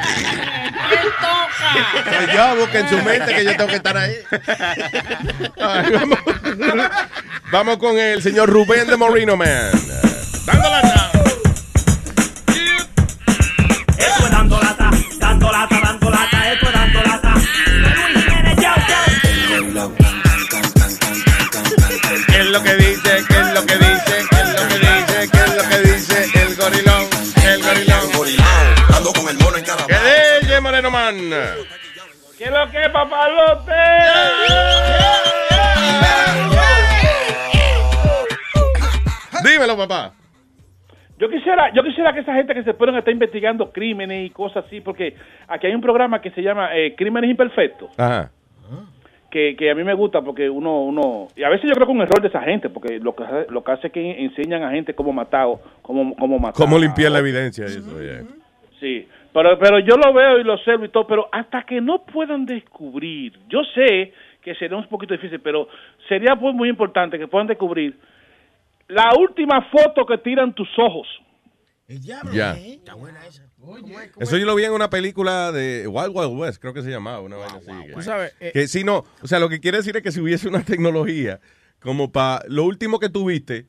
Soy 2.04 2.36
yo, 2.36 2.56
busca 2.56 2.80
en 2.80 2.90
su 2.90 2.98
mente 3.04 3.34
que 3.34 3.44
yo 3.44 3.52
tengo 3.52 3.68
que 3.68 3.76
estar 3.76 3.98
ahí. 3.98 4.16
Ay, 5.62 5.92
vamos, 5.92 6.20
vamos 7.52 7.78
con 7.78 7.98
el 7.98 8.22
señor 8.22 8.50
Rubén 8.50 8.88
de 8.88 8.98
Moreno 8.98 9.36
Man. 9.36 9.72
Dando 10.46 10.70
lata. 10.70 11.12
¿Qué 32.38 32.44
es 32.46 32.52
lo 32.52 32.70
que 32.70 32.82
es, 32.82 32.90
papalote? 32.90 33.72
Dímelo, 39.44 39.78
papá. 39.78 40.14
Yo 41.18 41.30
quisiera, 41.30 41.72
yo 41.74 41.82
quisiera 41.84 42.14
que 42.14 42.20
esa 42.20 42.34
gente 42.34 42.54
que 42.54 42.64
se 42.64 42.74
ponen 42.74 42.96
a 42.96 43.00
estar 43.00 43.14
investigando 43.14 43.72
crímenes 43.72 44.26
y 44.26 44.30
cosas 44.32 44.66
así, 44.66 44.82
porque 44.82 45.16
aquí 45.48 45.68
hay 45.68 45.74
un 45.74 45.82
programa 45.82 46.22
que 46.22 46.32
se 46.32 46.42
llama 46.42 46.76
eh, 46.76 46.94
Crímenes 46.96 47.30
Imperfectos, 47.30 47.90
Ajá. 47.98 48.32
que, 49.32 49.56
que 49.56 49.72
a 49.72 49.76
mí 49.76 49.84
me 49.86 49.94
gusta 49.94 50.22
porque 50.22 50.50
uno, 50.50 50.82
uno, 50.82 51.30
y 51.38 51.44
a 51.44 51.50
veces 51.50 51.70
yo 51.70 51.74
creo 51.74 51.88
que 51.88 51.94
es 51.94 51.98
un 51.98 52.02
error 52.02 52.22
de 52.22 52.28
esa 52.28 52.42
gente, 52.42 52.70
porque 52.70 53.00
lo 53.00 53.16
que, 53.16 53.24
lo 53.50 53.64
que 53.64 53.72
hace 53.72 53.88
es 53.88 53.94
que 53.94 54.26
enseñan 54.26 54.64
a 54.64 54.72
gente 54.72 54.94
cómo 54.94 55.14
matar, 55.14 55.46
o 55.46 55.62
cómo, 55.82 56.16
cómo 56.18 56.38
matar. 56.38 56.56
¿Cómo 56.58 56.78
limpiar 56.78 57.14
la 57.14 57.20
evidencia? 57.20 57.64
Eso, 57.66 58.02
yeah. 58.02 58.24
Sí, 58.82 59.08
pero, 59.36 59.60
pero 59.60 59.80
yo 59.80 59.96
lo 59.98 60.14
veo 60.14 60.40
y 60.40 60.44
lo 60.46 60.54
observo 60.54 60.86
y 60.86 60.90
todo, 60.90 61.06
pero 61.06 61.28
hasta 61.32 61.64
que 61.66 61.82
no 61.82 62.06
puedan 62.06 62.46
descubrir, 62.46 63.38
yo 63.50 63.60
sé 63.76 64.14
que 64.42 64.56
sería 64.56 64.78
un 64.78 64.88
poquito 64.88 65.14
difícil, 65.14 65.42
pero 65.42 65.68
sería 66.08 66.36
pues 66.38 66.56
muy 66.56 66.70
importante 66.70 67.20
que 67.20 67.28
puedan 67.28 67.48
descubrir 67.48 68.00
la 68.88 69.10
última 69.20 69.62
foto 69.70 70.06
que 70.06 70.18
tiran 70.20 70.54
tus 70.54 70.70
ojos. 70.78 71.08
El 71.88 72.00
diablo, 72.02 72.32
Ya. 72.34 72.56
¿eh? 72.58 72.76
Está 72.76 72.94
buena 72.96 73.20
esa. 73.28 73.44
Eso 74.20 74.38
yo 74.38 74.46
lo 74.46 74.56
vi 74.56 74.64
en 74.64 74.72
una 74.72 74.90
película 74.90 75.52
de 75.52 75.86
Wild 75.88 76.12
Wild 76.14 76.40
West, 76.40 76.62
creo 76.62 76.74
que 76.74 76.82
se 76.82 76.90
llamaba, 76.90 77.20
una 77.20 77.36
vaina 77.38 77.58
así. 77.58 77.88
que- 77.88 77.94
Tú 77.94 78.02
sabes, 78.02 78.36
eh, 78.40 78.52
Que 78.54 78.68
si 78.68 78.84
no, 78.84 79.04
o 79.22 79.28
sea, 79.28 79.40
lo 79.40 79.50
que 79.50 79.60
quiere 79.60 79.78
decir 79.80 79.96
es 79.98 80.02
que 80.04 80.12
si 80.12 80.22
hubiese 80.22 80.48
una 80.48 80.64
tecnología 80.80 81.40
como 81.82 82.12
para 82.12 82.42
lo 82.48 82.64
último 82.64 83.00
que 83.00 83.10
tuviste, 83.10 83.66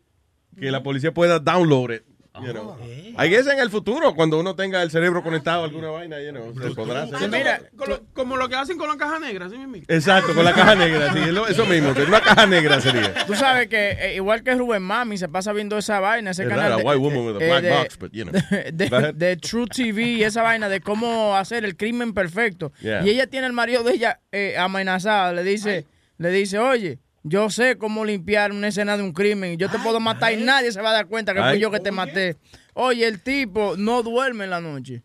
que 0.58 0.70
la 0.70 0.82
policía 0.82 1.12
pueda 1.12 1.38
download 1.38 1.90
it. 1.92 2.02
You 2.42 2.52
know. 2.52 2.76
I 3.18 3.28
guess 3.28 3.46
en 3.46 3.58
el 3.58 3.70
futuro, 3.70 4.14
cuando 4.14 4.38
uno 4.38 4.54
tenga 4.54 4.82
el 4.82 4.90
cerebro 4.90 5.22
conectado 5.22 5.62
a 5.62 5.64
alguna 5.66 5.88
vaina, 5.88 6.20
you 6.20 6.30
know, 6.30 6.52
se 6.60 6.74
podrá 6.74 7.04
hacer. 7.04 7.28
Mira, 7.30 7.60
lo- 7.86 8.02
como 8.12 8.36
lo 8.36 8.48
que 8.48 8.56
hacen 8.56 8.76
con 8.76 8.88
la 8.88 8.96
caja 8.96 9.18
negra, 9.18 9.48
¿sí 9.48 9.56
mismo? 9.56 9.76
Exacto, 9.88 10.34
con 10.34 10.44
la 10.44 10.52
caja 10.52 10.74
negra, 10.74 11.12
sí, 11.12 11.20
eso 11.48 11.64
mismo, 11.66 11.94
que 11.94 12.02
una 12.02 12.20
caja 12.20 12.46
negra 12.46 12.80
sería. 12.80 13.24
Tú 13.26 13.34
sabes 13.34 13.68
que 13.68 13.92
eh, 13.92 14.16
igual 14.16 14.42
que 14.42 14.54
Rubén 14.54 14.82
Mami 14.82 15.16
se 15.18 15.28
pasa 15.28 15.52
viendo 15.52 15.78
esa 15.78 15.98
vaina, 16.00 16.32
ese 16.32 16.42
Es 16.42 16.48
canal 16.48 16.76
de, 16.76 16.82
white 16.82 16.98
woman 16.98 17.26
with 17.26 17.36
a 17.40 17.44
eh, 17.44 17.48
black 17.48 17.62
de- 17.62 17.70
box, 17.70 17.98
but, 17.98 18.12
you 18.12 18.24
know. 18.24 18.32
de, 18.72 18.88
Go 18.88 18.96
ahead. 18.96 19.14
de 19.14 19.36
True 19.38 19.66
TV 19.66 20.02
y 20.02 20.22
esa 20.24 20.42
vaina 20.42 20.68
de 20.68 20.80
cómo 20.80 21.36
hacer 21.36 21.64
el 21.64 21.76
crimen 21.76 22.12
perfecto. 22.12 22.72
Yeah. 22.80 23.02
Y 23.04 23.10
ella 23.10 23.26
tiene 23.26 23.46
al 23.46 23.52
marido 23.54 23.82
de 23.82 23.92
ella 23.94 24.20
eh, 24.32 24.56
amenazado, 24.58 25.32
le 25.32 25.42
dice, 25.42 25.86
le 26.18 26.30
dice, 26.30 26.58
oye, 26.58 26.98
yo 27.28 27.50
sé 27.50 27.76
cómo 27.76 28.04
limpiar 28.04 28.52
una 28.52 28.68
escena 28.68 28.96
de 28.96 29.02
un 29.02 29.12
crimen 29.12 29.54
y 29.54 29.56
yo 29.56 29.68
te 29.68 29.78
puedo 29.78 29.98
matar 29.98 30.32
y 30.32 30.36
nadie 30.36 30.70
se 30.70 30.80
va 30.80 30.90
a 30.90 30.92
dar 30.92 31.06
cuenta 31.06 31.34
que 31.34 31.40
Ay. 31.40 31.54
fui 31.54 31.60
yo 31.60 31.70
que 31.70 31.80
te 31.80 31.90
maté. 31.90 32.36
Oye, 32.74 33.06
el 33.06 33.20
tipo 33.20 33.74
no 33.76 34.02
duerme 34.02 34.44
en 34.44 34.50
la 34.50 34.60
noche. 34.60 35.02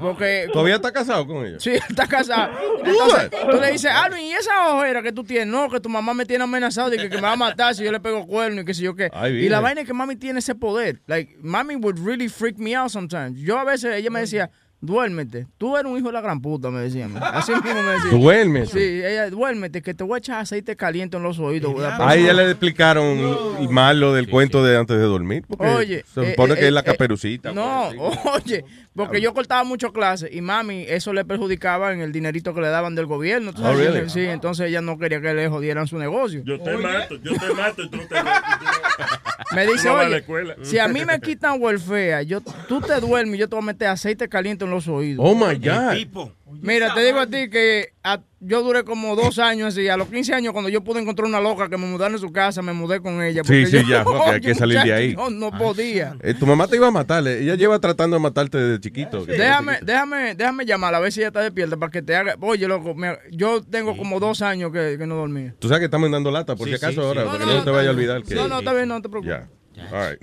Porque 0.00 0.48
¿Todavía 0.50 0.76
está 0.76 0.92
casado 0.92 1.26
con 1.26 1.44
ella? 1.44 1.58
Sí, 1.60 1.72
está 1.72 2.06
casado. 2.06 2.52
Entonces, 2.84 3.30
tú 3.50 3.60
le 3.60 3.72
dices, 3.72 3.90
Alvin, 3.90 4.24
¿y 4.24 4.32
esa 4.32 4.74
ojera 4.74 5.02
que 5.02 5.12
tú 5.12 5.24
tienes? 5.24 5.46
No, 5.46 5.68
que 5.68 5.78
tu 5.78 5.90
mamá 5.90 6.14
me 6.14 6.24
tiene 6.24 6.44
amenazado 6.44 6.88
de 6.88 6.96
que, 6.96 7.10
que 7.10 7.16
me 7.16 7.22
va 7.22 7.32
a 7.32 7.36
matar 7.36 7.74
si 7.74 7.84
yo 7.84 7.92
le 7.92 8.00
pego 8.00 8.26
cuerno 8.26 8.62
y 8.62 8.64
qué 8.64 8.72
sé 8.72 8.82
yo 8.82 8.94
qué. 8.94 9.10
Ay, 9.12 9.44
y 9.44 9.48
la 9.50 9.60
vaina 9.60 9.82
es 9.82 9.86
que 9.86 9.92
mami 9.92 10.16
tiene 10.16 10.38
ese 10.38 10.54
poder. 10.54 11.02
Like, 11.06 11.36
mami 11.42 11.76
would 11.76 11.98
really 11.98 12.28
freak 12.28 12.56
me 12.56 12.74
out 12.74 12.88
sometimes. 12.90 13.38
Yo 13.40 13.58
a 13.58 13.64
veces, 13.64 13.94
ella 13.94 14.08
me 14.08 14.20
decía, 14.20 14.50
duérmete. 14.84 15.46
Tú 15.58 15.76
eres 15.76 15.90
un 15.90 15.98
hijo 15.98 16.08
de 16.08 16.12
la 16.12 16.20
gran 16.20 16.40
puta, 16.40 16.70
me 16.70 16.80
decía. 16.80 17.08
Así 17.20 17.52
mismo 17.52 17.82
me 17.82 17.92
decía. 17.92 18.10
Duérmete. 18.10 18.66
Sí, 18.66 19.02
ella, 19.04 19.30
duérmete, 19.30 19.82
que 19.82 19.94
te 19.94 20.04
voy 20.04 20.16
a 20.16 20.18
echar 20.18 20.40
aceite 20.40 20.76
caliente 20.76 21.16
en 21.16 21.22
los 21.22 21.38
oídos. 21.38 21.74
A 21.82 22.14
ella 22.14 22.32
le 22.32 22.50
explicaron 22.50 23.72
mal 23.72 23.98
lo 24.00 24.12
del 24.12 24.28
cuento 24.28 24.62
de 24.64 24.76
antes 24.76 24.96
de 24.96 25.04
dormir. 25.04 25.44
Porque 25.46 25.66
Oye, 25.66 26.04
se 26.12 26.22
eh, 26.22 26.30
supone 26.30 26.54
eh, 26.54 26.56
que 26.58 26.66
es 26.66 26.72
la 26.72 26.80
eh, 26.80 26.84
caperucita. 26.84 27.52
No, 27.52 27.88
oye, 28.34 28.64
porque 28.94 29.20
yo 29.20 29.34
cortaba 29.34 29.64
mucho 29.64 29.92
clases 29.92 30.30
y 30.32 30.40
mami, 30.40 30.84
eso 30.88 31.12
le 31.12 31.24
perjudicaba 31.24 31.92
en 31.92 32.00
el 32.00 32.12
dinerito 32.12 32.54
que 32.54 32.60
le 32.60 32.68
daban 32.68 32.94
del 32.94 33.06
gobierno. 33.06 33.52
¿tú 33.52 33.62
Oh, 33.64 33.74
really? 33.74 34.08
Sí, 34.08 34.20
entonces 34.20 34.68
ella 34.68 34.80
no 34.80 34.98
quería 34.98 35.20
que 35.20 35.34
le 35.34 35.48
jodieran 35.48 35.86
su 35.86 35.98
negocio. 35.98 36.42
Yo 36.44 36.60
te 36.60 36.76
mato, 36.76 37.16
yo 37.16 37.32
te 37.32 37.54
mato 37.54 37.82
y 37.82 37.88
tú 37.88 37.98
te 38.08 38.14
Me 39.54 39.66
dice, 39.66 39.88
No 39.88 39.96
a 39.96 40.06
oye, 40.06 40.24
si 40.62 40.78
a 40.78 40.88
mí 40.88 41.04
me 41.04 41.20
quitan 41.20 41.60
welfare, 41.60 42.26
yo, 42.26 42.40
tú 42.40 42.80
te 42.80 42.98
duermes 43.00 43.36
y 43.36 43.38
yo 43.38 43.48
te 43.48 43.54
voy 43.54 43.62
a 43.62 43.66
meter 43.66 43.88
aceite 43.88 44.28
caliente 44.28 44.64
en 44.64 44.70
los 44.70 44.88
oídos. 44.88 45.24
Oh, 45.26 45.34
my 45.34 45.54
God. 45.56 46.28
Mira, 46.60 46.94
te 46.94 47.04
digo 47.04 47.18
a 47.18 47.26
ti 47.26 47.48
que 47.50 47.92
a- 48.02 48.20
yo 48.40 48.62
duré 48.62 48.84
como 48.84 49.16
dos 49.16 49.38
años 49.38 49.68
así. 49.74 49.88
A 49.88 49.96
los 49.96 50.08
15 50.08 50.34
años, 50.34 50.52
cuando 50.52 50.68
yo 50.68 50.82
pude 50.84 51.00
encontrar 51.00 51.26
una 51.26 51.40
loca 51.40 51.68
que 51.70 51.76
me 51.78 51.86
mudara 51.86 52.12
en 52.12 52.20
su 52.20 52.30
casa, 52.32 52.60
me 52.62 52.72
mudé 52.72 53.00
con 53.00 53.22
ella. 53.22 53.42
Sí, 53.44 53.48
porque 53.62 53.66
sí, 53.66 53.76
yo- 53.84 53.88
ya, 53.88 54.04
porque 54.04 54.30
hay 54.30 54.40
que 54.40 54.54
salir 54.54 54.80
de 54.82 54.92
ahí. 54.92 55.14
No, 55.16 55.30
no 55.30 55.50
podía. 55.56 56.16
Eh, 56.22 56.34
tu 56.34 56.46
mamá 56.46 56.66
te 56.68 56.76
iba 56.76 56.88
a 56.88 56.90
matar. 56.90 57.26
eh. 57.26 57.42
Ella 57.42 57.54
lleva 57.54 57.78
tratando 57.78 58.16
de 58.16 58.20
matarte 58.20 58.58
desde 58.58 58.80
chiquito. 58.80 59.24
Déjame, 59.24 59.78
déjame, 59.82 60.34
déjame 60.34 60.66
llamarla 60.66 60.98
a 60.98 61.00
ver 61.00 61.12
si 61.12 61.20
ella 61.20 61.28
está 61.28 61.40
despierta 61.40 61.76
para 61.76 61.90
que 61.90 62.02
te 62.02 62.14
haga. 62.14 62.36
Oye, 62.40 62.66
loco, 62.68 62.94
me- 62.94 63.18
yo 63.30 63.62
tengo 63.62 63.96
como 63.96 64.20
dos 64.20 64.42
años 64.42 64.72
que, 64.72 64.96
que 64.98 65.06
no 65.06 65.14
dormía. 65.16 65.54
Tú 65.58 65.68
sabes 65.68 65.80
que 65.80 65.84
estamos 65.86 66.10
dando 66.10 66.30
lata, 66.30 66.54
por 66.56 66.66
Sí, 66.68 66.72
si 66.72 66.76
acaso 66.76 67.00
sí, 67.00 67.06
ahora, 67.06 67.24
para 67.24 67.38
No, 67.38 67.38
que 67.38 67.46
no, 67.52 67.58
no, 67.58 67.64
te 67.64 67.70
vaya 67.70 67.88
a 67.88 67.92
olvidar 67.92 68.22
que. 68.22 68.34
No, 68.34 68.48
no, 68.48 68.58
está 68.58 68.72
bien, 68.74 68.88
no 68.88 69.00
te 69.00 69.08
preocupes. 69.08 69.38
Ya. 69.38 69.48
All 69.90 70.10
right. 70.10 70.20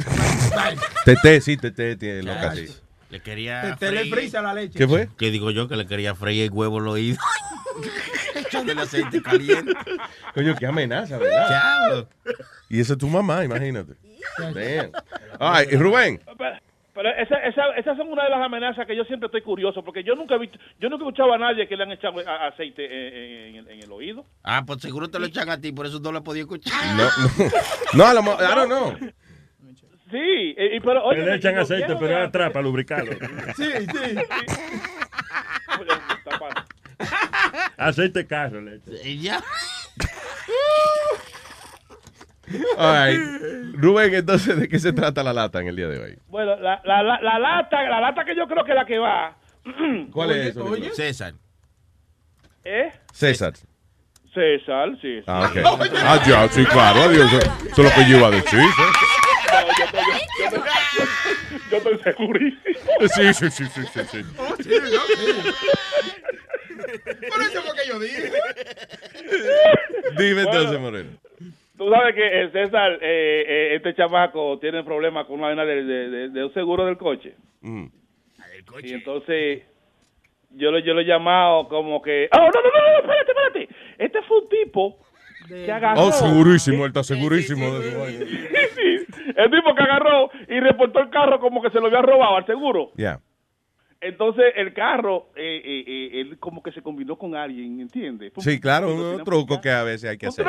Tete, 1.05 1.41
sí, 1.41 1.57
Tete 1.57 1.95
tiene 1.97 2.23
loca, 2.23 2.55
sí. 2.55 2.67
Le 3.11 3.19
quería. 3.19 3.75
Te 3.77 3.91
le 3.91 4.03
freír- 4.05 4.09
frisa 4.13 4.41
la 4.41 4.53
leche. 4.53 4.77
¿Qué 4.79 4.87
fue? 4.87 5.09
Que 5.17 5.29
digo 5.31 5.51
yo 5.51 5.67
que 5.67 5.75
le 5.75 5.85
quería 5.85 6.15
freír 6.15 6.43
el 6.45 6.51
huevo 6.51 6.79
al 6.79 6.87
oído. 6.87 7.17
Echándole 8.35 8.81
aceite 8.81 9.21
caliente. 9.21 9.73
Coño, 10.33 10.55
qué 10.55 10.65
amenaza, 10.65 11.17
¿verdad? 11.17 11.47
Diablo. 11.47 12.09
Y 12.69 12.79
esa 12.79 12.93
es 12.93 12.99
tu 12.99 13.07
mamá, 13.07 13.43
imagínate. 13.43 13.93
Damn. 14.37 14.91
All 15.39 15.59
right, 15.59 15.71
y 15.71 15.75
Rubén. 15.77 16.21
Pero, 16.93 17.09
esa, 17.17 17.35
esa, 17.37 17.61
esas 17.77 17.95
son 17.97 18.09
una 18.09 18.25
de 18.25 18.29
las 18.29 18.41
amenazas 18.41 18.85
que 18.85 18.95
yo 18.95 19.03
siempre 19.05 19.27
estoy 19.27 19.41
curioso, 19.41 19.81
porque 19.83 20.03
yo 20.03 20.13
nunca 20.13 20.35
he 20.35 20.39
visto, 20.39 20.59
yo 20.79 20.89
nunca 20.89 21.05
he 21.05 21.07
escuchado 21.07 21.33
a 21.33 21.37
nadie 21.37 21.65
que 21.67 21.77
le 21.77 21.83
han 21.83 21.91
echado 21.93 22.19
a- 22.19 22.47
aceite 22.47 22.83
en, 22.85 23.15
en- 23.15 23.47
en 23.47 23.55
el- 23.55 23.67
en 23.69 23.83
el 23.83 23.91
oído. 23.91 24.25
Ah, 24.43 24.63
pues 24.67 24.81
seguro 24.81 25.09
te 25.09 25.17
lo 25.17 25.25
echan 25.25 25.49
a 25.49 25.59
ti, 25.59 25.71
por 25.71 25.85
eso 25.85 25.99
no 26.01 26.11
lo 26.11 26.19
he 26.19 26.21
podido 26.21 26.43
escuchar. 26.43 26.73
No, 26.97 27.03
no. 27.05 27.51
No, 27.93 28.05
a 28.05 28.13
lo 28.13 28.23
mejor, 28.23 28.43
I 28.43 28.55
don't 28.55 28.67
know. 28.67 29.11
Sí, 30.11 30.55
y, 30.57 30.79
pero 30.81 31.03
oye, 31.05 31.21
le 31.23 31.35
echan 31.35 31.57
aceite, 31.57 31.95
pero 31.99 32.17
es 32.17 32.27
atrás 32.27 32.51
para 32.51 32.63
lubricarlo. 32.63 33.13
Sí, 33.55 33.65
sí. 33.65 34.15
Aceite 37.77 38.27
carro 38.27 38.61
le 38.61 38.75
echan. 38.75 38.93
ya. 39.21 39.41
All 42.77 42.93
right. 42.93 43.19
Rubén, 43.75 44.13
entonces, 44.13 44.59
¿de 44.59 44.67
qué 44.67 44.77
se 44.79 44.91
trata 44.91 45.23
la 45.23 45.31
lata 45.33 45.59
en 45.61 45.67
el 45.67 45.75
día 45.75 45.87
de 45.87 45.99
hoy? 45.99 46.19
Bueno, 46.27 46.55
la, 46.57 46.81
la, 46.83 47.01
la, 47.01 47.19
la 47.21 47.39
lata, 47.39 47.81
la 47.83 48.01
lata 48.01 48.25
que 48.25 48.35
yo 48.35 48.45
creo 48.47 48.63
que 48.65 48.71
es 48.71 48.75
la 48.75 48.85
que 48.85 48.97
va. 48.99 49.37
¿Cuál 50.11 50.31
es 50.31 50.47
eso? 50.47 50.65
oye. 50.65 50.91
César. 50.91 51.33
¿Eh? 52.63 52.91
César. 53.13 53.53
César, 54.33 54.89
sí. 55.01 55.19
sí. 55.19 55.23
Ah, 55.27 55.49
ok. 55.49 55.57
Ah, 56.03 56.19
ya, 56.27 56.47
sí, 56.49 56.65
claro. 56.65 57.03
Adiós. 57.03 57.31
Eso 57.33 57.51
es 57.69 57.77
lo 57.77 57.89
que 57.91 58.09
yo 58.09 58.17
iba 58.17 58.27
a 58.27 58.31
decir. 58.31 58.59
¿eh? 58.59 58.63
Yo, 60.39 61.77
estoy, 61.77 61.93
yo, 61.97 62.03
segurísimo. 62.03 62.63
Sí, 63.15 63.33
sí, 63.33 63.49
sí, 63.51 63.65
sí, 63.65 63.81
sí. 63.93 63.99
sí. 64.11 64.23
Por 67.29 67.41
eso 67.41 67.61
fue 67.61 67.75
que 67.81 67.87
yo 67.89 67.99
dije. 67.99 68.31
Dime 70.17 70.41
entonces, 70.41 70.67
Bueno. 70.67 70.79
Moreno. 70.79 71.09
Tú 71.77 71.89
sabes 71.89 72.13
que 72.15 72.49
César, 72.51 72.93
eh, 73.01 73.43
eh, 73.47 73.75
este 73.75 73.95
chamaco 73.95 74.59
tiene 74.59 74.83
problemas 74.83 75.25
con 75.25 75.37
una 75.39 75.47
vaina 75.47 75.65
de, 75.65 75.83
de, 75.83 76.09
de- 76.09 76.29
de 76.29 76.43
un 76.45 76.53
seguro 76.53 76.85
del 76.85 76.97
coche. 76.97 77.33
Mm. 77.61 77.85
Y 78.83 78.93
entonces 78.93 79.63
yo 80.51 80.69
lo, 80.71 80.77
yo 80.79 80.93
lo 80.93 81.01
he 81.01 81.05
llamado 81.05 81.67
como 81.67 81.99
que... 82.01 82.29
¡Oh, 82.31 82.37
no, 82.37 82.45
no, 82.45 82.69
no, 82.69 82.91
no! 82.91 82.99
Espérate, 82.99 83.31
espérate. 83.31 83.69
Este 83.97 84.21
fue 84.23 84.39
un 84.39 84.49
tipo 84.49 84.99
que 85.47 85.71
agarró... 85.71 86.01
Oh, 86.05 86.11
segurísimo, 86.11 86.83
él 86.85 86.89
está 86.89 87.03
segurísimo 87.03 87.79
de 87.79 87.91
su 87.91 87.99
vaina. 87.99 88.25
Sí, 88.75 89.05
el 89.35 89.51
tipo 89.51 89.75
que 89.75 89.83
agarró 89.83 90.29
y 90.47 90.59
reportó 90.59 90.99
el 90.99 91.09
carro 91.09 91.39
como 91.39 91.61
que 91.61 91.69
se 91.69 91.79
lo 91.79 91.87
había 91.87 92.01
robado 92.01 92.37
al 92.37 92.45
seguro. 92.45 92.91
Ya. 92.95 93.19
Entonces 93.99 94.45
el 94.55 94.73
carro, 94.73 95.27
eh, 95.35 95.61
eh, 95.63 95.83
eh, 95.85 96.21
él 96.21 96.39
como 96.39 96.63
que 96.63 96.71
se 96.71 96.81
combinó 96.81 97.15
con 97.17 97.35
alguien, 97.35 97.79
¿entiendes? 97.81 98.33
Sí, 98.37 98.59
claro, 98.59 98.93
un- 98.95 99.23
truco 99.23 99.61
que 99.61 99.69
a 99.69 99.83
veces 99.83 100.09
hay 100.09 100.17
que 100.17 100.25
un 100.25 100.29
hacer. 100.29 100.45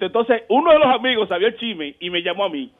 Entonces 0.00 0.42
uno 0.50 0.72
de 0.72 0.78
los 0.80 0.88
amigos 0.88 1.28
sabía 1.28 1.48
el 1.48 1.56
chisme 1.56 1.96
y 1.98 2.10
me 2.10 2.22
llamó 2.22 2.44
a 2.44 2.50
mí. 2.50 2.70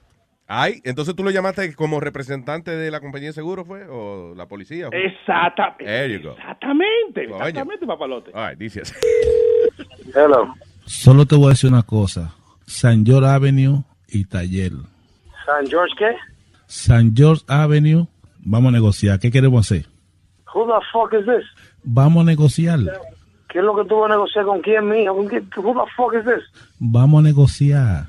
Ay, 0.47 0.81
entonces 0.85 1.15
tú 1.15 1.23
lo 1.23 1.31
llamaste 1.31 1.75
como 1.77 2.01
representante 2.01 2.73
de 2.73 2.91
la 2.91 2.99
compañía 3.01 3.29
de 3.29 3.33
seguro, 3.35 3.65
¿fue? 3.65 3.87
¿O 3.89 4.35
la 4.35 4.47
policía? 4.47 4.89
fue? 4.89 5.07
Exactamente. 5.07 5.85
There 5.85 6.13
you 6.13 6.23
go. 6.23 6.33
Exactamente, 6.33 7.25
Coño. 7.27 7.37
exactamente, 7.37 7.87
papalote. 7.87 8.31
All 8.35 8.49
right, 8.51 8.59
dice 8.59 8.81
así. 8.83 8.95
Hello. 10.15 10.53
Solo 10.91 11.25
te 11.25 11.37
voy 11.37 11.47
a 11.47 11.49
decir 11.51 11.71
una 11.71 11.85
cosa. 11.85 12.35
San 12.67 13.07
George 13.07 13.29
Avenue 13.29 13.85
y 14.09 14.25
Taller. 14.25 14.73
San 15.47 15.65
George, 15.69 15.95
¿qué? 15.97 16.11
San 16.67 17.15
George 17.15 17.45
Avenue, 17.47 18.09
vamos 18.41 18.71
a 18.71 18.73
negociar. 18.73 19.21
¿Qué 19.21 19.31
queremos 19.31 19.65
hacer? 19.65 19.87
Who 20.53 20.67
the 20.67 20.85
fuck 20.93 21.15
is 21.15 21.25
this? 21.25 21.45
Vamos 21.85 22.23
a 22.23 22.25
negociar. 22.25 22.81
¿Qué 23.49 23.61
es 23.61 23.65
lo 23.65 23.77
que 23.77 23.89
tú 23.89 24.01
vas 24.01 24.11
a 24.11 24.15
negociar 24.15 24.45
con 24.45 24.61
quién? 24.63 24.89
¿Con 25.07 25.29
quién? 25.29 25.49
Who 25.57 25.75
the 25.75 25.91
fuck 25.97 26.13
is 26.19 26.25
this? 26.25 26.65
Vamos 26.81 27.21
a 27.21 27.23
negociar. 27.23 28.07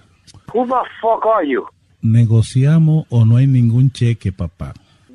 Who 0.51 0.65
the 0.65 0.81
fuck 0.99 1.23
are 1.27 1.47
you? 1.47 1.67
Negociamos 2.01 3.05
o 3.09 3.25
no 3.25 3.37
hay 3.37 3.45
ningún 3.45 3.91
cheque, 3.91 4.31
papá. 4.31 4.73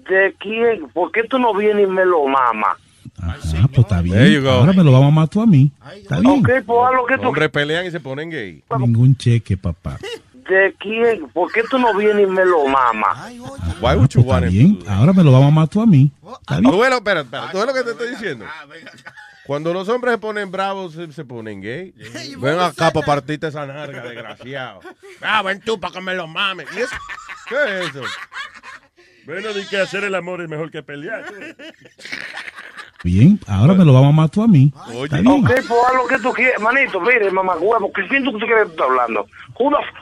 ¿De 0.09 0.35
quién? 0.39 0.89
¿Por 0.95 1.11
qué 1.11 1.25
tú 1.25 1.37
no 1.37 1.53
vienes 1.53 1.89
y 1.89 1.91
me 1.91 2.05
lo 2.07 2.27
mamas? 2.27 2.79
Ah, 3.23 3.37
pues 3.41 3.79
está 3.79 4.03
you 4.03 4.03
bien. 4.03 4.47
Ahora 4.47 4.73
me 4.73 4.85
lo 4.85 4.93
vamos 4.93 5.09
a 5.09 5.15
matar 5.15 5.43
a 5.45 5.47
mí. 5.47 5.73
Está 5.97 6.21
bien. 6.21 6.41
Ok, 6.41 6.49
pues 6.67 6.79
haz 6.87 6.95
lo 6.95 7.07
que 7.07 7.19
tú 7.19 7.33
Hombres 7.33 7.49
pelean 7.49 7.87
y 7.87 7.91
se 7.91 8.01
ponen 8.01 8.31
gay. 8.31 8.63
Ningún 8.79 9.17
cheque, 9.17 9.57
papá. 9.57 9.99
¿De 10.49 10.75
quién? 10.79 11.29
¿Por 11.31 11.51
qué 11.51 11.63
tú 11.69 11.79
no 11.79 11.97
vienes 11.97 12.29
y 12.29 12.31
me 12.31 12.45
lo 12.45 12.67
mamas? 12.67 13.33
Why 13.81 13.97
would 13.97 14.09
you 14.11 14.21
Está 14.21 14.31
want 14.31 14.47
him 14.47 14.53
bien. 14.53 14.79
Ahora 14.89 15.13
me 15.13 15.25
lo 15.25 15.33
vamos 15.33 15.49
a 15.49 15.55
matar 15.55 15.83
a 15.83 15.87
mí. 15.87 16.13
Está 16.41 16.61
bien. 16.61 16.71
Tú 16.71 16.79
ves 16.79 16.91
lo, 16.91 16.97
espera, 16.97 17.21
espera, 17.21 17.51
¿tú 17.51 17.59
ves 17.59 17.67
lo 17.67 17.75
que 17.75 17.83
te 17.83 17.91
estoy 17.91 18.11
diciendo? 18.11 18.47
Cuando 19.45 19.73
los 19.73 19.89
hombres 19.89 20.15
se 20.15 20.19
ponen 20.19 20.51
bravos, 20.51 20.93
se, 20.93 21.11
se 21.13 21.25
ponen 21.25 21.61
gay. 21.61 21.95
Ven 22.39 22.59
acá 22.61 22.91
para 22.91 23.07
partirte 23.07 23.49
esa 23.49 23.67
narga, 23.67 24.03
desgraciado. 24.03 24.81
Ah, 25.21 25.43
ven 25.43 25.61
tú 25.61 25.81
para 25.81 25.95
que 25.95 26.01
me 26.01 26.15
lo 26.15 26.27
mames. 26.27 26.67
¿Y 26.77 26.81
eso? 26.81 26.97
¿Qué 27.49 27.55
es 27.81 27.91
eso? 27.91 28.03
Bueno, 29.25 29.53
di 29.53 29.67
que 29.67 29.79
hacer 29.79 30.05
el 30.05 30.15
amor 30.15 30.41
es 30.43 30.49
mejor 30.49 30.71
que 30.71 30.83
pelear. 30.83 31.25
Bien, 33.07 33.39
ahora 33.47 33.75
me 33.75 33.85
lo 33.85 33.93
vamos 33.93 34.09
a 34.09 34.13
matar 34.13 34.45
a 34.45 34.47
mí. 34.49 34.73
Está 35.05 35.21
bien. 35.21 35.29
Ok, 35.45 35.47
pues 35.47 35.61
haz 35.71 35.95
lo 35.97 36.09
que 36.09 36.19
tú 36.21 36.33
quieras. 36.33 36.61
Manito, 36.61 37.01
mire, 37.01 37.31
mamá 37.31 37.55
huevo, 37.57 37.93
¿qué 37.95 38.03
quién 38.09 38.25
tú 38.25 38.33
tú 38.33 38.39
quieres 38.39 38.65
que 38.65 38.65
tú 38.65 38.71
estás 38.73 38.87
hablando? 38.89 39.27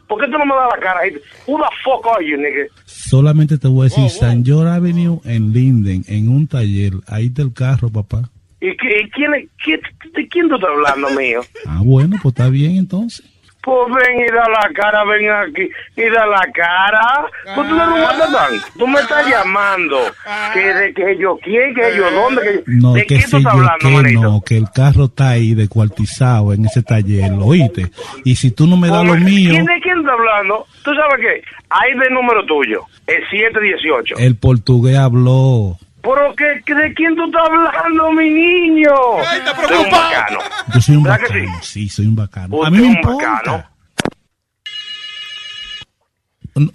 ¿Por 0.09 0.21
qué 0.21 0.27
tú 0.27 0.39
no 0.39 0.47
me 0.47 0.55
das 0.55 0.69
la 0.75 0.81
cara? 0.81 1.01
Who 1.47 1.59
the 1.59 1.65
fuck 1.85 2.07
are 2.17 2.27
you, 2.27 2.39
nigga? 2.39 2.65
Solamente 2.87 3.59
te 3.59 3.69
voy 3.69 3.83
a 3.83 3.85
decir 3.91 4.09
San 4.09 4.43
George 4.43 4.71
Avenue 4.73 5.21
en 5.25 5.53
Linden, 5.53 6.03
en 6.09 6.31
un 6.31 6.47
taller. 6.47 6.95
Ahí 7.07 7.27
está 7.27 7.43
el 7.43 7.53
carro, 7.53 7.91
papá. 7.91 8.31
¿Y, 8.61 8.75
qué- 8.79 9.03
y 9.05 9.11
quién, 9.11 9.35
es- 9.35 9.49
quién- 9.63 9.81
de 10.15 10.29
quién 10.29 10.49
tú 10.49 10.55
estás 10.55 10.71
hablando, 10.71 11.11
mío? 11.11 11.41
Ah, 11.67 11.81
bueno, 11.85 12.17
pues 12.23 12.33
está 12.33 12.49
bien 12.49 12.77
entonces. 12.77 13.27
Pues 13.65 13.95
ven 13.95 14.21
y 14.21 14.27
da 14.31 14.45
la 14.49 14.69
cara, 14.75 15.05
ven 15.05 15.31
aquí 15.31 15.69
y 15.97 16.11
da 16.11 16.27
la 16.27 16.47
cara. 16.53 17.27
Pues 17.55 17.69
tú 17.69 17.75
eres 17.75 17.89
un 17.89 18.01
matatán. 18.03 18.53
Tú 18.79 18.87
me 18.87 19.01
estás 19.01 19.27
llamando. 19.29 19.99
Que 20.53 20.75
de 20.75 20.93
que 20.95 21.17
yo 21.19 21.39
quién, 21.43 21.75
que 21.75 21.97
yo 21.97 22.11
dónde, 22.11 22.43
que 22.43 22.63
No, 22.67 22.93
¿De 22.93 23.07
que 23.07 23.15
tú 23.17 23.21
sé 23.23 23.37
estás 23.39 23.47
hablando, 23.47 23.79
que 23.81 23.89
manito? 23.89 24.21
no, 24.21 24.41
que 24.43 24.57
el 24.59 24.67
carro 24.71 25.05
está 25.07 25.31
ahí 25.31 25.55
descuartizado 25.55 26.53
en 26.53 26.67
ese 26.67 26.83
taller, 26.83 27.31
¿lo 27.33 27.47
oíste? 27.47 27.91
Y 28.25 28.37
si 28.37 28.51
tú 28.51 28.67
no 28.67 28.77
me 28.77 28.89
das 28.89 29.05
lo 29.05 29.15
mío, 29.15 29.51
¿Quién, 29.51 29.65
¿De 29.65 29.81
quién 29.81 29.99
está 30.01 30.13
hablando? 30.13 30.67
¿Tú 30.83 30.91
sabes 30.95 31.21
qué? 31.21 31.43
Ahí 31.71 31.99
del 31.99 32.13
número 32.13 32.45
tuyo, 32.47 32.83
el 33.07 33.23
718. 33.31 34.17
el 34.19 34.37
portugués 34.37 34.97
habló. 34.99 35.79
¿Pero 36.05 36.35
de 36.75 36.95
quién 36.95 37.17
tú 37.17 37.25
estás 37.25 37.43
hablando, 37.49 38.13
mi 38.13 38.29
niño? 38.31 38.91
Tú 39.57 39.63
eres 39.63 39.79
un 39.81 39.91
bacano. 39.91 40.39
Yo 40.75 40.81
soy 40.81 40.97
un 40.97 41.03
¿Verdad 41.05 41.19
que 41.27 41.41
bacano, 41.41 41.63
sí? 41.63 41.89
soy 41.89 42.07
un 42.07 42.15
bacano. 42.17 42.57
Usted 42.57 42.67
A 42.67 42.71
mí 42.71 42.79
me 42.79 42.87
importa. 42.89 43.31
bacano. 43.33 43.65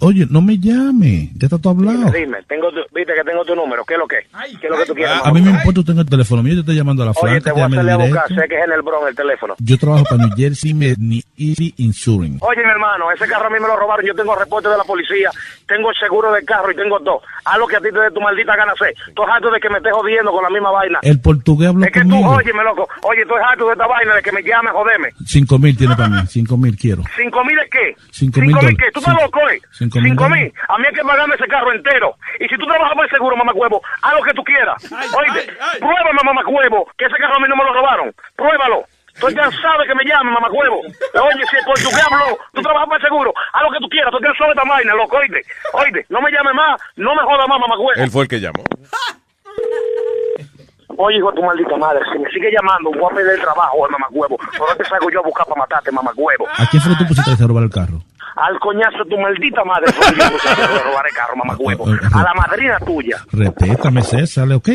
Oye, 0.00 0.26
no 0.28 0.42
me 0.42 0.58
llame, 0.58 1.30
ya 1.36 1.46
está 1.46 1.58
todo 1.58 1.72
hablado. 1.72 2.10
Dime, 2.12 2.38
tengo 2.46 2.70
tu- 2.70 2.84
viste 2.94 3.14
que 3.14 3.24
tengo 3.24 3.42
tu 3.46 3.54
número. 3.54 3.82
¿Qué 3.86 3.94
es 3.94 3.98
lo 3.98 4.06
que? 4.06 4.18
¿Qué 4.60 4.66
es 4.66 4.70
lo 4.70 4.76
que 4.76 4.84
tú 4.86 4.94
quieres? 4.94 5.16
A 5.24 5.32
mí 5.32 5.40
me 5.40 5.50
importa 5.50 5.80
usted 5.80 5.92
en 5.94 6.00
el 6.00 6.06
teléfono 6.06 6.42
mío, 6.42 6.52
yo 6.52 6.56
te 6.58 6.60
estoy 6.72 6.76
llamando 6.76 7.02
a 7.02 7.06
la 7.06 7.12
Oye, 7.12 7.20
franca, 7.20 7.44
te 7.44 7.52
voy 7.52 7.62
a 7.62 7.94
a 7.94 7.96
buscar. 7.96 8.28
Sé 8.28 8.48
que 8.48 8.58
es 8.58 8.64
en 8.66 8.72
el 8.72 8.82
Bronx 8.82 9.08
el 9.08 9.16
teléfono. 9.16 9.54
Yo 9.58 9.78
trabajo 9.78 10.04
para 10.04 10.16
New 10.26 10.36
Jersey 10.36 10.74
Me- 10.74 10.94
ni 10.98 11.22
Easy 11.38 11.72
Insurance. 11.78 12.38
Oye, 12.42 12.62
mi 12.62 12.70
hermano, 12.70 13.10
ese 13.10 13.26
carro 13.26 13.46
a 13.46 13.50
mí 13.50 13.56
me 13.58 13.66
lo 13.68 13.76
robaron. 13.76 14.04
Yo 14.04 14.14
tengo 14.14 14.34
reporte 14.36 14.68
de 14.68 14.76
la 14.76 14.84
policía, 14.84 15.30
tengo 15.66 15.88
el 15.90 15.96
seguro 15.96 16.30
del 16.32 16.44
carro 16.44 16.70
y 16.70 16.76
tengo 16.76 17.00
todo. 17.00 17.22
Haz 17.46 17.58
lo 17.58 17.66
que 17.66 17.76
a 17.76 17.80
ti 17.80 17.88
te 17.90 17.98
dé 18.00 18.10
tu 18.10 18.20
maldita 18.20 18.54
gana 18.56 18.72
hacer. 18.72 18.92
Estoy 19.08 19.26
harto 19.32 19.50
de 19.50 19.60
que 19.60 19.70
me 19.70 19.78
estés 19.78 19.92
jodiendo 19.92 20.30
con 20.30 20.42
la 20.42 20.50
misma 20.50 20.70
vaina. 20.72 20.98
El 21.02 21.20
portugués 21.20 21.70
habló 21.70 21.86
Es 21.86 21.92
que 21.92 22.00
tú, 22.02 22.10
conmigo. 22.10 22.30
óyeme, 22.32 22.62
loco. 22.64 22.86
Oye, 23.02 23.22
estoy 23.22 23.40
harto 23.42 23.66
de 23.66 23.72
esta 23.72 23.86
vaina 23.86 24.14
de 24.14 24.22
que 24.22 24.32
me 24.32 24.42
llame, 24.42 24.68
jodeme. 24.70 25.08
Cinco 25.24 25.58
mil 25.58 25.74
tiene 25.74 25.96
para 25.96 26.08
mí, 26.10 26.18
cinco 26.28 26.58
mil 26.58 26.76
quiero. 26.76 27.02
¿Cinco 27.16 27.42
mil 27.44 27.58
es 27.58 27.70
qué? 27.70 27.96
Cinco 28.10 28.40
mil 28.40 28.48
mil 28.48 28.56
dólares. 28.56 28.76
qué? 28.78 28.92
¿Tú 28.92 28.98
estás 29.00 29.14
Cinco- 29.14 29.24
loco, 29.24 29.48
eh? 29.48 29.60
Cinco 29.72 29.98
mil 30.00 30.10
Cinco 30.10 30.24
dólares. 30.24 30.52
mil. 30.52 30.62
A 30.68 30.78
mí 30.78 30.84
hay 30.86 30.94
que 30.94 31.02
pagarme 31.02 31.34
ese 31.34 31.46
carro 31.46 31.72
entero. 31.72 32.14
Y 32.40 32.48
si 32.48 32.56
tú 32.56 32.66
trabajas 32.66 32.94
por 32.94 33.04
el 33.04 33.10
seguro, 33.10 33.36
mamá 33.36 33.52
huevo, 33.54 33.80
haz 34.02 34.14
lo 34.14 34.22
que 34.22 34.34
tú 34.34 34.42
quieras. 34.44 34.76
Oye, 34.92 35.46
pruébame, 35.78 36.20
mamá 36.24 36.42
huevo, 36.46 36.88
que 36.96 37.04
ese 37.06 37.16
carro 37.16 37.36
a 37.36 37.40
mí 37.40 37.46
no 37.48 37.56
me 37.56 37.64
lo 37.64 37.72
robaron. 37.74 38.12
Pruébalo. 38.36 38.84
Estoy 39.14 39.34
cansado 39.34 39.80
de 39.82 39.86
que 39.88 39.94
me 39.94 40.04
llamen, 40.04 40.32
mamá 40.32 40.48
huevo. 40.50 40.80
Oye, 40.80 41.42
si 41.50 41.56
el 41.56 41.64
portugués 41.66 42.06
habló, 42.10 42.38
tú 42.54 42.62
trabajas 42.62 42.86
por 42.88 42.96
el 42.96 43.02
seguro, 43.02 43.34
haz 43.52 43.62
lo 43.62 43.70
que 43.72 43.78
tú 43.80 43.88
quieras. 43.90 44.08
Estoy 44.14 44.22
cansado 44.26 44.48
de 44.50 44.54
esta 44.56 44.68
vaina, 44.70 44.94
loco, 44.94 45.16
oíste. 45.18 45.42
Oíste, 45.74 46.06
no 46.08 46.20
me 46.22 46.30
llames 46.30 46.54
más, 46.54 46.80
no 46.96 47.14
me 47.14 47.22
jodas 47.22 47.48
más, 47.48 47.60
mamá 47.60 47.76
huevo. 47.76 48.00
Él 48.02 48.10
fue 48.10 48.22
el 48.22 48.28
que 48.28 48.40
llamó. 48.40 48.64
Oye, 50.96 51.16
hijo 51.18 51.30
de 51.30 51.36
tu 51.36 51.42
maldita 51.46 51.76
madre, 51.76 52.00
si 52.12 52.18
me 52.18 52.28
sigue 52.30 52.50
llamando, 52.52 52.90
voy 52.92 53.10
a 53.10 53.14
perder 53.14 53.34
el 53.36 53.40
trabajo, 53.40 53.88
mamá 53.90 54.06
huevo. 54.10 54.36
Por 54.58 54.68
eso 54.68 54.76
te 54.76 54.84
salgo 54.84 55.10
yo 55.10 55.20
a 55.20 55.22
buscar 55.22 55.46
para 55.46 55.60
matarte, 55.60 55.90
mamá 55.92 56.10
huevo. 56.16 56.46
¿A 56.58 56.66
quién 56.70 56.82
fue 56.82 56.92
que 56.92 56.98
tú 57.04 57.08
pusiste 57.08 57.42
a 57.42 57.46
robar 57.46 57.64
el 57.64 57.70
carro? 57.70 58.00
Al 58.36 58.58
coñazo 58.60 59.04
de 59.04 59.10
tu 59.10 59.18
maldita 59.18 59.64
madre, 59.64 59.86
soy 59.92 60.16
yo 60.16 60.24
que 60.30 60.54
te 60.54 60.66
voy 60.68 60.78
a 60.78 60.82
robar 60.84 61.06
el 61.06 61.14
carro, 61.16 61.36
mamá 61.36 61.54
huevo. 61.58 61.86
A 61.88 62.22
la 62.22 62.34
madrina 62.34 62.78
tuya. 62.80 63.16
Respétame, 63.32 64.02
César, 64.02 64.50
¿ok? 64.52 64.68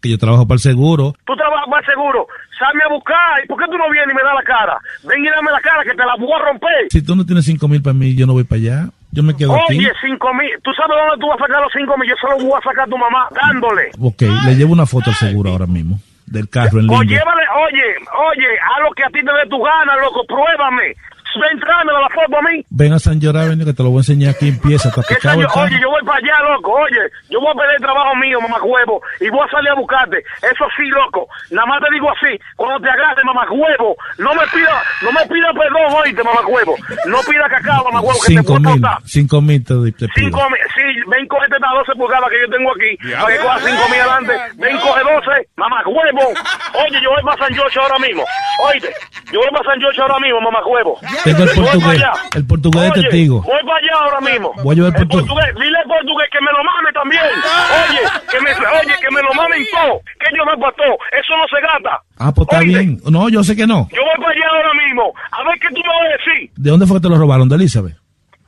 Que 0.00 0.10
yo 0.10 0.18
trabajo 0.18 0.46
para 0.46 0.56
el 0.56 0.60
seguro. 0.60 1.14
Tú 1.24 1.34
trabajas 1.36 1.66
para 1.70 1.80
el 1.80 1.86
seguro, 1.86 2.26
salme 2.58 2.82
a 2.84 2.88
buscar. 2.88 3.44
¿Y 3.44 3.48
por 3.48 3.58
qué 3.58 3.64
tú 3.66 3.78
no 3.78 3.88
vienes 3.90 4.10
y 4.12 4.14
me 4.16 4.22
das 4.22 4.34
la 4.34 4.42
cara? 4.42 4.78
Ven 5.04 5.24
y 5.24 5.28
dame 5.28 5.50
la 5.50 5.60
cara, 5.60 5.82
que 5.82 5.90
te 5.94 6.04
la 6.04 6.14
voy 6.18 6.32
a 6.32 6.44
romper. 6.44 6.86
Si 6.90 7.02
tú 7.02 7.16
no 7.16 7.24
tienes 7.24 7.44
cinco 7.44 7.68
mil 7.68 7.82
para 7.82 7.94
mí, 7.94 8.14
yo 8.14 8.26
no 8.26 8.32
voy 8.34 8.44
para 8.44 8.60
allá. 8.60 8.88
Yo 9.12 9.22
me 9.22 9.36
quedo 9.36 9.54
aquí. 9.54 9.78
Oye, 9.78 9.92
cinco 10.02 10.34
mil. 10.34 10.50
¿Tú 10.62 10.72
sabes 10.74 10.96
dónde 10.98 11.20
tú 11.20 11.28
vas 11.28 11.38
a 11.40 11.46
sacar 11.46 11.62
los 11.62 11.72
cinco 11.72 11.96
mil? 11.96 12.08
Yo 12.10 12.16
se 12.20 12.26
los 12.34 12.42
voy 12.44 12.58
a 12.58 12.62
sacar 12.68 12.84
a 12.84 12.90
tu 12.90 12.98
mamá 12.98 13.28
dándole. 13.30 13.90
Ok, 14.00 14.22
le 14.46 14.56
llevo 14.56 14.72
una 14.72 14.86
foto 14.86 15.10
al 15.10 15.16
seguro 15.16 15.50
ahora 15.52 15.66
mismo. 15.66 15.98
Del 16.26 16.48
carro 16.48 16.80
en 16.80 16.88
O 16.90 17.00
línea. 17.02 17.18
llévale, 17.20 17.42
oye, 17.68 17.84
oye, 18.32 18.48
haz 18.58 18.82
lo 18.82 18.90
que 18.96 19.04
a 19.04 19.08
ti 19.08 19.20
te 19.22 19.30
dé 19.32 19.46
tu 19.48 19.62
gana, 19.62 19.94
loco, 20.02 20.24
pruébame. 20.26 20.96
Ven, 21.40 21.58
tráemela 21.60 22.00
la 22.00 22.08
foto 22.08 22.38
a 22.38 22.42
mí. 22.42 22.64
Ven 22.70 22.92
a 22.92 22.98
San 22.98 23.18
Avenue 23.24 23.64
que 23.64 23.72
te 23.72 23.82
lo 23.82 23.90
voy 23.90 23.98
a 23.98 24.00
enseñar 24.06 24.30
aquí 24.34 24.48
empieza. 24.48 24.90
Yo- 24.90 25.48
oye, 25.60 25.78
yo 25.80 25.90
voy 25.90 26.02
para 26.04 26.18
allá, 26.18 26.36
loco. 26.52 26.72
Oye, 26.72 27.00
yo 27.30 27.40
voy 27.40 27.50
a 27.50 27.54
perder 27.58 27.76
el 27.76 27.82
trabajo 27.82 28.14
mío, 28.16 28.40
mamá 28.40 28.58
huevo, 28.62 29.00
y 29.20 29.28
voy 29.30 29.40
a 29.46 29.50
salir 29.50 29.70
a 29.70 29.74
buscarte. 29.74 30.18
Eso 30.42 30.64
sí, 30.76 30.84
loco. 30.88 31.26
Nada 31.50 31.66
más 31.66 31.80
te 31.82 31.88
digo 31.94 32.08
así, 32.10 32.38
cuando 32.56 32.80
te 32.80 32.90
agarre, 32.90 33.22
mamá 33.24 33.46
huevo, 33.50 33.96
no 34.18 34.34
me 34.34 34.46
pida, 34.52 34.82
no 35.02 35.12
me 35.12 35.22
pida 35.26 35.48
perdón, 35.52 35.92
oíste, 36.02 36.22
mamá 36.22 36.40
huevo. 36.46 36.76
No 37.06 37.18
pida 37.28 37.48
cacao, 37.48 37.84
mamá 37.84 38.00
huevo, 38.00 38.18
que 38.20 38.34
te 38.34 38.38
Cinco 38.38 38.52
voy 38.52 38.56
a 38.56 38.60
mil. 38.60 38.80
cortar. 38.80 38.98
Cinco 39.06 39.40
mil 39.40 39.64
te, 39.64 39.74
te 39.92 40.08
pido. 40.08 40.28
Cinco 40.28 40.50
mil, 40.50 40.60
sí, 40.74 40.86
ven, 41.10 41.26
cógete 41.28 41.56
estas 41.56 41.72
12 41.74 41.92
pulgadas 41.98 42.30
que 42.30 42.40
yo 42.40 42.48
tengo 42.56 42.70
aquí, 42.74 42.90
para 43.20 43.26
que 43.34 43.38
coja 43.42 43.58
cinco 43.60 43.84
mil 43.90 44.00
adelante. 44.00 44.32
Ven, 44.56 44.76
coge 44.78 45.00
12, 45.02 45.48
mamá 45.56 45.82
huevo. 45.86 46.24
Oye, 46.86 46.98
yo 47.02 47.10
voy 47.10 47.22
para 47.24 47.38
San 47.46 47.54
George 47.54 47.78
ahora 47.80 47.98
mismo. 47.98 48.24
Oíste, 48.66 48.90
yo 49.34 49.40
voy 49.40 49.50
para 49.50 49.66
San 49.66 49.80
George 49.80 50.00
ahora 50.00 50.18
mismo, 50.20 50.40
mamá 50.40 50.62
huevo. 50.64 50.94
Tengo 51.24 51.42
el 51.42 51.50
portugués. 51.50 52.02
El 52.38 52.46
portugués 52.46 52.90
Oye, 52.94 53.02
testigo. 53.02 53.42
Voy 53.42 53.62
para 53.66 53.78
allá 53.82 53.94
ahora 54.06 54.20
mismo. 54.20 54.54
Voy 54.62 54.70
a 54.70 54.76
llevar 54.78 54.92
el 54.94 54.94
portugués. 54.94 55.26
portugués, 55.26 55.54
dile 55.58 55.78
al 55.78 55.88
portugués 55.90 56.28
que 56.30 56.38
me 56.38 56.52
lo 56.54 56.62
mame 56.62 56.90
también. 56.94 57.26
Oye, 57.26 58.02
que 58.30 58.38
me, 58.38 58.50
oye, 58.54 58.94
que 59.02 59.10
me 59.10 59.22
lo 59.26 59.34
mamen 59.34 59.66
todo. 59.74 59.98
Que 60.22 60.30
yo 60.38 60.44
me 60.46 60.54
todo. 60.54 60.94
Eso 61.18 61.34
no 61.34 61.46
se 61.50 61.58
gata. 61.66 61.98
Ah, 62.16 62.30
pues 62.30 62.46
está 62.46 62.60
bien. 62.62 63.02
No, 63.10 63.28
yo 63.28 63.42
sé 63.42 63.56
que 63.56 63.66
no. 63.66 63.88
Yo 63.90 64.02
voy 64.06 64.18
para 64.22 64.30
allá 64.30 64.46
ahora 64.54 64.74
mismo. 64.86 65.12
A 65.32 65.42
ver 65.42 65.58
qué 65.58 65.68
tú 65.74 65.82
me 65.82 65.90
vas 65.90 66.06
a 66.06 66.14
decir. 66.14 66.50
¿De 66.54 66.70
dónde 66.70 66.86
fue 66.86 66.98
que 66.98 67.02
te 67.02 67.08
lo 67.10 67.18
robaron? 67.18 67.48
¿De 67.48 67.56
Elizabeth? 67.56 67.98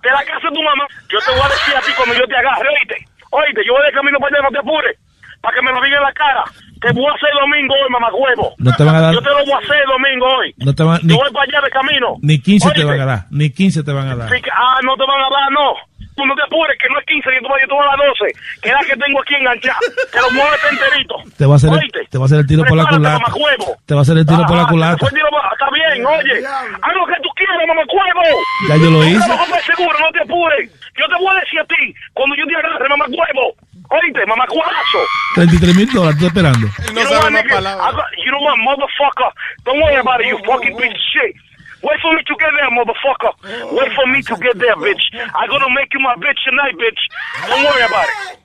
De 0.07 0.11
la 0.15 0.23
casa 0.23 0.47
de 0.47 0.55
tu 0.55 0.63
mamá. 0.63 0.87
Yo 1.11 1.19
te 1.19 1.35
voy 1.35 1.43
a 1.43 1.49
decir 1.51 1.75
a 1.75 1.81
ti 1.83 1.91
cuando 1.99 2.15
yo 2.15 2.27
te 2.31 2.37
agarre, 2.39 2.69
oíste. 2.79 2.95
Oíste, 3.35 3.61
yo 3.67 3.75
voy 3.75 3.83
de 3.87 3.93
camino 3.93 4.23
para 4.23 4.39
allá, 4.39 4.47
no 4.47 4.53
te 4.55 4.63
apures. 4.63 4.95
Para 5.43 5.51
que 5.51 5.63
me 5.67 5.73
lo 5.75 5.83
diga 5.83 5.99
en 5.99 6.03
la 6.07 6.13
cara. 6.15 6.45
Te 6.87 6.93
voy 7.01 7.07
a 7.11 7.15
hacer 7.15 7.29
el 7.33 7.39
domingo 7.41 7.75
hoy, 7.75 7.91
mamá 7.91 8.09
huevo. 8.13 8.55
No 8.59 8.73
te 8.77 8.85
van 8.85 8.95
a 8.97 9.01
dar- 9.01 9.15
Yo 9.15 9.23
te 9.23 9.31
lo 9.31 9.45
voy 9.45 9.53
a 9.53 9.59
hacer 9.59 9.77
el 9.77 9.89
domingo 9.89 10.27
hoy. 10.27 10.55
No 10.59 10.75
te 10.75 10.83
van, 10.83 11.01
ni, 11.03 11.13
Yo 11.15 11.19
voy 11.21 11.33
para 11.33 11.45
allá 11.45 11.61
de 11.63 11.71
camino. 11.71 12.17
ni 12.23 12.39
15 12.41 12.71
te 12.73 12.85
van 12.85 13.01
a 13.01 13.05
dar. 13.07 13.21
Ni 13.31 13.51
15 13.51 13.83
te 13.83 13.93
van 13.93 14.09
a 14.09 14.17
dar. 14.17 14.29
Que- 14.31 14.51
ah, 14.53 14.79
no 14.85 14.97
te 14.97 15.05
van 15.07 15.21
a 15.21 15.29
dar, 15.31 15.51
no. 15.53 15.75
Tú 16.17 16.25
no 16.25 16.35
te 16.35 16.43
apures, 16.49 16.79
que 16.81 16.89
no 16.89 16.99
es 16.99 17.05
15, 17.05 17.29
yo 17.29 17.41
te 17.43 17.49
voy, 17.49 17.61
yo 17.61 17.69
te 17.69 17.75
voy 17.75 17.85
a 17.85 17.89
dar 17.93 18.01
12. 18.09 18.33
Que 18.63 18.69
es 18.71 18.75
la 18.75 18.81
que 18.89 18.97
tengo 18.97 19.21
aquí 19.21 19.35
enganchada. 19.37 19.79
Te 20.11 20.21
lo 20.21 20.31
mueves 20.33 20.61
enterito. 20.73 21.15
Te 21.37 21.45
va 21.45 21.53
a 21.53 21.57
hacer 21.57 21.69
el, 21.77 22.09
te 22.09 22.17
va 22.17 22.25
a 22.25 22.27
hacer 22.27 22.39
el 22.41 22.47
tiro 22.47 22.65
por 22.65 22.77
la 22.77 22.87
culata. 22.89 23.19
mamacuevo. 23.21 23.77
Te 23.85 23.93
va 23.95 24.01
a 24.01 24.03
hacer 24.03 24.17
el 24.17 24.25
tiro 24.27 24.43
por 24.49 24.57
la 24.57 24.67
culata. 24.67 25.09
tiro 25.13 25.29
Está 25.29 25.69
bien, 25.73 26.07
oye. 26.07 26.41
Haz 26.47 26.95
lo 26.97 27.05
que 27.07 27.21
tú 27.21 27.29
quieras, 27.37 27.57
mamacuevo. 27.69 28.23
Ya 28.69 28.77
yo 28.77 28.91
lo 28.91 29.01
Tú 29.01 29.05
hice. 29.05 29.29
el 29.29 29.65
seguro, 29.77 29.99
no 30.01 30.11
te 30.13 30.21
apures. 30.25 30.71
Yo 30.97 31.05
te 31.09 31.15
voy 31.21 31.37
a 31.37 31.41
decir 31.41 31.61
a 31.61 31.65
ti, 31.65 31.95
cuando 32.15 32.35
yo 32.37 32.47
te 32.47 32.57
agarre, 32.57 32.89
mamacuevo. 32.89 33.53
Oíste, 33.91 34.27
mamacuazo. 34.27 35.01
33 35.37 35.75
mil 35.75 35.89
dólares, 35.93 36.15
estoy 36.17 36.29
esperando. 36.29 36.67
you 36.67 36.95
know 36.95 37.11
what, 37.11 37.33
nigga? 37.33 37.57
I 37.59 37.93
got- 37.93 38.13
you 38.25 38.31
know 38.33 38.41
what, 38.41 38.59
motherfucker? 38.59 39.31
Don't 39.65 39.81
worry 39.81 39.97
about 39.97 40.21
it, 40.21 40.27
you 40.29 40.39
fucking 40.45 40.77
piece 40.77 40.91
of 40.93 41.01
shit. 41.13 41.35
Wait 41.83 42.01
for 42.01 42.13
me 42.15 42.23
to 42.25 42.35
get 42.41 42.51
there, 42.57 42.71
motherfucker. 42.71 43.33
Wait 43.73 43.93
for 43.95 44.07
me 44.07 44.23
to 44.23 44.35
get 44.37 44.59
there, 44.59 44.75
bitch. 44.77 45.05
I'm 45.35 45.49
gonna 45.49 45.71
make 45.71 45.93
you 45.95 46.01
my 46.01 46.15
bitch 46.17 46.39
tonight, 46.45 46.75
bitch. 46.79 47.01
Don't 47.49 47.63
worry 47.65 47.83
about 47.83 48.07
it. 48.09 48.39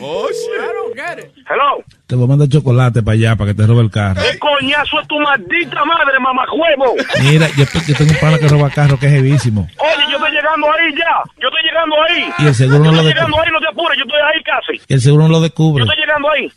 Oh, 0.00 0.28
shit. 0.28 1.26
Hello. 1.48 1.82
Te 2.06 2.14
voy 2.14 2.24
a 2.24 2.28
mandar 2.28 2.48
chocolate 2.48 3.02
para 3.02 3.14
allá, 3.14 3.36
para 3.36 3.50
que 3.50 3.54
te 3.56 3.66
robe 3.66 3.82
el 3.82 3.90
carro. 3.90 4.20
¿Qué 4.20 4.38
coñazo 4.38 5.00
es 5.00 5.08
tu 5.08 5.18
maldita 5.18 5.84
madre, 5.84 6.18
mamacuevo? 6.20 6.94
Mira, 7.22 7.48
yo, 7.56 7.64
yo 7.86 7.94
tengo 7.96 8.12
un 8.12 8.18
pana 8.18 8.38
que 8.38 8.46
roba 8.48 8.70
carro 8.70 8.98
que 8.98 9.06
es 9.06 9.12
heavísimo. 9.14 9.62
Oye, 9.78 10.04
yo 10.10 10.16
estoy 10.16 10.30
llegando 10.30 10.66
ahí 10.72 10.94
ya. 10.96 11.22
Yo 11.40 11.48
estoy 11.48 11.62
llegando 11.64 11.96
ahí. 12.02 12.30
Y 12.38 12.46
el 12.46 12.54
seguro 12.54 12.78
no 12.78 12.84
yo 12.84 12.90
lo 12.92 12.96
estoy 12.98 13.08
de- 13.08 13.14
llegando 13.14 13.40
ahí, 13.40 13.50
no 13.52 13.58
te 13.60 13.66
apures. 13.68 13.98
Yo 13.98 14.04
estoy 14.04 14.20
ahí 14.20 14.42
casi. 14.44 14.82
Y 14.88 14.94
el 14.94 15.00
seguro 15.00 15.22
no 15.24 15.28
lo 15.30 15.38
Yo 15.38 15.42
descubre. 15.42 15.82
estoy 15.84 15.96
llegando 15.98 16.30
ahí. 16.30 16.52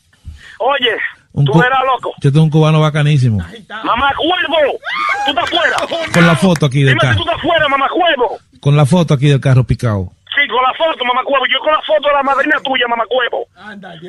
Oye, 0.60 0.92
Un 1.34 1.46
tú 1.46 1.62
eras 1.64 1.80
loco. 1.86 2.14
Yo 2.22 2.32
tengo 2.32 2.44
un 2.46 2.52
cubano 2.52 2.80
bacanísimo. 2.82 3.40
Mamacuevo. 3.84 4.80
Tú 5.26 5.32
estás 5.32 5.50
fuera. 5.50 5.76
Con 6.14 6.28
la 6.28 6.36
foto 6.36 6.66
aquí 6.68 6.80
del 6.84 6.90
Dime 6.90 7.02
si 7.02 7.08
carro. 7.08 7.24
tú 7.24 7.30
estás 7.30 7.42
fuera, 7.42 7.68
mamacuevo. 7.68 8.38
Con 8.60 8.76
la 8.78 8.86
foto 8.86 9.14
aquí 9.16 9.28
del 9.28 9.40
carro 9.42 9.64
picado. 9.64 10.12
Sí, 10.36 10.48
con 10.48 10.64
la 10.64 10.74
foto, 10.74 11.06
mamacuevo. 11.06 11.46
Yo 11.46 11.60
con 11.60 11.74
la 11.74 11.82
foto 11.82 12.08
de 12.10 12.14
la 12.14 12.24
madrina 12.24 12.58
tuya, 12.64 12.88
mamacuevo. 12.88 13.46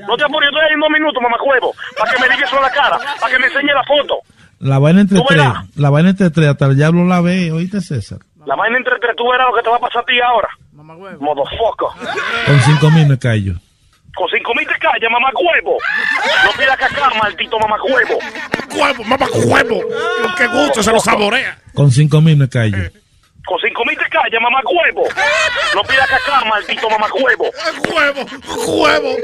No 0.08 0.16
te 0.16 0.24
apures, 0.24 0.48
yo 0.50 0.56
estoy 0.56 0.64
ahí 0.68 0.74
en 0.74 0.80
dos 0.80 0.90
minutos, 0.90 1.22
mamacuevo. 1.22 1.74
Para 1.98 2.12
que 2.12 2.20
me 2.20 2.28
digas 2.28 2.48
eso 2.48 2.56
en 2.56 2.62
la 2.62 2.70
cara. 2.70 2.98
Para 3.20 3.32
que 3.32 3.38
me 3.38 3.46
enseñe 3.46 3.72
la 3.74 3.84
foto. 3.84 4.20
La 4.60 4.78
vaina 4.78 5.02
entre 5.02 5.18
¿Tú 5.18 5.24
tres. 5.28 5.44
La 5.76 5.90
vaina 5.90 6.10
entre 6.10 6.30
tres. 6.30 6.48
Hasta 6.48 6.66
el 6.66 6.76
diablo 6.76 7.04
la 7.04 7.20
ve. 7.20 7.52
¿Oíste, 7.52 7.80
César? 7.80 8.18
La 8.46 8.56
vaina 8.56 8.78
entre 8.78 8.98
tres, 9.00 9.14
tú 9.16 9.28
verás 9.30 9.46
lo 9.50 9.56
que 9.56 9.62
te 9.62 9.68
va 9.70 9.76
a 9.76 9.80
pasar 9.80 10.02
a 10.02 10.06
ti 10.06 10.20
ahora. 10.20 10.48
Motherfucker. 10.72 11.88
Con 12.46 12.60
cinco 12.60 12.90
mil 12.90 13.06
me 13.06 13.18
callo. 13.18 13.54
Con 14.14 14.28
cinco 14.28 14.54
mil 14.54 14.66
te 14.66 14.78
callas, 14.78 15.10
mamacuevo. 15.10 15.76
No 16.44 16.50
pidas 16.58 16.76
cacá, 16.76 17.10
maldito 17.20 17.58
mamacuevo. 17.58 18.18
Huevo, 18.74 19.04
mamá, 19.04 19.26
huevo. 19.46 19.80
Qué 20.38 20.46
gusto, 20.46 20.82
se 20.82 20.92
lo 20.92 21.00
saborea. 21.00 21.58
Con 21.74 21.90
cinco 21.90 22.20
mil 22.20 22.36
me 22.36 22.48
callo. 22.48 22.90
Con 23.44 23.58
cinco 23.60 23.84
mil 23.84 23.96
te 23.98 24.08
calla, 24.08 24.40
mamacuevo. 24.40 25.04
No 25.74 25.82
pidas 25.82 26.08
cacá, 26.08 26.44
maldito 26.46 26.88
mamacuevo. 26.88 27.44
¡Huevo! 27.92 28.26
¡Huevo! 28.66 29.16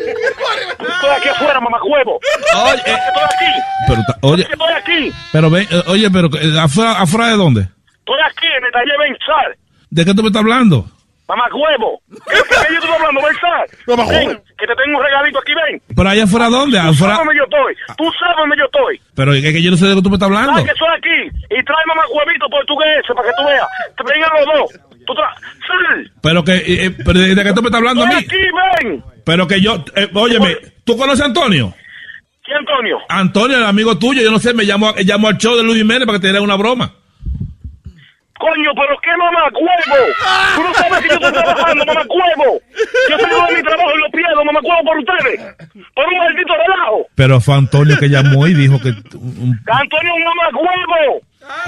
Estoy 0.79 1.11
aquí 1.17 1.29
afuera, 1.29 1.61
mamacuevo. 1.61 2.21
Oye, 2.67 2.77
Estoy 2.77 3.25
aquí. 3.25 3.61
Pero, 3.89 4.03
oye, 4.23 4.43
Estoy 4.43 4.73
aquí. 4.73 5.13
pero 5.33 5.49
ven, 5.51 5.67
eh, 5.71 5.83
oye, 5.87 6.11
pero 6.11 6.29
eh, 6.39 6.61
afuera, 6.61 6.93
afuera 7.01 7.27
de 7.29 7.37
dónde? 7.37 7.61
Estoy 7.63 8.21
aquí 8.29 8.47
en 8.47 8.65
el 8.65 8.73
taller 8.73 8.99
Bensal. 8.99 9.57
¿De 9.91 10.05
qué 10.05 10.15
tú 10.15 10.23
me 10.23 10.29
estás 10.29 10.43
hablando? 10.43 10.85
Mamacuevo. 11.31 12.03
¿Qué, 12.11 12.35
qué, 12.43 12.57
qué 12.67 12.75
yo 12.75 12.79
estoy 12.83 12.91
hablando, 12.91 13.21
Bensal? 13.23 13.67
Mamacuevo. 13.87 14.29
Ven, 14.35 14.43
que 14.59 14.67
te 14.67 14.75
tengo 14.75 14.99
un 14.99 15.05
regalito 15.05 15.39
aquí, 15.39 15.53
ven. 15.55 15.81
Pero 15.95 16.09
allá 16.11 16.25
afuera 16.25 16.49
dónde? 16.51 16.77
Tú 16.79 16.83
sabes 16.83 16.97
Afuera. 16.99 17.15
dónde 17.23 17.35
yo 17.39 17.45
estoy. 17.45 17.73
Tú 17.97 18.05
sabes 18.19 18.37
dónde 18.37 18.57
yo 18.59 18.65
estoy. 18.67 19.01
Pero 19.15 19.33
es 19.35 19.43
que 19.43 19.63
yo 19.63 19.71
no 19.71 19.77
sé 19.77 19.87
de 19.87 19.95
qué 19.95 20.03
tú 20.03 20.11
me 20.11 20.17
estás 20.17 20.27
hablando. 20.27 20.51
Sabes 20.53 20.67
que 20.67 20.73
estoy 20.73 20.89
aquí. 20.99 21.19
Y 21.55 21.65
trae 21.65 21.85
mamacuevito 21.87 22.47
portugués 22.51 23.03
para 23.15 23.29
que 23.29 23.35
tú 23.39 23.45
veas. 23.47 23.69
Te 23.97 24.03
vengan 24.03 24.31
los 24.35 24.47
dos. 24.51 24.67
Tú 25.07 25.15
tra... 25.15 25.31
Sal. 25.67 26.13
Pero 26.21 26.45
que, 26.45 26.53
eh, 26.57 26.85
eh, 26.87 26.91
pero 27.05 27.19
¿de 27.21 27.43
qué 27.45 27.53
tú 27.55 27.63
me 27.63 27.69
estás 27.69 27.79
hablando 27.79 28.03
a 28.03 28.09
Estoy 28.11 28.19
mí? 28.19 28.27
aquí, 28.27 28.85
ven. 28.85 29.05
Pero 29.25 29.47
que 29.47 29.61
yo, 29.61 29.85
eh, 29.95 30.09
óyeme, 30.13 30.57
¿tú 30.85 30.97
conoces 30.97 31.23
a 31.23 31.27
Antonio? 31.27 31.73
¿Quién, 32.45 32.59
Antonio? 32.59 32.99
Antonio, 33.09 33.57
el 33.59 33.65
amigo 33.65 33.97
tuyo, 33.99 34.21
yo 34.23 34.31
no 34.33 34.39
sé, 34.41 34.53
me 34.53 34.67
llamó, 34.67 34.95
llamó 34.97 35.29
al 35.29 35.39
show 35.39 35.57
de 35.57 35.63
Luis 35.63 35.79
Jiménez 35.79 36.07
para 36.07 36.19
que 36.19 36.23
te 36.23 36.27
diera 36.29 36.43
una 36.43 36.57
broma. 36.57 36.93
Coño, 38.41 38.71
pero 38.75 38.97
qué 39.05 39.13
mamacuevo. 39.19 40.01
Tú 40.57 40.63
no 40.63 40.75
sabes 40.75 41.01
que 41.03 41.09
yo 41.09 41.15
estoy 41.15 41.33
trabajando, 41.33 41.85
mamacuevo. 41.85 42.61
Yo 43.11 43.19
salgo 43.19 43.47
de 43.47 43.55
mi 43.57 43.63
trabajo 43.63 43.91
y 43.95 44.01
lo 44.01 44.11
pierdo, 44.11 44.45
mamacuevo, 44.45 44.83
por 44.83 44.97
ustedes. 44.99 45.41
Por 45.95 46.07
un 46.09 46.19
maldito 46.19 46.55
relajo. 46.57 47.07
Pero 47.15 47.41
fue 47.41 47.55
Antonio 47.55 47.99
que 48.01 48.09
llamó 48.09 48.47
y 48.47 48.55
dijo 48.55 48.81
que... 48.81 48.89
Antonio 48.89 50.11
es 50.11 50.17
un 50.17 50.25
mamacuevo. 50.25 51.21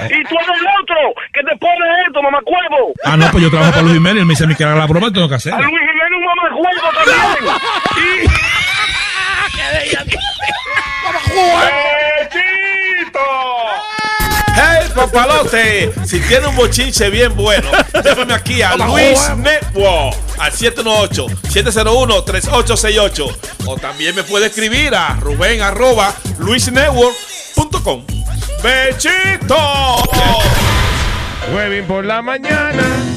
Y 0.05 0.23
tú 0.23 0.35
eres 0.35 0.49
el 0.49 0.67
otro 0.81 0.97
que 1.33 1.41
te 1.43 1.55
pone 1.57 1.85
esto, 2.07 2.21
mamacuevo. 2.23 2.93
Ah, 3.05 3.17
no, 3.17 3.27
pues 3.31 3.43
yo 3.43 3.51
trabajo 3.51 3.71
para 3.71 3.83
Luis 3.83 3.95
Jiménez 3.95 4.17
y 4.17 4.19
él 4.21 4.25
me 4.25 4.31
dice 4.31 4.47
mí 4.47 4.55
que 4.55 4.63
haga 4.63 4.75
la 4.75 4.87
broma 4.87 5.07
y 5.09 5.13
tengo 5.13 5.27
que 5.27 5.35
A 5.35 5.37
hacerla. 5.37 5.59
Luis 5.59 5.79
Jiménez 5.79 6.17
un 6.17 6.25
mamacuevo 6.25 6.89
también. 6.97 7.53
¡Hey, 7.95 9.91
papalote! 14.93 15.91
Si 16.05 16.19
tiene 16.21 16.47
un 16.47 16.55
bochinche 16.55 17.09
bien 17.09 17.35
bueno, 17.35 17.67
llámame 18.03 18.33
aquí 18.33 18.61
a 18.61 18.75
Luis 18.75 19.19
Network 19.37 20.15
al 20.37 20.51
718-701-3868. 20.51 23.35
O 23.65 23.77
también 23.77 24.13
me 24.15 24.23
puede 24.23 24.47
escribir 24.47 24.93
a 24.95 25.15
Rubén 25.19 25.61
arroba 25.61 26.13
luisnetwork.com. 26.39 28.03
¡Bechito! 28.63 29.57
Jueves 31.51 31.85
por 31.85 32.05
la 32.05 32.21
mañana. 32.21 33.12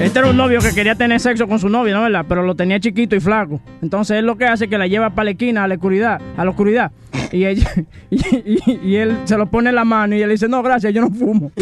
Este 0.00 0.18
era 0.18 0.28
un 0.30 0.36
novio 0.36 0.60
que 0.60 0.72
quería 0.72 0.94
tener 0.94 1.20
sexo 1.20 1.46
con 1.46 1.58
su 1.58 1.68
novia, 1.68 1.94
¿no 1.94 2.02
verdad? 2.02 2.24
Pero 2.28 2.42
lo 2.42 2.54
tenía 2.54 2.80
chiquito 2.80 3.14
y 3.16 3.20
flaco. 3.20 3.60
Entonces 3.82 4.16
él 4.18 4.24
lo 4.26 4.36
que 4.36 4.46
hace 4.46 4.64
es 4.64 4.70
que 4.70 4.78
la 4.78 4.86
lleva 4.86 5.10
para 5.10 5.24
la 5.26 5.30
esquina, 5.32 5.64
a 5.64 5.68
la 5.68 5.74
oscuridad, 5.74 6.20
a 6.36 6.44
la 6.44 6.50
oscuridad. 6.50 6.90
Y 7.32 7.44
ella, 7.44 7.70
y, 8.10 8.16
y- 8.16 8.80
y 8.82 8.96
él 8.96 9.18
se 9.24 9.36
lo 9.36 9.46
pone 9.50 9.68
en 9.68 9.74
la 9.76 9.84
mano 9.84 10.16
y 10.16 10.22
él 10.22 10.30
dice, 10.30 10.48
no, 10.48 10.62
gracias, 10.62 10.94
yo 10.94 11.02
no 11.02 11.10
fumo. 11.10 11.52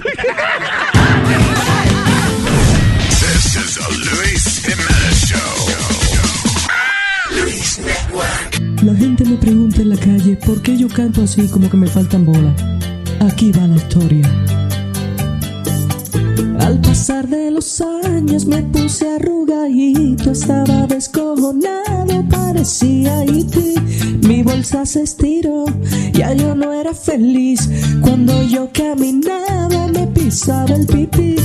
This 3.09 3.57
is 3.57 3.78
a 3.78 3.89
Luis 3.91 4.62
Jimenez 4.64 5.26
Show. 5.26 5.39
Luis 7.43 7.80
Network. 7.80 8.82
La 8.84 8.95
gente 8.95 9.24
me 9.24 9.36
pregunta 9.36 9.82
en 9.82 9.89
la 9.91 9.97
calle 9.97 10.39
por 10.47 10.62
qué 10.62 10.76
yo 10.76 10.89
canto 10.89 11.22
así 11.22 11.49
como 11.49 11.68
que 11.68 11.76
me 11.76 11.86
faltan 11.89 12.24
bolas. 12.24 12.55
Aquí 13.20 13.51
va 13.53 13.66
la 13.66 13.76
historia. 13.76 14.22
Al 16.59 16.80
pasar 16.80 17.28
de 17.28 17.50
los 17.50 17.80
años 17.80 18.46
me 18.46 18.62
puse 18.62 19.09
arrugadito, 19.09 20.30
estaba 20.32 20.86
descojonado, 20.86 22.24
parecía 22.28 23.24
E.T. 23.24 23.74
Mi 24.26 24.42
bolsa 24.42 24.84
se 24.84 25.02
estiró, 25.02 25.64
ya 26.12 26.32
yo 26.34 26.54
no 26.54 26.72
era 26.72 26.94
feliz. 26.94 27.68
Cuando 28.02 28.42
yo 28.42 28.70
caminaba 28.72 29.86
me 29.88 30.06
pisaba 30.09 30.74
el 30.74 30.86
pipí. 30.86 31.36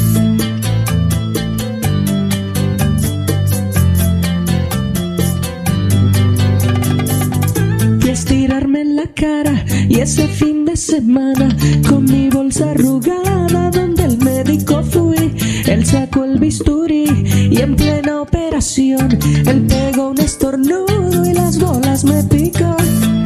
Cara 9.14 9.66
y 9.90 10.00
ese 10.00 10.28
fin 10.28 10.66
de 10.66 10.76
semana 10.76 11.50
con 11.88 12.06
mi 12.06 12.30
bolsa 12.30 12.72
arrugada 12.72 13.70
donde 13.72 14.04
el 14.04 14.18
médico 14.18 14.84
fui. 14.84 15.36
Él 15.68 15.86
sacó 15.86 16.24
el 16.24 16.40
bisturí 16.40 17.06
y 17.52 17.62
en 17.62 17.76
plena 17.76 18.22
operación 18.22 19.18
él 19.46 19.66
pegó 19.68 20.10
un 20.10 20.20
estornudo 20.20 21.26
y 21.26 21.34
las 21.34 21.60
bolas 21.60 22.04
me 22.04 22.24
pican. 22.24 23.24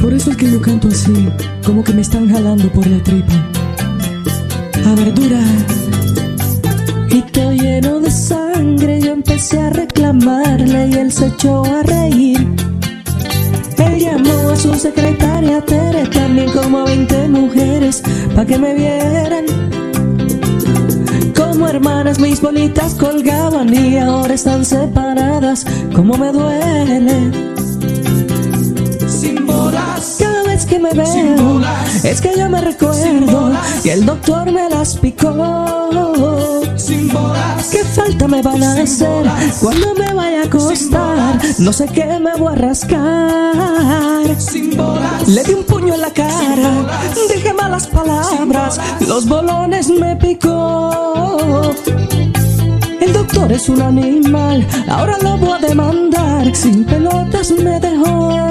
Por 0.00 0.12
eso 0.12 0.30
es 0.30 0.36
que 0.36 0.50
yo 0.50 0.60
canto 0.60 0.88
así, 0.88 1.28
como 1.64 1.82
que 1.82 1.92
me 1.92 2.02
están 2.02 2.30
jalando 2.30 2.70
por 2.72 2.86
la 2.86 3.02
tripa. 3.02 3.34
A 4.86 4.94
verdura. 4.94 5.40
Y 7.10 7.22
todo 7.32 7.52
lleno 7.52 8.00
de 8.00 8.10
sangre, 8.10 9.00
yo 9.00 9.12
empecé 9.12 9.60
a 9.60 9.70
reclamarle 9.70 10.88
y 10.88 10.94
él 10.94 11.12
se 11.12 11.26
echó 11.26 11.64
a 11.64 11.82
reír. 11.82 12.75
A 14.56 14.58
su 14.58 14.74
secretaria 14.74 15.60
Tere, 15.60 16.06
también 16.06 16.50
como 16.50 16.78
a 16.78 16.84
20 16.84 17.28
mujeres, 17.28 18.02
pa' 18.34 18.46
que 18.46 18.56
me 18.56 18.72
vieran. 18.72 19.44
Como 21.36 21.68
hermanas 21.68 22.18
mis 22.18 22.40
bolitas 22.40 22.94
colgaban 22.94 23.68
y 23.74 23.98
ahora 23.98 24.32
están 24.32 24.64
separadas, 24.64 25.66
como 25.94 26.16
me 26.16 26.32
duele. 26.32 27.32
Sin 29.06 29.46
bolas. 29.46 30.16
Cada 30.20 30.42
vez 30.44 30.64
que 30.64 30.78
me 30.78 30.94
veo, 30.94 31.60
es 32.02 32.22
que 32.22 32.32
yo 32.38 32.48
me 32.48 32.62
recuerdo 32.62 33.52
que 33.82 33.92
el 33.92 34.06
doctor 34.06 34.50
me 34.50 34.70
las 34.70 34.96
picó. 34.96 36.65
Sin 36.86 37.08
bolas. 37.08 37.66
¿Qué 37.72 37.82
falta 37.82 38.28
me 38.28 38.40
van 38.42 38.62
a 38.62 38.80
hacer 38.80 39.26
cuando 39.60 39.92
me 39.94 40.14
vaya 40.14 40.42
a 40.42 40.44
acostar? 40.44 41.36
No 41.58 41.72
sé 41.72 41.86
qué 41.86 42.20
me 42.20 42.36
voy 42.36 42.52
a 42.52 42.54
rascar. 42.54 44.40
Sin 44.40 44.76
bolas. 44.76 45.26
Le 45.26 45.42
di 45.42 45.54
un 45.54 45.64
puño 45.64 45.94
en 45.94 46.00
la 46.00 46.12
cara, 46.12 46.86
dije 47.28 47.52
malas 47.54 47.88
palabras, 47.88 48.78
los 49.00 49.26
bolones 49.26 49.90
me 49.90 50.14
picó. 50.14 51.72
El 53.00 53.12
doctor 53.12 53.50
es 53.50 53.68
un 53.68 53.82
animal, 53.82 54.64
ahora 54.88 55.18
lo 55.22 55.38
voy 55.38 55.58
a 55.58 55.66
demandar. 55.66 56.54
Sin 56.54 56.84
pelotas 56.84 57.50
me 57.50 57.80
dejó. 57.80 58.48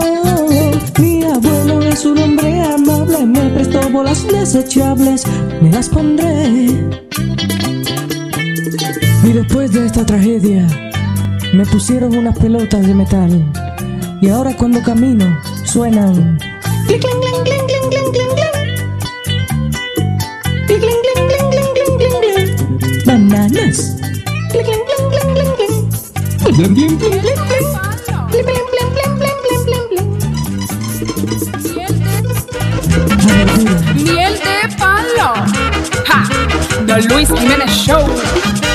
Mi 0.99 1.23
abuelo 1.23 1.81
es 1.83 2.03
un 2.03 2.17
hombre 2.17 2.61
amable, 2.63 3.25
me 3.27 3.49
prestó 3.51 3.89
bolas 3.89 4.27
desechables, 4.27 5.23
me 5.61 5.71
las 5.71 5.88
pondré. 5.88 6.86
Y 9.26 9.34
después 9.34 9.71
de 9.71 9.88
esta 9.88 10.05
tragedia, 10.05 10.67
me 11.51 11.65
pusieron 11.65 12.15
unas 12.15 12.38
pelotas 12.38 12.86
de 12.86 12.93
metal. 12.93 13.51
Y 14.21 14.30
ahora 14.30 14.55
cuando 14.55 14.84
camino, 14.84 15.26
suenan. 15.63 16.38
Cling, 16.86 16.99
cling, 16.99 17.19
cling, 17.21 17.43
cling, 17.43 17.65
cling, 17.65 17.89
cling, 17.89 18.11
cling, 18.13 18.30
cling. 18.36 18.53
Cling, 20.67 20.80
cling, 20.80 21.01
cling, 21.01 21.28
cling, 21.28 21.49
cling, 21.49 21.69
cling, 21.73 21.97
cling, 21.97 22.21
cling. 22.21 23.01
Bananas. 23.05 23.97
Cling, 24.51 24.63
cling, 24.63 24.84
cling, 24.86 25.09
cling, 25.09 25.30
cling, 25.34 25.53
cling. 25.57 25.76
Cling, 26.38 26.73
cling, 26.76 26.93
cling, 26.99 27.17
cling, 27.19 27.34
cling, 27.34 27.49
cling. 27.49 27.65
Cling, 28.30 28.45
cling, 28.45 28.67
cling, 28.69 28.89
cling, 28.93 29.13
cling, 29.17 29.41
cling, 29.55 29.89
cling, 29.89 30.13
Miel 34.03 34.34
de 34.38 34.55
palo. 34.78 35.30
Ja, 36.05 36.19
The 36.86 36.95
Luis 37.09 37.30
Jiménez 37.30 37.71
Show. 37.71 38.74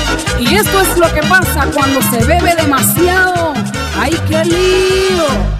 Y 0.50 0.56
esto 0.56 0.80
es 0.80 0.98
lo 0.98 1.14
que 1.14 1.22
pasa 1.22 1.64
cuando 1.72 2.02
se 2.02 2.24
bebe 2.24 2.56
demasiado. 2.56 3.54
¡Ay, 3.96 4.20
qué 4.28 4.44
lío! 4.44 5.59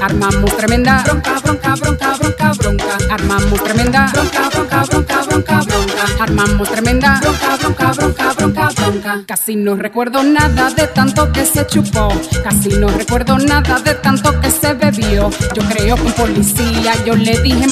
Armamos 0.00 0.56
tremenda 0.56 1.02
bronca, 1.04 1.38
bronca, 1.38 1.74
bronca, 1.76 2.16
bronca, 2.18 2.52
bronca. 2.52 2.98
Armamos 3.10 3.62
tremenda 3.62 4.10
bronca, 4.12 4.48
bronca, 4.48 4.82
bronca, 4.82 5.22
bronca, 5.22 5.60
bronca. 5.60 6.22
Armamos 6.22 6.68
tremenda 6.68 7.20
bronca, 7.20 7.56
bronca, 7.56 7.92
bronca, 7.92 8.34
bronca, 8.34 8.34
bronca, 8.34 8.68
bronca. 8.76 9.22
Casi 9.26 9.54
no 9.54 9.76
recuerdo 9.76 10.24
nada 10.24 10.70
de 10.70 10.88
tanto 10.88 11.32
que 11.32 11.46
se 11.46 11.64
chupó. 11.66 12.08
Casi 12.42 12.70
no 12.70 12.88
recuerdo 12.88 13.38
nada 13.38 13.78
de 13.78 13.94
tanto 13.94 14.40
que 14.40 14.50
se 14.50 14.74
bebió. 14.74 15.30
Yo 15.54 15.62
creo 15.68 15.94
que 15.94 16.02
un 16.02 16.12
policía 16.12 16.94
yo 17.04 17.14
le 17.14 17.38
dije. 17.40 17.66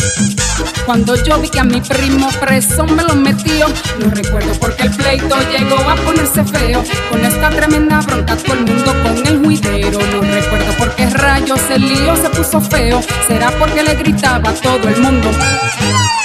Cuando 0.87 1.17
yo 1.17 1.41
vi 1.41 1.49
que 1.49 1.59
a 1.61 1.65
mi 1.65 1.81
primo 1.81 2.29
preso 2.41 2.85
me 2.85 3.03
lo 3.03 3.17
metió. 3.17 3.67
No 3.99 4.11
recuerdo 4.11 4.53
porque 4.61 4.85
el 4.85 4.91
pleito 4.91 5.37
llegó 5.51 5.77
a 5.77 5.97
ponerse 5.97 6.45
feo. 6.45 6.85
Con 7.11 7.25
esta 7.25 7.51
tremenda 7.51 8.01
bronca 8.01 8.37
todo 8.37 8.55
el 8.55 8.61
mundo 8.65 8.95
con 9.03 9.27
el 9.27 9.45
juidero. 9.45 9.99
No 9.99 10.21
recuerdo 10.21 10.66
rayos 11.47 11.71
el 11.71 11.83
lío 11.89 12.17
se 12.17 12.29
puso 12.31 12.61
feo. 12.61 13.01
Será 13.27 13.51
porque 13.59 13.83
le 13.83 13.95
gritaba 13.95 14.51
a 14.51 14.55
todo 14.55 14.89
el 14.89 15.01
mundo. 15.01 15.31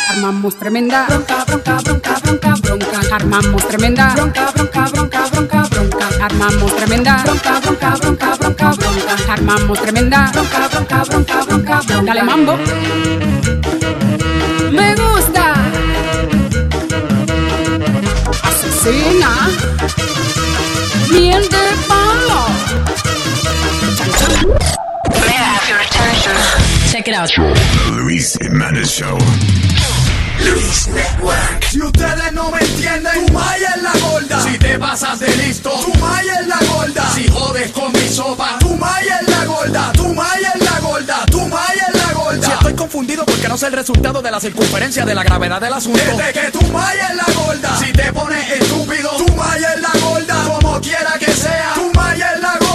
Armamos 0.10 0.58
tremenda 0.58 1.06
bronca, 1.08 1.46
bronca, 1.46 1.80
bronca, 1.84 2.16
bronca, 2.24 2.56
bronca. 2.62 3.16
Armamos 3.16 3.68
tremenda 3.68 4.14
bronca, 4.14 4.52
bronca, 4.52 4.86
bronca, 4.92 5.28
bronca, 5.32 5.68
bronca. 5.70 6.26
Armamos 6.26 6.76
tremenda 6.76 7.24
bronca, 7.24 7.60
bronca, 7.60 7.96
bronca, 7.96 8.36
bronca, 8.38 8.72
bronca. 8.72 9.34
Armamos 9.34 9.82
tremenda 9.82 10.32
bronca, 10.32 10.68
bronca, 10.68 11.04
bronca, 11.04 11.46
bronca, 11.46 11.82
bronca. 11.82 12.04
Dale 12.06 12.24
mambo. 12.24 12.58
Me 14.72 14.96
gusta. 14.96 15.54
Asesina. 18.44 19.50
Miel 21.12 21.44
de 21.50 21.58
palo. 21.88 22.51
Check 27.02 27.08
it 27.08 27.16
out. 27.16 27.30
The 27.30 27.91
Luis 27.97 28.38
Jimenez 28.39 28.91
Show. 28.91 29.18
Luis 30.45 30.88
Network. 30.89 31.64
Si 31.64 31.82
ustedes 31.82 32.32
no 32.34 32.52
me 32.52 32.60
entienden, 32.60 33.26
tu 33.26 33.34
maya 33.34 33.74
es 33.76 33.82
la 33.82 33.93
gorda. 34.06 34.43
Si 34.43 34.58
te 34.60 34.78
pasas 34.78 35.20
de 35.20 35.36
listo, 35.38 35.72
tu 35.84 35.97
maya 35.99 36.41
es 36.41 36.47
la 36.47 36.60
gorda. 36.72 37.10
Si 37.16 37.28
jodes 37.28 37.72
con 37.72 37.91
mi 37.91 38.08
sopa, 38.08 38.60
tu 38.60 38.76
maya 38.76 39.20
es 39.20 39.28
la 39.30 39.45
gorda. 39.45 39.91
Tu 39.93 40.14
maya 40.14 40.54
es 40.54 40.64
la 40.64 40.80
gorda. 40.80 41.26
Tu 41.26 41.39
maya 41.47 41.88
es 41.91 42.06
la 42.06 42.14
gorda. 42.14 42.45
Si 42.45 42.52
estoy 42.52 42.74
confundido 42.76 43.26
porque 43.26 43.47
no 43.47 43.58
sé 43.58 43.66
el 43.68 43.74
resultado 43.74 44.22
de 44.22 44.30
la 44.30 44.39
circunferencia 44.39 45.04
de 45.04 45.16
la 45.16 45.24
gravedad 45.24 45.60
del 45.60 45.74
asunto. 45.74 45.99
Desde 46.06 46.34
que 46.34 46.52
tu 46.52 46.62
maya 46.68 47.08
es 47.08 47.16
la 47.16 47.34
gorda. 47.34 47.80
Si 47.80 47.91
te 47.93 48.14
pones 48.14 48.52
estúpido, 48.52 49.10
tu 49.18 49.34
maya 49.34 49.74
es 49.74 49.82
la 49.82 49.99
gorda. 50.02 50.43
Como 50.45 50.80
quiera 50.82 51.14
que 51.18 51.32
sea, 51.32 51.72
tu 51.74 51.91
maya 51.93 52.32
es 52.36 52.41
la 52.41 52.58
gorda. 52.60 52.71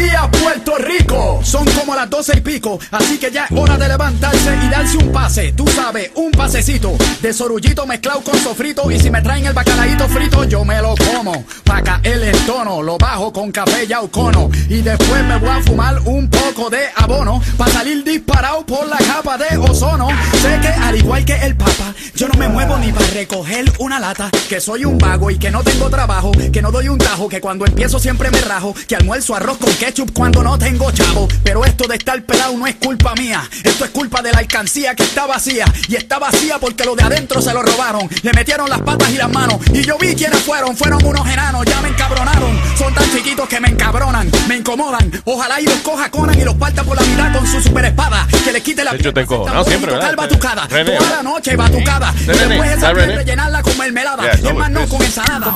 Días, 0.00 0.28
Puerto 0.42 0.76
Rico. 0.78 1.40
Son 1.44 1.62
como 1.72 1.94
las 1.94 2.08
doce 2.08 2.38
y 2.38 2.40
pico, 2.40 2.78
así 2.90 3.18
que 3.18 3.30
ya 3.30 3.44
es 3.44 3.52
hora 3.52 3.76
de 3.76 3.86
levantarse 3.86 4.58
y 4.64 4.68
darse 4.70 4.96
un 4.96 5.12
pase. 5.12 5.52
Tú 5.52 5.66
sabes, 5.66 6.10
un 6.14 6.30
pasecito 6.30 6.96
de 7.20 7.34
sorullito 7.34 7.84
mezclado 7.86 8.22
con 8.22 8.38
sofrito. 8.38 8.90
Y 8.90 8.98
si 8.98 9.10
me 9.10 9.20
traen 9.20 9.44
el 9.44 9.52
bacalaíto 9.52 10.08
frito, 10.08 10.44
yo 10.44 10.64
me 10.64 10.80
lo 10.80 10.94
como. 11.12 11.44
Pa' 11.64 11.82
caer 11.82 12.22
el 12.22 12.46
tono, 12.46 12.80
lo 12.80 12.96
bajo 12.96 13.30
con 13.30 13.52
café 13.52 13.84
y 13.84 13.92
aucono. 13.92 14.50
Y 14.70 14.80
después 14.80 15.22
me 15.24 15.38
voy 15.38 15.50
a 15.50 15.62
fumar 15.62 16.00
un 16.06 16.30
poco 16.30 16.70
de 16.70 16.88
abono. 16.96 17.42
Pa' 17.58 17.68
salir 17.68 18.02
disparado 18.02 18.64
por 18.64 18.86
la 18.88 18.96
capa 18.96 19.36
de 19.36 19.58
ozono. 19.58 20.08
Sé 20.40 20.60
que 20.62 20.68
al 20.68 20.96
igual 20.96 21.26
que 21.26 21.34
el 21.34 21.56
papa, 21.56 21.94
yo 22.14 22.26
no 22.26 22.38
me 22.38 22.48
muevo 22.48 22.78
ni 22.78 22.90
para 22.90 23.06
recoger 23.08 23.70
una 23.78 24.00
lata. 24.00 24.30
Que 24.48 24.60
soy 24.62 24.86
un 24.86 24.96
vago 24.96 25.30
y 25.30 25.38
que 25.38 25.50
no 25.50 25.62
tengo 25.62 25.90
trabajo. 25.90 26.32
Que 26.50 26.62
no 26.62 26.70
doy 26.70 26.88
un 26.88 26.96
tajo, 26.96 27.28
que 27.28 27.42
cuando 27.42 27.66
empiezo 27.66 27.98
siempre 27.98 28.30
me 28.30 28.40
rajo. 28.40 28.74
Que 28.88 28.96
almuerzo 28.96 29.34
arroz 29.34 29.58
con 29.58 29.70
ketchup 29.90 30.12
cuando 30.12 30.42
no 30.42 30.56
tengo 30.56 30.90
chavo. 30.92 31.26
Pero 31.42 31.64
esto 31.64 31.86
de 31.88 31.96
estar 31.96 32.22
pelado 32.22 32.56
no 32.56 32.66
es 32.66 32.76
culpa 32.76 33.14
mía. 33.14 33.42
Esto 33.64 33.84
es 33.84 33.90
culpa 33.90 34.22
de 34.22 34.30
la 34.30 34.38
alcancía 34.38 34.94
que 34.94 35.02
está 35.02 35.26
vacía. 35.26 35.64
Y 35.88 35.96
está 35.96 36.18
vacía 36.18 36.58
porque 36.58 36.84
lo 36.84 36.94
de 36.94 37.02
adentro 37.02 37.42
se 37.42 37.52
lo 37.52 37.62
robaron. 37.62 38.08
Le 38.22 38.32
metieron 38.32 38.68
las 38.70 38.80
patas 38.82 39.10
y 39.10 39.16
las 39.16 39.30
manos. 39.30 39.56
Y 39.72 39.82
yo 39.82 39.98
vi 39.98 40.14
quiénes 40.14 40.40
fueron. 40.40 40.76
Fueron 40.76 41.04
unos 41.04 41.26
enanos, 41.28 41.64
ya 41.66 41.80
me 41.80 41.88
encabronaron. 41.88 42.60
Son 42.78 42.94
tan 42.94 43.10
chiquitos 43.10 43.48
que 43.48 43.60
me 43.60 43.68
encabronan, 43.68 44.30
me 44.48 44.56
incomodan. 44.56 45.10
Ojalá 45.24 45.60
y 45.60 45.64
los 45.64 45.78
coja 45.78 46.10
Conan 46.10 46.38
y 46.38 46.44
los 46.44 46.54
parta 46.54 46.84
por 46.84 46.96
la 46.96 47.02
mitad 47.02 47.32
con 47.32 47.46
su 47.46 47.60
super 47.60 47.84
espada. 47.84 48.26
Que 48.44 48.52
les 48.52 48.62
quite 48.62 48.84
la 48.84 48.94
hecho, 48.94 49.12
te 49.12 49.22
encojo. 49.22 49.48
No, 49.48 49.64
siempre, 49.64 49.92
¿verdad? 49.92 50.14
batucada. 50.16 50.66
René. 50.68 50.96
Toda 50.96 51.10
la 51.10 51.22
noche 51.22 51.56
batucada. 51.56 52.14
Y 52.20 52.26
después 52.26 52.70
esa 52.76 52.92
rellenarla 52.92 53.62
con 53.62 53.76
mermelada. 53.78 54.32
Yeah, 54.32 54.50
y 54.50 54.54
más 54.54 54.70
no 54.70 54.88
con 54.88 55.02
ensalada. 55.02 55.54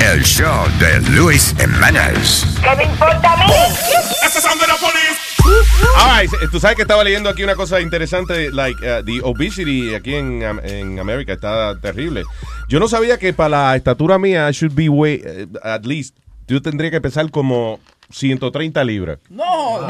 El 0.00 0.22
show 0.24 0.66
de 0.78 1.00
Luis 1.10 1.54
Jimenez. 1.58 2.44
¿Qué 2.60 2.76
me 2.76 2.84
importa 2.84 3.32
a 3.32 3.36
mí? 3.36 3.52
Estos 4.24 4.42
son 4.42 4.58
de 4.58 4.66
la 4.66 4.74
policía. 4.74 5.16
All 5.98 6.20
right, 6.20 6.30
tú 6.50 6.60
sabes 6.60 6.76
que 6.76 6.82
estaba 6.82 7.02
leyendo 7.04 7.30
aquí 7.30 7.42
una 7.42 7.54
cosa 7.54 7.80
interesante, 7.80 8.50
like 8.50 8.78
uh, 8.84 9.04
the 9.04 9.20
obesity 9.22 9.94
aquí 9.94 10.14
en, 10.14 10.42
en 10.42 10.98
América 10.98 11.34
está 11.34 11.78
terrible. 11.80 12.24
Yo 12.68 12.80
no 12.80 12.88
sabía 12.88 13.18
que 13.18 13.32
para 13.32 13.48
la 13.48 13.76
estatura 13.76 14.18
mía 14.18 14.48
I 14.48 14.52
should 14.52 14.74
be 14.74 14.88
way, 14.88 15.22
eh, 15.24 15.46
at 15.62 15.84
least, 15.86 16.16
yo 16.48 16.60
tendría 16.60 16.90
que 16.90 17.00
pesar 17.00 17.30
como 17.30 17.80
130 18.10 18.84
libras. 18.84 19.18
No. 19.28 19.86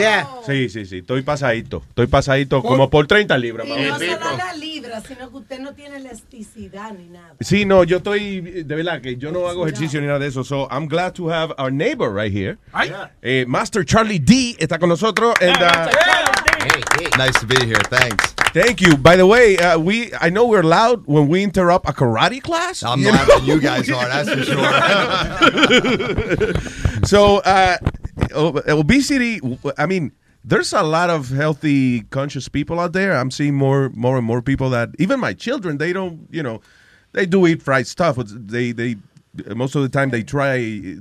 Sí, 0.47 0.69
sí, 0.69 0.87
sí, 0.87 0.99
estoy 0.99 1.23
pasadito, 1.23 1.83
estoy 1.89 2.07
pasadito 2.07 2.63
como 2.63 2.89
por 2.91 3.07
30 3.07 3.37
libras. 3.39 3.67
Y 3.67 3.71
más 3.71 3.79
o 3.79 3.83
no 3.93 3.99
menos. 3.99 4.19
solo 4.21 4.37
la 4.37 4.53
libra, 4.55 5.01
sino 5.01 5.31
que 5.31 5.37
usted 5.37 5.59
no 5.61 5.75
tiene 5.75 5.97
elasticidad 5.97 6.93
ni 6.93 7.09
nada. 7.09 7.35
Sí, 7.41 7.65
no, 7.65 7.85
yo 7.85 7.99
estoy, 7.99 8.41
de 8.41 8.75
verdad 8.75 9.01
que 9.01 9.17
yo 9.17 9.33
no 9.33 9.49
hago 9.49 9.67
ejercicio 9.67 10.01
ni 10.01 10.07
nada 10.07 10.19
de 10.19 10.29
eso. 10.29 10.45
So 10.45 10.69
I'm 10.71 10.87
glad 10.89 11.13
to 11.15 11.31
have 11.31 11.55
our 11.59 11.73
neighbor 11.73 12.13
right 12.13 12.33
here. 12.33 12.59
Eh, 13.23 13.45
Master 13.47 13.85
Charlie 13.85 14.19
D 14.19 14.57
está 14.59 14.79
con 14.79 14.89
nosotros. 14.89 15.35
And, 15.41 15.57
uh, 15.63 15.91
Nice 17.17 17.39
to 17.41 17.47
be 17.47 17.65
here. 17.65 17.81
Thanks. 17.89 18.35
Thank 18.53 18.81
you. 18.81 18.97
By 18.97 19.17
the 19.17 19.27
way, 19.27 19.57
uh, 19.59 19.79
we 19.79 20.11
I 20.21 20.29
know 20.31 20.47
we're 20.47 20.63
loud 20.63 21.07
when 21.07 21.29
we 21.29 21.43
interrupt 21.43 21.89
a 21.89 21.93
karate 21.93 22.43
class. 22.43 22.83
I'm 22.83 23.01
You 23.01 23.13
but 23.13 23.45
you 23.45 23.61
guys 23.61 23.89
are. 23.91 24.09
That's 24.09 24.29
for 24.29 24.43
sure. 24.45 24.63
so, 27.07 27.39
uh, 27.39 27.77
obesity. 28.37 29.41
I 29.79 29.87
mean, 29.87 30.13
there's 30.45 30.73
a 30.73 30.83
lot 30.83 31.11
of 31.11 31.31
healthy, 31.31 32.03
conscious 32.03 32.49
people 32.49 32.79
out 32.79 32.93
there. 32.93 33.17
I'm 33.17 33.31
seeing 33.31 33.55
more, 33.55 33.91
more 33.95 34.17
and 34.17 34.27
more 34.27 34.43
people 34.43 34.71
that 34.71 34.91
even 34.99 35.19
my 35.21 35.33
children. 35.33 35.79
They 35.79 35.93
don't, 35.93 36.29
you 36.31 36.43
know, 36.43 36.61
they 37.13 37.27
do 37.27 37.47
eat 37.47 37.63
fried 37.63 37.87
stuff. 37.87 38.17
but 38.17 38.29
They 38.49 38.73
they 38.73 38.97
most 39.55 39.75
of 39.75 39.83
the 39.83 39.89
time 39.89 40.11
they 40.11 40.23
try 40.23 40.57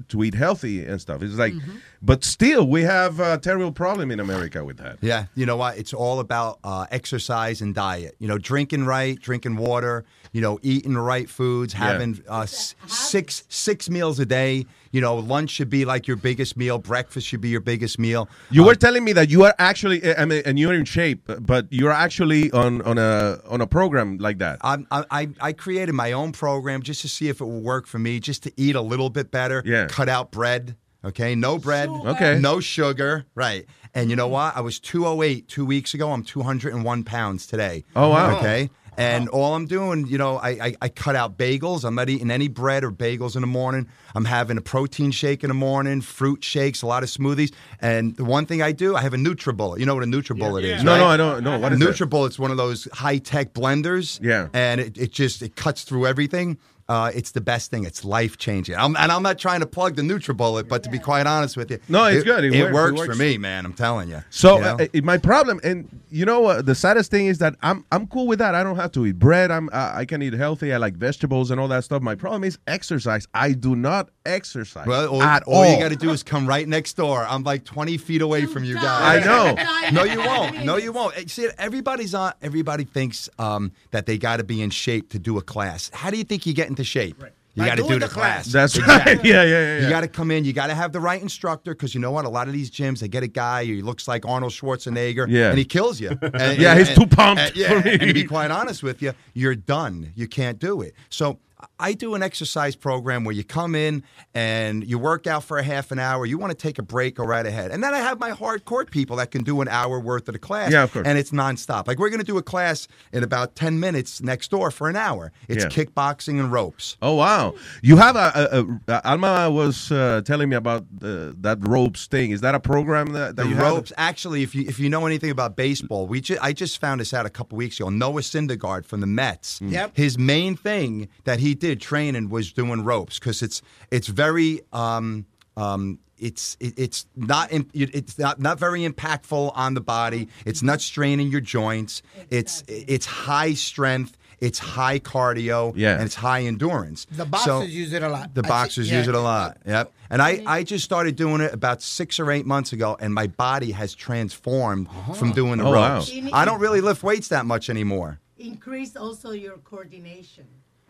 to 0.10 0.24
eat 0.24 0.34
healthy 0.34 0.84
and 0.86 1.00
stuff. 1.00 1.22
It's 1.22 1.36
like, 1.36 1.54
but 2.02 2.24
still, 2.24 2.68
we 2.68 2.82
have 2.82 3.20
a 3.20 3.38
terrible 3.38 3.72
problem 3.72 4.12
in 4.12 4.20
America 4.20 4.64
with 4.66 4.78
that. 4.78 4.98
Yeah, 5.02 5.28
you 5.36 5.46
know 5.46 5.56
what? 5.58 5.78
It's 5.78 5.94
all 5.94 6.20
about 6.20 6.60
uh, 6.64 6.86
exercise 6.92 7.62
and 7.62 7.74
diet. 7.74 8.16
You 8.20 8.28
know, 8.28 8.38
drinking 8.38 8.86
right, 8.86 9.20
drinking 9.20 9.56
water. 9.58 10.06
You 10.36 10.42
know, 10.42 10.60
eating 10.64 10.94
the 10.96 11.00
right 11.14 11.30
foods, 11.30 11.74
Yeah. 11.74 11.80
having 11.92 12.12
uh, 12.28 12.46
six 12.46 13.44
six 13.48 13.90
meals 13.90 14.20
a 14.20 14.26
day. 14.26 14.66
You 14.92 15.02
know, 15.02 15.16
lunch 15.16 15.50
should 15.50 15.70
be 15.70 15.84
like 15.86 16.08
your 16.08 16.18
biggest 16.18 16.56
meal. 16.58 16.78
Breakfast 16.78 17.26
should 17.28 17.42
be 17.42 17.50
your 17.50 17.62
biggest 17.62 17.98
meal. 18.00 18.28
You 18.52 18.64
were 18.66 18.76
telling 18.76 19.04
me 19.04 19.14
that 19.14 19.30
you 19.30 19.44
are 19.46 19.54
actually, 19.60 19.98
I 20.16 20.26
mean, 20.26 20.42
and 20.46 20.58
you're 20.60 20.74
in 20.74 20.86
shape, 20.86 21.22
but 21.40 21.68
you're 21.70 21.92
actually 22.06 22.52
on 22.52 22.82
on 22.82 22.98
a 22.98 23.40
on 23.50 23.62
a 23.62 23.68
program 23.68 24.18
like 24.18 24.38
that. 24.40 24.58
I'm, 24.62 24.86
I, 24.92 25.04
I 25.20 25.22
I 25.50 25.54
created 25.54 25.94
my 25.96 26.12
own 26.12 26.32
program 26.34 26.82
just 26.82 27.02
to 27.02 27.08
see 27.08 27.28
if 27.30 27.40
it 27.42 27.46
would 27.46 27.64
work 27.64 27.88
for 27.88 28.00
me, 28.00 28.20
just 28.20 28.44
to 28.44 28.52
eat 28.58 28.76
a 28.76 28.82
little 28.82 29.10
bit 29.10 29.32
better. 29.32 29.64
Yeah. 29.66 29.88
Cut 29.88 30.10
out 30.10 30.32
bread. 30.32 30.76
Okay. 31.04 31.36
No 31.36 31.58
bread. 31.60 31.88
Okay. 31.90 32.40
No 32.40 32.60
sugar. 32.60 33.26
Right. 33.36 33.66
And 33.94 34.10
you 34.10 34.16
know 34.16 34.28
what? 34.28 34.58
I 34.58 34.62
was 34.62 34.80
208 34.80 35.48
two 35.48 35.66
weeks 35.66 35.94
ago. 35.94 36.12
I'm 36.12 36.24
201 36.24 37.04
pounds 37.04 37.48
today. 37.48 37.84
Oh, 37.96 38.10
wow. 38.10 38.38
Okay. 38.40 38.70
And 38.98 39.28
all 39.30 39.56
I'm 39.56 39.66
doing, 39.66 40.08
you 40.08 40.18
know, 40.18 40.38
I, 40.38 40.50
I, 40.50 40.76
I 40.84 40.90
cut 40.90 41.16
out 41.16 41.38
bagels. 41.38 41.84
I'm 41.84 41.96
not 41.96 42.10
eating 42.10 42.32
any 42.32 42.48
bread 42.48 42.84
or 42.84 42.92
bagels 42.92 43.36
in 43.36 43.42
the 43.42 43.48
morning. 43.48 43.88
I'm 44.16 44.26
having 44.26 44.58
a 44.58 44.62
protein 44.62 45.12
shake 45.12 45.44
in 45.44 45.50
the 45.50 45.54
morning, 45.54 46.02
fruit 46.02 46.44
shakes, 46.44 46.82
a 46.82 46.88
lot 46.88 47.04
of 47.04 47.10
smoothies. 47.10 47.54
And 47.82 48.16
the 48.16 48.24
one 48.24 48.46
thing 48.46 48.62
I 48.62 48.72
do, 48.72 48.96
I 48.96 49.02
have 49.02 49.14
a 49.14 49.18
NutriBullet. 49.18 49.80
You 49.80 49.86
know 49.86 49.96
what 49.96 50.04
a 50.04 50.08
NutriBullet 50.08 50.64
is, 50.64 50.84
No, 50.84 50.92
right? 50.94 50.98
no, 51.00 51.06
I 51.08 51.18
don't 51.18 51.44
know. 51.44 51.60
What 51.60 51.74
is? 51.74 51.80
NutriBullet's 51.80 52.40
one 52.40 52.52
of 52.52 52.58
those 52.58 52.88
high 52.94 53.18
tech 53.18 53.54
blenders. 53.54 54.20
Yeah. 54.22 54.48
and 54.54 54.80
it, 54.80 54.98
it 54.98 55.12
just 55.12 55.42
it 55.42 55.56
cuts 55.56 55.84
through 55.84 56.08
everything. 56.08 56.58
Uh, 56.88 57.12
it's 57.16 57.32
the 57.32 57.42
best 57.42 57.72
thing. 57.72 57.84
It's 57.84 58.06
life 58.06 58.38
changing. 58.38 58.76
And 58.76 58.96
I'm 58.98 59.24
not 59.24 59.40
trying 59.40 59.62
to 59.62 59.66
plug 59.66 59.96
the 59.96 60.04
NutriBullet, 60.04 60.68
but 60.68 60.84
to 60.84 60.90
be 60.90 61.00
quite 61.00 61.26
honest 61.26 61.58
with 61.58 61.72
you, 61.72 61.80
No, 61.90 62.06
it's 62.06 62.22
it- 62.22 62.26
good. 62.26 62.44
It 62.44 62.54
It, 62.54 62.62
works. 62.62 62.70
It 62.70 62.74
works, 62.74 62.98
works. 63.00 63.18
for 63.18 63.24
me, 63.24 63.38
man. 63.40 63.66
I'm 63.66 63.74
telling 63.74 64.08
you. 64.10 64.24
So 64.30 64.58
You 64.58 64.62
know? 64.64 64.78
uh, 64.80 65.02
my 65.04 65.18
problem, 65.18 65.60
and 65.64 65.90
you 66.12 66.26
know, 66.26 66.46
uh, 66.46 66.62
the 66.62 66.76
saddest 66.76 67.10
thing 67.12 67.26
is 67.26 67.40
that 67.40 67.56
I'm 67.62 67.86
I'm 67.92 68.06
cool 68.08 68.28
with 68.28 68.40
that. 68.40 68.54
I 68.56 68.64
don't 68.64 68.76
have 68.76 68.92
to 68.94 69.06
eat 69.06 69.18
bread. 69.18 69.50
I'm 69.52 69.70
uh, 69.74 69.94
I 69.96 70.06
can 70.06 70.22
eat 70.22 70.34
healthy. 70.34 70.74
I 70.74 70.78
like 70.78 70.94
vegetables 70.96 71.50
and 71.52 71.60
all 71.60 71.68
that 71.70 71.84
stuff. 71.84 72.02
My 72.04 72.16
problem 72.16 72.44
is 72.44 72.58
exercise. 72.68 73.28
I 73.34 73.54
do 73.54 73.76
not 73.76 74.10
exercise 74.26 74.86
well, 74.88 75.08
all, 75.08 75.22
at 75.24 75.44
all 75.44 75.56
all. 75.64 75.72
you 75.72 75.80
got 75.80 75.90
to 75.90 75.96
do 75.96 76.10
is 76.12 76.24
come 76.24 76.48
right 76.48 76.68
next 76.68 76.94
door. 76.94 77.26
I'm 77.28 77.44
like 77.44 77.64
20 77.64 77.98
feet 77.98 78.22
away 78.22 78.46
from 78.46 78.64
you 78.64 78.76
guys. 78.76 79.24
I 79.24 79.26
know. 79.26 79.56
no, 79.92 80.04
you 80.04 80.20
won't. 80.20 80.66
No, 80.66 80.78
you 80.78 80.92
won't. 80.92 81.30
See, 81.30 81.48
everybody's 81.58 82.14
on. 82.14 82.34
Everybody 82.42 82.84
thinks 82.84 83.30
um, 83.40 83.72
that 83.92 84.06
they 84.06 84.18
got 84.18 84.38
to 84.38 84.44
be 84.44 84.62
in 84.62 84.70
shape 84.70 85.10
to 85.12 85.20
do 85.20 85.38
a 85.38 85.42
class. 85.42 85.90
How 85.94 86.10
do 86.12 86.18
you 86.18 86.24
think 86.24 86.46
you 86.46 86.54
get 86.54 86.68
into 86.76 86.84
shape? 86.84 87.24
You 87.58 87.64
got 87.66 87.78
to 87.78 87.84
do 87.84 87.94
the 87.94 88.00
the 88.00 88.08
class. 88.10 88.52
class. 88.52 88.76
That's 88.76 88.82
right. 88.88 89.16
Yeah, 89.24 89.44
yeah, 89.44 89.44
yeah, 89.44 89.76
You 89.78 89.84
yeah. 89.84 89.90
got 89.90 90.02
to 90.02 90.10
come 90.10 90.30
in. 90.30 90.44
You 90.44 90.52
got 90.52 90.68
to 90.68 90.76
have 90.76 90.92
the 90.92 91.00
right 91.00 91.22
instructor 91.22 91.74
because 91.74 91.96
you 91.96 92.02
know 92.02 92.12
what? 92.12 92.26
A 92.26 92.30
lot 92.30 92.48
of 92.48 92.54
these 92.54 92.70
gyms, 92.70 93.00
they 93.00 93.08
get 93.08 93.24
a 93.24 93.28
guy 93.30 93.66
who 93.66 93.82
looks 93.82 94.10
like 94.10 94.26
Arnold 94.26 94.52
Schwarzenegger, 94.52 95.26
Yeah. 95.30 95.50
and 95.52 95.58
he 95.58 95.64
kills 95.64 96.02
you. 96.02 96.10
And- 96.22 96.60
Yeah, 96.60 96.72
and- 96.72 96.80
he's 96.80 96.94
too 96.94 97.08
pumped 97.08 97.42
and- 97.42 97.54
for 97.54 97.58
yeah, 97.58 97.82
me. 97.82 97.92
and 97.94 98.02
to 98.02 98.14
be 98.14 98.26
quite 98.26 98.52
honest 98.52 98.84
with 98.84 99.02
you, 99.02 99.14
you're 99.34 99.56
done. 99.56 100.12
You 100.16 100.28
can't 100.28 100.60
do 100.60 100.82
it. 100.82 100.96
So 101.10 101.40
I 101.80 101.94
do 101.94 102.16
an 102.16 102.24
exercise 102.24 102.76
program 102.76 103.24
where 103.24 103.36
you 103.36 103.44
come 103.44 103.76
in 103.76 104.04
and 104.34 104.84
you 104.86 104.98
work 105.00 105.28
out 105.28 105.44
for 105.44 105.58
a 105.58 105.64
half 105.64 105.92
an 105.92 106.00
hour. 106.00 106.26
You 106.26 106.38
want 106.38 106.52
to 106.52 106.58
take 106.58 106.80
a 106.80 106.84
break, 106.84 107.16
go 107.16 107.24
right 107.26 107.46
ahead. 107.46 107.72
And 107.72 107.84
then 107.84 107.94
I 107.94 108.00
have 108.00 108.20
my 108.20 108.32
hardcore 108.32 108.90
people 108.90 109.16
that 109.18 109.32
can 109.32 109.44
do 109.44 109.62
an 109.62 109.68
hour 109.68 110.00
worth 110.00 110.28
of 110.28 110.34
the 110.34 110.40
class. 110.40 110.72
Yeah, 110.72 110.84
of 110.84 110.92
course. 110.94 111.08
And 111.08 111.18
it's 111.18 111.32
nonstop. 111.32 111.88
Like 111.88 112.00
we're 112.00 112.10
going 112.10 112.20
to 112.20 112.26
do 112.26 112.38
a 112.38 112.44
class 112.44 112.88
in 113.14 113.24
about 113.24 113.56
10 113.56 113.80
minutes 113.80 114.22
next 114.22 114.52
door 114.52 114.72
for 114.72 114.90
an 114.90 114.96
hour. 114.96 115.32
It's 115.48 115.64
Yeah. 115.64 115.70
kickboxing 115.70 116.40
and 116.40 116.52
ropes. 116.52 116.98
Oh 117.02 117.16
wow! 117.16 117.56
You 117.82 117.98
have 117.98 118.16
a, 118.16 118.80
a, 118.88 118.92
a 118.94 119.08
Alma 119.10 119.50
was 119.50 119.92
uh, 119.92 120.22
telling 120.26 120.50
me 120.50 120.56
about 120.56 120.86
the, 121.00 121.36
that 121.42 121.58
ropes 121.68 122.08
thing. 122.08 122.32
Is 122.32 122.42
that 122.42 122.56
a 122.56 122.60
program 122.60 123.14
that, 123.14 123.36
that 123.36 123.44
the 123.44 123.50
you 123.50 123.56
have? 123.56 123.64
ropes. 123.74 123.94
Actually, 123.98 124.44
if 124.44 124.54
you 124.54 124.66
if 124.68 124.80
you 124.80 124.90
know 124.90 125.06
anything 125.06 125.32
about 125.32 125.56
baseball, 125.56 126.08
we 126.08 126.22
ju- 126.22 126.38
I 126.42 126.54
just 126.54 126.80
found 126.80 127.02
this 127.02 127.14
out 127.14 127.26
a 127.26 127.30
couple 127.30 127.58
weeks 127.58 127.80
ago. 127.80 127.90
Noah 127.90 128.22
Syndergaard 128.22 128.86
from 128.86 129.02
the 129.02 129.08
Mets. 129.08 129.60
Mm. 129.60 129.72
Yep. 129.72 129.92
His 129.98 130.18
main 130.18 130.56
thing 130.56 131.08
that 131.24 131.40
he 131.40 131.55
did 131.60 131.82
training 131.82 132.16
and 132.16 132.30
was 132.30 132.52
doing 132.54 132.84
ropes 132.84 133.20
because 133.20 133.42
it's 133.42 133.62
it's 133.92 134.08
very 134.08 134.62
um 134.74 135.26
um. 135.58 136.00
It's 136.18 136.56
it, 136.62 136.76
it's 136.80 137.08
not 137.18 137.52
im- 137.52 137.70
it's 137.74 138.18
not 138.18 138.40
not 138.40 138.58
very 138.58 138.88
impactful 138.88 139.52
on 139.54 139.74
the 139.74 139.82
body. 139.82 140.30
It's 140.46 140.64
not 140.64 140.80
straining 140.80 141.28
your 141.30 141.42
joints. 141.42 142.02
It's 142.30 142.64
it's 142.70 143.06
high 143.06 143.54
strength. 143.54 144.18
It's 144.40 144.58
high 144.58 145.00
cardio. 145.00 145.74
Yeah. 145.76 145.96
and 145.96 146.04
it's 146.04 146.16
high 146.16 146.44
endurance. 146.44 147.06
The 147.12 147.18
So- 147.18 147.26
boxers 147.26 147.76
use 147.76 147.92
it 147.92 148.02
a 148.02 148.08
lot. 148.08 148.34
the 148.34 148.42
I 148.42 148.44
see- 148.46 148.50
boxers 148.50 148.90
yeah. 148.92 149.00
use 149.00 149.10
it 149.10 149.16
a 149.16 149.20
lot. 149.20 149.58
Yep. 149.66 149.92
And 150.10 150.22
I, 150.22 150.42
I 150.46 150.64
just 150.64 150.86
started 150.86 151.18
doing 151.18 151.42
it 151.42 151.54
about 151.54 151.82
six 151.82 152.18
or 152.18 152.32
eight 152.32 152.46
months 152.46 152.72
ago, 152.72 152.96
and 153.00 153.14
my 153.14 153.28
body 153.28 153.72
has 153.72 153.94
transformed 153.94 154.88
from 155.16 155.32
doing 155.34 155.58
the 155.58 155.66
Oh, 155.66 155.72
wow. 155.72 155.96
ropes. 155.96 156.12
I 156.32 156.46
don't 156.46 156.62
really 156.62 156.80
lift 156.80 157.04
weights 157.04 157.28
that 157.30 157.46
much 157.46 157.70
anymore. 157.70 158.20
Increase 158.38 158.96
also 158.96 159.32
your 159.32 159.58
coordination 159.58 160.46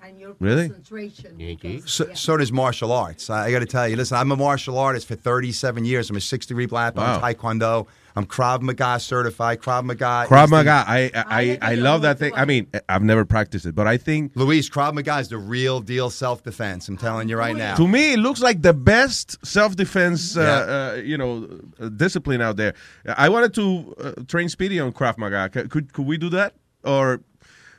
and 0.07 0.19
your 0.19 0.35
Really? 0.39 0.67
concentration. 0.69 1.35
because- 1.37 1.91
So, 1.91 2.07
so 2.13 2.37
does 2.37 2.51
martial 2.51 2.91
arts. 2.91 3.29
I, 3.29 3.51
got 3.51 3.59
to 3.59 3.65
tell 3.65 3.87
you, 3.87 3.95
listen, 3.95 4.17
I'm 4.17 4.31
a 4.31 4.35
martial 4.35 4.77
artist 4.77 5.07
for 5.07 5.15
37 5.15 5.85
years. 5.85 6.09
I'm 6.09 6.15
a 6.15 6.21
six 6.21 6.45
degree 6.45 6.65
black 6.65 6.95
belt 6.95 7.07
in 7.07 7.21
Wow. 7.21 7.31
Taekwondo. 7.31 7.87
I'm 8.17 8.25
Krav 8.25 8.61
Maga 8.61 8.97
certified. 8.99 9.59
Krav 9.59 9.83
Maga. 9.83 10.25
Krav 10.29 10.45
is 10.45 10.49
the- 10.49 10.55
Maga. 10.55 10.85
I 10.87 11.11
I, 11.13 11.57
I 11.61 11.75
love 11.75 12.01
that 12.03 12.17
thing. 12.17 12.31
I 12.33 12.45
mean, 12.45 12.67
I've 12.87 13.03
never 13.03 13.25
practiced 13.25 13.65
it, 13.65 13.75
but 13.75 13.87
I 13.87 13.97
think 13.97 14.31
Luis, 14.35 14.69
Krav 14.69 14.93
Maga 14.93 15.17
is 15.19 15.27
the 15.27 15.37
real 15.37 15.81
deal 15.81 16.09
self 16.09 16.41
defense. 16.41 16.87
I'm 16.87 16.95
telling 16.97 17.27
you 17.27 17.35
right 17.37 17.55
now. 17.57 17.75
to 17.75 17.85
me 17.87 18.13
it 18.13 18.19
looks 18.19 18.39
like 18.41 18.61
the 18.61 18.73
best 18.73 19.45
self 19.45 19.75
defense, 19.75 20.37
uh, 20.37 20.41
Yeah. 20.41 20.75
uh, 20.75 20.95
you 21.03 21.17
know, 21.17 21.59
uh, 21.77 21.89
discipline 21.89 22.41
out 22.41 22.55
there. 22.55 22.73
I 23.17 23.27
wanted 23.27 23.53
to 23.55 23.93
uh, 23.99 24.11
train 24.29 24.47
Speedy 24.47 24.79
on 24.79 24.93
Krav 24.93 25.17
Maga. 25.17 25.49
C- 25.53 25.67
Could 25.67 25.91
could 25.91 26.05
we 26.05 26.17
do 26.17 26.29
that? 26.29 26.53
Or 26.85 27.19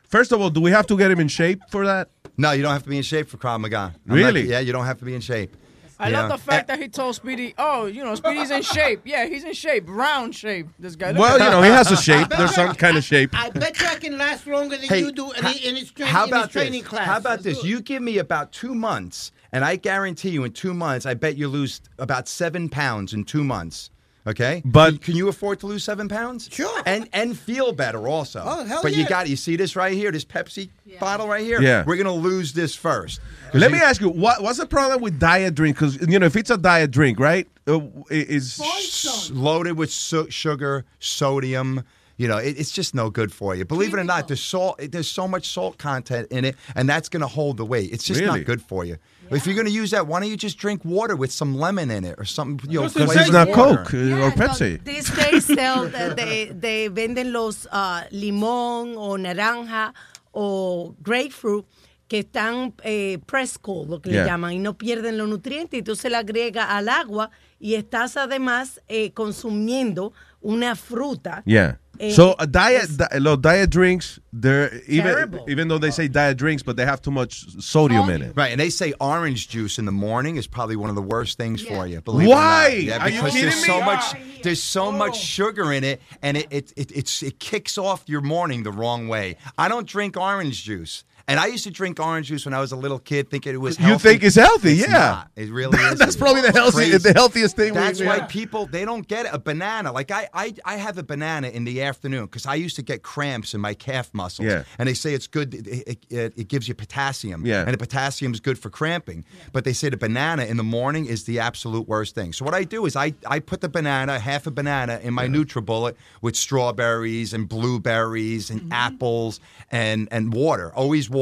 first 0.09 0.33
of 0.33 0.41
all, 0.41 0.51
do 0.51 0.61
we 0.61 0.71
have 0.71 0.87
to 0.89 0.97
get 0.97 1.11
him 1.11 1.21
in 1.21 1.29
shape 1.29 1.61
for 1.71 1.85
that? 1.87 2.09
No, 2.37 2.53
you 2.53 2.63
don't 2.63 2.73
have 2.73 2.83
to 2.85 2.89
be 2.91 2.97
in 2.99 3.03
shape 3.03 3.29
for 3.29 3.37
Krav 3.39 3.61
Maga. 3.61 3.77
I'm 3.79 3.93
not- 4.09 4.15
Really? 4.15 4.49
yeah, 4.49 4.61
you 4.61 4.73
don't 4.73 4.85
have 4.87 4.99
to 4.99 5.05
be 5.05 5.15
in 5.15 5.21
shape. 5.21 5.57
I 5.99 6.09
You 6.09 6.15
love 6.17 6.29
know? 6.29 6.37
the 6.37 6.43
fact 6.43 6.69
that 6.69 6.79
he 6.79 6.89
told 6.89 7.15
Speedy, 7.17 7.55
"Oh, 7.57 7.87
you 7.87 8.05
know, 8.05 8.15
Speedy's 8.17 8.51
in 8.51 8.61
shape. 8.61 9.01
Yeah, 9.07 9.25
he's 9.25 9.45
in 9.45 9.55
shape, 9.55 9.85
round 9.89 10.35
shape. 10.35 10.67
This 10.79 10.95
guy. 10.95 11.13
Look 11.13 11.21
Well, 11.21 11.41
at 11.41 11.45
you 11.45 11.51
know, 11.51 11.63
he 11.63 11.71
has 11.71 11.91
a 11.91 11.97
shape. 11.97 12.29
There's 12.29 12.55
some 12.55 12.75
kind 12.75 12.99
of 12.99 13.05
shape. 13.05 13.31
I 13.33 13.49
bet 13.49 13.81
you 13.81 13.87
I 13.87 13.95
can 13.95 14.19
last 14.19 14.47
longer 14.47 14.77
than 14.77 14.87
Hey, 14.89 14.99
you 14.99 15.11
do 15.11 15.33
in, 15.33 15.43
ha- 15.43 15.55
in 15.65 15.75
his, 15.77 15.91
train, 15.93 16.09
How 16.11 16.25
in 16.25 16.29
about 16.29 16.45
his 16.49 16.53
training 16.53 16.83
this? 16.83 16.89
class. 16.91 17.07
How 17.07 17.17
about 17.17 17.43
this? 17.43 17.65
You 17.65 17.81
give 17.81 18.03
me 18.03 18.19
about 18.19 18.53
two 18.53 18.75
months, 18.75 19.33
and 19.53 19.65
I 19.65 19.77
guarantee 19.77 20.29
you, 20.29 20.45
in 20.45 20.53
two 20.53 20.75
months, 20.75 21.07
I 21.07 21.15
bet 21.15 21.39
you 21.39 21.49
lose 21.49 21.81
about 21.99 22.29
seven 22.29 22.69
pounds 22.69 23.15
in 23.15 23.25
two 23.25 23.43
months. 23.43 23.89
Okay, 24.27 24.61
But- 24.65 24.91
can, 24.95 24.99
can 24.99 25.17
you 25.17 25.29
afford 25.29 25.61
to 25.61 25.67
lose 25.69 25.85
seven 25.85 26.09
pounds? 26.09 26.49
Sure, 26.51 26.83
and 26.85 27.09
and 27.13 27.39
feel 27.39 27.73
better 27.73 28.09
also. 28.09 28.43
Oh, 28.45 28.65
hell 28.65 28.83
but 28.83 28.93
you 28.93 29.03
yeah. 29.03 29.09
got 29.09 29.29
you 29.29 29.37
see 29.37 29.55
this 29.57 29.77
right 29.77 29.93
here, 29.93 30.11
this 30.11 30.25
Pepsi 30.25 30.69
bottle 30.99 31.29
right 31.29 31.45
here. 31.45 31.61
Yeah. 31.63 31.85
we're 31.87 31.97
gonna 31.97 32.13
lose 32.13 32.53
this 32.53 32.75
first. 32.75 33.21
Let 33.55 33.71
you- 33.71 33.77
me 33.77 33.83
ask 33.83 34.01
you, 34.01 34.09
what 34.09 34.43
what's 34.43 34.59
the 34.59 34.67
problem 34.67 35.01
with 35.01 35.21
diet 35.21 35.55
drink? 35.55 35.77
Because 35.77 35.97
you 36.09 36.19
know, 36.19 36.27
if 36.27 36.35
it's 36.35 36.51
a 36.51 36.59
diet 36.59 36.91
drink, 36.91 37.21
right, 37.21 37.47
uh, 37.69 37.81
it 38.11 38.29
is 38.29 38.61
s- 38.61 39.31
loaded 39.33 39.77
with 39.77 39.93
su- 39.93 40.31
sugar, 40.31 40.85
sodium. 40.99 41.85
You 42.19 42.29
know, 42.29 42.39
it, 42.39 42.59
it's 42.59 42.71
just 42.71 42.95
no 42.95 43.11
good 43.11 43.31
for 43.31 43.55
you. 43.55 43.67
Believe 43.67 43.93
it 43.93 44.01
or 44.01 44.05
not, 44.05 44.27
there's 44.27 44.41
salt. 44.43 44.81
There's 44.91 45.07
so 45.09 45.29
much 45.29 45.49
salt 45.51 45.77
content 45.77 46.29
in 46.31 46.47
it, 46.47 46.57
and 46.75 46.89
that's 46.89 47.11
going 47.11 47.21
to 47.21 47.27
hold 47.27 47.59
the 47.59 47.65
weight. 47.67 47.93
It's 47.93 48.05
just 48.05 48.21
Really? 48.21 48.39
not 48.39 48.47
good 48.47 48.63
for 48.63 48.87
you. 48.87 48.97
If 49.31 49.47
you're 49.47 49.55
going 49.55 49.67
to 49.67 49.73
use 49.73 49.91
that, 49.93 50.07
why 50.07 50.21
don't 50.21 50.29
you 50.31 50.37
just 50.37 50.59
drink 50.59 50.85
water 50.85 51.17
with 51.17 51.33
some 51.33 51.57
lemon 51.57 51.91
in 51.91 52.05
it 52.05 52.15
or 52.19 52.25
something? 52.25 52.71
You 52.71 52.81
know, 52.81 52.89
This 52.89 52.97
is 52.97 53.13
flavored 53.13 53.33
not 53.33 53.49
water. 53.49 53.85
Coke 53.85 53.95
uh, 53.95 54.23
or 54.25 54.31
Pepsi. 54.33 54.83
These 54.85 55.11
days 55.17 55.45
sell, 55.47 55.85
the- 55.89 56.15
de, 56.15 56.53
de 56.55 56.89
venden 56.89 57.33
los 57.33 57.67
ah, 57.73 58.05
limón 58.13 58.95
o 58.97 59.17
naranja 59.19 59.93
o 60.33 60.95
grapefruit 61.03 61.65
que 62.09 62.21
están 62.21 62.73
eh, 62.85 63.19
press 63.27 63.59
cold, 63.59 63.91
lo 63.91 64.01
que 64.01 64.11
Yeah. 64.13 64.23
le 64.23 64.27
llaman, 64.31 64.53
y 64.53 64.59
no 64.61 64.75
pierden 64.79 65.19
los 65.19 65.29
nutrientes, 65.29 65.81
y 65.81 65.83
tú 65.83 65.97
se 65.97 66.09
le 66.09 66.17
agrega 66.17 66.77
al 66.77 66.89
agua 66.89 67.31
y 67.59 67.75
estás 67.75 68.17
además 68.17 68.81
eh, 68.87 69.11
consumiendo 69.13 70.13
una 70.41 70.77
fruta. 70.77 71.43
Yeah. 71.47 71.81
Eh, 72.01 72.11
so 72.13 72.35
a 72.39 72.47
diet, 72.47 72.89
di- 72.97 73.19
los 73.19 73.39
diet 73.39 73.71
drinks, 73.71 74.19
they're 74.33 74.75
even 74.87 75.05
Terrible. 75.13 75.45
even 75.49 75.69
though 75.69 75.79
they 75.79 75.91
say 75.91 76.09
diet 76.09 76.37
drinks, 76.37 76.63
but 76.63 76.77
they 76.77 76.85
have 76.85 77.01
too 77.01 77.11
much 77.11 77.45
sodium 77.63 78.09
in 78.11 78.23
it. 78.23 78.33
Right, 78.37 78.51
and 78.51 78.61
they 78.61 78.71
say 78.71 78.93
orange 79.01 79.49
juice 79.49 79.79
in 79.79 79.85
the 79.85 79.93
morning 79.93 80.37
is 80.37 80.47
probably 80.47 80.77
one 80.77 80.91
of 80.91 80.97
the 80.97 81.03
worst 81.03 81.39
things 81.39 81.63
for 81.63 81.87
you. 81.87 82.01
Believe 82.01 82.29
Why? 82.29 82.69
It 82.69 82.89
or 82.89 82.91
not. 82.91 82.99
Yeah, 82.99 83.03
Are 83.05 83.09
you 83.09 83.17
because 83.23 83.33
kidding 83.33 83.49
there's 83.51 83.63
me? 83.63 83.69
so 83.69 83.81
much 83.81 84.43
there's 84.43 84.63
so 84.63 84.93
much 84.93 85.19
sugar 85.19 85.73
in 85.73 85.85
it, 85.85 86.01
and 86.23 86.37
it 86.37 86.47
it, 86.51 86.73
it 86.77 86.93
it's, 86.93 87.23
it 87.23 87.39
kicks 87.41 87.79
off 87.79 88.05
your 88.07 88.21
morning 88.21 88.63
the 88.63 88.73
wrong 88.73 89.09
way. 89.09 89.37
I 89.59 89.69
don't 89.69 89.87
drink 89.87 90.17
orange 90.17 90.63
juice. 90.65 91.05
And 91.29 91.41
I 91.41 91.47
used 91.47 91.65
to 91.65 91.73
drink 91.73 91.99
orange 91.99 92.29
juice 92.29 92.45
when 92.45 92.55
I 92.55 92.61
was 92.61 92.71
a 92.71 92.77
little 92.77 93.01
kid, 93.01 93.31
thinking 93.31 93.53
it 93.53 93.57
was 93.57 93.77
healthy. 93.77 93.93
You 93.93 93.99
think 93.99 94.23
it's 94.23 94.37
healthy, 94.37 94.75
It's 94.75 94.89
yeah. 94.89 94.93
not. 94.93 95.31
It 95.35 95.51
really 95.51 95.77
is. 95.93 95.99
That's 95.99 96.15
probably 96.15 96.41
the 96.43 96.53
healthy- 96.53 96.97
the 96.97 97.13
healthiest 97.13 97.57
thing 97.57 97.75
we- 97.75 97.81
That's 97.81 98.01
why 98.01 98.21
have. 98.21 98.29
people 98.29 98.67
they 98.67 98.85
don't 98.85 99.07
get 99.07 99.27
it. 99.27 99.33
a 99.35 99.39
banana. 99.39 99.91
Like 99.93 100.13
I 100.13 100.29
I, 100.33 100.55
I 100.65 100.77
have 100.77 100.99
a 100.99 101.03
banana 101.03 101.49
in 101.49 101.65
the 101.65 101.83
afternoon 101.83 102.27
because 102.27 102.47
I 102.47 102.55
used 102.55 102.77
to 102.77 102.83
get 102.83 103.03
cramps 103.03 103.55
in 103.55 103.61
my 103.61 103.75
calf 103.75 104.11
muscles. 104.15 104.47
Yeah. 104.47 104.63
And 104.79 104.89
they 104.89 104.95
say 104.95 105.15
it's 105.15 105.27
good. 105.27 105.53
It, 105.55 105.67
it, 105.67 105.99
it, 106.11 106.33
it 106.37 106.49
gives 106.49 106.69
you 106.69 106.75
potassium. 106.75 107.45
Yeah. 107.45 107.63
And 107.63 107.75
the 107.75 107.79
potassium 107.79 108.33
is 108.33 108.39
good 108.39 108.59
for 108.59 108.71
cramping. 108.71 109.25
But 109.53 109.65
they 109.65 109.73
say 109.73 109.89
the 109.89 109.97
banana 109.97 110.45
in 110.45 110.57
the 110.57 110.65
morning 110.65 111.07
is 111.07 111.25
the 111.25 111.41
absolute 111.41 111.89
worst 111.89 112.15
thing. 112.15 112.33
So 112.35 112.45
what 112.45 112.55
I 112.55 112.63
do 112.63 112.87
is 112.87 112.95
I, 112.95 113.15
I 113.27 113.41
put 113.41 113.61
the 113.63 113.69
banana, 113.69 114.21
half 114.21 114.47
a 114.47 114.53
banana, 114.53 115.01
in 115.03 115.13
my 115.13 115.27
NutriBullet 115.27 115.95
with 116.23 116.37
strawberries 116.37 117.33
and 117.35 117.49
blueberries 117.49 118.49
and 118.51 118.61
mm-hmm. 118.61 118.73
apples 118.73 119.41
and 119.73 120.07
and 120.13 120.33
water. 120.33 120.73
Always 120.75 121.11
water 121.11 121.16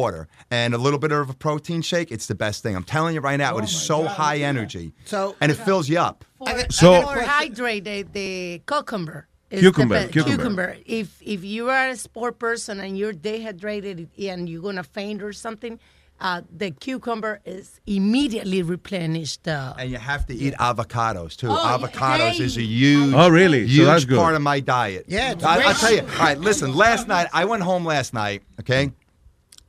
and 0.50 0.74
a 0.74 0.78
little 0.78 0.98
bit 0.98 1.12
of 1.12 1.30
a 1.30 1.34
protein 1.34 1.82
shake. 1.82 2.10
It's 2.12 2.26
the 2.26 2.34
best 2.34 2.62
thing. 2.62 2.74
I'm 2.76 2.84
telling 2.84 3.14
you 3.14 3.20
right 3.20 3.36
now. 3.36 3.58
it 3.58 3.64
is 3.64 3.70
so 3.92 4.04
high 4.04 4.38
energy. 4.38 4.92
So 5.04 5.36
and 5.40 5.50
it 5.52 5.56
fills 5.56 5.88
you 5.88 5.98
up. 5.98 6.24
So- 6.70 7.02
for 7.02 7.20
hydrate 7.22 7.84
the, 7.84 8.02
the 8.12 8.62
cucumber. 8.66 9.26
is 9.50 9.60
Cucumber, 9.60 10.00
the 10.00 10.06
be- 10.08 10.22
cucumber. 10.24 10.76
If 10.86 11.08
if 11.22 11.44
you 11.44 11.70
are 11.70 11.88
a 11.88 11.96
sport 11.96 12.38
person 12.38 12.80
and 12.80 12.98
you're 12.98 13.12
dehydrated 13.30 14.08
and 14.18 14.48
you're 14.48 14.62
gonna 14.62 14.82
faint 14.98 15.22
or 15.22 15.32
something, 15.32 15.78
uh, 16.20 16.40
the 16.62 16.70
cucumber 16.84 17.40
is 17.44 17.80
immediately 17.86 18.62
replenished. 18.62 19.46
Uh, 19.48 19.74
And 19.80 19.90
you 19.90 19.98
have 19.98 20.26
to 20.26 20.34
eat 20.34 20.54
avocados 20.70 21.36
too. 21.36 21.48
Oh, 21.50 21.54
yeah. 21.54 21.76
avocados 21.78 22.40
is 22.40 22.56
a 22.56 22.60
Hey. 22.60 22.66
huge, 22.66 23.14
Oh, 23.14 23.28
really? 23.28 23.62
So 23.66 23.72
huge 23.74 23.86
that's 23.86 24.04
good. 24.04 24.18
part 24.18 24.34
of 24.34 24.42
my 24.42 24.60
diet. 24.60 25.04
Yeah, 25.08 25.32
it's 25.32 25.44
I, 25.44 25.56
great. 25.56 25.66
I'll 25.68 25.74
tell 25.74 25.92
you. 25.98 26.00
All 26.02 26.24
right, 26.28 26.38
listen. 26.38 26.68
Last 26.74 27.08
night 27.08 27.26
I 27.32 27.44
went 27.44 27.62
home 27.62 27.84
last 27.84 28.12
night. 28.14 28.42
Okay, 28.60 28.92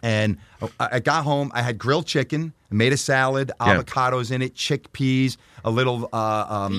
and 0.06 0.38
I 0.80 0.89
I 0.97 0.99
got 0.99 1.24
home. 1.24 1.51
I 1.53 1.62
had 1.64 1.78
grilled 1.78 2.06
chicken, 2.06 2.53
made 2.70 2.93
a 2.93 2.97
salad, 2.97 3.51
Yeah. 3.60 3.78
avocados 3.82 4.32
in 4.32 4.41
it, 4.41 4.53
chickpeas, 4.56 5.38
a 5.64 5.72
little. 5.72 6.08
Uh, 6.14 6.45
um, 6.58 6.74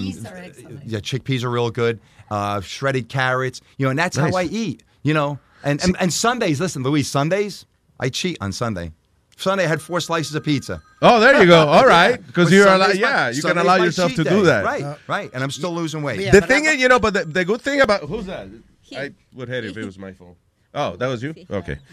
yeah, 0.86 1.00
chickpeas 1.00 1.42
are 1.44 1.50
real 1.50 1.70
good. 1.70 1.98
Uh, 2.30 2.60
shredded 2.60 3.08
carrots. 3.08 3.60
You 3.78 3.86
know, 3.86 3.90
and 3.90 3.98
that's 3.98 4.16
Nice. 4.16 4.32
how 4.32 4.38
I 4.38 4.44
eat. 4.44 4.82
You 5.02 5.14
know, 5.14 5.38
and, 5.64 5.82
and 5.84 5.96
and 6.00 6.12
Sundays. 6.12 6.60
Listen, 6.60 6.82
Louise. 6.82 7.08
Sundays 7.08 7.66
I 7.98 8.08
cheat 8.10 8.38
on 8.40 8.52
Sunday. 8.52 8.92
Sunday 9.38 9.64
I 9.64 9.68
had 9.68 9.82
four 9.82 10.00
slices 10.00 10.34
of 10.34 10.42
pizza. 10.44 10.80
Oh, 11.02 11.20
there 11.20 11.38
you 11.40 11.46
go. 11.46 11.66
All 11.68 11.86
right, 11.86 12.16
because 12.26 12.50
you're 12.50 12.64
Sunday's 12.64 12.98
allowed. 12.98 13.10
Yeah, 13.10 13.30
you 13.30 13.42
can 13.42 13.58
allow 13.58 13.76
yourself 13.76 14.14
to 14.14 14.24
day. 14.24 14.30
do 14.30 14.42
that. 14.44 14.64
Right, 14.64 14.84
right. 15.08 15.30
And 15.34 15.42
I'm 15.44 15.50
still 15.50 15.74
losing 15.74 16.02
weight. 16.02 16.30
the 16.32 16.40
thing 16.40 16.64
is, 16.64 16.76
you 16.76 16.88
know, 16.88 16.98
but 16.98 17.12
the, 17.14 17.24
the 17.24 17.44
good 17.44 17.60
thing 17.60 17.80
about 17.82 18.02
who's 18.02 18.26
that? 18.26 18.48
I 18.96 19.10
would 19.34 19.48
hate 19.48 19.64
it 19.64 19.70
if 19.72 19.76
it 19.76 19.84
was 19.92 19.98
my 19.98 20.12
phone. 20.12 20.36
Oh, 20.74 20.96
that 20.96 21.06
was 21.08 21.22
you. 21.22 21.34
Okay. 21.50 21.78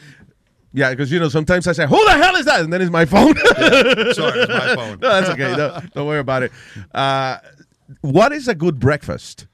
Yeah, 0.74 0.90
because 0.90 1.12
you 1.12 1.20
know 1.20 1.30
sometimes 1.30 1.68
I 1.68 1.74
say, 1.74 1.86
"Who 1.86 2.04
the 2.06 2.12
hell 2.14 2.36
is 2.36 2.46
that?" 2.46 2.62
and 2.62 2.74
then 2.74 2.82
it's 2.82 2.92
my 2.92 3.06
phone. 3.06 3.36
Sorry, 3.36 4.40
it's 4.40 4.50
my 4.50 4.76
phone. 4.76 5.00
no, 5.00 5.10
that's 5.10 5.30
okay. 5.30 5.56
No, 5.56 5.80
don't 5.94 6.08
worry 6.08 6.20
about 6.20 6.44
it. 6.44 6.52
Uh, 6.94 7.38
what 8.02 8.32
is 8.32 8.48
a 8.48 8.56
good 8.56 8.80
breakfast? 8.80 9.46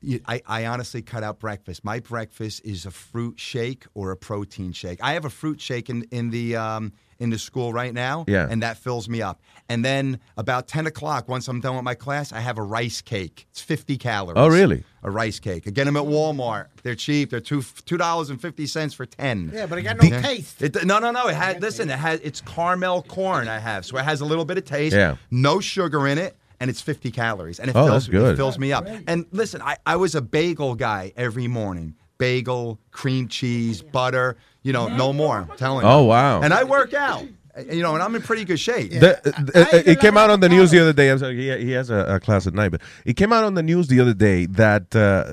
You- 0.00 0.20
I, 0.26 0.40
I 0.46 0.66
honestly 0.66 1.02
cut 1.02 1.22
out 1.22 1.38
breakfast. 1.38 1.84
My 1.84 2.00
breakfast 2.00 2.62
is 2.64 2.86
a 2.86 2.90
fruit 2.90 3.38
shake 3.38 3.84
or 3.94 4.10
a 4.10 4.16
protein 4.16 4.72
shake. 4.72 4.98
I 5.02 5.12
have 5.14 5.24
a 5.24 5.30
fruit 5.30 5.60
shake 5.60 5.90
in, 5.90 6.04
in 6.10 6.30
the 6.30 6.56
um, 6.56 6.92
in 7.18 7.28
the 7.28 7.38
school 7.38 7.70
right 7.74 7.92
now, 7.92 8.24
Yeah. 8.26 8.46
and 8.48 8.62
that 8.62 8.78
fills 8.78 9.06
me 9.06 9.20
up. 9.20 9.42
And 9.68 9.84
then 9.84 10.20
about 10.38 10.68
ten 10.68 10.86
o'clock, 10.86 11.28
once 11.28 11.48
I'm 11.48 11.60
done 11.60 11.74
with 11.76 11.84
my 11.84 11.94
class, 11.94 12.32
I 12.32 12.40
have 12.40 12.56
a 12.56 12.62
rice 12.62 13.02
cake. 13.02 13.46
It's 13.50 13.60
fifty 13.60 13.98
calories. 13.98 14.38
Oh, 14.38 14.48
really? 14.48 14.84
A 15.02 15.10
rice 15.10 15.38
cake. 15.38 15.64
I 15.66 15.70
get 15.70 15.84
them 15.84 15.96
at 15.98 16.04
Walmart. 16.04 16.68
They're 16.82 16.94
cheap. 16.94 17.28
They're 17.30 17.40
two 17.40 17.62
two 17.84 17.98
dollars 17.98 18.30
and 18.30 18.40
fifty 18.40 18.66
cents 18.66 18.94
for 18.94 19.04
ten. 19.04 19.50
Yeah, 19.52 19.66
but 19.66 19.78
it 19.78 19.82
got 19.82 20.02
no 20.02 20.08
taste. 20.22 20.62
It, 20.62 20.82
no, 20.86 20.98
no, 20.98 21.10
no. 21.10 21.28
It 21.28 21.34
had 21.34 21.60
listen. 21.60 21.90
It 21.90 21.98
has 21.98 22.20
it's 22.20 22.40
caramel 22.40 23.02
corn. 23.02 23.48
I 23.48 23.58
have 23.58 23.84
so 23.84 23.98
it 23.98 24.04
has 24.04 24.22
a 24.22 24.24
little 24.24 24.46
bit 24.46 24.56
of 24.56 24.64
taste. 24.64 24.96
Yeah. 24.96 25.16
No 25.30 25.60
sugar 25.60 26.06
in 26.06 26.16
it, 26.16 26.36
and 26.60 26.70
it's 26.70 26.80
fifty 26.80 27.10
calories, 27.10 27.58
and 27.58 27.68
it 27.70 27.74
Oh, 27.76 27.86
fills 27.86 28.06
that's 28.06 28.08
good. 28.08 28.34
It 28.34 28.36
fills 28.36 28.58
me 28.58 28.72
up. 28.72 28.86
And 29.06 29.26
listen, 29.32 29.60
I, 29.62 29.76
I 29.86 29.96
was 29.96 30.14
a 30.14 30.22
bagel 30.22 30.74
guy 30.74 31.12
every 31.16 31.48
morning. 31.48 31.94
Bagel, 32.18 32.78
cream 32.90 33.28
cheese, 33.28 33.80
butter. 33.82 34.36
You 34.62 34.74
know, 34.74 34.88
no 34.88 35.12
more. 35.12 35.46
I'm 35.50 35.56
telling 35.56 35.86
you. 35.86 35.90
Oh, 35.90 36.04
wow. 36.04 36.42
And 36.42 36.52
I 36.52 36.64
work 36.64 36.92
out. 36.92 37.24
You 37.70 37.82
know, 37.82 37.94
and 37.94 38.02
I'm 38.02 38.14
in 38.14 38.22
pretty 38.22 38.44
good 38.44 38.60
shape. 38.60 38.90
The- 38.92 39.18
uh, 39.54 39.76
it 39.90 40.00
came 40.00 40.16
out 40.16 40.28
on 40.30 40.40
the 40.40 40.48
news 40.48 40.70
the 40.70 40.78
other 40.80 40.92
day. 40.92 41.10
I'm 41.10 41.18
sorry, 41.18 41.36
he, 41.36 41.64
he 41.64 41.70
has 41.72 41.90
a, 41.90 42.04
a 42.16 42.20
class 42.20 42.46
at 42.46 42.54
night, 42.54 42.68
but 42.70 42.80
it 43.04 43.14
came 43.16 43.32
out 43.32 43.42
on 43.42 43.54
the 43.54 43.62
news 43.62 43.88
the 43.88 43.98
other 44.00 44.14
day 44.14 44.46
that 44.46 44.94
uh, 44.94 45.32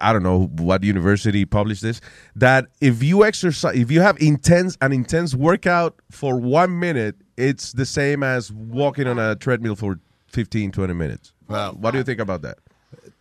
I 0.00 0.12
don't 0.12 0.22
know 0.22 0.46
what 0.58 0.84
university 0.84 1.44
published 1.46 1.82
this. 1.82 2.00
That 2.36 2.66
if 2.80 3.02
you 3.02 3.24
exercise, 3.24 3.74
if 3.76 3.90
you 3.90 4.02
have 4.02 4.16
intense 4.20 4.76
an 4.82 4.92
intense 4.92 5.34
workout 5.34 5.98
for 6.10 6.38
one 6.38 6.78
minute, 6.78 7.16
it's 7.36 7.72
the 7.72 7.86
same 7.86 8.22
as 8.22 8.52
walking 8.52 9.06
on 9.08 9.18
a 9.18 9.34
treadmill 9.34 9.74
for 9.76 9.98
15, 10.28 10.72
20 10.72 10.94
minutes. 10.94 11.32
Well, 11.48 11.72
what 11.72 11.92
do 11.92 11.98
you 11.98 12.04
think 12.04 12.20
about 12.20 12.42
that? 12.42 12.58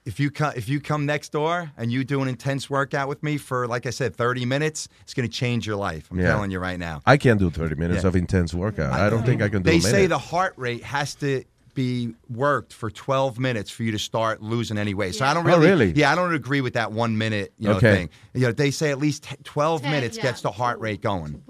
If 0.05 0.19
you 0.19 0.31
come, 0.31 0.53
if 0.55 0.69
you 0.69 0.79
come 0.79 1.05
next 1.05 1.29
door 1.33 1.71
and 1.77 1.91
you 1.91 2.03
do 2.05 2.21
an 2.21 2.29
intense 2.29 2.69
workout 2.69 3.09
with 3.09 3.21
me 3.23 3.37
for, 3.37 3.67
like 3.67 3.85
I 3.85 3.89
said, 3.89 4.15
30 4.15 4.45
minutes, 4.45 4.87
it's 5.01 5.13
going 5.13 5.27
to 5.27 5.33
change 5.33 5.67
your 5.67 5.75
life. 5.75 6.07
I'm 6.09 6.19
Yeah. 6.19 6.27
telling 6.31 6.51
you 6.51 6.59
right 6.59 6.79
now. 6.79 7.01
I 7.05 7.17
can't 7.17 7.39
do 7.39 7.49
30 7.49 7.75
minutes 7.75 8.03
Yeah. 8.03 8.07
of 8.09 8.15
intense 8.15 8.53
workout. 8.53 8.93
I 8.93 9.09
don't 9.09 9.25
think 9.25 9.41
I 9.41 9.49
can 9.49 9.63
do 9.63 9.69
They 9.69 9.75
a 9.77 9.79
minute. 9.79 9.89
say 9.91 10.07
the 10.07 10.17
heart 10.17 10.53
rate 10.55 10.83
has 10.83 11.15
to 11.15 11.43
be 11.73 12.13
worked 12.29 12.73
for 12.73 12.89
12 12.89 13.37
minutes 13.37 13.69
for 13.69 13.83
you 13.83 13.91
to 13.91 13.99
start 13.99 14.41
losing 14.41 14.77
any 14.77 14.93
weight. 14.95 15.13
So 15.13 15.25
I 15.25 15.33
don't 15.33 15.45
Oh, 15.45 15.49
really, 15.49 15.67
really? 15.67 15.91
yeah, 15.95 16.11
I 16.11 16.15
don't 16.15 16.33
agree 16.33 16.61
with 16.61 16.73
that 16.73 16.91
one 16.91 17.17
minute 17.17 17.53
you 17.59 17.67
know 17.67 17.75
Okay. 17.75 17.91
thing. 17.93 18.09
You 18.33 18.47
know, 18.47 18.51
they 18.53 18.71
say 18.71 18.89
at 18.89 18.97
least 18.99 19.23
t- 19.23 19.35
12 19.43 19.83
minutes 19.83 20.17
gets 20.17 20.41
the 20.41 20.51
heart 20.51 20.79
rate 20.79 21.01
going. 21.01 21.43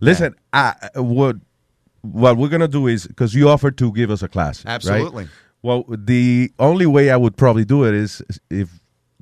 Listen, 0.00 0.34
I, 0.52 0.74
what 0.94 1.36
what 2.12 2.36
we're 2.36 2.48
gonna 2.48 2.68
do 2.68 2.86
is 2.86 3.06
because 3.06 3.34
you 3.34 3.48
offered 3.48 3.76
to 3.78 3.92
give 3.92 4.10
us 4.10 4.22
a 4.22 4.28
class, 4.28 4.64
right? 4.64 4.72
Absolutely. 4.74 5.28
Well, 5.62 5.84
the 5.88 6.52
only 6.58 6.86
way 6.86 7.10
I 7.10 7.16
would 7.16 7.36
probably 7.36 7.64
do 7.64 7.84
it 7.84 7.94
is 7.94 8.22
if 8.50 8.68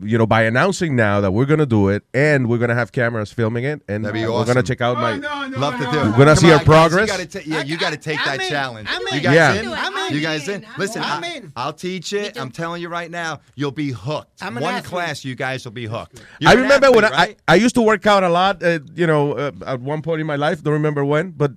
you 0.01 0.19
know 0.19 0.27
by 0.27 0.43
announcing 0.43 0.97
now 0.97 1.21
that 1.21 1.31
we're 1.31 1.45
gonna 1.45 1.67
do 1.67 1.89
it 1.89 2.03
and 2.13 2.49
we're 2.49 2.59
gonna 2.59 2.75
have 2.75 2.91
cameras 2.91 3.31
filming 3.31 3.63
it, 3.63 3.83
and 3.87 4.05
That'd 4.05 4.15
be 4.15 4.27
we're 4.27 4.33
awesome. 4.33 4.55
gonna 4.55 4.63
check 4.67 4.81
out 4.81 4.97
my. 4.97 5.13
Love 5.15 5.79
to 5.79 5.85
do 5.85 5.91
it. 5.91 5.95
We're 5.95 6.11
gonna 6.13 6.25
Come 6.25 6.37
see 6.37 6.47
on, 6.47 6.53
our 6.55 6.59
guys, 6.59 6.65
progress. 6.67 7.09
You 7.09 7.17
gotta 7.17 7.27
ta- 7.27 7.41
yeah, 7.47 7.63
you 7.63 7.77
got 7.79 7.91
to 7.91 7.97
take 7.99 8.19
that 8.25 8.41
challenge. 8.41 8.89
I'm 8.91 9.03
You 9.03 9.19
in. 9.19 9.23
guys 9.23 9.35
Yeah. 9.37 9.55
in? 9.55 9.69
I'm 9.69 9.97
in. 10.09 10.15
You 10.15 10.21
guys 10.21 10.49
in? 10.49 10.67
Listen, 10.79 11.03
I'm 11.05 11.23
I, 11.23 11.29
in. 11.37 11.53
I'll 11.55 11.73
teach 11.75 12.13
it. 12.13 12.37
I'm 12.41 12.51
telling 12.51 12.83
you 12.83 12.89
right 12.89 13.11
now, 13.11 13.41
you'll 13.55 13.71
be 13.71 13.91
hooked. 13.93 14.43
I'm 14.43 14.57
an 14.57 14.63
One 14.65 14.75
athlete. 14.75 14.91
class, 14.91 15.25
you 15.25 15.37
guys 15.37 15.65
will 15.65 15.73
be 15.73 15.87
hooked. 15.87 16.21
I 16.21 16.25
You're 16.41 16.53
an 16.53 16.63
remember 16.63 16.91
when 16.91 17.05
athlete, 17.05 17.39
I. 17.47 17.53
I 17.53 17.57
used 17.57 17.77
to 17.77 17.83
work 17.83 18.05
out 18.07 18.25
a 18.25 18.29
lot, 18.29 18.61
uh, 18.65 18.81
you 18.95 19.07
know, 19.07 19.35
uh, 19.35 19.53
at 19.67 19.81
one 19.81 20.03
point 20.03 20.21
in 20.21 20.27
my 20.27 20.37
life. 20.37 20.63
Don't 20.65 20.73
remember 20.73 21.05
when, 21.05 21.31
but 21.31 21.53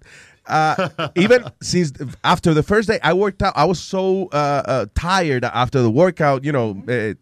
uh, 0.48 1.10
even 1.16 1.46
since 1.62 1.94
after 2.24 2.54
the 2.54 2.64
first 2.64 2.88
day 2.88 3.00
I 3.04 3.14
worked 3.14 3.42
out, 3.42 3.54
I 3.56 3.66
was 3.66 3.80
so 3.80 4.28
uh, 4.28 4.64
uh, 4.66 4.86
tired 4.96 5.44
after 5.44 5.82
the 5.82 5.92
workout. 5.92 6.44
You 6.44 6.52
know, 6.52 6.84
uh, 6.88 7.14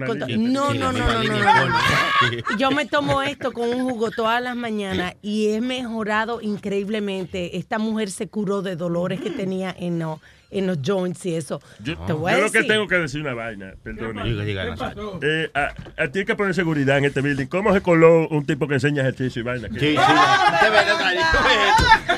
no, 0.52 0.72
no, 0.74 0.92
no, 0.92 0.92
no, 0.92 0.92
no, 0.92 1.22
no, 1.24 1.68
no. 1.68 1.76
Yo 2.58 2.70
me 2.70 2.86
tomo 2.86 3.22
esto 3.22 3.52
con 3.52 3.68
un 3.70 3.88
jugo 3.88 4.10
todas 4.10 4.42
las 4.42 4.54
mañanas 4.56 5.14
y 5.22 5.48
he 5.50 5.60
mejorado 5.60 6.40
increíblemente. 6.40 7.56
Esta 7.56 7.78
mujer 7.78 8.10
se 8.10 8.28
curó 8.28 8.62
de 8.62 8.76
dolores 8.76 9.20
que 9.20 9.30
tenía 9.30 9.74
en, 9.78 9.98
los- 9.98 10.18
en 10.50 10.66
los 10.66 10.78
joints 10.84 11.24
y 11.26 11.34
eso. 11.36 11.60
Yo, 11.82 11.96
Te 11.98 12.12
voy 12.12 12.32
a 12.32 12.36
yo 12.36 12.42
lo 12.44 12.50
que 12.50 12.58
decir. 12.58 12.72
tengo 12.72 12.88
que 12.88 12.96
decir 12.96 13.20
una 13.20 13.34
vaina, 13.34 13.74
perdón. 13.82 14.18
Eh, 15.22 15.50
a, 15.54 15.74
a 16.02 16.08
ti 16.08 16.20
hay 16.20 16.24
que 16.24 16.34
poner 16.34 16.54
seguridad 16.54 16.98
en 16.98 17.04
este 17.06 17.20
building. 17.20 17.46
¿Cómo 17.46 17.72
se 17.72 17.80
coló 17.80 18.28
un 18.28 18.44
tipo 18.44 18.66
que 18.68 18.74
enseña 18.74 19.02
ejercicio 19.02 19.40
y 19.40 19.42
vaina? 19.44 19.68
Sí, 19.68 19.78
sí. 19.78 19.96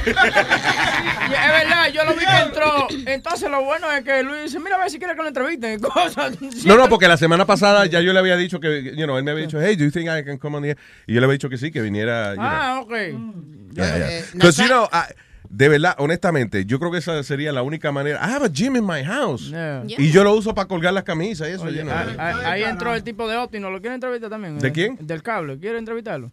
Es 1.32 1.48
verdad, 1.50 1.88
yo 1.92 2.04
lo 2.04 2.12
vi 2.14 2.24
que 2.24 2.36
entró. 2.44 2.88
Entonces 3.06 3.50
lo 3.50 3.62
bueno 3.64 3.90
es 3.90 4.04
que 4.04 4.22
Luis 4.22 4.42
dice, 4.44 4.58
mira 4.60 4.76
a 4.76 4.80
ver 4.80 4.90
si 4.90 4.98
quiere 4.98 5.14
que 5.14 5.22
lo 5.22 5.28
entrevisten. 5.28 5.80
Cosas. 5.80 6.40
No, 6.64 6.76
no, 6.76 6.88
porque 6.88 7.08
la 7.08 7.16
semana 7.16 7.46
pasada 7.46 7.86
ya 7.86 8.00
yo 8.00 8.12
le 8.12 8.18
había 8.18 8.36
dicho 8.36 8.60
que, 8.60 8.94
you 8.96 9.04
know, 9.04 9.16
él 9.18 9.24
me 9.24 9.30
había 9.30 9.44
dicho, 9.44 9.60
hey, 9.60 9.76
do 9.76 9.84
you 9.84 9.90
think 9.90 10.08
I 10.08 10.24
can 10.24 10.38
come 10.38 10.56
on 10.56 10.64
here? 10.64 10.76
Y 11.06 11.14
yo 11.14 11.20
le 11.20 11.26
había 11.26 11.34
dicho 11.34 11.48
que 11.48 11.58
sí, 11.58 11.70
que 11.70 11.80
viniera, 11.80 12.30
you 12.34 12.40
know. 12.40 12.46
Ah, 12.46 12.80
ok. 12.82 12.90
Yeah, 12.90 13.96
yeah. 13.96 14.18
Eh, 14.18 14.24
you 14.34 14.66
know, 14.66 14.88
I- 14.92 15.12
de 15.54 15.68
verdad, 15.68 15.94
honestamente, 15.98 16.64
yo 16.64 16.78
creo 16.78 16.90
que 16.90 16.96
esa 16.96 17.22
sería 17.22 17.52
la 17.52 17.62
única 17.62 17.92
manera. 17.92 18.18
I 18.26 18.32
have 18.32 18.46
a 18.46 18.48
gym 18.48 18.74
in 18.74 18.86
my 18.86 19.04
house. 19.04 19.50
Yeah. 19.50 19.84
Y 19.86 20.10
yo 20.10 20.24
lo 20.24 20.32
uso 20.34 20.54
para 20.54 20.66
colgar 20.66 20.94
las 20.94 21.04
camisas 21.04 21.46
y 21.46 21.52
eso. 21.52 21.64
Oye, 21.64 21.80
you 21.80 21.82
know. 21.82 21.94
ahí, 22.18 22.62
entró 22.62 22.94
el 22.94 23.04
tipo 23.04 23.28
de 23.28 23.36
Optino. 23.36 23.70
¿Lo 23.70 23.78
quiere 23.82 23.94
entrevistar 23.94 24.30
también? 24.30 24.58
¿De 24.58 24.68
Eh, 24.68 24.72
quién? 24.72 24.96
Del 24.98 25.22
cable. 25.22 25.58
¿Quiere 25.58 25.76
entrevistarlo? 25.76 26.32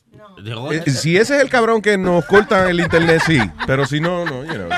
Eh, 0.71 0.89
si 0.89 1.17
ese 1.17 1.35
es 1.35 1.41
el 1.41 1.49
cabrón 1.49 1.81
que 1.81 1.97
nos 1.97 2.23
corta 2.25 2.69
el 2.69 2.79
internet, 2.79 3.21
sí. 3.25 3.39
Pero 3.67 3.85
si 3.85 3.99
no, 3.99 4.23
no, 4.23 4.45
you 4.45 4.53
know. 4.53 4.69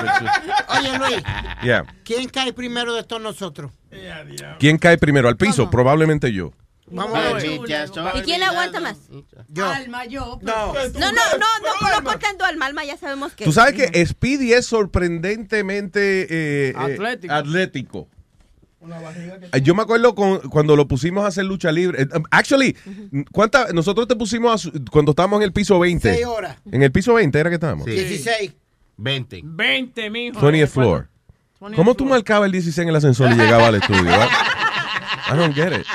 Oye, 0.80 0.98
Luis, 0.98 1.22
yeah. 1.62 1.84
¿quién 2.04 2.28
cae 2.28 2.52
primero 2.52 2.94
de 2.94 3.04
todos 3.04 3.22
nosotros? 3.22 3.70
¿Quién 4.58 4.76
cae 4.76 4.98
primero 4.98 5.28
al 5.28 5.36
piso? 5.36 5.70
Probablemente 5.70 6.32
yo. 6.32 6.52
Vamos 6.90 7.18
a 7.18 7.32
ver. 7.34 7.46
¿Y 7.46 8.22
quién 8.22 8.42
aguanta 8.42 8.80
más? 8.80 8.98
Yo. 9.48 9.66
Alma, 9.66 10.04
yo. 10.04 10.38
No. 10.42 10.72
No, 10.74 10.74
no, 10.74 11.10
no, 11.12 11.12
no, 11.12 12.00
no 12.00 12.04
cortando 12.04 12.44
alma, 12.44 12.66
alma, 12.66 12.84
ya 12.84 12.96
sabemos 12.96 13.32
que. 13.32 13.44
Tú 13.44 13.52
sabes 13.52 13.74
que 13.74 14.06
Speedy 14.06 14.52
es 14.52 14.66
sorprendentemente 14.66 16.22
eh, 16.22 16.74
eh, 16.76 17.28
Atlético. 17.28 18.08
Yo 19.62 19.74
me 19.74 19.82
acuerdo 19.82 20.14
con- 20.14 20.40
cuando 20.50 20.74
lo 20.74 20.88
pusimos 20.88 21.24
a 21.24 21.28
hacer 21.28 21.44
lucha 21.44 21.70
libre. 21.70 22.02
Eh, 22.02 22.08
um, 22.16 22.24
Actually, 22.30 22.76
¿cuánta, 23.30 23.72
nosotros 23.72 24.08
te 24.08 24.16
pusimos 24.16 24.66
a 24.66 24.70
cuando 24.90 25.12
estábamos 25.12 25.38
en 25.38 25.44
el 25.44 25.52
piso 25.52 25.78
20. 25.78 26.12
Seis 26.14 26.26
horas. 26.26 26.56
En 26.70 26.82
el 26.82 26.90
piso 26.90 27.14
20 27.14 27.38
era 27.38 27.48
que 27.48 27.54
estábamos. 27.54 27.86
16. 27.86 28.52
20. 28.96 29.40
20, 29.44 30.10
mijo. 30.10 30.40
20th 30.40 30.68
floor. 30.68 31.08
¿Cómo 31.76 31.94
tú 31.94 32.04
marcabas 32.04 32.46
el 32.46 32.52
16 32.52 32.78
en 32.78 32.88
el 32.88 32.96
ascensor 32.96 33.30
y 33.30 33.36
llegabas 33.36 33.68
al 33.68 33.76
estudio? 33.76 34.02
I 35.32 35.36
don't 35.36 35.54
get 35.54 35.72
it. 35.72 35.86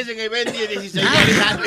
Es 0.00 0.06
que 0.06 0.14
se 0.14 0.14
parecen 0.14 0.20
el 0.20 0.30
20 0.30 0.56
y 0.56 0.62
el 0.62 0.68
16. 0.80 1.06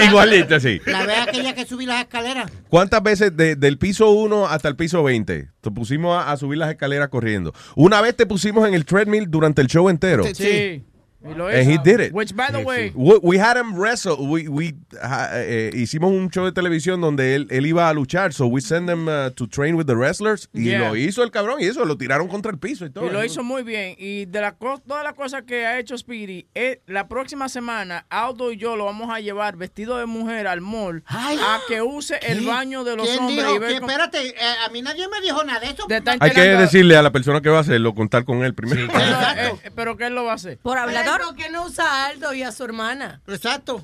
Igualito, 0.07 0.59
sí. 0.59 0.81
La 0.85 1.05
vez 1.05 1.19
aquella 1.19 1.53
que 1.55 1.65
subí 1.65 1.85
las 1.85 2.01
escaleras. 2.01 2.51
¿Cuántas 2.69 3.01
veces 3.03 3.35
de- 3.35 3.55
del 3.55 3.77
piso 3.77 4.09
1 4.11 4.47
hasta 4.47 4.67
el 4.67 4.75
piso 4.75 5.03
20 5.03 5.49
te 5.61 5.71
pusimos 5.71 6.15
a, 6.17 6.31
a 6.31 6.37
subir 6.37 6.57
las 6.57 6.69
escaleras 6.69 7.09
corriendo? 7.09 7.53
Una 7.75 8.01
vez 8.01 8.15
te 8.15 8.25
pusimos 8.25 8.67
en 8.67 8.73
el 8.73 8.85
treadmill 8.85 9.29
durante 9.29 9.61
el 9.61 9.67
show 9.67 9.89
entero. 9.89 10.23
Sí. 10.33 10.83
Y 11.23 11.33
lo 11.35 11.47
And 11.47 11.61
hizo. 11.61 11.71
he 11.71 11.77
did 11.83 11.99
it. 11.99 12.13
Which, 12.13 12.33
by 12.35 12.47
the 12.51 12.59
way, 12.63 12.91
We, 12.95 13.19
we 13.21 13.37
had 13.39 13.55
him 13.57 13.75
wrestle. 13.75 14.15
We, 14.19 14.47
we 14.47 14.73
eh, 15.33 15.71
hicimos 15.73 16.11
un 16.11 16.29
show 16.31 16.45
de 16.45 16.51
televisión 16.51 16.99
donde 17.01 17.35
él, 17.35 17.47
él 17.51 17.65
iba 17.65 17.87
a 17.89 17.93
luchar. 17.93 18.33
So 18.33 18.47
we 18.47 18.61
send 18.61 18.89
him 18.89 19.07
uh, 19.07 19.29
to 19.31 19.47
train 19.47 19.75
with 19.75 19.85
the 19.85 19.95
wrestlers. 19.95 20.49
Y 20.53 20.71
Yeah. 20.71 20.87
lo 20.89 20.95
hizo 20.95 21.21
el 21.23 21.31
cabrón 21.31 21.61
y 21.61 21.65
eso, 21.65 21.85
lo 21.85 21.97
tiraron 21.97 22.27
contra 22.27 22.51
el 22.51 22.57
piso 22.57 22.85
y 22.85 22.89
todo. 22.89 23.05
Y 23.05 23.09
lo 23.11 23.23
hizo 23.23 23.43
muy 23.43 23.63
bien. 23.63 23.95
Y 23.99 24.25
de 24.25 24.41
la 24.41 24.53
co- 24.53 24.81
todas 24.87 25.03
las 25.03 25.13
cosas 25.13 25.43
que 25.43 25.65
ha 25.65 25.77
hecho 25.79 25.97
Speedy, 25.97 26.47
eh, 26.55 26.81
la 26.87 27.07
próxima 27.07 27.49
semana, 27.49 28.05
Aldo 28.09 28.51
y 28.51 28.57
yo 28.57 28.75
lo 28.75 28.85
vamos 28.85 29.09
a 29.13 29.19
llevar 29.19 29.57
vestido 29.57 29.97
de 29.97 30.05
mujer 30.05 30.47
al 30.47 30.61
mall 30.61 31.03
a 31.07 31.59
que 31.67 31.81
use 31.81 32.19
el 32.23 32.45
baño 32.45 32.83
de 32.83 32.95
los 32.95 33.07
¿Quién 33.07 33.19
hombres. 33.19 33.37
dijo? 33.45 33.55
y 33.55 33.59
ver 33.59 33.69
Que, 33.73 33.79
cómo- 33.79 33.89
espérate, 33.91 34.27
eh, 34.29 34.33
a 34.65 34.69
mí 34.71 34.81
nadie 34.81 35.07
me 35.07 35.21
dijo 35.21 35.43
nada 35.43 35.59
de 35.59 35.67
eso. 35.67 35.85
Hay 36.19 36.31
que 36.31 36.41
decirle 36.41 36.95
a 36.97 37.01
la 37.01 37.11
persona 37.11 37.41
que 37.41 37.49
va 37.49 37.57
a 37.57 37.61
hacerlo, 37.61 37.93
contar 37.93 38.23
con 38.25 38.43
él 38.43 38.53
primero. 38.55 38.87
Pero, 38.91 39.59
eh, 39.63 39.71
pero 39.75 39.97
¿qué 39.97 40.07
él 40.07 40.15
lo 40.15 40.23
va 40.23 40.31
a 40.31 40.35
hacer? 40.35 40.57
¿Por 40.59 40.77
hablador? 41.13 41.35
¿Por 41.35 41.43
qué 41.45 41.51
no 41.51 41.65
usa 41.65 41.85
a 41.85 42.07
Aldo 42.07 42.33
y 42.33 42.43
a 42.43 42.51
su 42.51 42.63
hermana? 42.63 43.21
Exacto. 43.27 43.81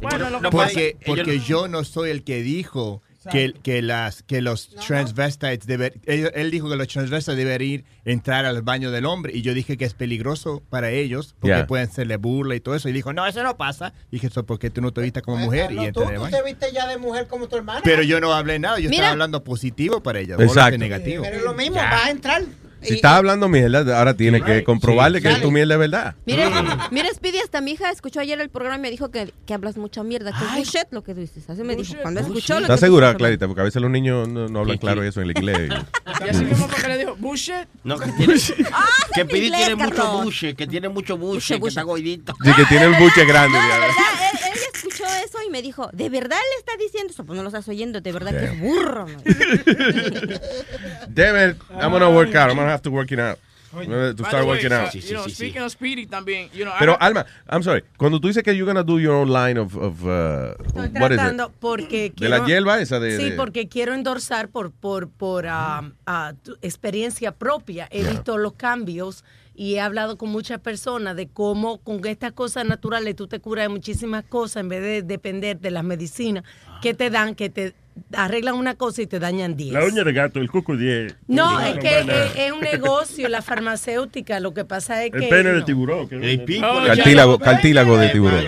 Bueno, 0.00 0.30
lo 0.30 0.40
que 0.40 0.48
Porque, 0.50 0.96
pasa- 0.98 1.04
porque 1.06 1.40
yo 1.40 1.68
no 1.68 1.84
soy 1.84 2.10
el 2.10 2.24
que 2.24 2.42
dijo 2.42 3.02
que, 3.30 3.52
que, 3.62 3.82
las, 3.82 4.22
que 4.22 4.40
los 4.40 4.70
transvestites 4.70 5.66
deber, 5.66 6.00
él, 6.06 6.30
él 6.34 6.50
dijo 6.50 6.70
que 6.70 6.76
los 6.76 6.88
transvestites 6.88 7.36
deberían 7.36 7.84
entrar 8.06 8.46
al 8.46 8.62
baño 8.62 8.90
del 8.90 9.04
hombre 9.04 9.32
y 9.36 9.42
yo 9.42 9.52
dije 9.52 9.76
que 9.76 9.84
es 9.84 9.92
peligroso 9.92 10.62
para 10.70 10.88
ellos 10.90 11.34
porque 11.38 11.54
Yeah. 11.54 11.66
pueden 11.66 11.86
hacerle 11.90 12.16
burla 12.16 12.54
y 12.54 12.60
todo 12.60 12.74
eso 12.76 12.88
y 12.88 12.92
dijo 12.92 13.12
no 13.12 13.26
eso 13.26 13.42
no 13.42 13.58
pasa 13.58 13.92
y 14.10 14.12
dije 14.16 14.28
eso 14.28 14.46
porque 14.46 14.70
tú 14.70 14.80
no 14.80 14.90
te 14.94 15.02
viste 15.02 15.20
como 15.20 15.36
mujer 15.36 15.70
y 15.70 15.74
tú, 15.76 15.82
entré 15.82 16.02
en 16.04 16.14
el 16.14 16.20
tú 16.30 16.30
te 16.30 16.42
viste 16.44 16.72
ya 16.72 16.86
de 16.86 16.96
mujer 16.96 17.26
como 17.26 17.46
tu 17.46 17.56
hermana. 17.56 17.82
pero 17.84 18.02
yo 18.02 18.20
no 18.22 18.32
hablé 18.32 18.58
nada 18.58 18.78
yo 18.78 18.88
Mira. 18.88 19.02
estaba 19.02 19.12
hablando 19.12 19.44
positivo 19.44 20.02
para 20.02 20.20
ella 20.20 20.36
Exacto. 20.38 20.78
negativo 20.78 21.22
Pero 21.22 21.36
es 21.36 21.42
lo 21.42 21.52
mismo, 21.52 21.76
vas 21.76 22.06
a 22.06 22.10
entrar. 22.10 22.42
Si 22.82 22.94
estás 22.94 23.12
hablando 23.12 23.48
mierda, 23.48 23.98
ahora 23.98 24.14
tienes 24.14 24.42
que 24.42 24.64
comprobarle 24.64 25.20
que 25.20 25.30
es 25.30 25.40
tu 25.40 25.50
mierda 25.50 25.74
de 25.74 25.78
verdad. 25.78 26.14
Mire, 26.26 26.48
mire, 26.90 27.12
Speedy, 27.14 27.38
hasta 27.38 27.60
mi 27.60 27.72
hija 27.72 27.90
escuchó 27.90 28.20
ayer 28.20 28.40
el 28.40 28.48
programa 28.48 28.78
y 28.78 28.80
me 28.80 28.90
dijo 28.90 29.10
que, 29.10 29.32
que 29.46 29.54
hablas 29.54 29.76
mucha 29.76 30.02
mierda, 30.02 30.32
que 30.32 30.44
es 30.44 30.54
bullshit 30.54 30.86
lo 30.90 31.02
que 31.02 31.14
dices. 31.14 31.48
Así 31.48 31.62
me 31.62 31.76
dijo. 31.76 31.94
Cuando 32.02 32.20
escuchó 32.20 32.54
lo 32.54 32.60
que 32.60 32.64
¿Estás 32.64 32.80
segura, 32.80 33.14
Clarita? 33.14 33.46
Porque 33.46 33.60
a 33.60 33.64
veces 33.64 33.82
los 33.82 33.90
niños 33.90 34.28
no, 34.28 34.48
no 34.48 34.60
hablan 34.60 34.78
claro 34.78 35.02
eso 35.02 35.20
en 35.20 35.28
la 35.28 35.32
iglesia. 35.32 35.86
Y 36.24 36.28
así 36.28 36.44
mismo 36.44 36.66
porque 36.68 36.88
le 36.88 36.98
dijo, 36.98 37.16
bullshit. 37.18 37.66
No, 37.84 37.98
que 37.98 38.10
tiene, 38.16 38.34
que 39.14 39.24
Pidi 39.24 39.46
inglés, 39.46 39.66
tiene 39.66 39.76
mucho 39.76 40.22
buche, 40.22 40.54
que 40.54 40.66
tiene 40.66 40.88
mucho 40.88 41.16
buche, 41.16 41.60
que 41.60 41.68
está 41.68 41.82
gordito. 41.82 42.34
Sí, 42.42 42.52
que 42.54 42.64
tiene 42.64 42.86
el 42.86 42.94
buche 42.94 43.24
grande. 43.26 43.58
Escuchó 44.74 45.04
eso 45.24 45.38
y 45.46 45.50
me 45.50 45.62
dijo, 45.62 45.88
¿de 45.92 46.08
verdad 46.08 46.36
le 46.38 46.58
está 46.58 46.72
diciendo 46.78 47.12
eso? 47.12 47.24
Pues 47.24 47.36
no 47.36 47.42
lo 47.42 47.48
estás 47.48 47.68
oyendo, 47.68 48.00
de 48.00 48.12
verdad 48.12 48.30
que 48.38 48.44
es 48.46 48.58
burro. 48.60 49.06
¿no? 49.06 49.18
Damn 51.08 51.36
it, 51.50 51.56
I'm 51.70 51.90
gonna 51.92 52.10
work 52.10 52.34
out. 52.34 52.50
I'm 52.50 52.56
gonna 52.56 52.70
have 52.70 52.82
to 52.82 52.90
work 52.90 53.10
it 53.12 53.18
out. 53.18 53.38
I'm 53.72 53.84
gonna- 53.88 54.14
To 54.14 54.22
By 54.24 54.28
start 54.28 54.42
the 54.42 54.48
way, 54.50 54.56
working 54.56 54.72
out. 54.72 54.92
you 54.94 55.14
know, 55.14 55.28
speaking 55.28 55.62
of 55.62 55.70
Speedy 55.70 56.06
también, 56.06 56.50
you 56.52 56.64
know, 56.64 56.72
Pero 56.78 56.94
I- 57.00 57.06
Alma, 57.06 57.24
I'm 57.48 57.62
sorry. 57.62 57.84
Cuando 57.96 58.18
tú 58.20 58.26
dices 58.28 58.42
que 58.42 58.52
you're 58.56 58.66
gonna 58.66 58.82
do 58.82 58.98
your 58.98 59.14
own 59.14 59.30
line 59.32 59.58
of, 59.60 59.76
of 59.76 60.04
uh, 60.04 60.54
Estoy 60.64 60.88
what 61.00 61.12
is 61.12 61.18
it? 61.18 61.20
tratando 61.20 61.52
porque 61.60 62.12
De 62.16 62.28
la 62.28 62.44
hierba 62.46 62.80
esa 62.80 62.98
de- 62.98 63.16
Sí, 63.16 63.30
de- 63.30 63.36
porque 63.36 63.68
quiero 63.68 63.94
endorsar 63.94 64.48
por 64.48 64.72
por 64.72 65.08
por 65.08 65.46
ah, 65.46 65.82
ah, 66.06 66.32
tu- 66.42 66.56
experiencia 66.62 67.30
propia. 67.32 67.86
He 67.92 68.00
Yeah. 68.02 68.10
visto 68.10 68.38
los 68.38 68.54
cambios 68.54 69.24
y 69.60 69.74
he 69.74 69.80
hablado 69.82 70.16
con 70.16 70.30
muchas 70.30 70.58
personas 70.58 71.16
de 71.16 71.28
cómo 71.28 71.82
con 71.82 72.02
estas 72.06 72.32
cosas 72.32 72.64
naturales 72.64 73.14
tú 73.14 73.28
te 73.28 73.40
curas 73.40 73.66
de 73.66 73.68
muchísimas 73.68 74.24
cosas 74.24 74.62
en 74.62 74.70
vez 74.70 74.80
de 74.80 75.02
depender 75.02 75.60
de 75.60 75.70
las 75.70 75.84
medicinas 75.84 76.44
que 76.80 76.94
te 76.94 77.10
dan, 77.10 77.34
que 77.34 77.50
te 77.50 77.74
arreglan 78.12 78.54
una 78.54 78.74
cosa 78.74 79.02
y 79.02 79.06
te 79.06 79.18
dañan 79.18 79.56
10. 79.56 79.72
La 79.72 79.84
uña 79.84 80.04
de 80.04 80.12
gato, 80.12 80.40
el 80.40 80.50
cuco 80.50 80.76
10. 80.76 81.16
No, 81.28 81.60
es 81.60 81.78
que 81.78 82.00
es, 82.00 82.06
es 82.36 82.52
un 82.52 82.60
negocio, 82.60 83.28
la 83.28 83.42
farmacéutica. 83.42 84.40
Lo 84.40 84.52
que 84.54 84.64
pasa 84.64 85.04
es 85.04 85.12
El 85.14 85.20
que. 85.20 85.28
pene 85.28 85.50
de 85.52 85.58
no. 85.60 85.64
tiburón. 85.64 86.08
que- 86.08 86.16
El 86.16 86.44
pico. 86.44 86.66
Oh, 86.70 86.86
Cartílago, 86.86 87.38
cartílago 87.38 87.96
de 87.96 88.08
tiburón. 88.10 88.44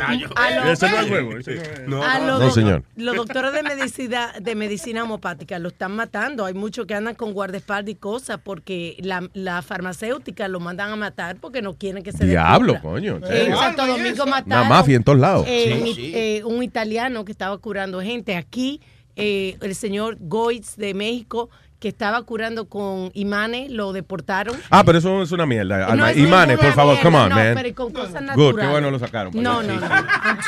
Ese 0.70 0.88
no 0.90 1.00
es 1.00 1.10
huevo. 1.10 1.36
Ese 1.38 1.60
no 1.86 2.02
a 2.02 2.50
señor. 2.50 2.84
Los 2.96 3.16
doctores 3.16 3.52
de 3.52 3.62
medicina, 3.62 4.32
de 4.40 4.54
medicina 4.54 5.02
homopática 5.04 5.58
lo 5.58 5.68
están 5.68 5.92
matando. 5.96 6.44
Hay 6.44 6.54
muchos 6.54 6.86
que 6.86 6.94
andan 6.94 7.14
con 7.14 7.32
guardaespaldas 7.32 7.92
y 7.92 7.94
cosas 7.96 8.38
porque 8.42 8.96
la, 9.00 9.28
la 9.34 9.62
farmacéutica 9.62 10.48
lo 10.48 10.60
mandan 10.60 10.90
a 10.92 10.96
matar 10.96 11.36
porque 11.40 11.62
no 11.62 11.74
quieren 11.74 12.02
que 12.02 12.12
se 12.12 12.26
Diablo, 12.26 12.74
descubra. 12.74 12.92
coño. 12.94 13.20
en. 13.28 13.56
Santo 13.56 13.86
Domingo 13.86 14.26
mataron. 14.26 14.66
Una 14.66 14.68
mafia 14.76 14.96
en 14.96 15.04
todos 15.04 15.18
lados. 15.18 15.46
eh, 15.48 15.74
Sí, 15.76 15.82
mi- 15.82 15.94
sí. 15.94 16.12
eh, 16.14 16.42
un 16.44 16.62
italiano 16.62 17.24
que 17.24 17.32
estaba 17.32 17.56
curando 17.58 18.00
gente. 18.00 18.36
Aquí, 18.36 18.80
eh, 19.16 19.56
el 19.60 19.74
señor 19.74 20.16
Goitz 20.20 20.76
de 20.76 20.94
México, 20.94 21.50
que 21.78 21.88
estaba 21.88 22.22
curando 22.22 22.66
con 22.68 23.10
imanes, 23.14 23.68
lo 23.70 23.92
deportaron. 23.92 24.54
Ah, 24.70 24.84
pero 24.84 24.98
eso 24.98 25.20
es 25.20 25.32
una 25.32 25.46
mierda. 25.46 25.94
No, 25.96 26.12
imanes, 26.12 26.56
por 26.58 26.72
favor, 26.74 26.96
come 27.02 27.18
mierda, 27.18 27.24
on, 27.24 27.28
no, 27.30 27.36
man. 27.44 27.54
pero 27.60 27.74
con 27.74 27.92
cosas 27.92 28.12
Good, 28.12 28.22
naturales. 28.22 28.64
qué 28.64 28.70
bueno 28.70 28.90
lo 28.92 28.98
sacaron. 29.00 29.32
No, 29.34 29.62
no, 29.64 29.74
no. 29.80 29.88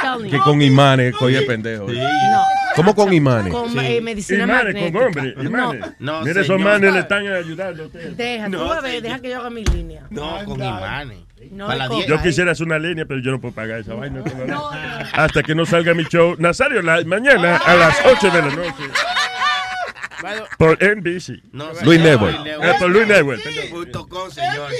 Telling 0.00 0.30
Que 0.30 0.38
con 0.38 0.62
imanes, 0.62 1.12
coye 1.16 1.42
pendejo. 1.42 1.86
¿Cómo 2.76 2.94
con 2.94 3.12
imanes? 3.12 3.52
Con 3.52 3.76
eh, 3.78 4.00
medicina 4.00 4.44
Imanes 4.44 4.74
magnética. 4.74 4.98
con 4.98 5.06
hombres. 5.06 5.34
Imanes. 5.44 5.84
No, 6.00 6.22
Mire, 6.22 6.40
esos 6.40 6.60
manes 6.60 6.92
le 6.92 6.98
están 7.00 7.26
ayudando 7.26 7.84
a 7.84 7.86
usted. 7.86 8.12
Deja, 8.12 8.48
No, 8.48 8.58
tú 8.58 8.72
a 8.72 8.80
ver, 8.80 8.90
señor. 8.90 9.02
deja 9.02 9.18
que 9.20 9.28
yo 9.30 9.38
haga 9.38 9.50
mi 9.50 9.64
línea. 9.64 10.06
No, 10.10 10.44
con 10.44 10.62
imanes. 10.62 11.18
No, 11.52 11.66
Para 11.66 11.78
la 11.78 11.88
con- 11.88 11.96
dieta. 11.98 12.14
Yo 12.16 12.22
quisiera 12.22 12.52
hacer 12.52 12.66
una 12.66 12.78
línea, 12.78 13.04
pero 13.06 13.20
yo 13.20 13.30
no 13.30 13.40
puedo 13.40 13.54
pagar 13.54 13.80
esa 13.80 13.94
vaina. 13.94 14.22
Hasta 15.12 15.42
que 15.42 15.54
no 15.54 15.66
salga 15.66 15.94
mi 15.94 16.04
show. 16.04 16.34
Nazario, 16.38 16.82
la, 16.82 17.02
mañana 17.04 17.56
a 17.56 17.74
las 17.74 17.96
8 18.06 18.30
de 18.30 18.42
la 18.42 18.48
noche. 18.54 18.84
Por 20.58 20.78
NBC. 20.82 21.42
No, 21.52 21.70
Luis 21.82 22.00
Network. 22.00 22.46
Eh, 22.46 22.72
por 22.78 22.88
Luis 22.90 23.06
Network. 23.06 23.40
Punto 23.70 24.08
com, 24.08 24.30
señor. 24.30 24.70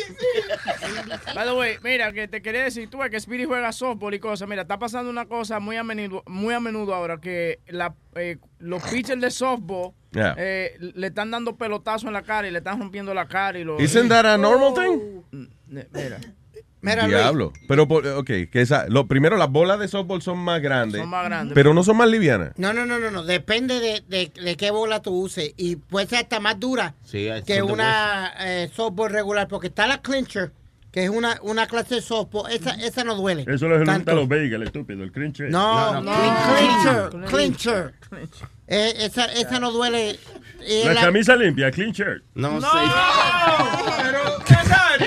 By 1.34 1.46
the 1.46 1.52
way, 1.52 1.76
mira, 1.82 2.12
que 2.12 2.28
te 2.28 2.40
quería 2.40 2.64
decir, 2.64 2.88
tú 2.88 2.98
que 3.10 3.20
Speedy 3.20 3.44
juega 3.44 3.70
softball 3.72 4.14
y 4.14 4.18
cosas. 4.20 4.48
Mira, 4.48 4.62
está 4.62 4.78
pasando 4.78 5.10
una 5.10 5.26
cosa 5.26 5.60
muy 5.60 5.76
a 5.76 5.84
menudo, 5.84 6.22
muy 6.26 6.54
a 6.54 6.60
menudo 6.60 6.94
ahora, 6.94 7.18
que 7.20 7.58
la, 7.68 7.94
eh, 8.14 8.38
los 8.58 8.82
pitchers 8.84 9.20
de 9.20 9.30
softball 9.30 9.92
Yeah. 10.12 10.36
eh, 10.38 10.76
le 10.78 11.08
están 11.08 11.32
dando 11.32 11.56
pelotazos 11.56 12.04
en 12.04 12.12
la 12.12 12.22
cara 12.22 12.46
y 12.46 12.52
le 12.52 12.58
están 12.58 12.78
rompiendo 12.78 13.12
la 13.12 13.26
cara. 13.26 13.58
Y 13.58 13.64
lo, 13.64 13.80
Isn't 13.80 14.08
that 14.08 14.24
a 14.24 14.38
normal 14.38 14.72
thing? 14.72 15.48
Mira. 15.92 16.20
Mira, 16.84 17.02
Luis. 17.06 17.16
Diablo. 17.16 17.52
Pero, 17.66 17.88
por- 17.88 18.06
ok, 18.06 18.26
que 18.26 18.60
esa, 18.60 18.86
lo, 18.88 19.06
primero, 19.06 19.36
las 19.36 19.50
bolas 19.50 19.78
de 19.78 19.88
softball 19.88 20.20
son 20.22 20.38
más 20.38 20.60
grandes. 20.60 21.00
Son 21.00 21.10
más 21.10 21.24
grandes. 21.24 21.54
Pero 21.54 21.74
no 21.74 21.82
son 21.82 21.96
más 21.96 22.08
livianas. 22.08 22.52
No, 22.56 22.72
no, 22.72 22.84
no, 22.86 22.98
no, 22.98 23.10
no. 23.10 23.24
Depende 23.24 23.80
de, 23.80 24.02
de, 24.08 24.30
de 24.40 24.56
qué 24.56 24.70
bola 24.70 25.00
tú 25.02 25.12
uses. 25.18 25.52
Y 25.56 25.76
puede 25.76 26.06
ser 26.06 26.18
hasta 26.20 26.40
más 26.40 26.60
dura 26.60 26.94
Sí, 27.04 27.28
que 27.46 27.62
una 27.62 28.32
eh, 28.40 28.70
softball 28.74 29.10
regular. 29.10 29.48
Porque 29.48 29.68
está 29.68 29.86
la 29.86 30.02
clincher, 30.02 30.52
que 30.92 31.04
es 31.04 31.10
una, 31.10 31.38
una 31.42 31.66
clase 31.66 31.96
de 31.96 32.02
softball. 32.02 32.50
Esa, 32.52 32.72
esa 32.74 33.02
no 33.04 33.14
duele. 33.16 33.44
Eso 33.48 33.66
lo 33.68 33.76
junta 33.84 34.12
los 34.14 34.28
bagels, 34.28 34.64
estúpido. 34.66 35.02
El 35.02 35.10
cringe. 35.12 35.48
No, 35.50 36.00
no, 36.00 36.12
clincher, 36.50 37.10
clincher. 37.28 37.94
Eh, 38.66 38.94
esa, 39.00 39.26
esa 39.26 39.58
no 39.60 39.70
duele. 39.72 40.18
Eh, 40.66 40.82
La 40.86 40.94
la- 40.94 41.00
camisa 41.02 41.36
limpia, 41.36 41.70
clean 41.70 41.92
shirt. 41.92 42.22
No, 42.34 42.58
No, 42.58 42.68
pero 44.02 44.38
Nazario. 44.48 45.03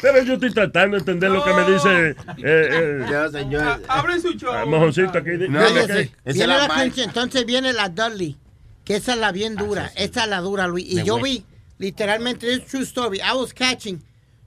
Pero 0.00 0.22
yo 0.22 0.34
estoy 0.34 0.52
tratando 0.52 0.96
de 0.96 1.00
entender 1.00 1.30
lo 1.30 1.42
que 1.44 1.52
me 1.52 1.70
dice 1.70 2.10
eh, 2.10 2.14
eh, 2.38 3.06
Ya, 3.10 3.28
señor. 3.28 3.82
Abren 3.88 4.20
su 4.20 4.32
show. 4.32 4.52
ah, 4.52 4.64
mojoncito 4.66 5.18
aquí. 5.18 5.30
No, 5.48 5.60
no, 5.60 5.86
sé. 5.86 6.12
Viene 6.24 6.46
la 6.46 6.68
la 6.68 6.84
entonces 6.84 7.46
viene 7.46 7.72
la 7.72 7.88
Dudley, 7.88 8.36
que 8.84 8.96
esa 8.96 9.14
es 9.14 9.18
la 9.18 9.32
bien 9.32 9.56
dura. 9.56 9.90
Esa 9.96 10.24
es 10.24 10.28
la 10.28 10.40
dura, 10.40 10.66
Luis. 10.66 10.86
Y 10.88 11.02
yo 11.02 11.20
vi, 11.20 11.44
literalmente, 11.78 12.52
es 12.52 12.66
true 12.66 12.82
story. 12.82 13.18
I 13.18 13.34
was 13.34 13.52
catching. 13.52 14.02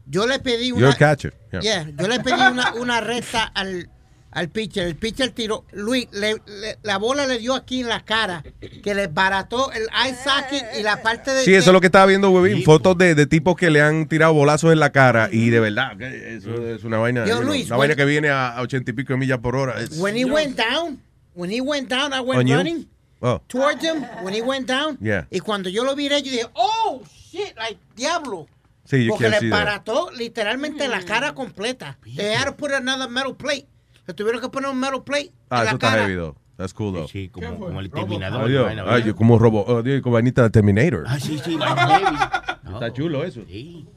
Yo 0.06 0.26
le 0.26 0.40
pedí 0.40 0.72
una. 0.72 0.82
You're 0.82 0.96
a 0.96 0.98
catcher. 0.98 1.34
Yeah. 1.52 1.62
Yeah, 1.62 1.90
yo 1.98 2.08
le 2.08 2.20
pedí 2.20 2.42
una, 2.42 2.74
una 2.74 3.02
recta 3.02 3.44
al, 3.44 3.90
al 4.32 4.50
pitcher. 4.50 4.88
El 4.88 4.96
pitcher 4.96 5.32
tiró. 5.32 5.66
Luis, 5.72 6.08
le- 6.12 6.42
le- 6.46 6.78
la 6.84 6.98
bola 6.98 7.26
le 7.26 7.40
dio 7.40 7.54
aquí 7.56 7.82
en 7.82 7.90
la 7.90 8.04
cara, 8.06 8.44
que 8.84 8.94
le 8.94 9.08
barató 9.08 9.72
el 9.72 9.84
eye 10.04 10.16
socket 10.16 10.66
y 10.80 10.84
la 10.84 11.02
parte 11.02 11.32
de. 11.32 11.44
Sí, 11.44 11.54
eso 11.56 11.70
es 11.72 11.74
lo 11.74 11.80
que 11.82 11.88
estaba 11.88 12.06
viendo, 12.06 12.30
Webin. 12.32 12.64
Fotos 12.64 12.98
de, 12.98 13.16
de 13.16 13.26
tipos 13.26 13.56
que 13.56 13.70
le 13.70 13.82
han 13.82 14.08
tirado 14.08 14.34
bolazos 14.34 14.72
en 14.72 14.80
la 14.80 14.92
cara. 14.92 15.30
Y 15.32 15.50
de 15.50 15.60
verdad, 15.60 16.00
eso 16.02 16.54
es 16.68 16.84
una 16.84 16.98
vaina. 16.98 17.26
Yo, 17.26 17.42
Luis, 17.42 17.66
una 17.68 17.76
when- 17.76 17.80
vaina 17.80 17.96
que 17.96 18.06
viene 18.06 18.30
a 18.30 18.56
ochenta 18.62 18.92
y 18.92 18.94
pico 18.94 19.14
de 19.14 19.18
millas 19.20 19.40
por 19.40 19.56
hora. 19.56 19.82
It's- 19.82 19.98
When 20.00 20.16
he 20.16 20.26
went 20.26 20.58
down, 20.58 21.02
when 21.34 21.52
he 21.52 21.62
went 21.62 21.90
down, 21.90 22.14
I 22.14 22.20
went 22.20 22.50
running 22.50 22.88
Oh. 23.22 23.42
towards 23.48 23.84
him. 23.84 24.04
When 24.24 24.34
he 24.34 24.42
went 24.42 24.68
down, 24.68 24.98
Yeah. 25.02 25.28
y 25.30 25.40
cuando 25.40 25.70
yo 25.70 25.84
lo 25.84 25.96
viré, 25.96 26.22
yo 26.22 26.32
dije, 26.32 26.46
oh 26.54 27.02
shit, 27.32 27.56
like 27.58 27.78
diablo. 27.96 28.48
Sí, 28.86 29.08
Porque 29.08 29.30
le 29.30 29.50
barató 29.50 30.10
literalmente 30.12 30.88
la 30.88 31.02
cara 31.04 31.36
completa. 31.36 32.00
They 32.16 32.34
had 32.34 32.46
to 32.46 32.56
put 32.56 32.72
another 32.72 33.08
metal 33.10 33.36
plate. 33.36 33.68
Le 34.10 34.16
tuvieron 34.16 34.42
que 34.42 34.50
poner 34.50 34.72
un 34.72 34.80
metal 34.80 35.04
plate 35.04 35.32
Ah, 35.52 35.58
en 35.58 35.62
eso 35.62 35.66
la 35.66 35.72
está 35.74 35.90
cara. 35.92 36.02
heavy, 36.02 36.16
though. 36.16 36.36
That's 36.58 36.74
cool, 36.74 36.94
though. 36.96 37.08
Sí, 37.08 37.30
como, 37.30 37.60
como 37.60 37.80
el 37.80 37.92
terminador. 37.92 38.42
Adiós. 38.46 38.66
vaina, 38.66 38.84
Ay, 38.88 39.14
como 39.14 39.38
robo, 39.38 39.64
oh, 39.68 39.84
Dios, 39.84 40.02
como 40.02 40.16
vainita 40.16 40.42
de 40.42 40.50
Terminator. 40.50 41.04
Ah, 41.08 41.20
sí, 41.20 41.40
sí, 41.46 41.56
vaina 41.56 41.88
heavy. 41.88 42.18
Está 42.74 42.92
chulo 42.92 43.24
eso. 43.24 43.42
Sí. 43.48 43.88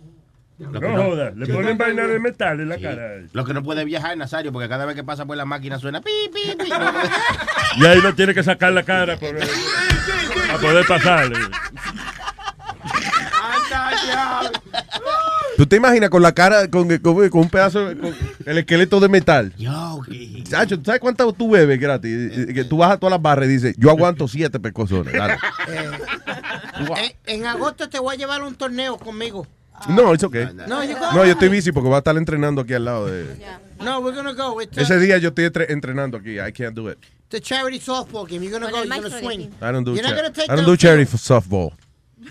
No 0.59 0.81
joda, 0.81 1.31
le 1.35 1.47
ponen 1.47 1.79
vaina 1.79 2.07
de 2.07 2.19
metal 2.21 2.61
en 2.61 2.69
la 2.69 2.77
Sí. 2.77 2.83
cara. 2.83 3.23
Lo 3.33 3.45
que 3.47 3.55
no 3.55 3.63
puede 3.63 3.87
viajar, 3.87 4.15
Nazario, 4.19 4.53
porque 4.53 4.69
cada 4.69 4.85
vez 4.85 4.95
que 4.95 5.03
pasa 5.03 5.25
por 5.25 5.35
la 5.39 5.47
máquina 5.47 5.79
suena 5.79 6.03
pi, 6.03 6.11
pi, 6.31 6.57
pi. 6.63 6.71
Y 7.81 7.87
ahí 7.87 8.01
no 8.03 8.15
tiene 8.15 8.35
que 8.35 8.43
sacar 8.43 8.71
la 8.75 8.83
cara 8.83 9.17
por, 9.17 9.35
para 9.35 10.59
poder 10.61 10.87
pasar. 10.87 11.33
Anda 13.33 13.91
ya. 14.07 14.41
¿Tú 15.63 15.67
te 15.69 15.77
imaginas 15.77 16.11
con 16.11 16.23
la 16.23 16.33
cara, 16.33 16.69
con, 16.69 16.89
con- 16.99 17.29
con 17.29 17.41
un 17.43 17.49
pedazo, 17.49 17.85
con 17.97 18.13
el 18.47 18.59
esqueleto 18.59 18.99
de 18.99 19.09
metal? 19.09 19.55
Chacho, 20.43 20.77
¿tú 20.77 20.83
sabes 20.87 21.01
cuánto 21.01 21.33
tú 21.33 21.51
bebes 21.51 21.79
gratis? 21.79 22.11
Eh, 22.37 22.53
Que 22.53 22.65
tú 22.65 22.79
vas 22.79 22.91
a 22.91 22.97
todas 22.97 23.13
las 23.13 23.23
barras 23.23 23.47
y 23.47 23.53
dices, 23.53 23.77
yo 23.79 23.89
aguanto 23.91 24.27
siete 24.27 24.59
pecosones. 24.59 25.13
dale. 25.15 25.35
Eh, 25.69 27.15
en, 27.27 27.41
en 27.43 27.47
agosto 27.47 27.89
te 27.89 28.01
voy 28.01 28.17
a 28.17 28.19
llevar 28.19 28.41
a 28.41 28.45
un 28.45 28.57
torneo 28.57 28.99
conmigo. 28.99 29.47
No, 29.89 30.13
it's 30.13 30.25
okay. 30.25 30.49
No, 30.67 30.83
you 30.83 30.97
go. 30.99 31.13
No, 31.13 31.25
yo 31.25 31.31
estoy 31.31 31.49
bici 31.49 31.71
porque 31.71 31.87
voy 31.87 31.95
a 31.95 31.99
estar 31.99 32.17
entrenando 32.17 32.63
aquí 32.63 32.75
al 32.75 32.85
lado 32.85 33.07
de... 33.07 33.25
No, 33.85 34.01
we're 34.01 34.17
gonna 34.17 34.33
go. 34.33 34.61
It's, 34.61 34.77
uh, 34.77 34.81
Ese 34.81 34.99
día 34.99 35.19
yo 35.19 35.29
estoy 35.29 35.45
entre- 35.45 35.73
entrenando 35.73 36.17
aquí. 36.19 36.41
I 36.41 36.51
can't 36.53 36.75
do 36.75 36.91
it. 36.91 36.99
the 37.31 37.41
charity 37.41 37.79
softball 37.79 38.27
game. 38.29 38.43
You're 38.45 38.51
gonna 38.59 38.69
go. 38.73 38.83
You're 38.83 39.01
gonna 39.01 39.21
swing. 39.21 39.53
I 39.63 39.71
don't 39.71 39.85
do, 39.85 39.95
You're 39.95 40.03
not 40.03 40.11
cha- 40.11 40.17
gonna 40.23 40.33
take 40.33 40.51
I 40.51 40.57
don't 40.57 40.67
do 40.67 40.77
charity 40.77 41.05
for 41.05 41.19
softball. 41.19 41.73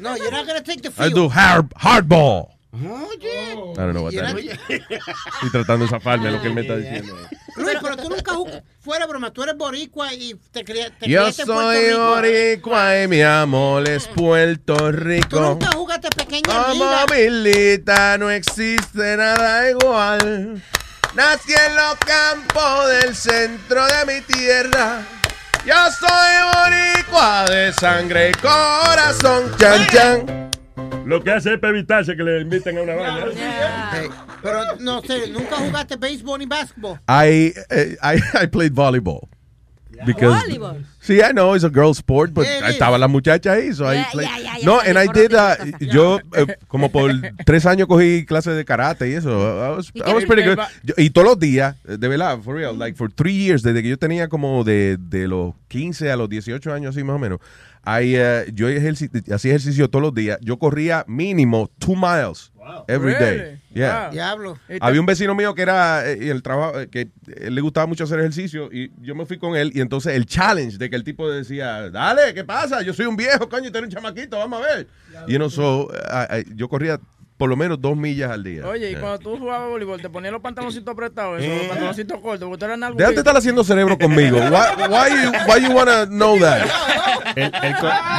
No, 0.02 0.18
you're 0.18 0.32
not 0.32 0.46
gonna 0.46 0.62
take 0.62 0.82
the 0.82 0.90
I 0.90 1.08
field. 1.10 1.14
do 1.16 1.30
hard, 1.30 1.70
hardball. 1.76 2.50
Oye. 2.74 3.52
I 3.52 3.56
don't 3.76 3.92
know 3.94 4.04
what 4.04 4.14
that 4.14 4.38
is. 4.40 4.52
Estoy 4.70 5.52
tratando 5.52 5.86
de 5.86 5.90
zafarme 5.92 6.28
de 6.28 6.32
lo 6.32 6.42
que 6.42 6.48
él 6.48 6.54
me 6.54 6.62
está 6.62 6.78
diciendo. 6.78 7.16
Luis, 7.58 7.78
pero 7.82 7.98
tú 7.98 8.10
nunca 8.10 8.34
fuera 8.80 9.06
broma, 9.08 9.32
tú 9.32 9.44
eres 9.44 9.58
boricua 9.58 10.14
y 10.14 10.36
te, 10.52 10.64
cría- 10.64 10.90
te 10.98 11.10
Yo 11.10 11.20
criaste 11.22 11.42
en 11.42 11.48
Puerto 11.50 11.62
soy 11.74 11.90
Rico. 11.90 12.08
boricua 12.08 13.02
y 13.04 13.08
mi 13.10 13.22
amor 13.22 13.90
es 13.90 14.08
Puerto 14.08 14.76
Tú 14.76 14.92
Rico. 14.92 15.40
nunca 15.42 15.68
jugaste 15.74 16.08
pequeña 16.16 16.42
Como 16.64 16.74
liga. 16.74 17.06
Milita 17.12 18.18
no 18.18 18.30
existe 18.32 19.18
nada 19.18 19.70
igual. 19.70 20.64
Nací 21.14 21.52
en 21.52 21.76
los 21.76 21.96
campos 22.06 22.88
del 22.88 23.14
centro 23.14 23.86
de 23.86 24.06
mi 24.14 24.22
tierra. 24.22 25.02
Yo 25.66 25.76
soy 26.00 26.08
boricua 26.56 27.46
de 27.50 27.74
sangre 27.74 28.30
y 28.30 28.34
corazón. 28.34 29.52
Chan, 29.60 29.88
chan. 29.92 30.52
Lo 31.06 31.24
que 31.24 31.32
hace 31.32 31.54
es 31.54 31.60
para 31.60 31.74
evitarse 31.76 32.16
que 32.16 32.24
le 32.24 32.42
inviten 32.42 32.78
a 32.78 32.82
una 32.82 32.96
banda. 32.96 33.26
Hey, 33.94 34.08
pero 34.42 34.60
no 34.80 35.02
sé, 35.02 35.28
nunca 35.32 35.56
jugaste 35.58 35.96
béisbol 35.98 36.40
ni 36.40 36.46
básquetbol. 36.46 37.00
I, 37.08 37.54
eh, 37.70 37.98
I, 38.02 38.18
I 38.44 38.48
played 38.48 38.74
volleyball. 38.74 39.28
Because, 40.04 40.34
Volleyball. 40.48 40.84
Sí, 41.00 41.20
I 41.22 41.32
know 41.32 41.54
it's 41.54 41.64
a 41.64 41.70
girl 41.70 41.94
sport, 41.94 42.34
but 42.34 42.46
Yeah, 42.48 42.70
estaba 42.70 42.98
la 42.98 43.08
muchacha 43.08 43.52
ahí, 43.54 43.72
so 43.72 43.86
I 43.86 43.98
Yeah, 43.98 44.10
played- 44.12 44.28
yeah, 44.30 44.38
yeah, 44.40 44.58
yeah, 44.58 44.66
No, 44.66 44.82
yeah, 44.82 44.90
and 44.90 44.98
I 44.98 45.06
did, 45.14 45.32
uh, 45.36 45.78
yo 45.80 46.20
eh, 46.34 46.48
como 46.68 46.90
por 46.92 47.12
tres 47.46 47.68
años 47.68 47.88
cogí 47.88 48.26
clases 48.26 48.56
de 48.56 48.66
karate 48.66 49.10
y 49.12 49.14
eso. 49.14 49.30
I 49.30 49.76
was, 49.76 49.92
I 50.04 50.12
was 50.14 50.26
pretty 50.26 50.42
good. 50.42 50.58
Yo- 50.82 50.96
y 50.98 51.12
todos 51.12 51.28
los 51.28 51.40
días, 51.40 51.76
eh, 51.88 51.98
de 52.00 52.08
verdad, 52.08 52.40
for 52.42 52.56
real, 52.56 52.80
like 52.80 52.98
for 52.98 53.12
three 53.12 53.36
years, 53.36 53.62
desde 53.62 53.84
que 53.84 53.90
yo 53.90 53.98
tenía 53.98 54.28
como 54.28 54.64
de, 54.64 54.98
de 55.00 55.28
los 55.28 55.54
15 55.68 56.10
a 56.12 56.16
los 56.16 56.28
18 56.30 56.74
años, 56.74 56.96
así 56.96 57.04
más 57.04 57.18
o 57.18 57.20
menos, 57.20 57.38
I, 57.86 58.16
uh, 58.16 58.52
yo 58.54 58.70
ejerci- 58.70 59.10
hacía 59.34 59.52
ejercicio 59.52 59.90
todos 59.90 60.04
los 60.04 60.14
días. 60.14 60.38
Yo 60.42 60.58
corría 60.60 61.04
mínimo 61.08 61.70
two 61.80 61.96
miles 61.96 62.52
every 62.88 63.14
day. 63.14 63.38
Really? 63.38 63.58
Yeah. 63.74 64.10
Diablo. 64.12 64.58
Había 64.80 65.00
un 65.00 65.06
vecino 65.08 65.34
mío 65.34 65.56
que 65.56 65.64
era 65.64 66.08
eh, 66.10 66.20
y 66.22 66.30
el 66.30 66.44
trabajo 66.44 66.80
eh, 66.80 66.90
que 66.90 67.10
le 67.50 67.60
gustaba 67.62 67.88
mucho 67.88 68.04
hacer 68.04 68.20
ejercicio 68.20 68.70
y 68.72 68.92
yo 69.02 69.16
me 69.16 69.26
fui 69.26 69.40
con 69.40 69.56
él 69.56 69.72
y 69.74 69.82
entonces 69.82 70.14
el 70.16 70.26
challenge 70.26 70.78
de 70.78 70.90
que 70.90 70.96
el 70.96 71.04
tipo 71.04 71.28
decía, 71.30 71.90
dale, 71.90 72.34
¿qué 72.36 72.44
pasa? 72.44 72.82
Yo 72.84 72.94
soy 72.94 73.08
un 73.08 73.16
viejo, 73.16 73.50
coño, 73.50 73.70
y 73.70 73.72
tú 73.72 73.78
eres 73.80 73.90
un 73.90 73.96
chamaquito, 73.96 74.38
vamos 74.38 74.62
a 74.62 74.68
ver. 74.76 74.88
Y 75.28 75.40
no 75.40 75.50
so, 75.50 75.90
I- 75.92 76.40
I- 76.42 76.46
yo 76.56 76.70
corría 76.70 77.00
por 77.42 77.50
lo 77.50 77.56
menos 77.56 77.82
dos 77.82 77.98
millas 77.98 78.30
al 78.30 78.44
día. 78.44 78.68
Oye, 78.68 78.92
y 78.92 78.96
cuando 78.96 79.18
tú 79.18 79.36
jugabas 79.36 79.68
voleibol, 79.68 80.00
te 80.00 80.12
ponías 80.12 80.32
los 80.32 80.44
pantaloncitos 80.44 80.92
apretados, 80.92 81.42
eso, 81.42 81.52
los 81.52 81.66
pantaloncitos 81.70 82.20
cortos, 82.20 82.48
porque 82.48 82.60
tú 82.60 82.66
eras 82.66 82.84
algo 82.84 83.00
Déjate 83.00 83.18
estar 83.18 83.36
haciendo 83.36 83.64
cerebro 83.64 83.98
conmigo. 83.98 84.38
Why, 84.52 84.88
why, 84.88 85.10
you, 85.10 85.32
why 85.48 85.60
you 85.60 85.72
wanna 85.76 86.06
know 86.06 86.38
that? 86.38 86.70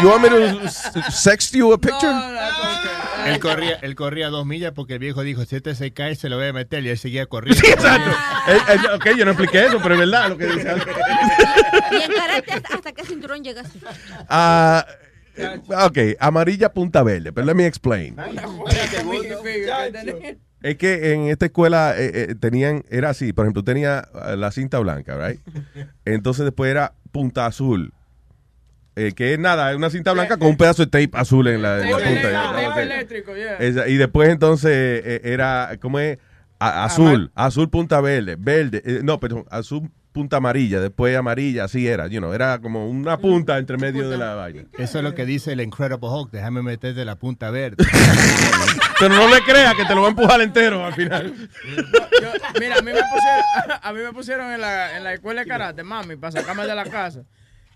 You 0.03 0.09
want 0.09 0.23
me 0.24 0.28
to 0.28 0.69
sext 1.12 1.55
you 1.55 1.73
a 1.73 1.78
picture? 1.78 2.12
Él 3.24 3.39
corría, 3.39 3.78
él 3.82 3.94
corría 3.94 4.28
dos 4.28 4.44
millas 4.44 4.73
porque 4.73 4.94
el 4.94 4.99
viejo 4.99 5.23
dijo, 5.23 5.44
si 5.44 5.55
este 5.55 5.77
se 5.77 5.93
cae, 5.93 6.16
se 6.16 6.28
lo 6.28 6.36
voy 6.36 6.49
a 6.49 6.53
meter. 6.53 6.82
Y 6.82 6.89
él 6.89 6.99
seguía 6.99 7.27
corriendo. 7.27 7.62
Exacto. 7.65 8.11
Eh, 8.49 8.59
eh, 8.70 8.94
ok, 8.97 9.07
yo 9.16 9.24
no 9.24 9.31
expliqué 9.31 9.66
eso, 9.66 9.78
pero 9.81 9.94
es 9.94 10.01
verdad 10.01 10.31
lo 10.31 10.36
que 10.36 10.47
dice. 10.47 10.69
¿Y 11.93 11.94
en 11.94 12.12
karate 12.12 12.53
hasta, 12.55 12.74
hasta 12.74 12.90
qué 12.90 13.05
cinturón 13.05 13.44
llegaste? 13.44 13.78
Ah, 14.28 14.85
eh, 14.89 15.11
ok, 15.87 15.99
amarilla 16.21 16.73
punta 16.73 17.03
verde, 17.03 17.33
pero 17.33 17.47
let 17.47 17.55
me 17.55 17.67
explain. 17.67 18.17
Es 20.63 20.77
que 20.77 21.13
en 21.13 21.23
esta 21.23 21.47
escuela 21.47 21.95
eh, 21.99 22.11
eh, 22.31 22.35
tenían, 22.39 22.85
era 22.89 23.11
así, 23.11 23.33
por 23.33 23.45
ejemplo, 23.47 23.65
tenía 23.65 24.07
eh, 24.29 24.37
la 24.37 24.53
cinta 24.53 24.79
blanca, 24.79 25.17
right? 25.19 25.41
Entonces 26.05 26.45
después 26.45 26.71
era 26.71 26.95
punta 27.11 27.47
azul. 27.47 27.93
Eh, 28.95 29.11
que 29.13 29.33
es 29.33 29.41
nada, 29.41 29.71
es 29.73 29.77
una 29.77 29.91
cinta 29.91 30.13
blanca 30.13 30.37
con 30.37 30.49
un 30.49 30.57
pedazo 30.57 30.85
de 30.85 30.91
tape 30.91 31.19
azul 31.19 31.49
en 31.49 31.63
la, 31.63 31.81
en 31.83 31.91
la 31.91 31.97
punta. 31.99 32.53
Tape 32.53 32.83
eléctrico, 32.83 33.35
yeah. 33.35 33.57
Esa- 33.57 33.89
y 33.89 33.97
después 33.97 34.29
entonces 34.29 34.71
eh, 35.05 35.21
era, 35.25 35.71
¿cómo 35.81 35.99
es? 35.99 36.19
A- 36.61 36.85
azul, 36.85 37.33
azul 37.35 37.69
punta 37.69 38.01
verde, 38.01 38.37
verde, 38.39 38.83
eh, 38.85 39.01
no, 39.03 39.19
perdón, 39.19 39.45
azul 39.51 39.91
punta 40.12 40.36
amarilla, 40.36 40.80
después 40.80 41.16
amarilla, 41.16 41.64
así 41.64 41.89
era, 41.89 42.06
you 42.06 42.18
know, 42.20 42.32
era 42.32 42.59
como 42.60 42.89
una 42.89 43.16
punta 43.18 43.59
entre 43.59 43.78
medio 43.78 44.09
de 44.10 44.18
la 44.18 44.34
vaina. 44.34 44.64
Eso 44.78 44.98
es 44.98 45.05
lo 45.05 45.14
que 45.14 45.24
dice 45.24 45.52
el 45.52 45.60
Incredible 45.60 46.09
Hulk. 46.09 46.30
Déjame 46.30 46.62
meter 46.62 46.94
de 46.94 47.05
la 47.05 47.16
punta 47.16 47.51
verde. 47.51 47.84
Pero 48.98 49.14
no 49.14 49.28
le 49.28 49.40
creas 49.43 49.74
que 49.74 49.84
te 49.84 49.94
lo 49.94 50.02
va 50.02 50.09
a 50.09 50.10
empujar 50.10 50.40
entero 50.40 50.84
al 50.84 50.94
final. 50.94 51.34
Yo- 51.34 52.60
mira, 52.60 52.76
a 52.76 52.82
mí 52.82 52.93
me 52.93 53.01
pusieron, 53.02 53.43
a 53.82 53.93
mí 53.93 54.01
me 54.01 54.12
pusieron 54.12 54.52
en, 54.52 54.60
la, 54.60 54.97
en 54.97 55.05
la 55.05 55.12
escuela 55.14 55.40
de 55.43 55.47
karate, 55.48 55.82
mami, 55.82 56.16
para 56.16 56.32
sacarme 56.32 56.66
de 56.66 56.74
la 56.74 56.84
casa. 56.84 57.24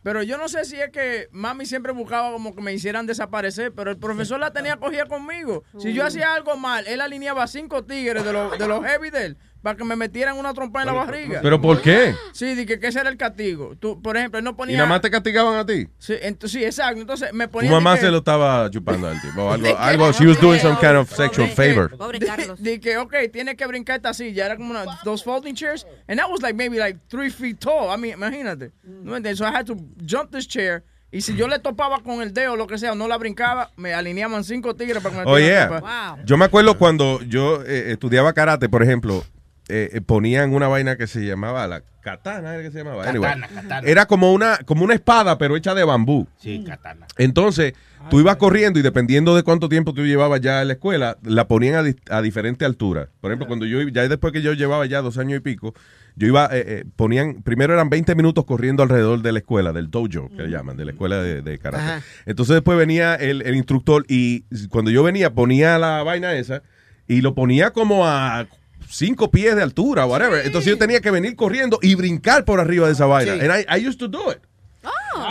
Pero 0.02 0.22
yo 0.22 0.38
no 0.38 0.48
sé 0.48 0.64
si 0.64 0.76
es 0.80 0.90
que 0.90 1.26
mami 1.32 1.66
siempre 1.66 1.90
buscaba 1.90 2.30
como 2.30 2.54
que 2.54 2.62
me 2.62 2.72
hicieran 2.72 3.06
desaparecer, 3.06 3.72
pero 3.74 3.90
el 3.90 3.96
profesor 3.96 4.38
la 4.38 4.52
tenía 4.52 4.76
cogida 4.76 5.06
conmigo. 5.06 5.64
Si 5.78 5.92
yo 5.92 6.06
hacía 6.06 6.32
algo 6.34 6.56
mal, 6.56 6.86
él 6.86 7.00
alineaba 7.00 7.44
cinco 7.48 7.82
tigres 7.84 8.24
de 8.24 8.32
los, 8.32 8.56
de 8.56 8.68
los 8.68 8.84
heavy 8.84 9.10
de 9.10 9.24
él 9.26 9.36
para 9.66 9.76
que 9.76 9.82
me 9.82 9.97
metieran 9.97 10.38
una 10.38 10.55
trompa 10.55 10.82
en 10.82 10.86
la 10.86 10.93
barriga. 10.93 11.40
¿Pero 11.43 11.60
por 11.60 11.82
qué? 11.82 12.14
Sí, 12.32 12.55
di 12.55 12.66
que, 12.66 12.78
que 12.78 12.86
ese 12.86 13.01
era 13.01 13.09
el 13.10 13.16
castigo. 13.16 13.74
Tú, 13.80 14.01
por 14.01 14.16
ejemplo, 14.16 14.38
él 14.38 14.44
no 14.44 14.52
¿Y 14.52 14.55
ponía... 14.55 14.76
nada 14.76 14.88
más 14.88 15.01
te 15.01 15.10
castigaban 15.10 15.59
a 15.59 15.66
ti? 15.66 15.88
Sí, 15.98 16.12
ent- 16.22 16.47
sí, 16.47 16.64
exacto. 16.64 17.01
Entonces 17.01 17.32
me 17.32 17.47
Tu 17.47 17.51
ponía... 17.51 17.70
mamá 17.72 17.94
di 17.94 17.97
que- 17.98 18.06
se 18.06 18.12
lo 18.12 18.18
estaba 18.18 18.70
chupando 18.70 19.09
al 19.09 19.20
tipo. 19.20 19.51
Algo, 19.52 19.76
algo, 19.76 20.12
she 20.12 20.24
was 20.24 20.40
doing 20.40 20.60
some 20.60 20.76
kind 20.80 20.94
of 20.94 21.10
sexual 21.12 21.48
favor. 21.48 21.90
Pobre 21.97 22.20
Carlos. 22.20 22.62
Di 22.62 22.78
que, 22.78 22.97
ok, 22.97 23.12
tiene 23.32 23.56
que 23.56 23.66
brincar 23.66 23.97
esta 23.97 24.14
silla. 24.14 24.47
Era 24.47 24.56
como 24.56 24.70
una, 24.70 24.84
those 25.02 25.24
folding 25.24 25.56
chairs. 25.56 25.84
And 26.06 26.20
that 26.20 26.30
was 26.30 26.43
like 26.43 26.55
maybe 26.55 26.78
like 26.78 27.01
three 27.09 27.28
feet 27.30 27.59
tall. 27.59 27.90
I 27.93 27.97
mean, 28.01 28.12
imagínate. 28.14 28.70
¿No 28.84 29.16
entiendes? 29.16 29.38
So 29.38 29.44
I 29.47 29.51
had 29.52 29.66
to 29.66 29.74
jump 30.06 30.30
this 30.30 30.47
chair. 30.47 30.84
Y 31.10 31.22
si 31.22 31.34
yo 31.36 31.48
le 31.48 31.59
topaba 31.60 32.01
con 32.02 32.20
el 32.20 32.32
dedo 32.34 32.52
o 32.52 32.56
lo 32.56 32.66
que 32.66 32.78
sea, 32.78 32.93
o 32.93 32.94
no 32.94 33.09
la 33.09 33.16
brincaba, 33.16 33.70
me 33.76 33.94
alineaban 33.94 34.44
cinco 34.44 34.74
tigres 34.76 35.02
para 35.02 35.14
que 35.16 35.24
me 35.24 35.30
Oh, 35.32 35.38
yeah. 35.38 35.68
trompa. 35.68 36.18
Yo 36.24 36.36
me 36.36 36.44
acuerdo 36.44 36.76
cuando 36.78 37.20
yo 37.22 37.62
eh, 37.64 37.93
estudiaba 37.93 38.32
karate, 38.32 38.68
por 38.68 38.82
ejemplo, 38.82 39.24
eh, 39.68 39.90
eh, 39.94 40.01
ponían 40.01 40.55
una 40.55 40.68
vaina 40.68 40.97
que 40.97 41.06
se 41.06 41.20
llamaba 41.24 41.66
la 41.66 41.82
katana, 42.01 42.55
¿era 42.55 42.62
que 42.62 42.70
se 42.70 42.78
llamaba? 42.78 43.09
Anyway, 43.09 43.28
Katana, 43.32 43.48
katana. 43.48 43.88
Era 43.88 44.06
como 44.06 44.32
una, 44.32 44.59
como 44.59 44.84
una 44.84 44.94
espada, 44.94 45.38
pero 45.38 45.56
hecha 45.56 45.74
de 45.74 45.82
bambú. 45.84 46.28
Sí, 46.38 46.62
katana. 46.64 47.06
Entonces, 47.18 47.72
tú 48.09 48.20
ibas 48.20 48.36
corriendo 48.36 48.78
y 48.78 48.82
dependiendo 48.82 49.34
de 49.34 49.43
cuánto 49.43 49.68
tiempo 49.68 49.93
tú 49.93 50.05
llevabas 50.06 50.40
ya 50.40 50.62
en 50.62 50.68
la 50.68 50.74
escuela, 50.74 51.18
la 51.24 51.48
ponían 51.48 51.74
a, 51.74 51.82
di- 51.82 51.97
a 52.09 52.22
diferente 52.22 52.64
altura. 52.64 53.09
Por 53.20 53.32
ejemplo, 53.32 53.48
cuando 53.48 53.66
yo, 53.66 53.82
ya 53.88 54.06
después 54.09 54.32
que 54.32 54.40
yo 54.43 54.52
llevaba 54.52 54.86
ya 54.86 55.02
dos 55.02 55.18
años 55.18 55.38
y 55.38 55.40
pico, 55.40 55.74
yo 56.14 56.28
iba, 56.28 56.47
eh, 56.52 56.64
eh, 56.66 56.84
ponían, 56.94 57.43
primero 57.43 57.74
eran 57.74 57.90
20 57.90 58.14
minutos 58.14 58.44
corriendo 58.44 58.84
alrededor 58.84 59.20
de 59.22 59.32
la 59.32 59.40
escuela, 59.40 59.72
del 59.72 59.90
dojo, 59.90 60.30
que 60.34 60.44
le 60.44 60.48
llaman, 60.48 60.76
de 60.76 60.84
la 60.84 60.93
escuela 60.93 61.20
de, 61.20 61.43
de 61.43 61.59
karate. 61.59 61.82
Ajá. 61.82 62.02
Entonces 62.24 62.55
después 62.55 62.78
venía 62.78 63.16
el, 63.16 63.43
el 63.43 63.56
instructor 63.56 64.05
y 64.09 64.43
cuando 64.68 64.93
yo 64.93 65.02
venía 65.02 65.34
ponía 65.34 65.76
la 65.76 66.05
vaina 66.05 66.32
esa 66.34 66.62
y 67.09 67.20
lo 67.20 67.34
ponía 67.34 67.72
como 67.72 68.06
a 68.06 68.47
cinco 68.88 69.30
pies 69.30 69.56
de 69.56 69.62
altura, 69.62 70.06
whatever. 70.06 70.44
Entonces 70.44 70.70
yo 70.70 70.78
tenía 70.78 71.00
que 71.00 71.10
venir 71.10 71.36
corriendo 71.36 71.78
y 71.82 71.94
brincar 71.94 72.44
por 72.44 72.60
arriba 72.60 72.86
de 72.86 72.92
esa 72.92 73.06
vaina. 73.06 73.34
Sí. 73.34 73.40
And 73.40 73.60
I, 73.60 73.78
I 73.78 73.86
used 73.88 73.98
to 73.98 74.08
do 74.08 74.30
it. 74.30 74.38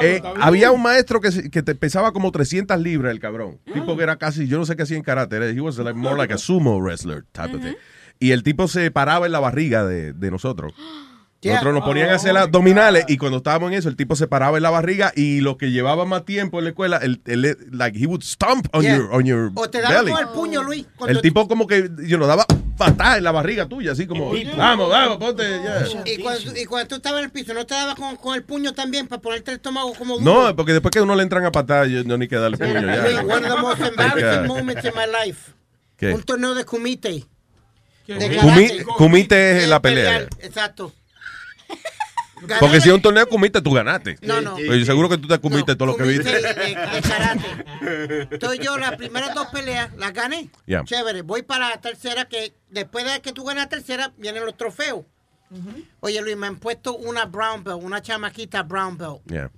Eh, 0.02 0.22
había 0.42 0.72
un 0.72 0.82
maestro 0.82 1.22
que, 1.22 1.50
que 1.50 1.64
te 1.64 1.76
pesaba 1.76 2.12
como 2.12 2.32
300 2.32 2.80
libras 2.80 3.12
el 3.12 3.20
cabrón. 3.20 3.60
Tipo 3.74 3.96
que 3.96 4.04
era 4.04 4.18
casi, 4.18 4.48
yo 4.48 4.58
no 4.58 4.66
sé 4.66 4.76
qué 4.76 4.84
hacía 4.84 4.98
en 4.98 5.04
karate. 5.04 5.38
He 5.52 5.62
was 5.62 5.78
like, 5.78 5.98
more 5.98 6.18
like 6.18 6.34
a 6.34 6.38
sumo 6.38 6.82
wrestler 6.82 7.24
type 7.32 7.56
of 7.56 7.62
thing. 7.62 7.76
Y 8.20 8.32
el 8.32 8.44
tipo 8.44 8.68
se 8.68 8.92
paraba 8.92 9.26
en 9.26 9.32
la 9.32 9.40
barriga 9.40 9.86
de, 9.86 10.14
de 10.14 10.32
nosotros. 10.32 10.74
Nosotros 11.44 11.76
nos 11.76 11.84
ponían 11.84 12.10
a 12.10 12.16
hacer 12.16 12.34
las 12.34 12.44
abdominales 12.46 13.06
y 13.08 13.18
cuando 13.18 13.38
estábamos 13.38 13.72
en 13.72 13.78
eso, 13.78 13.88
el 13.88 13.96
tipo 13.96 14.16
se 14.16 14.26
paraba 14.26 14.58
en 14.58 14.64
la 14.64 14.72
barriga 14.72 15.12
y 15.16 15.42
lo 15.42 15.58
que 15.60 15.70
llevaba 15.70 16.04
más 16.04 16.26
tiempo 16.26 16.58
en 16.58 16.64
la 16.64 16.70
escuela, 16.72 16.98
el, 16.98 17.22
el- 17.28 17.58
like 17.72 18.00
he 18.00 18.08
would 18.08 18.24
stomp 18.24 18.66
on 18.74 18.82
Yeah. 18.82 18.98
your, 18.98 19.10
on 19.14 19.26
your 19.26 19.52
O 19.54 19.70
te 19.70 19.80
daba 19.80 20.02
belly. 20.02 20.12
con 20.12 20.22
el 20.22 20.28
puño, 20.30 20.64
Luis. 20.64 20.88
El 21.08 21.22
tipo 21.22 21.48
como 21.48 21.68
que 21.68 21.92
yo 22.08 22.18
nos 22.18 22.28
daba 22.28 22.48
patada 22.78 23.18
en 23.18 23.24
la 23.24 23.32
barriga 23.32 23.68
tuya, 23.68 23.92
así 23.92 24.08
como, 24.08 24.32
vamos, 24.58 24.90
vamos, 24.90 25.18
ponte. 25.18 25.44
ya". 25.44 25.86
Y 26.06 26.18
cuando, 26.18 26.58
y 26.60 26.66
cuando 26.66 26.88
tú 26.88 26.96
estabas 26.96 27.20
en 27.20 27.26
el 27.26 27.32
piso, 27.32 27.54
¿no 27.54 27.64
te 27.66 27.76
daba 27.76 27.94
con, 27.96 28.16
con 28.16 28.34
el 28.34 28.42
puño 28.44 28.74
también 28.74 29.06
para 29.08 29.22
ponerte 29.22 29.52
el 29.52 29.58
estómago 29.58 29.94
como 29.94 30.18
duro? 30.18 30.46
No, 30.48 30.56
porque 30.56 30.74
después 30.74 30.92
que 30.92 31.02
uno 31.02 31.14
le 31.16 31.22
entran 31.22 31.46
a 31.46 31.52
patada, 31.52 31.86
yo 31.86 32.04
no 32.06 32.18
ni 32.18 32.28
que 32.28 32.38
darle 32.38 32.58
puño 32.58 32.74
ya. 32.82 33.22
One 33.24 33.46
of 33.48 33.56
the 33.56 33.62
most 33.62 33.82
embarrassing 33.82 34.48
moments 34.48 34.84
in 34.84 34.92
my 34.96 35.06
life. 35.28 35.52
¿Qué? 35.96 36.12
Un 36.12 36.24
torneo 36.24 36.56
de 36.56 36.66
kumite. 36.66 37.24
De 38.08 38.86
kumite 38.98 39.64
es 39.64 39.70
la 39.70 39.80
pelea. 39.80 40.12
Pelear, 40.12 40.30
Exacto. 40.42 40.92
Porque 42.60 42.82
si 42.82 42.90
es 42.90 42.96
un 42.96 43.02
torneo 43.02 43.28
comiste, 43.28 43.62
tú 43.62 43.72
ganaste. 43.72 44.18
No, 44.22 44.42
no. 44.42 44.56
Pues 44.56 44.80
yo 44.80 44.86
seguro 44.86 45.10
que 45.10 45.18
tú 45.18 45.28
te 45.28 45.40
comiste 45.40 45.76
todo 45.76 45.88
lo 45.88 45.98
que 45.98 46.04
viste. 46.04 46.32
de, 46.32 46.42
de 46.54 47.02
karate. 47.02 48.28
Entonces 48.32 48.60
yo 48.64 48.78
las 48.78 48.96
primeras 48.96 49.34
dos 49.34 49.48
peleas 49.48 49.90
las 49.98 50.14
gané. 50.14 50.50
Ya. 50.68 50.84
Chévere. 50.84 51.22
Voy 51.22 51.42
para 51.44 51.70
la 51.70 51.82
tercera 51.82 52.26
que 52.26 52.54
después 52.70 53.06
de 53.06 53.22
que 53.22 53.32
tú 53.34 53.44
ganas 53.44 53.66
la 53.66 53.70
tercera 53.70 54.14
vienen 54.18 54.46
los 54.46 54.56
trofeos. 54.58 55.06
Oye 56.02 56.22
Luis, 56.22 56.36
me 56.36 56.48
han 56.48 56.58
puesto 56.58 56.96
una 56.98 57.26
brown 57.26 57.64
belt, 57.64 57.82
una 57.82 58.02
chamaquita 58.02 58.64
brown 58.64 58.98
belt. 58.98 59.22
Yeah. 59.30 59.52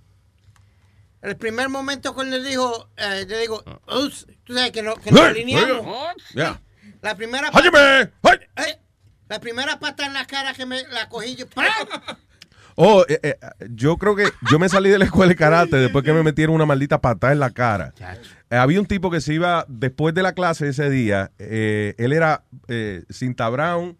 El 1.21 1.35
primer 1.37 1.69
momento 1.69 2.13
cuando 2.13 2.37
le 2.37 2.47
dijo, 2.47 2.89
eh, 2.97 3.25
le 3.27 3.39
digo, 3.39 3.63
"Ups", 3.87 4.27
tú 4.43 4.53
sabes 4.53 4.71
que, 4.71 4.83
no, 4.83 4.95
que 4.95 5.11
nos 5.11 5.21
alineamos. 5.21 6.13
Yeah. 6.33 6.61
La 7.01 7.15
primera 7.15 7.49
¡Óyeme! 7.53 8.11
¡Ay! 8.21 8.37
Eh, 8.57 8.79
la 9.27 9.39
primera 9.39 9.79
pata 9.79 10.05
en 10.05 10.13
la 10.13 10.25
cara 10.25 10.53
que 10.53 10.65
me 10.65 10.83
la 10.87 11.09
cogí 11.09 11.35
yo. 11.35 11.45
Oh, 12.79 13.03
eh, 13.09 13.19
eh, 13.23 13.35
yo 13.71 13.97
creo 13.97 14.15
que 14.15 14.25
yo 14.51 14.59
me 14.59 14.69
salí 14.69 14.89
de 14.91 14.99
la 14.99 15.05
escuela 15.05 15.29
de 15.29 15.35
karate 15.35 15.77
después 15.77 16.05
que 16.05 16.13
me 16.13 16.21
metieron 16.21 16.53
una 16.55 16.65
maldita 16.67 17.01
patada 17.01 17.33
en 17.33 17.39
la 17.39 17.49
cara. 17.49 17.91
Eh, 18.51 18.55
había 18.55 18.79
un 18.79 18.85
tipo 18.85 19.09
que 19.09 19.19
se 19.19 19.33
iba 19.33 19.65
después 19.67 20.13
de 20.13 20.21
la 20.21 20.33
clase 20.33 20.67
ese 20.69 20.89
día. 20.91 21.31
eh, 21.39 21.95
él 21.97 22.13
era 22.13 22.43
eh, 22.67 23.03
cinta 23.09 23.49
brown, 23.49 23.97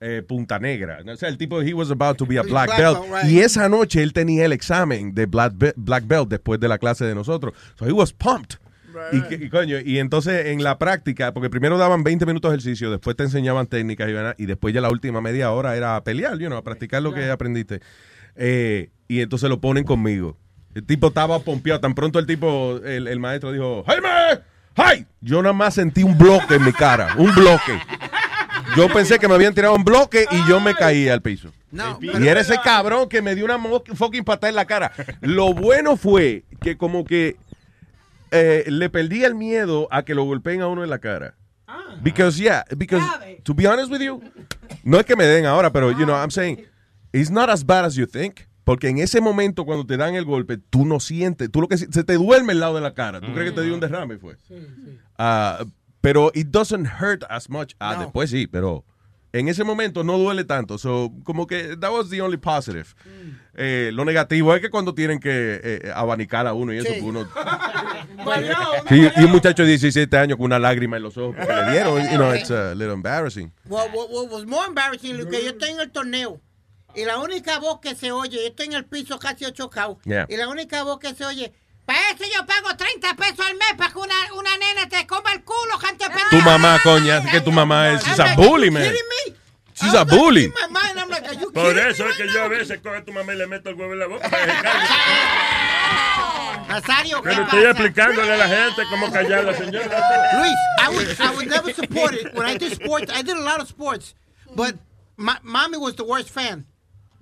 eh, 0.00 0.22
punta 0.26 0.58
negra. 0.58 1.00
O 1.06 1.16
sea, 1.16 1.28
el 1.28 1.36
tipo, 1.36 1.60
he 1.60 1.74
was 1.74 1.90
about 1.90 2.16
to 2.16 2.24
be 2.26 2.38
a 2.38 2.42
black, 2.42 2.68
Black 2.68 2.78
belt. 2.78 2.98
right. 3.10 3.30
Y 3.30 3.40
esa 3.40 3.68
noche 3.68 4.02
él 4.02 4.14
tenía 4.14 4.46
el 4.46 4.52
examen 4.52 5.14
de 5.14 5.26
black, 5.26 5.52
black 5.76 6.06
belt 6.06 6.28
después 6.30 6.58
de 6.58 6.68
la 6.68 6.78
clase 6.78 7.04
de 7.04 7.14
nosotros. 7.14 7.52
So 7.78 7.86
he 7.86 7.92
was 7.92 8.12
pumped. 8.14 8.56
Y, 9.12 9.20
que- 9.22 9.44
y 9.46 9.48
coño, 9.48 9.78
y 9.84 9.98
entonces 9.98 10.46
en 10.46 10.62
la 10.62 10.78
práctica, 10.78 11.32
porque 11.32 11.50
primero 11.50 11.78
daban 11.78 12.02
20 12.04 12.26
minutos 12.26 12.50
de 12.50 12.56
ejercicio, 12.56 12.90
después 12.90 13.16
te 13.16 13.24
enseñaban 13.24 13.66
técnicas 13.66 14.08
y, 14.38 14.46
después 14.46 14.74
ya 14.74 14.80
la 14.80 14.90
última 14.90 15.20
media 15.20 15.50
hora 15.52 15.76
era 15.76 15.96
a 15.96 16.04
pelear, 16.04 16.38
you 16.38 16.46
know, 16.46 16.58
a 16.58 16.62
practicar 16.64 17.02
lo 17.02 17.12
que 17.12 17.30
aprendiste. 17.30 17.80
Eh, 18.36 18.90
y 19.08 19.20
entonces 19.20 19.48
lo 19.48 19.60
ponen 19.60 19.84
conmigo. 19.84 20.36
El 20.74 20.84
tipo 20.84 21.08
estaba 21.08 21.38
pompeado, 21.38 21.80
tan 21.80 21.94
pronto 21.94 22.18
el 22.18 22.26
tipo, 22.26 22.78
el, 22.84 23.08
el 23.08 23.18
maestro 23.18 23.50
dijo, 23.52 23.82
¡Jaime! 23.86 24.08
¡Ay! 24.74 25.06
Yo 25.22 25.40
nada 25.42 25.54
más 25.54 25.74
sentí 25.74 26.02
un 26.02 26.18
bloque 26.18 26.56
en 26.56 26.64
mi 26.64 26.72
cara, 26.72 27.14
un 27.16 27.34
bloque. 27.34 27.78
Yo 28.76 28.88
pensé 28.92 29.18
que 29.18 29.26
me 29.26 29.34
habían 29.34 29.54
tirado 29.54 29.74
un 29.74 29.84
bloque 29.84 30.26
y 30.30 30.48
yo 30.48 30.60
me 30.60 30.74
caí 30.74 31.08
al 31.08 31.22
piso. 31.22 31.50
No, 31.70 31.98
Y 32.00 32.26
era 32.26 32.40
ese 32.40 32.56
cabrón 32.62 33.08
que 33.08 33.22
me 33.22 33.34
dio 33.34 33.44
una 33.46 33.58
fucking 33.94 34.24
patada 34.24 34.50
en 34.50 34.54
la 34.56 34.64
cara. 34.66 34.92
Lo 35.20 35.54
bueno 35.54 35.96
fue 35.96 36.44
que 36.60 36.76
como 36.76 37.04
que 37.04 37.36
eh, 38.36 38.70
le 38.70 38.88
perdí 38.90 39.24
el 39.24 39.34
miedo 39.34 39.88
a 39.90 40.04
que 40.04 40.14
lo 40.14 40.24
golpeen 40.24 40.62
a 40.62 40.68
uno 40.68 40.84
en 40.84 40.90
la 40.90 40.98
cara. 40.98 41.34
Because, 42.02 42.38
yeah, 42.38 42.64
because, 42.76 43.02
to 43.42 43.54
be 43.54 43.66
honest 43.66 43.90
with 43.90 44.00
you, 44.00 44.20
no 44.84 44.98
es 44.98 45.06
que 45.06 45.16
me 45.16 45.24
den 45.24 45.46
ahora, 45.46 45.72
pero, 45.72 45.90
you 45.90 46.04
know, 46.04 46.14
I'm 46.14 46.30
saying, 46.30 46.64
it's 47.12 47.30
not 47.30 47.48
as 47.48 47.64
bad 47.64 47.84
as 47.84 47.94
you 47.96 48.06
think. 48.06 48.46
Porque 48.64 48.88
en 48.88 48.98
ese 48.98 49.20
momento, 49.20 49.64
cuando 49.64 49.86
te 49.86 49.96
dan 49.96 50.16
el 50.16 50.24
golpe, 50.24 50.58
tú 50.58 50.84
no 50.84 50.98
sientes, 50.98 51.50
tú 51.50 51.60
lo 51.60 51.68
que 51.68 51.78
se 51.78 51.86
te 51.86 52.14
duerme 52.14 52.52
el 52.52 52.60
lado 52.60 52.74
de 52.74 52.80
la 52.80 52.94
cara. 52.94 53.20
¿Tú 53.20 53.32
crees 53.32 53.50
que 53.50 53.54
te 53.54 53.62
dio 53.62 53.72
un 53.72 53.80
derrame? 53.80 54.18
Fue. 54.18 54.36
Ah, 55.16 55.64
pero 56.00 56.32
it 56.34 56.48
doesn't 56.48 56.86
hurt 57.00 57.22
as 57.30 57.48
much. 57.48 57.74
Ah, 57.78 57.96
después 57.96 58.30
sí, 58.30 58.48
pero 58.48 58.84
en 59.38 59.48
ese 59.48 59.64
momento 59.64 60.02
no 60.04 60.18
duele 60.18 60.44
tanto. 60.44 60.78
So, 60.78 61.12
como 61.24 61.46
que 61.46 61.76
that 61.76 61.90
was 61.92 62.08
the 62.10 62.20
only 62.22 62.36
positive. 62.36 62.86
Eh, 63.54 63.90
lo 63.92 64.04
negativo 64.04 64.54
es 64.54 64.60
que 64.60 64.68
cuando 64.70 64.94
tienen 64.94 65.18
que 65.18 65.60
eh, 65.62 65.92
abanicar 65.94 66.46
a 66.46 66.52
uno 66.52 66.72
y 66.72 66.78
eso, 66.78 66.92
Sí. 66.92 67.00
pues 67.00 67.04
uno. 67.04 67.28
Sí, 68.88 69.08
y 69.16 69.24
un 69.24 69.30
muchacho 69.30 69.62
de 69.62 69.70
17 69.70 70.16
años 70.16 70.36
con 70.36 70.46
una 70.46 70.58
lágrima 70.58 70.96
en 70.96 71.02
los 71.02 71.16
ojos 71.16 71.36
que 71.36 71.52
le 71.52 71.70
dieron, 71.72 72.02
you 72.10 72.16
know, 72.16 72.34
it's 72.34 72.50
a 72.50 72.74
little 72.74 72.92
embarrassing. 72.94 73.52
What, 73.68 73.88
what- 73.94 74.08
what 74.10 74.30
was 74.30 74.46
more 74.46 74.66
embarrassing, 74.66 75.16
Luis, 75.16 75.26
que 75.26 75.42
yo 75.44 75.50
estoy 75.50 75.70
en 75.70 75.80
el 75.80 75.90
torneo 75.90 76.40
y 76.94 77.04
la 77.04 77.18
única 77.18 77.58
voz 77.58 77.80
que 77.80 77.94
se 77.94 78.10
oye, 78.12 78.36
yo 78.38 78.46
estoy 78.46 78.66
en 78.66 78.72
el 78.74 78.84
piso 78.86 79.18
casi 79.18 79.44
ochocado, 79.44 79.98
Yeah. 80.04 80.26
y 80.28 80.36
la 80.36 80.48
única 80.48 80.82
voz 80.82 80.98
que 80.98 81.14
se 81.14 81.24
oye, 81.24 81.52
para 81.86 82.10
eso 82.10 82.24
yo 82.34 82.44
pago 82.46 82.76
30 82.76 83.14
pesos 83.14 83.40
al 83.46 83.54
mes 83.54 83.74
para 83.76 83.92
que 83.92 83.98
una, 83.98 84.14
una 84.34 84.56
nena 84.58 84.88
te 84.88 85.06
coma 85.06 85.32
el 85.32 85.42
culo, 85.44 85.78
gente 85.78 86.04
Tu 86.30 86.36
mamá, 86.42 86.78
coña, 86.82 87.22
que 87.30 87.40
tu 87.40 87.52
mamá 87.52 87.92
es 87.92 88.04
she's 88.04 88.18
a 88.20 88.34
bully, 88.34 88.70
man. 88.70 88.92
She's 89.74 89.94
a 89.94 90.04
bully. 90.04 90.52
Por 91.52 91.78
eso 91.78 92.08
es 92.08 92.16
que 92.16 92.28
yo 92.32 92.42
a 92.44 92.48
veces 92.48 92.80
cojo 92.82 92.96
a 92.96 93.04
tu 93.04 93.12
mamá 93.12 93.34
y 93.34 93.36
le 93.36 93.46
meto 93.46 93.70
el 93.70 93.76
huevo 93.76 93.92
en 93.92 93.98
la 94.00 94.06
boca. 94.06 94.28
Nazario, 96.68 97.22
¿qué 97.22 97.30
Pero 97.30 97.42
estoy 97.44 97.60
pasa? 97.62 97.70
explicándole 97.70 98.32
a 98.32 98.36
la 98.36 98.48
gente 98.48 98.82
cómo 98.90 99.12
callar 99.12 99.38
a 99.40 99.42
la 99.44 99.54
señora. 99.54 100.40
Luis, 100.40 100.54
I 100.82 100.88
would, 100.88 101.20
I 101.20 101.30
would 101.36 101.48
never 101.48 101.72
support 101.72 102.14
it. 102.14 102.34
When 102.34 102.46
I 102.46 102.56
did 102.56 102.72
sports, 102.72 103.12
I 103.14 103.22
did 103.22 103.36
a 103.36 103.40
lot 103.42 103.60
of 103.60 103.68
sports, 103.68 104.14
but 104.54 104.74
my, 105.16 105.36
mommy 105.42 105.78
was 105.78 105.94
the 105.94 106.04
worst 106.04 106.30
fan. 106.30 106.64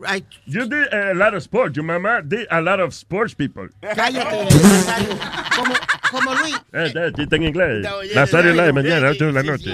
I, 0.06 0.22
You 0.46 0.66
did 0.68 0.92
a 0.92 1.14
lot 1.14 1.34
of 1.34 1.42
sports. 1.42 1.76
Your 1.76 1.84
mama 1.84 2.20
did 2.22 2.46
a 2.50 2.60
lot 2.60 2.80
of 2.80 2.92
sports 2.94 3.34
people. 3.34 3.68
cállate, 3.82 4.44
Nazario. 4.50 5.18
Como, 5.54 5.74
como 6.10 6.34
Luis, 6.40 6.56
Eh, 6.72 6.92
eh, 6.94 7.12
chiste 7.16 7.36
en 7.36 7.42
inglés. 7.44 7.82
No, 7.82 8.02
Nazario 8.14 8.52
Live, 8.52 8.64
yeah, 8.64 8.72
mañana, 8.72 9.00
yeah, 9.00 9.10
8 9.10 9.26
de 9.26 9.32
la 9.32 9.42
noche. 9.42 9.70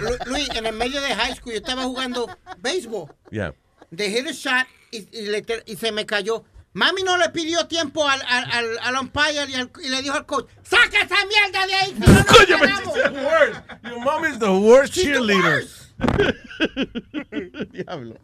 Lu- 0.00 0.30
Luis, 0.32 0.48
en 0.54 0.66
el 0.66 0.72
medio 0.74 1.00
de 1.00 1.14
high 1.14 1.34
school 1.34 1.52
yo 1.52 1.58
estaba 1.58 1.82
jugando 1.84 2.28
béisbol. 2.58 3.08
Yeah. 3.30 3.52
Hit 3.96 4.26
a 4.26 4.32
shot 4.32 4.66
y, 4.90 5.06
y 5.12 5.26
le- 5.26 5.44
y 5.66 5.76
se 5.76 5.92
me 5.92 6.06
cayó. 6.06 6.44
Mami 6.72 7.02
no 7.04 7.16
le 7.16 7.30
pidió 7.30 7.66
tiempo 7.66 8.06
al, 8.06 8.20
al, 8.28 8.50
al, 8.52 8.78
al 8.82 8.96
umpire 9.02 9.46
y, 9.48 9.54
al- 9.54 9.70
y 9.82 9.88
le 9.88 10.02
dijo 10.02 10.14
al 10.14 10.26
coach, 10.26 10.46
¡saca 10.62 11.00
esa 11.00 11.16
mierda 11.26 11.66
de 11.66 11.74
ahí! 11.74 11.94
si 11.94 12.00
no 12.00 12.12
nos 12.12 12.48
ganamos". 12.60 12.94
Your 13.84 14.00
mom 14.00 14.24
is 14.26 14.38
the 14.38 14.50
worst 14.52 14.92
She's 14.94 15.04
the 15.04 15.10
cheerleader. 15.12 15.62
Diablo. 17.72 18.16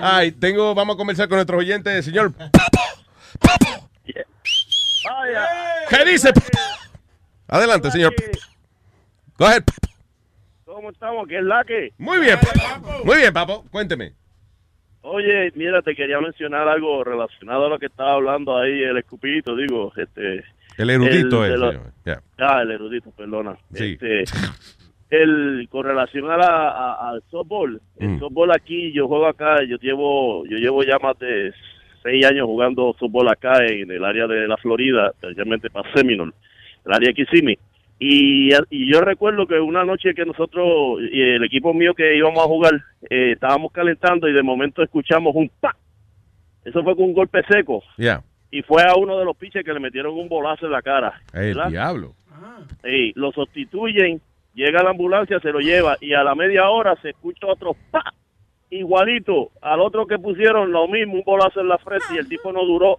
Ay, 0.00 0.32
tengo, 0.32 0.74
vamos 0.74 0.94
a 0.94 0.98
conversar 0.98 1.28
con 1.28 1.36
nuestro 1.36 1.58
oyente, 1.58 2.02
señor. 2.02 2.32
¿Qué 5.88 6.04
dice? 6.04 6.32
Adelante, 7.48 7.90
señor. 7.90 8.14
Go 9.38 9.46
ahead. 9.46 9.62
¿Cómo 10.64 10.90
estamos? 10.90 11.28
¿Qué 11.28 11.38
es 11.38 11.44
la 11.44 11.64
que? 11.64 11.92
Muy 11.98 12.20
bien. 12.20 12.38
Muy 13.04 13.16
bien, 13.18 13.32
papo. 13.32 13.64
Cuénteme. 13.70 14.12
Oye, 15.02 15.52
mira, 15.54 15.82
te 15.82 15.94
quería 15.94 16.20
mencionar 16.20 16.66
algo 16.66 17.04
relacionado 17.04 17.66
a 17.66 17.68
lo 17.68 17.78
que 17.78 17.86
estaba 17.86 18.14
hablando 18.14 18.58
ahí 18.58 18.82
el 18.82 18.98
escupito, 18.98 19.54
digo, 19.54 19.92
este... 19.96 20.44
El 20.76 20.90
erudito 20.90 21.46
lo-. 21.46 21.72
Yeah. 22.04 22.20
Ah, 22.38 22.62
el 22.62 22.72
erudito, 22.72 23.10
perdona. 23.12 23.56
Sí. 23.72 23.96
Este, 24.00 24.24
el, 25.10 25.68
con 25.70 25.84
relación 25.84 26.30
a 26.30 26.36
la, 26.36 26.68
a- 26.68 27.10
al 27.10 27.22
softball, 27.30 27.80
el 27.98 28.08
Mm. 28.08 28.18
softball 28.20 28.50
aquí, 28.52 28.92
yo 28.92 29.06
juego 29.08 29.26
acá, 29.26 29.62
yo 29.64 29.76
llevo, 29.78 30.44
yo 30.46 30.56
llevo 30.56 30.82
ya 30.82 30.98
más 30.98 31.18
de 31.18 31.52
seis 32.02 32.24
años 32.26 32.46
jugando 32.46 32.94
softball 32.98 33.28
acá 33.28 33.64
en 33.66 33.90
el 33.90 34.04
área 34.04 34.26
de 34.26 34.46
la 34.48 34.56
Florida, 34.56 35.10
especialmente 35.20 35.70
para 35.70 35.92
Seminole, 35.94 36.32
el 36.84 36.92
área 36.92 37.08
de 37.08 37.14
Kissimmee. 37.14 37.58
Y, 37.98 38.50
y 38.70 38.92
yo 38.92 39.00
recuerdo 39.00 39.46
que 39.46 39.58
una 39.58 39.82
noche 39.84 40.12
que 40.14 40.26
nosotros, 40.26 41.00
y 41.10 41.20
el 41.20 41.42
equipo 41.44 41.72
mío 41.72 41.94
que 41.94 42.16
íbamos 42.16 42.40
a 42.40 42.46
jugar, 42.46 42.72
eh, 43.08 43.32
estábamos 43.32 43.72
calentando 43.72 44.28
y 44.28 44.34
de 44.34 44.42
momento 44.42 44.82
escuchamos 44.82 45.34
un 45.34 45.50
pa. 45.60 45.74
Eso 46.64 46.82
fue 46.82 46.94
con 46.94 47.06
un 47.06 47.14
golpe 47.14 47.40
seco. 47.48 47.82
Yeah. 47.96 48.22
Y 48.50 48.60
fue 48.62 48.82
a 48.82 48.96
uno 48.96 49.18
de 49.18 49.24
los 49.24 49.36
pitchers 49.36 49.64
que 49.64 49.72
le 49.72 49.80
metieron 49.80 50.14
un 50.14 50.28
bolazo 50.28 50.66
en 50.66 50.72
la 50.72 50.82
cara. 50.82 51.14
El 51.32 51.54
¿verdad? 51.54 51.70
diablo. 51.70 52.14
Sí, 52.84 53.12
lo 53.14 53.32
sustituyen, 53.32 54.20
llega 54.56 54.82
la 54.82 54.90
ambulancia, 54.90 55.38
se 55.38 55.52
lo 55.52 55.60
lleva 55.60 55.96
y 56.00 56.14
a 56.14 56.24
la 56.24 56.34
media 56.34 56.68
hora 56.70 56.96
se 57.02 57.10
escucha 57.10 57.46
otro 57.46 57.76
pa, 57.92 58.02
igualito 58.70 59.50
al 59.62 59.80
otro 59.80 60.06
que 60.06 60.18
pusieron 60.18 60.72
lo 60.72 60.88
mismo, 60.88 61.14
un 61.14 61.22
bolazo 61.24 61.60
en 61.60 61.68
la 61.68 61.78
frente 61.78 62.06
y 62.14 62.18
el 62.18 62.28
tipo 62.28 62.52
no 62.52 62.64
duró 62.64 62.98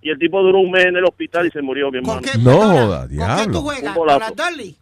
y 0.00 0.10
el 0.10 0.18
tipo 0.18 0.40
duró 0.42 0.60
un 0.60 0.70
mes 0.70 0.86
en 0.86 0.96
el 0.96 1.04
hospital 1.04 1.46
y 1.46 1.50
se 1.50 1.60
murió, 1.60 1.90
mi 1.90 1.98
hermano. 1.98 2.20
No 2.40 2.52
joda, 2.52 3.00
¿Con 3.00 3.08
qué 3.08 3.14
tú 3.16 3.20
diablo. 3.24 3.60
juegas? 3.62 3.82
Un 3.88 3.94
¿Con 3.94 4.06
la. 4.06 4.30
Dolly? 4.30 4.76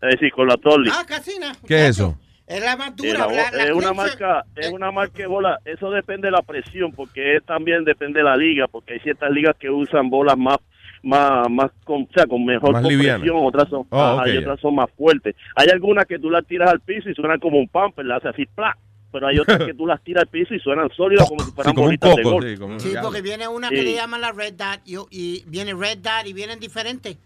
Es 0.00 0.10
decir, 0.12 0.32
con 0.32 0.46
la 0.48 0.56
Torli. 0.56 0.90
Ah, 0.92 1.04
casina. 1.06 1.52
¿Qué 1.66 1.74
es 1.86 1.90
eso? 1.90 2.16
Es 2.46 2.60
la 2.62 2.76
más 2.76 2.90
Eh, 2.90 2.94
dura. 2.96 3.26
la- 3.26 3.32
la- 3.32 3.50
la 3.52 3.64
es 3.64 3.70
una 3.72 3.92
marca, 3.92 4.44
es 4.56 4.70
una 4.72 4.90
marca 4.92 5.18
de 5.18 5.26
bola. 5.26 5.58
Eso 5.64 5.90
depende 5.90 6.26
de 6.28 6.32
la 6.32 6.42
presión, 6.42 6.92
porque 6.92 7.36
es- 7.36 7.44
también 7.44 7.84
depende 7.84 8.18
de 8.20 8.24
la 8.24 8.36
liga, 8.36 8.66
porque 8.68 8.94
hay 8.94 9.00
ciertas 9.00 9.30
ligas 9.30 9.56
que 9.58 9.70
usan 9.70 10.10
bolas 10.10 10.36
más, 10.36 10.58
más, 11.02 11.50
más 11.50 11.70
con, 11.84 12.02
o 12.02 12.08
sea, 12.14 12.26
con 12.26 12.44
mejor 12.44 12.72
Más 12.72 12.82
compresión, 12.82 13.22
otras 13.44 13.68
son, 13.68 13.86
Oh, 13.90 13.98
ajá, 14.00 14.28
y 14.28 14.36
otras 14.38 14.60
son 14.60 14.74
más 14.74 14.88
fuertes. 14.96 15.34
Hay 15.56 15.68
algunas 15.68 16.06
que 16.06 16.18
tú 16.18 16.30
las 16.30 16.46
tiras 16.46 16.70
al 16.70 16.80
piso 16.80 17.10
y 17.10 17.14
suenan 17.14 17.40
como 17.40 17.58
un 17.58 17.68
pamper, 17.68 18.04
la 18.06 18.16
hace 18.16 18.28
así, 18.28 18.46
¡plá! 18.46 18.76
Pero 19.10 19.26
hay 19.26 19.38
otras 19.38 19.58
que 19.64 19.74
tú 19.74 19.86
las 19.86 20.02
tiras 20.02 20.22
al 20.22 20.28
piso 20.28 20.54
y 20.54 20.60
suenan 20.60 20.88
sólidas 20.96 21.28
como 21.28 21.44
si 21.44 21.50
fueran 21.52 21.74
como 21.74 21.84
un 21.84 21.88
bolitas 21.88 22.16
de 22.16 22.22
coco, 22.22 22.34
golf. 22.34 22.46
sí, 22.48 22.56
como 22.56 22.72
un- 22.74 22.80
Sí, 22.80 22.94
porque 23.02 23.20
viene 23.20 23.46
una 23.48 23.68
Sí. 23.68 23.74
que 23.74 23.82
le 23.82 23.94
llaman 23.94 24.20
la 24.22 24.32
Red 24.32 24.54
Dot 24.54 24.80
y, 24.86 24.96
y 25.10 25.44
viene 25.48 25.74
Red 25.74 25.98
Dot 25.98 26.26
y 26.26 26.32
vienen 26.32 26.58
diferentes. 26.60 27.18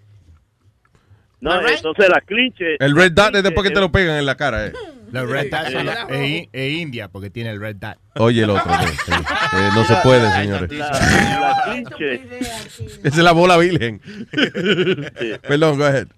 No, 1.41 1.61
right. 1.61 1.77
entonces 1.77 2.09
la 2.09 2.21
clinche. 2.23 2.77
El 2.81 2.97
red 2.97 3.13
dot 3.13 3.35
es 3.37 3.43
después 3.43 3.69
que 3.69 3.75
te 3.75 3.79
lo 3.79 3.93
pegan 3.93 4.17
en 4.19 4.25
la 4.27 4.37
cara. 4.37 4.67
Eh. 4.67 4.73
La 5.13 5.25
Red 5.25 5.51
Dot 5.51 5.67
Eh, 5.69 5.71
es- 6.11 6.43
es, 6.43 6.49
es 6.53 6.73
India 6.79 7.09
porque 7.09 7.31
tiene 7.31 7.51
el 7.51 7.61
Red 7.61 7.77
Dot. 7.77 7.97
Oye, 8.17 8.43
el 8.43 8.51
otro. 8.51 8.73
sí, 8.81 8.87
sí. 9.07 9.13
Eh, 9.13 9.69
no 9.75 9.85
se 9.85 9.95
puede, 9.97 10.31
señores. 10.33 10.71
La, 10.73 10.91
la 10.91 11.63
clinche. 11.65 12.15
Esa 12.41 13.09
es 13.09 13.17
la 13.19 13.33
bola 13.33 13.57
virgen. 13.57 14.01
Perdón, 15.49 15.79
go 15.79 15.85
ahead. 15.85 16.09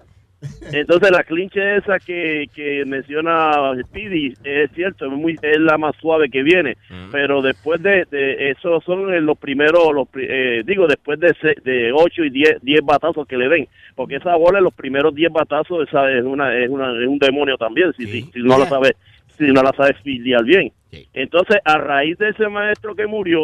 Entonces 0.72 1.10
la 1.10 1.24
clinche 1.24 1.76
esa 1.76 1.98
que, 1.98 2.46
que 2.54 2.84
menciona 2.86 3.72
Speedy 3.86 4.34
es 4.44 4.70
cierto, 4.72 5.06
es, 5.06 5.12
muy, 5.12 5.36
es 5.42 5.58
la 5.58 5.78
más 5.78 5.96
suave 5.96 6.28
que 6.30 6.42
viene, 6.42 6.76
pero 7.10 7.42
después 7.42 7.82
de, 7.82 8.04
de 8.10 8.50
eso 8.50 8.80
son 8.82 9.24
los 9.26 9.38
primeros, 9.38 9.92
los, 9.94 10.08
pri- 10.08 10.26
eh, 10.28 10.62
digo, 10.64 10.86
después 10.86 11.18
de, 11.18 11.34
se- 11.40 11.56
de 11.64 11.90
8 11.92 12.24
y 12.24 12.30
10, 12.30 12.58
10 12.62 12.80
batazos 12.84 13.26
que 13.26 13.36
le 13.36 13.48
den, 13.48 13.66
porque 13.96 14.16
esa 14.16 14.36
bola 14.36 14.58
en 14.58 14.64
los 14.64 14.74
primeros 14.74 15.14
10 15.14 15.32
batazos 15.32 15.88
esa 15.88 16.10
es, 16.12 16.22
una, 16.24 16.54
es, 16.56 16.68
una, 16.68 16.90
es 17.00 17.08
un 17.08 17.18
demonio 17.18 17.56
también, 17.56 17.92
si, 17.96 18.04
si, 18.06 18.22
si 18.32 18.38
no 18.40 18.58
la 18.58 18.64
sabes 18.68 18.92
si 19.38 19.44
no 19.52 19.62
la 19.62 19.72
sabes 19.76 19.96
filiar 20.02 20.44
bien. 20.44 20.72
Entonces, 21.14 21.58
a 21.64 21.78
raíz 21.78 22.18
de 22.18 22.30
ese 22.30 22.48
maestro 22.48 22.94
que 22.94 23.06
murió, 23.06 23.42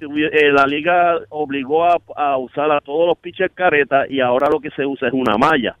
eh, 0.00 0.50
la 0.52 0.66
liga 0.66 1.18
obligó 1.28 1.84
a, 1.84 1.96
a 2.16 2.36
usar 2.38 2.70
a 2.72 2.80
todos 2.80 3.06
los 3.06 3.18
pitchers 3.18 3.52
careta 3.54 4.06
y 4.08 4.20
ahora 4.20 4.48
lo 4.50 4.58
que 4.60 4.70
se 4.70 4.84
usa 4.84 5.08
es 5.08 5.14
una 5.14 5.36
malla. 5.38 5.76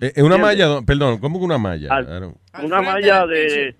Eh, 0.00 0.12
eh, 0.16 0.22
una 0.22 0.36
malla, 0.38 0.80
perdón, 0.82 1.18
¿cómo 1.18 1.38
que 1.38 1.44
una 1.44 1.58
malla? 1.58 1.88
Al- 1.94 2.34
una 2.62 2.82
malla 2.82 3.26
de, 3.26 3.74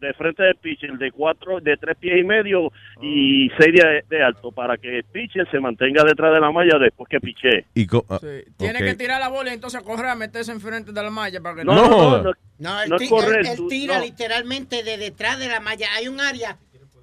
de 0.00 0.14
frente 0.14 0.42
del 0.42 0.56
pitcher 0.56 0.92
de 0.98 1.10
cuatro, 1.10 1.60
de 1.60 1.76
tres 1.76 1.96
pies 1.98 2.20
y 2.20 2.24
medio 2.24 2.70
y 3.02 3.48
seis 3.58 3.74
de, 3.74 4.04
de 4.08 4.22
alto 4.22 4.50
para 4.52 4.76
que 4.76 4.98
el 4.98 5.04
pitcher 5.04 5.48
se 5.50 5.58
mantenga 5.60 6.04
detrás 6.04 6.32
de 6.34 6.40
la 6.40 6.50
malla 6.50 6.78
después 6.78 7.08
que 7.08 7.20
piche. 7.20 7.64
Y 7.74 7.86
co- 7.86 8.04
ah, 8.08 8.18
Tiene 8.56 8.78
que 8.78 8.94
tirar 8.94 9.20
la 9.20 9.28
bola 9.28 9.50
y 9.50 9.54
entonces 9.54 9.82
correr 9.82 10.06
a 10.06 10.14
meterse 10.14 10.52
enfrente 10.52 10.92
de 10.92 11.02
la 11.02 11.10
malla 11.10 11.40
para 11.40 11.56
que 11.56 11.64
No, 11.64 11.74
no, 11.74 11.88
no, 11.88 12.22
no, 12.22 12.32
No, 12.58 12.82
él, 12.82 12.88
No 12.90 12.96
es 12.96 13.02
ti- 13.02 13.08
correr, 13.08 13.40
él- 13.40 13.46
él 13.48 13.56
tú- 13.56 13.68
tira 13.68 13.98
no. 13.98 14.04
literalmente 14.04 14.82
de 14.82 14.96
detrás 14.96 15.38
de 15.38 15.48
la 15.48 15.60
malla. 15.60 15.88
Hay 15.96 16.08
un 16.08 16.20
área 16.20 16.56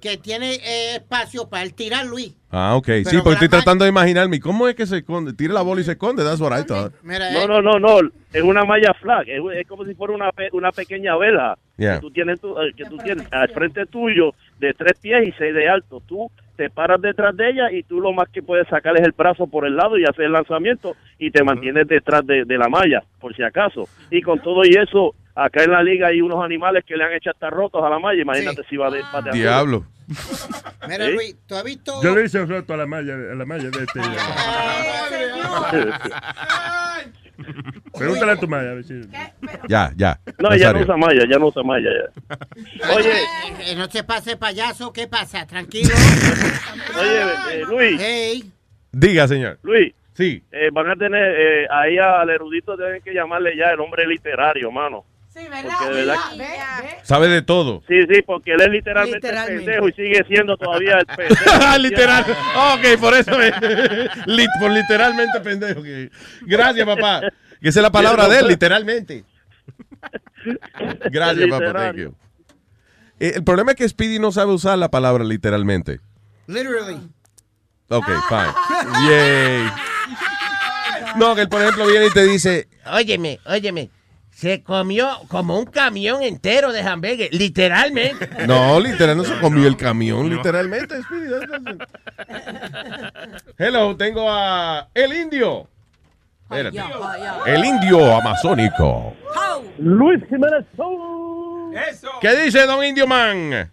que 0.04 0.18
tiene 0.18 0.56
eh, 0.56 0.96
espacio 0.96 1.48
para 1.48 1.62
él 1.62 1.72
tirar, 1.72 2.04
Luis. 2.04 2.36
Ah, 2.50 2.76
ok. 2.76 2.84
Pero 2.86 3.10
sí, 3.10 3.16
porque 3.16 3.28
la 3.30 3.34
estoy 3.36 3.48
tratando 3.48 3.84
de 3.84 3.88
imaginarme. 3.90 4.38
¿Cómo 4.38 4.68
es 4.68 4.74
que 4.74 4.84
se 4.84 4.98
esconde? 4.98 5.32
Tira 5.32 5.54
la 5.54 5.62
bola 5.62 5.80
y 5.80 5.84
se 5.84 5.92
esconde. 5.92 6.22
That's 6.22 6.40
what 6.40 6.52
I 6.56 6.64
thought. 6.64 6.92
No, 7.02 7.46
no, 7.48 7.62
no, 7.62 7.78
no, 7.80 8.10
es 8.32 8.42
una 8.42 8.64
malla 8.64 8.92
flag, 9.00 9.26
es, 9.28 9.40
es 9.56 9.66
como 9.66 9.84
si 9.86 9.94
fuera 9.94 10.12
una, 10.14 10.30
pe- 10.30 10.50
una 10.52 10.70
pequeña 10.72 11.16
vela 11.16 11.56
Yeah. 11.76 11.94
que 11.96 12.00
tú 12.02 12.10
tienes, 12.12 12.40
tu- 12.40 12.56
eh, 12.60 12.72
que 12.76 12.84
tú 12.84 12.98
tienes 12.98 13.26
al 13.32 13.48
frente 13.48 13.84
tuyo 13.86 14.32
de 14.60 14.74
tres 14.74 14.92
pies 15.00 15.26
y 15.26 15.32
seis 15.38 15.52
de 15.54 15.68
alto. 15.68 16.00
Tú 16.06 16.30
te 16.56 16.70
paras 16.70 17.00
detrás 17.02 17.36
de 17.36 17.50
ella 17.50 17.72
y 17.72 17.82
tú 17.82 17.98
lo 18.00 18.12
más 18.12 18.28
que 18.28 18.42
puedes 18.42 18.68
sacar 18.68 18.96
es 18.96 19.02
el 19.02 19.10
brazo 19.10 19.48
por 19.48 19.66
el 19.66 19.74
lado 19.74 19.98
y 19.98 20.04
hacer 20.04 20.26
el 20.26 20.32
lanzamiento 20.32 20.94
y 21.18 21.32
te 21.32 21.42
mantienes 21.42 21.88
detrás 21.88 22.24
de, 22.26 22.44
de 22.44 22.58
la 22.58 22.68
malla, 22.68 23.02
por 23.20 23.34
si 23.34 23.42
acaso. 23.42 23.88
Y 24.10 24.20
con 24.22 24.38
todo 24.40 24.64
y 24.64 24.74
eso, 24.74 25.16
acá 25.34 25.64
en 25.64 25.72
la 25.72 25.82
liga 25.82 26.08
hay 26.08 26.20
unos 26.20 26.44
animales 26.44 26.84
que 26.86 26.96
le 26.96 27.04
han 27.04 27.12
hecho 27.12 27.30
hasta 27.30 27.50
rotos 27.50 27.82
a 27.82 27.88
la 27.88 27.98
malla, 27.98 28.20
imagínate 28.20 28.62
si 28.68 28.76
va 28.76 28.90
de 28.90 28.98
de 28.98 29.30
Diablo. 29.32 29.86
Mira, 30.86 31.06
¿Sí? 31.06 31.12
Luis, 31.12 31.36
¿tú 31.46 31.54
has 31.54 31.64
visto? 31.64 32.02
Yo 32.02 32.14
le 32.14 32.24
hice 32.24 32.44
roto 32.44 32.74
a 32.74 32.76
la 32.76 32.86
malla, 32.86 33.14
a 33.14 33.34
la 33.34 33.44
malla 33.44 33.70
de 33.70 33.84
este. 33.84 34.00
Pregúntale 37.96 38.32
a 38.32 38.36
tu 38.36 38.46
malla, 38.46 38.70
a 38.70 38.74
ver 38.74 38.84
si. 38.84 39.00
Ya, 39.68 39.92
ya. 39.96 40.20
No, 40.38 40.54
ya 40.56 40.72
no 40.72 40.80
usa 40.80 40.96
malla, 40.96 41.24
ya 41.28 41.38
no 41.38 41.46
usa 41.46 41.62
malla. 41.62 41.90
Ya. 41.90 42.94
Oye, 42.94 43.12
eh, 43.60 43.74
no 43.76 43.86
se 43.86 44.04
pase 44.04 44.36
payaso, 44.36 44.92
¿qué 44.92 45.08
pasa? 45.08 45.46
Tranquilo. 45.46 45.94
Oye, 47.00 47.22
eh, 47.52 47.64
Luis. 47.68 48.00
Hey. 48.00 48.52
Diga, 48.92 49.26
señor. 49.26 49.58
Luis. 49.62 49.92
Sí. 50.14 50.42
Eh, 50.52 50.70
van 50.72 50.90
a 50.90 50.96
tener 50.96 51.34
eh, 51.36 51.66
ahí 51.70 51.98
al 51.98 52.30
erudito 52.30 52.76
deben 52.76 53.02
que 53.02 53.12
llamarle 53.12 53.56
ya 53.56 53.70
el 53.70 53.80
hombre 53.80 54.06
literario, 54.06 54.70
mano. 54.70 55.04
Sí, 55.34 55.42
de 55.42 55.48
verdad 55.48 56.16
Sabe 57.02 57.26
de 57.28 57.42
todo. 57.42 57.82
Sí, 57.88 57.96
sí, 58.08 58.22
porque 58.22 58.52
él 58.52 58.60
es 58.60 58.68
literalmente, 58.68 59.16
Literalmente. 59.26 59.64
pendejo 59.64 59.88
y 59.88 59.92
sigue 59.92 60.24
siendo 60.28 60.56
todavía 60.56 60.98
el 60.98 61.06
pendejo. 61.16 61.78
Literal. 61.78 62.24
Ok, 62.74 63.00
por 63.00 63.14
eso. 63.14 63.36
me- 63.36 63.50
lit- 64.26 64.60
por 64.60 64.70
literalmente 64.70 65.40
pendejo. 65.40 65.82
Gracias, 66.42 66.86
papá. 66.86 67.20
Que 67.60 67.68
esa 67.68 67.80
es 67.80 67.82
la 67.82 67.90
palabra 67.90 68.28
de 68.28 68.38
él, 68.40 68.48
literalmente. 68.48 69.24
Gracias, 71.10 71.48
papá. 71.48 71.64
Literal. 71.64 71.86
Thank 71.94 71.96
you. 71.96 72.14
Eh, 73.20 73.32
el 73.36 73.44
problema 73.44 73.72
es 73.72 73.76
que 73.76 73.88
Speedy 73.88 74.18
no 74.18 74.30
sabe 74.32 74.52
usar 74.52 74.78
la 74.78 74.90
palabra 74.90 75.24
literalmente. 75.24 76.00
Literally. 76.46 76.98
Ok, 77.88 78.06
fine. 78.28 79.08
Yay. 79.08 79.68
No, 81.16 81.34
que 81.34 81.42
él, 81.42 81.48
por 81.48 81.60
ejemplo, 81.62 81.86
viene 81.86 82.06
y 82.06 82.10
te 82.10 82.24
dice, 82.24 82.68
Óyeme, 82.86 83.38
óyeme. 83.46 83.90
Se 84.44 84.62
comió 84.62 85.08
como 85.28 85.58
un 85.58 85.64
camión 85.64 86.22
entero 86.22 86.70
de 86.70 86.82
hamburgues, 86.82 87.32
literalmente. 87.32 88.28
no, 88.46 88.78
literal, 88.78 89.16
no 89.16 89.24
se 89.24 89.40
comió 89.40 89.66
el 89.66 89.74
camión, 89.74 90.28
literalmente. 90.28 90.96
Hello, 93.56 93.96
tengo 93.96 94.30
a 94.30 94.86
El 94.92 95.14
Indio. 95.14 95.66
Espérate. 96.42 96.78
El 97.46 97.64
Indio 97.64 98.14
Amazónico. 98.14 99.14
Luis 99.78 100.22
Jiménez. 100.28 100.66
Eso. 101.88 102.10
¿Qué 102.20 102.36
dice 102.36 102.66
Don 102.66 102.84
Indio 102.84 103.06
Man? 103.06 103.72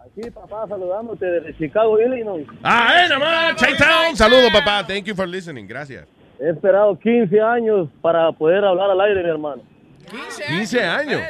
Aquí, 0.00 0.30
papá, 0.34 0.66
saludándote 0.68 1.26
desde 1.26 1.56
Chicago, 1.58 1.96
Illinois. 2.00 2.44
Ah, 2.64 3.04
eh, 3.04 3.08
nomás, 3.08 3.54
Chi-Town. 3.54 4.16
Saludos, 4.16 4.50
papá. 4.52 4.84
Thank 4.84 5.04
you 5.04 5.14
for 5.14 5.28
listening. 5.28 5.68
Gracias. 5.68 6.08
He 6.40 6.50
esperado 6.50 6.98
15 6.98 7.40
años 7.40 7.88
para 8.00 8.32
poder 8.32 8.64
hablar 8.64 8.90
al 8.90 9.00
aire, 9.02 9.22
mi 9.22 9.28
hermano. 9.30 9.62
15 10.48 10.82
años. 10.82 11.20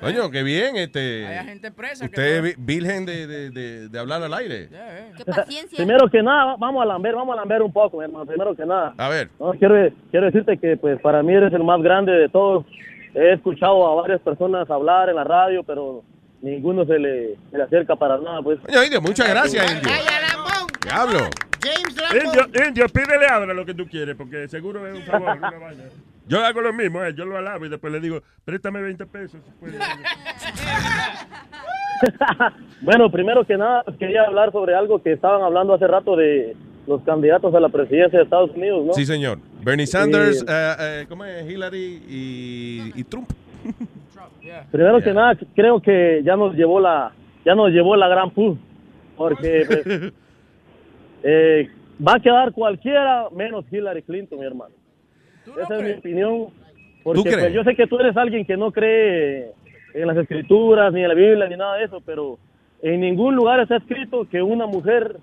Coño, 0.00 0.30
qué 0.30 0.42
bien. 0.42 0.76
Este, 0.76 1.26
Hay 1.26 1.46
gente 1.46 1.70
presa. 1.70 2.04
usted 2.04 2.22
es 2.36 2.42
vi- 2.42 2.54
virgen 2.58 3.06
de, 3.06 3.26
de, 3.26 3.50
de, 3.50 3.88
de 3.88 3.98
hablar 3.98 4.22
al 4.22 4.34
aire. 4.34 4.68
Qué 5.16 5.24
paciencia. 5.24 5.76
Primero 5.76 6.08
que 6.10 6.22
nada, 6.22 6.56
vamos 6.58 6.82
a 6.82 6.86
lamber, 6.86 7.14
vamos 7.14 7.32
a 7.34 7.36
lamber 7.40 7.62
un 7.62 7.72
poco, 7.72 7.98
mi 7.98 8.04
hermano. 8.04 8.26
Primero 8.26 8.54
que 8.54 8.66
nada. 8.66 8.92
A 8.98 9.08
ver. 9.08 9.30
No, 9.40 9.52
quiero, 9.52 9.90
quiero 10.10 10.26
decirte 10.26 10.58
que 10.58 10.76
pues 10.76 11.00
para 11.00 11.22
mí 11.22 11.32
eres 11.32 11.52
el 11.52 11.64
más 11.64 11.80
grande 11.82 12.12
de 12.12 12.28
todos. 12.28 12.66
He 13.14 13.32
escuchado 13.32 13.86
a 13.86 14.02
varias 14.02 14.20
personas 14.20 14.68
hablar 14.70 15.08
en 15.08 15.16
la 15.16 15.24
radio, 15.24 15.62
pero 15.62 16.02
ninguno 16.42 16.84
se 16.84 16.98
le, 16.98 17.36
se 17.50 17.56
le 17.56 17.62
acerca 17.64 17.96
para 17.96 18.18
nada. 18.18 18.42
Pues. 18.42 18.58
Coño, 18.60 18.84
Indio, 18.84 19.00
muchas 19.00 19.28
gracias, 19.30 19.64
Indio. 19.72 19.90
Diablo. 20.82 21.20
James 21.62 21.96
Indio, 22.24 22.66
Indio, 22.66 22.86
pídele 22.88 23.26
ahora 23.26 23.54
lo 23.54 23.64
que 23.66 23.74
tú 23.74 23.86
quieres, 23.86 24.14
porque 24.16 24.48
seguro 24.48 24.86
es 24.86 24.94
un 24.96 25.02
favor, 25.02 25.38
vaina. 25.40 25.84
Yo 26.28 26.44
hago 26.44 26.60
lo 26.60 26.72
mismo, 26.72 27.02
eh, 27.04 27.14
yo 27.14 27.24
lo 27.24 27.36
alabo 27.36 27.66
y 27.66 27.68
después 27.68 27.92
le 27.92 28.00
digo, 28.00 28.20
préstame 28.44 28.82
20 28.82 29.06
pesos. 29.06 29.40
si 29.44 29.50
puedes". 29.58 29.78
Bueno, 32.82 33.10
primero 33.10 33.44
que 33.46 33.56
nada, 33.56 33.82
quería 33.98 34.24
hablar 34.24 34.52
sobre 34.52 34.74
algo 34.74 35.02
que 35.02 35.12
estaban 35.12 35.40
hablando 35.42 35.72
hace 35.72 35.86
rato 35.86 36.14
de 36.14 36.54
los 36.86 37.00
candidatos 37.02 37.54
a 37.54 37.60
la 37.60 37.70
presidencia 37.70 38.18
de 38.18 38.24
Estados 38.24 38.50
Unidos, 38.50 38.84
¿no? 38.84 38.92
Sí, 38.92 39.06
señor. 39.06 39.38
Bernie 39.62 39.86
Sanders, 39.86 40.44
eh, 40.46 40.74
eh, 40.78 41.06
¿cómo 41.08 41.24
es? 41.24 41.50
Hillary 41.50 42.02
y, 42.06 42.92
y 42.94 43.04
Trump. 43.04 43.30
Primero 44.70 45.02
que 45.02 45.12
nada, 45.12 45.36
creo 45.54 45.80
que 45.80 46.20
ya 46.24 46.36
nos 46.36 46.54
llevó 46.54 46.78
la, 46.80 47.12
ya 47.44 47.54
nos 47.54 47.70
llevó 47.70 47.96
la 47.96 48.08
gran 48.08 48.30
pu, 48.30 48.58
porque 49.16 49.64
pues, 49.66 50.12
eh, 51.22 51.68
va 52.06 52.14
a 52.14 52.20
quedar 52.20 52.52
cualquiera 52.52 53.28
menos 53.30 53.64
Hillary 53.70 54.02
Clinton, 54.02 54.38
mi 54.38 54.46
hermano. 54.46 54.74
Esa 55.60 55.76
es 55.76 55.82
mi 55.82 55.90
opinión, 55.92 56.48
porque 57.02 57.22
crees? 57.22 57.38
pues, 57.38 57.54
yo 57.54 57.64
sé 57.64 57.76
que 57.76 57.86
tú 57.86 57.98
eres 57.98 58.16
alguien 58.16 58.44
que 58.44 58.56
no 58.56 58.72
cree 58.72 59.52
en 59.94 60.06
las 60.06 60.16
escrituras, 60.16 60.92
ni 60.92 61.02
en 61.02 61.08
la 61.08 61.14
Biblia, 61.14 61.48
ni 61.48 61.56
nada 61.56 61.76
de 61.76 61.84
eso, 61.84 62.02
pero 62.04 62.38
en 62.82 63.00
ningún 63.00 63.36
lugar 63.36 63.60
está 63.60 63.76
escrito 63.76 64.28
que 64.28 64.42
una 64.42 64.66
mujer 64.66 65.16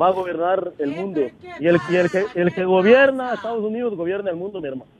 va 0.00 0.08
a 0.08 0.12
gobernar 0.12 0.72
el 0.78 0.90
mundo. 0.90 1.20
Y 1.60 1.66
el, 1.66 1.78
y 1.90 1.96
el 1.96 2.10
que, 2.10 2.24
el 2.34 2.52
que 2.52 2.64
gobierna 2.64 3.34
Estados 3.34 3.62
Unidos 3.62 3.94
gobierna 3.96 4.30
el 4.30 4.36
mundo, 4.36 4.60
mi 4.60 4.68
hermano. 4.68 4.90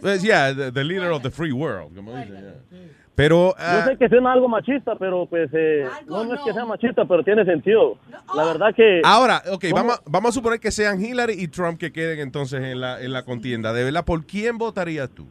Pues, 0.00 0.22
yeah, 0.22 0.54
the, 0.54 0.72
the 0.72 0.84
leader 0.84 1.10
of 1.10 1.22
the 1.22 1.30
free 1.30 1.52
world, 1.52 1.94
como 1.94 2.16
dicen. 2.16 2.36
yeah. 2.70 2.78
Pero, 3.16 3.48
Yo 3.48 3.54
ah, 3.58 3.84
sé 3.86 3.96
que 3.96 4.10
suena 4.10 4.34
algo 4.34 4.46
machista, 4.46 4.94
pero 4.96 5.24
pues 5.24 5.48
eh, 5.54 5.86
no, 6.06 6.24
no 6.26 6.34
es 6.34 6.40
que 6.42 6.52
sea 6.52 6.66
machista, 6.66 7.06
pero 7.06 7.24
tiene 7.24 7.46
sentido. 7.46 7.96
La 8.34 8.44
verdad 8.44 8.74
que... 8.74 9.00
ahora, 9.02 9.42
ok, 9.50 9.64
vamos, 9.72 10.02
vamos 10.04 10.28
a 10.28 10.32
suponer 10.32 10.60
que 10.60 10.70
sean 10.70 11.02
Hillary 11.02 11.32
y 11.32 11.48
Trump 11.48 11.78
que 11.78 11.92
queden 11.92 12.18
entonces 12.18 12.62
en 12.62 12.78
la, 12.78 13.00
en 13.00 13.14
la 13.14 13.24
contienda. 13.24 13.72
De 13.72 13.84
verdad, 13.84 14.04
¿por 14.04 14.26
quién 14.26 14.58
votarías 14.58 15.08
tú? 15.08 15.26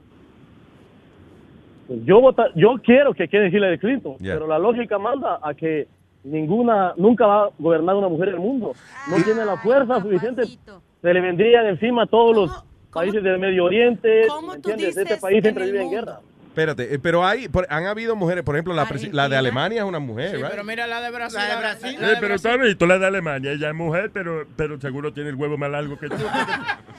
Yo 1.87 2.21
vota, 2.21 2.47
yo 2.55 2.73
quiero 2.83 3.13
que 3.13 3.27
quede 3.27 3.49
Hillary 3.49 3.77
Clinton, 3.77 4.15
Yeah. 4.19 4.33
pero 4.33 4.47
la 4.47 4.57
lógica 4.57 4.97
manda 4.97 5.39
a 5.43 5.53
que 5.53 5.87
ninguna, 6.23 6.95
nunca 6.97 7.27
va 7.27 7.43
a 7.45 7.49
gobernar 7.59 7.95
una 7.95 8.09
mujer 8.09 8.29
el 8.29 8.39
mundo. 8.39 8.73
No 9.11 9.23
tiene 9.23 9.45
la 9.45 9.57
fuerza 9.57 10.01
suficiente. 10.01 10.43
Se 10.45 11.13
le 11.13 11.21
vendrían 11.21 11.67
encima 11.67 12.03
a 12.03 12.07
todos 12.07 12.35
los 12.35 12.65
países 12.91 13.21
del 13.21 13.37
Medio 13.37 13.65
Oriente. 13.65 14.25
¿me 14.47 14.55
entiendes? 14.55 14.97
Este 14.97 15.17
país 15.17 15.43
siempre 15.43 15.65
vive 15.65 15.83
en 15.83 15.91
guerra. 15.91 16.19
Espérate, 16.55 16.93
eh, 16.95 16.99
pero 16.99 17.25
hay, 17.25 17.49
por- 17.49 17.67
han 17.69 17.85
habido 17.85 18.15
mujeres, 18.15 18.41
por 18.45 18.55
ejemplo, 18.55 18.73
la, 18.73 18.85
presi- 18.87 19.11
la 19.11 19.27
de 19.27 19.35
Alemania 19.35 19.79
es 19.81 19.83
una 19.87 19.99
mujer, 19.99 20.29
Sí, 20.31 20.37
right? 20.37 20.47
pero 20.49 20.63
mira 20.63 20.87
la 20.87 21.01
de 21.01 21.11
Brasil. 21.11 21.37
La 21.37 21.49
de 21.49 21.55
Brasil. 21.57 21.97
Eh, 22.01 22.13
pero 22.21 22.35
está 22.35 22.55
visto 22.55 22.85
la 22.85 22.97
de 22.97 23.05
Alemania, 23.07 23.51
ella 23.51 23.67
es 23.67 23.75
mujer, 23.75 24.09
pero, 24.13 24.47
pero 24.55 24.79
seguro 24.79 25.11
tiene 25.11 25.31
el 25.31 25.35
huevo 25.35 25.57
más 25.57 25.69
largo 25.69 25.99
que 25.99 26.07
tú. 26.07 26.15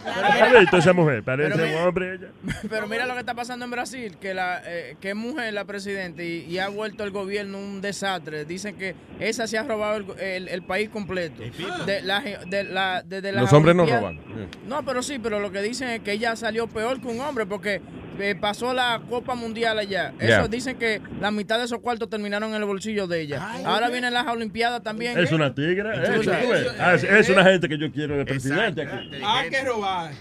¿Has 0.04 0.60
visto 0.60 0.76
esa 0.76 0.92
mujer? 0.92 1.22
Parece 1.22 1.52
Pero 1.52 1.64
un 1.64 1.70
mira- 1.70 1.84
hombre 1.88 2.14
ella. 2.14 2.28
Pero 2.68 2.86
mira 2.86 3.06
lo 3.06 3.14
que 3.14 3.20
está 3.20 3.32
pasando 3.34 3.64
en 3.64 3.70
Brasil, 3.70 4.18
que 4.20 4.34
la 4.34 4.60
eh, 4.66 4.96
que 5.00 5.10
es 5.10 5.16
mujer 5.16 5.52
la 5.54 5.64
presidenta 5.64 6.22
y, 6.22 6.44
y 6.48 6.58
ha 6.58 6.68
vuelto 6.68 7.02
el 7.04 7.10
gobierno 7.10 7.58
un 7.58 7.80
desastre. 7.80 8.44
Dicen 8.44 8.76
que 8.76 8.94
esa 9.20 9.46
se 9.46 9.56
ha 9.56 9.62
robado 9.62 9.96
el, 9.96 10.20
el- 10.20 10.48
el 10.48 10.62
país 10.64 10.90
completo. 10.90 11.42
De 11.86 12.02
la, 12.02 12.20
de 12.20 12.64
la- 12.64 13.02
desde 13.06 13.32
las 13.32 13.42
Los 13.44 13.52
hombres 13.54 13.74
no 13.74 13.86
roban. 13.86 14.20
No, 14.68 14.84
pero 14.84 15.02
sí, 15.02 15.18
pero 15.18 15.40
lo 15.40 15.50
que 15.50 15.62
dicen 15.62 15.88
es 15.88 16.00
que 16.00 16.12
ella 16.12 16.36
salió 16.36 16.66
peor 16.66 17.00
que 17.00 17.08
un 17.08 17.20
hombre 17.20 17.46
porque 17.46 17.80
eh, 18.18 18.34
pasó 18.40 18.72
la 18.74 19.00
Copa 19.08 19.34
Mundial 19.34 19.78
allá. 19.78 20.12
Eso 20.18 20.26
Yeah. 20.26 20.48
dicen 20.48 20.78
que 20.78 21.00
la 21.20 21.30
mitad 21.30 21.58
de 21.58 21.64
esos 21.64 21.80
cuartos 21.80 22.08
terminaron 22.08 22.50
en 22.50 22.56
el 22.56 22.64
bolsillo 22.64 23.06
de 23.06 23.20
ella. 23.20 23.46
Ahora 23.64 23.88
vienen 23.88 24.12
las 24.14 24.26
Olimpiadas 24.26 24.82
también. 24.82 25.18
Es 25.18 25.32
una 25.32 25.54
tigra. 25.54 25.94
Eh. 25.94 26.66
Ah, 26.78 26.94
es, 26.94 27.04
es 27.04 27.28
una 27.30 27.44
gente 27.44 27.68
que 27.68 27.78
yo 27.78 27.90
quiero 27.92 28.16
de 28.18 28.24
presidente 28.24 28.82
aquí. 28.82 29.10
Hay 29.24 29.50
que 29.50 29.62
robar. 29.62 30.12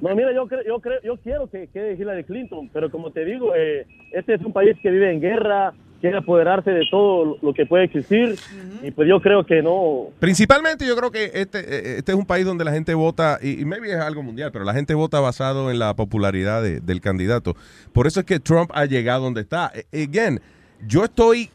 No, 0.00 0.14
mira, 0.14 0.32
yo, 0.34 0.46
creo, 0.46 0.62
yo, 0.66 0.80
creo, 0.80 1.00
yo 1.02 1.16
quiero 1.18 1.50
que 1.50 1.68
quede 1.68 1.94
Hillary 1.94 2.24
Clinton, 2.24 2.70
pero 2.72 2.90
como 2.90 3.10
te 3.12 3.24
digo, 3.24 3.54
eh, 3.54 3.86
este 4.12 4.34
es 4.34 4.40
un 4.40 4.52
país 4.52 4.76
que 4.82 4.90
vive 4.90 5.12
en 5.12 5.20
guerra, 5.20 5.74
quiere 6.04 6.18
apoderarse 6.18 6.70
de 6.70 6.82
todo 6.90 7.38
lo 7.40 7.54
que 7.54 7.64
puede 7.64 7.84
existir, 7.84 8.36
y 8.82 8.90
pues 8.90 9.08
yo 9.08 9.22
creo 9.22 9.46
que 9.46 9.62
no. 9.62 10.08
Principalmente 10.20 10.86
yo 10.86 10.94
creo 10.96 11.10
que 11.10 11.30
este, 11.32 11.60
eh, 11.60 11.96
este 11.98 12.12
es 12.12 12.18
un 12.18 12.26
país 12.26 12.44
donde 12.44 12.62
la 12.62 12.72
gente 12.72 12.92
vota, 12.92 13.38
y, 13.40 13.60
y 13.62 13.64
maybe 13.64 13.90
es 13.90 13.96
algo 13.96 14.22
mundial, 14.22 14.50
pero 14.52 14.66
la 14.66 14.74
gente 14.74 14.92
vota 14.92 15.18
basado 15.20 15.70
en 15.70 15.78
la 15.78 15.96
popularidad 15.96 16.62
de- 16.62 16.80
del 16.80 17.00
candidato. 17.00 17.56
Por 17.94 18.06
eso 18.06 18.20
es 18.20 18.26
que 18.26 18.38
Trump 18.38 18.70
ha 18.74 18.84
llegado 18.84 19.22
donde 19.24 19.40
está. 19.40 19.72
Eh, 19.92 20.04
Again, 20.06 20.40
yo 20.86 21.04
estoy 21.04 21.50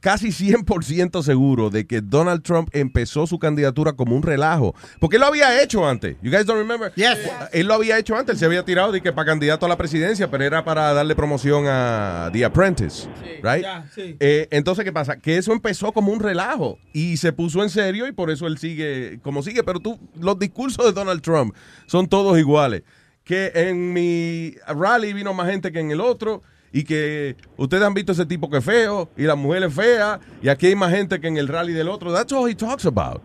casi 0.00 0.28
100% 0.28 1.22
seguro 1.22 1.70
de 1.70 1.86
que 1.86 2.00
Donald 2.00 2.42
Trump 2.42 2.68
empezó 2.72 3.26
su 3.26 3.38
candidatura 3.38 3.92
como 3.92 4.16
un 4.16 4.22
relajo. 4.22 4.74
Porque 5.00 5.16
él 5.16 5.20
lo 5.20 5.26
había 5.26 5.62
hecho 5.62 5.86
antes. 5.86 6.16
You 6.22 6.30
guys 6.30 6.46
don't 6.46 6.58
remember? 6.58 6.92
Él 7.52 7.66
lo 7.66 7.74
había 7.74 7.98
hecho 7.98 8.16
antes. 8.16 8.34
Él 8.34 8.38
se 8.38 8.44
había 8.46 8.64
tirado 8.64 8.92
de 8.92 9.00
que 9.00 9.12
para 9.12 9.26
candidato 9.26 9.66
a 9.66 9.68
la 9.68 9.76
presidencia, 9.76 10.30
pero 10.30 10.44
era 10.44 10.64
para 10.64 10.92
darle 10.92 11.14
promoción 11.14 11.64
a 11.66 12.30
The 12.32 12.44
Apprentice. 12.44 13.08
right? 13.42 13.64
sí. 13.94 14.16
Eh, 14.20 14.48
entonces, 14.50 14.84
¿qué 14.84 14.92
pasa? 14.92 15.18
Que 15.18 15.36
eso 15.36 15.52
empezó 15.52 15.92
como 15.92 16.12
un 16.12 16.20
relajo 16.20 16.78
y 16.92 17.16
se 17.16 17.32
puso 17.32 17.62
en 17.62 17.70
serio 17.70 18.06
y 18.06 18.12
por 18.12 18.30
eso 18.30 18.46
él 18.46 18.58
sigue 18.58 19.18
como 19.22 19.42
sigue. 19.42 19.62
Pero 19.62 19.80
tú, 19.80 19.98
los 20.18 20.38
discursos 20.38 20.84
de 20.84 20.92
Donald 20.92 21.22
Trump 21.22 21.54
son 21.86 22.08
todos 22.08 22.38
iguales. 22.38 22.82
Que 23.24 23.52
en 23.54 23.92
mi 23.92 24.54
rally 24.66 25.12
vino 25.12 25.34
más 25.34 25.50
gente 25.50 25.70
que 25.70 25.80
en 25.80 25.90
el 25.90 26.00
otro 26.00 26.42
y 26.72 26.84
que 26.84 27.36
ustedes 27.56 27.82
han 27.82 27.94
visto 27.94 28.12
ese 28.12 28.26
tipo 28.26 28.50
que 28.50 28.58
es 28.58 28.64
feo 28.64 29.08
y 29.16 29.22
la 29.22 29.34
mujer 29.34 29.62
es 29.64 29.74
fea 29.74 30.20
y 30.42 30.48
aquí 30.48 30.66
hay 30.66 30.74
más 30.74 30.92
gente 30.92 31.20
que 31.20 31.28
en 31.28 31.36
el 31.36 31.48
rally 31.48 31.72
del 31.72 31.88
otro. 31.88 32.12
That's 32.12 32.32
all 32.32 32.48
he 32.48 32.54
talks 32.54 32.86
about. 32.86 33.22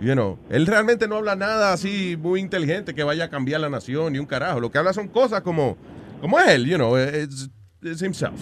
You 0.00 0.14
know, 0.14 0.38
él 0.50 0.66
realmente 0.66 1.08
no 1.08 1.16
habla 1.16 1.36
nada 1.36 1.72
así 1.72 2.16
muy 2.18 2.40
inteligente 2.40 2.94
que 2.94 3.02
vaya 3.02 3.24
a 3.24 3.28
cambiar 3.28 3.60
la 3.60 3.68
nación 3.68 4.12
ni 4.12 4.18
un 4.18 4.26
carajo. 4.26 4.60
Lo 4.60 4.70
que 4.70 4.78
habla 4.78 4.92
son 4.92 5.08
cosas 5.08 5.42
como, 5.42 5.76
como 6.20 6.38
es 6.38 6.48
él, 6.48 6.66
you 6.66 6.76
know, 6.76 6.96
it's, 6.96 7.50
it's 7.82 8.02
himself. 8.02 8.40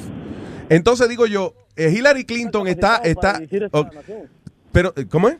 Entonces 0.69 1.09
digo 1.09 1.27
yo, 1.27 1.55
eh, 1.77 1.91
Hillary 1.91 2.25
Clinton 2.25 2.67
está, 2.67 2.97
está, 2.99 3.41
oh, 3.73 3.87
pero 4.73 4.93
eh, 4.97 5.07
¿cómo 5.09 5.29
es? 5.29 5.39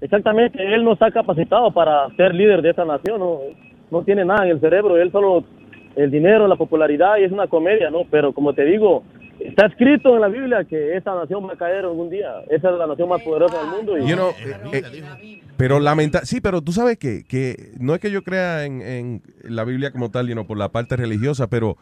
Exactamente, 0.00 0.58
él 0.74 0.84
no 0.84 0.94
está 0.94 1.10
capacitado 1.10 1.72
para 1.72 2.08
ser 2.16 2.34
líder 2.34 2.62
de 2.62 2.70
esta 2.70 2.84
nación, 2.84 3.20
no, 3.20 3.38
no 3.90 4.02
tiene 4.02 4.24
nada 4.24 4.44
en 4.44 4.50
el 4.50 4.60
cerebro, 4.60 4.96
él 4.96 5.10
solo 5.12 5.44
el 5.96 6.10
dinero, 6.10 6.46
la 6.48 6.56
popularidad 6.56 7.18
y 7.20 7.24
es 7.24 7.32
una 7.32 7.46
comedia, 7.46 7.90
¿no? 7.90 8.02
Pero 8.10 8.32
como 8.32 8.54
te 8.54 8.64
digo, 8.64 9.04
está 9.40 9.66
escrito 9.66 10.14
en 10.14 10.20
la 10.20 10.28
Biblia 10.28 10.64
que 10.68 10.96
esta 10.96 11.14
nación 11.14 11.46
va 11.48 11.52
a 11.54 11.56
caer 11.56 11.84
algún 11.84 12.10
día, 12.10 12.30
esa 12.50 12.70
es 12.70 12.78
la 12.78 12.86
nación 12.86 13.08
más 13.08 13.22
poderosa 13.22 13.58
del 13.60 13.70
mundo. 13.70 13.98
Y, 13.98 14.08
You 14.08 14.14
know, 14.16 14.30
eh, 14.72 14.82
eh, 14.82 15.40
pero 15.56 15.78
lamenta, 15.80 16.24
sí, 16.24 16.40
pero 16.40 16.62
tú 16.62 16.72
sabes 16.72 16.98
que, 16.98 17.24
que 17.24 17.72
no 17.78 17.94
es 17.94 18.00
que 18.00 18.10
yo 18.10 18.22
crea 18.22 18.64
en, 18.64 18.82
en 18.82 19.22
la 19.44 19.64
Biblia 19.64 19.90
como 19.92 20.10
tal, 20.10 20.26
you 20.26 20.32
know, 20.34 20.46
por 20.46 20.58
la 20.58 20.70
parte 20.70 20.96
religiosa, 20.96 21.48
pero 21.48 21.76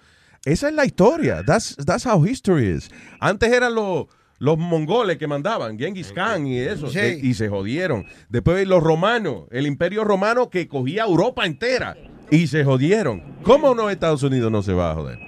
esa 0.44 0.68
es 0.68 0.74
la 0.74 0.84
historia. 0.84 1.42
That's, 1.46 1.76
that's 1.86 2.04
how 2.06 2.24
history 2.26 2.66
is. 2.66 2.90
Antes 3.20 3.52
eran 3.52 3.74
los 3.74 4.06
los 4.38 4.58
mongoles 4.58 5.18
que 5.18 5.28
mandaban, 5.28 5.78
Genghis 5.78 6.12
Khan 6.12 6.48
y 6.48 6.58
eso, 6.58 6.88
Sí. 6.88 6.98
eh, 6.98 7.20
y 7.22 7.34
se 7.34 7.48
jodieron. 7.48 8.06
Después 8.28 8.66
los 8.66 8.82
romanos, 8.82 9.44
el 9.52 9.68
imperio 9.68 10.02
romano 10.02 10.50
que 10.50 10.66
cogía 10.66 11.04
Europa 11.04 11.46
entera 11.46 11.96
y 12.32 12.46
se 12.46 12.64
jodieron. 12.64 13.22
¿Cómo 13.42 13.74
no 13.74 13.90
Estados 13.90 14.22
Unidos 14.22 14.50
no 14.50 14.62
se 14.62 14.72
va 14.72 14.90
a 14.90 14.94
joder? 14.94 15.18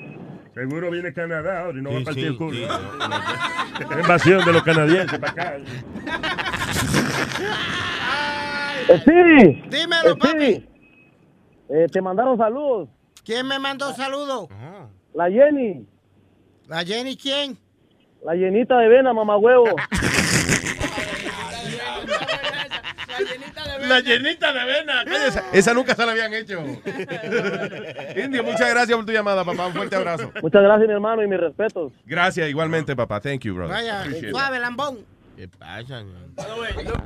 Seguro 0.54 0.90
viene 0.90 1.12
Canadá 1.12 1.60
ahora 1.60 1.78
y 1.78 1.82
no 1.82 1.92
va 1.92 1.98
a 2.00 2.04
partir 2.04 2.22
sí, 2.24 2.28
el 2.28 2.36
culo. 2.36 2.56
sí. 2.56 2.64
Invasión 4.00 4.44
de 4.44 4.52
los 4.52 4.62
canadienses 4.62 5.18
para 5.18 5.32
acá. 5.32 5.56
Eh, 8.88 9.00
sí, 9.04 9.62
Dímelo, 9.68 10.16
Eh, 10.16 10.18
sí. 10.56 10.68
Eh, 11.68 11.86
te 11.90 12.00
mandaron 12.00 12.38
saludos. 12.38 12.88
¿Quién 13.24 13.46
me 13.48 13.58
mandó 13.58 13.92
saludos? 13.94 14.48
La 15.14 15.30
Jenny, 15.30 15.86
¿La 16.68 16.84
Jenny 16.84 17.16
quién? 17.16 17.58
la 18.24 18.34
llenita 18.34 18.78
de 18.78 18.88
vena, 18.88 19.12
mamá 19.12 19.36
huevo. 19.36 19.64
La 23.88 24.00
llenita 24.00 24.52
de 24.52 24.64
vena. 24.64 25.02
Esa, 25.02 25.44
esa 25.52 25.74
nunca 25.74 25.94
se 25.94 26.04
la 26.04 26.12
habían 26.12 26.32
hecho. 26.34 26.60
Indio, 28.16 28.44
muchas 28.44 28.70
gracias 28.70 28.96
por 28.96 29.04
tu 29.04 29.12
llamada, 29.12 29.44
papá. 29.44 29.66
Un 29.66 29.74
fuerte 29.74 29.96
abrazo. 29.96 30.32
Muchas 30.42 30.62
gracias, 30.62 30.88
mi 30.88 30.94
hermano, 30.94 31.22
y 31.22 31.28
mis 31.28 31.40
respetos. 31.40 31.92
Gracias, 32.04 32.48
igualmente, 32.48 32.94
papá. 32.96 33.20
Thank 33.20 33.42
you, 33.42 33.54
brother. 33.54 33.74
Vaya, 33.74 34.04
suave, 34.30 34.58
lambón. 34.58 34.98
¿Qué 35.36 35.48
pasa? 35.48 36.04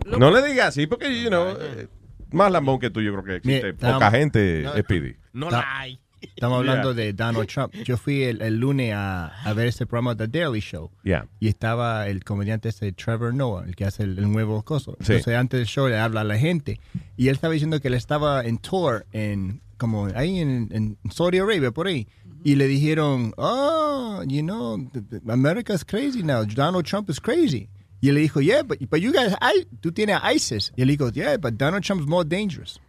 No 0.07 0.31
le 0.31 0.43
digas 0.43 0.69
así 0.69 0.87
porque, 0.87 1.23
you 1.23 1.29
know, 1.29 1.57
eh, 1.59 1.89
más 2.31 2.53
lambón 2.53 2.79
que 2.79 2.91
tú, 2.91 3.01
yo 3.01 3.13
creo 3.13 3.25
que 3.25 3.37
existe. 3.37 3.75
Poca 3.75 4.11
gente, 4.11 4.63
no, 4.65 4.77
Speedy. 4.77 5.17
No 5.33 5.51
la 5.51 5.81
hay. 5.81 5.99
Estamos 6.20 6.59
hablando 6.59 6.95
Yeah. 6.95 7.05
de 7.05 7.12
Donald 7.12 7.49
Trump. 7.49 7.74
Yo 7.85 7.97
fui 7.97 8.23
el, 8.24 8.40
el 8.43 8.59
lunes 8.59 8.93
a, 8.95 9.27
a 9.45 9.53
ver 9.53 9.66
este 9.69 9.86
programa 9.86 10.16
The 10.16 10.28
Daily 10.28 10.61
Show. 10.61 10.90
Yeah. 11.05 11.27
Y 11.40 11.49
estaba 11.49 12.07
el 12.09 12.24
comediante 12.24 12.69
este 12.69 12.93
Trevor 12.93 13.35
Noah, 13.35 13.65
el 13.66 13.74
que 13.77 13.85
hace 13.85 14.03
el, 14.05 14.19
el 14.19 14.31
nuevo 14.31 14.62
coso. 14.62 14.97
Sí. 15.01 15.12
Entonces 15.12 15.35
antes 15.36 15.59
del 15.59 15.66
show 15.66 15.89
le 15.89 15.99
habla 15.99 16.20
a 16.23 16.24
la 16.24 16.39
gente. 16.39 16.81
Y 17.16 17.28
él 17.28 17.35
estaba 17.35 17.53
diciendo 17.53 17.81
que 17.81 17.89
él 17.89 17.95
estaba 17.95 18.43
en 18.45 18.59
tour 18.59 19.07
en 19.12 19.61
como 19.77 20.07
ahí 20.16 20.40
en, 20.40 20.69
en 20.73 20.99
Saudi 21.11 21.39
Arabia, 21.39 21.70
por 21.70 21.86
ahí. 21.86 22.09
Y 22.43 22.57
le 22.57 22.66
dijeron, 22.66 23.32
oh, 23.36 24.23
you 24.27 24.43
know, 24.43 24.77
th- 24.93 25.23
America's 25.28 25.85
crazy 25.85 26.23
now. 26.23 26.45
Donald 26.45 26.85
Trump 26.85 27.09
is 27.11 27.20
crazy. 27.20 27.69
Y 28.01 28.09
él 28.09 28.15
le 28.16 28.20
dijo, 28.23 28.40
yeah, 28.40 28.62
but, 28.62 28.78
but 28.90 29.01
you 29.01 29.12
guys, 29.12 29.35
I, 29.40 29.66
tú 29.81 29.90
tienes 29.93 30.20
ISIS. 30.35 30.73
Y 30.77 30.82
él 30.82 30.89
dijo, 30.89 31.11
yeah, 31.12 31.36
but 31.36 31.55
Donald 31.57 31.82
Trump's 31.85 32.07
more 32.09 32.24
dangerous. 32.24 32.81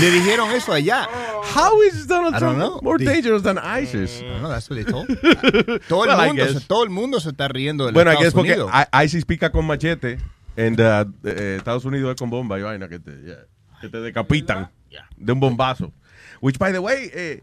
Le 0.00 0.10
dijeron 0.10 0.50
eso 0.50 0.72
allá. 0.72 1.08
How 1.54 1.82
is 1.82 2.06
Donald 2.06 2.34
I 2.36 2.40
don't 2.40 2.56
Trump 2.56 2.58
know. 2.58 2.80
more 2.82 2.98
Di- 2.98 3.04
dangerous 3.04 3.42
than 3.42 3.58
ISIS? 3.58 4.20
I 4.20 4.24
don't 4.26 4.40
know, 4.40 4.48
that's 4.50 4.68
what 4.68 4.76
they 4.76 4.84
told. 4.84 5.06
todo, 5.88 6.04
el 6.04 6.10
Well, 6.10 6.20
I 6.20 6.28
mundo, 6.28 6.44
guess. 6.44 6.52
se, 6.62 6.66
todo 6.66 6.84
el 6.84 6.90
mundo 6.90 7.20
se 7.20 7.30
está 7.30 7.48
riendo 7.48 7.86
de 7.86 7.92
Bueno, 7.92 8.10
aquí 8.10 8.22
es 8.22 8.28
Estados 8.28 8.34
porque 8.46 8.60
Unidos. 8.60 8.72
I- 8.92 9.04
ISIS 9.04 9.24
pica 9.24 9.50
con 9.52 9.66
machete 9.66 10.18
en 10.56 10.80
uh, 10.80 11.12
eh, 11.24 11.56
Estados 11.58 11.84
Unidos 11.84 12.10
es 12.10 12.16
con 12.18 12.30
bomba 12.30 12.58
y 12.58 12.62
vaina 12.62 12.88
que 12.88 12.98
te, 12.98 13.10
yeah, 13.22 13.46
que 13.80 13.88
te 13.88 14.00
decapitan 14.00 14.70
de 15.16 15.32
un 15.32 15.40
bombazo. 15.40 15.92
Which, 16.40 16.58
by 16.58 16.72
the 16.72 16.78
way, 16.80 17.10
eh, 17.14 17.42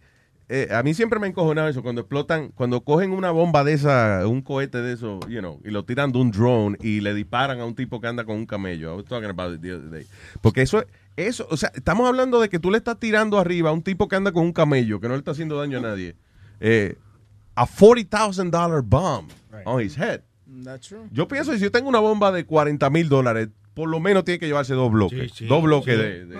eh, 0.49 0.67
a 0.71 0.83
mí 0.83 0.93
siempre 0.93 1.19
me 1.19 1.27
ha 1.27 1.29
encojonado 1.29 1.69
eso 1.69 1.81
cuando 1.81 2.01
explotan, 2.01 2.49
cuando 2.49 2.81
cogen 2.81 3.11
una 3.11 3.31
bomba 3.31 3.63
de 3.63 3.73
esa, 3.73 4.27
un 4.27 4.41
cohete 4.41 4.79
de 4.81 4.93
eso, 4.93 5.19
you 5.29 5.39
know, 5.39 5.61
y 5.63 5.69
lo 5.71 5.85
tiran 5.85 6.11
de 6.11 6.17
un 6.19 6.31
drone 6.31 6.77
y 6.81 6.99
le 7.01 7.13
disparan 7.13 7.59
a 7.61 7.65
un 7.65 7.75
tipo 7.75 8.01
que 8.01 8.07
anda 8.07 8.25
con 8.25 8.35
un 8.35 8.45
camello. 8.45 8.93
I 8.93 8.97
was 8.97 9.05
talking 9.05 9.29
about 9.29 9.53
it 9.55 9.61
the 9.61 9.73
other 9.73 9.89
day. 9.89 10.05
Porque 10.41 10.61
eso, 10.63 10.83
eso, 11.27 11.47
o 11.49 11.57
sea, 11.57 11.71
estamos 11.75 12.07
hablando 12.07 12.39
de 12.39 12.49
que 12.49 12.59
tú 12.59 12.71
le 12.71 12.77
estás 12.77 12.99
tirando 12.99 13.37
arriba 13.39 13.69
a 13.69 13.73
un 13.73 13.81
tipo 13.83 14.07
que 14.07 14.15
anda 14.15 14.31
con 14.31 14.43
un 14.43 14.53
camello, 14.53 14.99
que 14.99 15.07
no 15.07 15.13
le 15.15 15.19
está 15.19 15.31
haciendo 15.31 15.57
daño 15.57 15.77
a 15.79 15.81
nadie. 15.81 16.15
Eh, 16.59 16.97
a 17.55 17.65
$40,000 17.65 18.83
bomb 18.83 19.27
on 19.65 19.81
his 19.81 19.97
head. 19.97 20.21
That's 20.63 20.87
true. 20.87 21.07
Yo 21.11 21.27
pienso, 21.27 21.53
si 21.53 21.59
yo 21.59 21.71
tengo 21.71 21.89
una 21.89 21.99
bomba 21.99 22.31
de 22.31 22.45
40 22.45 22.89
mil 22.89 23.09
dólares, 23.09 23.49
por 23.73 23.89
lo 23.89 23.99
menos 23.99 24.23
tiene 24.23 24.39
que 24.39 24.47
llevarse 24.47 24.73
dos 24.73 24.91
bloques. 24.91 25.31
Sí, 25.31 25.37
sí, 25.39 25.45
dos 25.47 25.63
bloques 25.63 25.95
sí. 25.95 26.01
de, 26.01 26.25
de- 26.25 26.35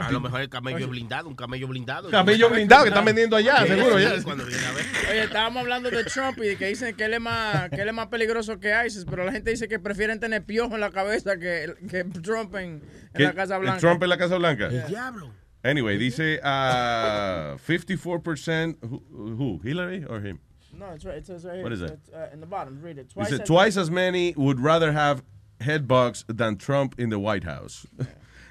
A 0.00 0.10
lo 0.10 0.20
mejor 0.20 0.40
el 0.40 0.48
camello 0.48 0.88
blindado, 0.88 1.28
un 1.28 1.36
camello 1.36 1.68
blindado. 1.68 2.10
Camello 2.10 2.48
blindado 2.50 2.84
que 2.84 2.88
están 2.88 3.04
vendiendo 3.04 3.36
allá, 3.36 3.66
seguro. 3.66 3.98
sí, 3.98 4.04
ya. 4.04 5.10
Oye, 5.10 5.22
estábamos 5.24 5.60
hablando 5.62 5.90
de 5.90 6.04
Trump 6.04 6.38
y 6.42 6.56
que 6.56 6.66
dicen 6.66 6.94
que 6.96 7.04
él 7.04 7.14
es 7.14 7.20
más, 7.20 7.68
que 7.70 7.82
él 7.82 7.88
es 7.88 7.94
más 7.94 8.06
peligroso 8.08 8.58
que 8.58 8.74
ISIS, 8.86 9.04
pero 9.08 9.24
la 9.24 9.32
gente 9.32 9.50
dice 9.50 9.68
que 9.68 9.78
prefieren 9.78 10.20
tener 10.20 10.44
piojo 10.44 10.74
en 10.74 10.80
la 10.80 10.90
cabeza 10.90 11.38
que, 11.38 11.74
que 11.88 12.04
Trump 12.04 12.54
en, 12.56 12.82
la 13.14 13.34
Casa 13.34 13.56
¿El 13.56 13.62
Blanca. 13.62 13.80
Trump 13.80 14.02
en 14.02 14.08
la 14.08 14.18
Casa 14.18 14.36
Blanca. 14.36 14.66
El 14.66 14.86
diablo. 14.86 15.30
Anyway, 15.62 15.98
dice 15.98 16.40
uh, 16.42 17.58
54% 17.58 18.76
who, 18.82 19.02
who, 19.10 19.60
Hillary 19.62 20.04
or 20.06 20.20
him? 20.20 20.40
No, 20.72 20.86
it's 20.94 21.04
right. 21.04 21.18
It 21.18 21.26
says 21.26 21.44
right 21.44 21.56
here. 21.56 21.62
What 21.62 21.72
is 21.72 21.80
that? 21.80 21.90
It's, 21.92 22.08
uh, 22.08 22.30
in 22.32 22.40
the 22.40 22.46
bottom, 22.46 22.80
read 22.80 22.96
it. 22.96 23.10
Twice 23.10 23.30
Dice 23.30 23.40
as- 23.40 23.46
twice 23.46 23.76
as 23.76 23.90
many 23.90 24.32
would 24.36 24.60
rather 24.60 24.92
have 24.92 25.22
head 25.60 25.86
bugs 25.86 26.24
than 26.28 26.56
Trump 26.56 26.94
in 26.98 27.10
the 27.10 27.18
White 27.18 27.44
House. 27.44 27.86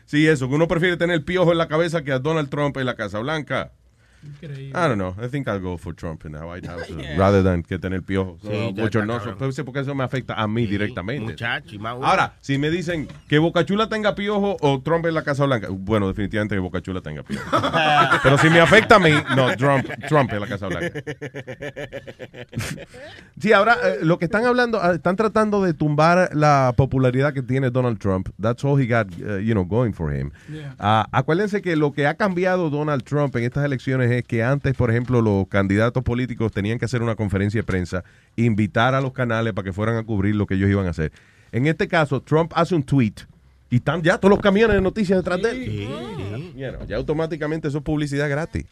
Sí, 0.10 0.28
eso, 0.28 0.50
que 0.50 0.56
uno 0.56 0.68
prefiere 0.68 0.98
tener 0.98 1.24
piojo 1.24 1.52
en 1.52 1.60
la 1.60 1.68
cabeza 1.68 2.04
que 2.04 2.12
a 2.12 2.20
Donald 2.20 2.50
Trump 2.50 2.76
en 2.78 2.86
la 2.88 2.96
Casa 2.96 3.20
Blanca. 3.20 3.74
I 4.42 4.88
don't 4.88 4.98
know. 4.98 5.16
I 5.18 5.28
think 5.28 5.48
I'll 5.48 5.60
go 5.60 5.78
for 5.78 5.94
Trump 5.94 6.26
in 6.26 6.34
the 6.34 6.40
White 6.46 6.66
House 6.68 6.90
uh, 6.92 7.18
rather 7.18 7.42
than 7.42 7.64
que 7.64 7.80
tener 7.80 8.02
piojo. 8.02 8.38
Sí, 8.42 8.48
So, 8.50 8.74
bochornoso. 8.74 9.30
está, 9.32 9.38
Pues, 9.38 9.62
porque 9.64 9.80
eso 9.80 9.96
me 9.96 10.04
afecta 10.04 10.34
a 10.36 10.48
mí 10.48 10.66
directamente. 10.66 11.32
Muchacho, 11.32 11.76
y 11.76 11.80
más 11.80 11.96
uno. 11.98 12.06
Ahora, 12.06 12.34
si 12.42 12.58
me 12.58 12.70
dicen 12.70 13.08
que 13.28 13.40
Boca 13.40 13.66
Chula 13.66 13.88
tenga 13.88 14.16
piojo 14.16 14.58
o 14.60 14.82
Trump 14.82 15.06
en 15.06 15.14
la 15.14 15.24
Casa 15.24 15.46
Blanca, 15.46 15.68
bueno, 15.72 16.08
definitivamente 16.08 16.56
que 16.56 16.60
Boca 16.60 16.82
Chula 16.82 17.02
tenga 17.02 17.24
piojo. 17.24 17.46
Pero 18.24 18.38
si 18.38 18.50
me 18.50 18.60
afecta 18.60 18.96
a 18.96 19.00
mí, 19.00 19.12
no, 19.36 19.56
Trump, 19.56 19.88
Trump 20.08 20.32
en 20.34 20.40
la 20.42 20.48
Casa 20.48 20.68
Blanca. 20.68 21.00
Sí, 23.40 23.54
ahora 23.54 23.78
eh, 23.84 24.00
lo 24.02 24.20
que 24.20 24.26
están 24.26 24.46
hablando, 24.46 24.80
ah, 24.82 24.94
están 24.96 25.16
tratando 25.16 25.62
de 25.64 25.74
tumbar 25.74 26.30
la 26.34 26.74
popularidad 26.76 27.34
que 27.34 27.42
tiene 27.42 27.70
Donald 27.72 27.98
Trump. 28.00 28.30
That's 28.42 28.64
all 28.66 28.78
he 28.80 28.86
got, 28.86 29.08
uh, 29.22 29.38
you 29.38 29.54
know, 29.54 29.64
going 29.66 29.94
for 29.94 30.14
him. 30.14 30.32
Yeah. 30.52 30.76
Ah, 30.78 31.08
acuérdense 31.12 31.62
que 31.62 31.76
lo 31.76 31.94
que 31.94 32.06
ha 32.06 32.16
cambiado 32.16 32.70
Donald 32.70 33.04
Trump 33.04 33.36
en 33.38 33.44
estas 33.46 33.64
elecciones 33.66 34.09
es 34.10 34.24
que 34.24 34.44
antes, 34.44 34.76
por 34.76 34.90
ejemplo, 34.92 35.22
los 35.22 35.48
candidatos 35.48 36.04
políticos 36.04 36.52
tenían 36.52 36.80
que 36.80 36.86
hacer 36.86 37.02
una 37.02 37.16
conferencia 37.16 37.60
de 37.60 37.64
prensa, 37.64 38.04
invitar 38.36 38.96
a 38.96 39.02
los 39.02 39.14
canales 39.14 39.54
para 39.54 39.66
que 39.66 39.74
fueran 39.74 39.98
a 39.98 40.04
cubrir 40.04 40.36
lo 40.36 40.46
que 40.46 40.56
ellos 40.56 40.70
iban 40.70 40.88
a 40.88 40.92
hacer. 40.92 41.12
En 41.52 41.68
este 41.68 41.88
caso, 41.88 42.22
Trump 42.22 42.52
hace 42.56 42.76
un 42.76 42.84
tweet 42.84 43.14
y 43.70 43.78
están 43.78 44.02
ya 44.02 44.18
todos 44.18 44.32
los 44.32 44.40
camiones 44.40 44.76
de 44.76 44.82
noticias 44.82 45.20
detrás 45.20 45.42
de 45.42 45.52
él. 45.52 46.54
You 46.56 46.72
know, 46.72 46.86
ya 46.88 46.98
automáticamente 46.98 47.68
eso 47.68 47.80
es 47.80 47.84
publicidad 47.84 48.30
gratis. 48.30 48.66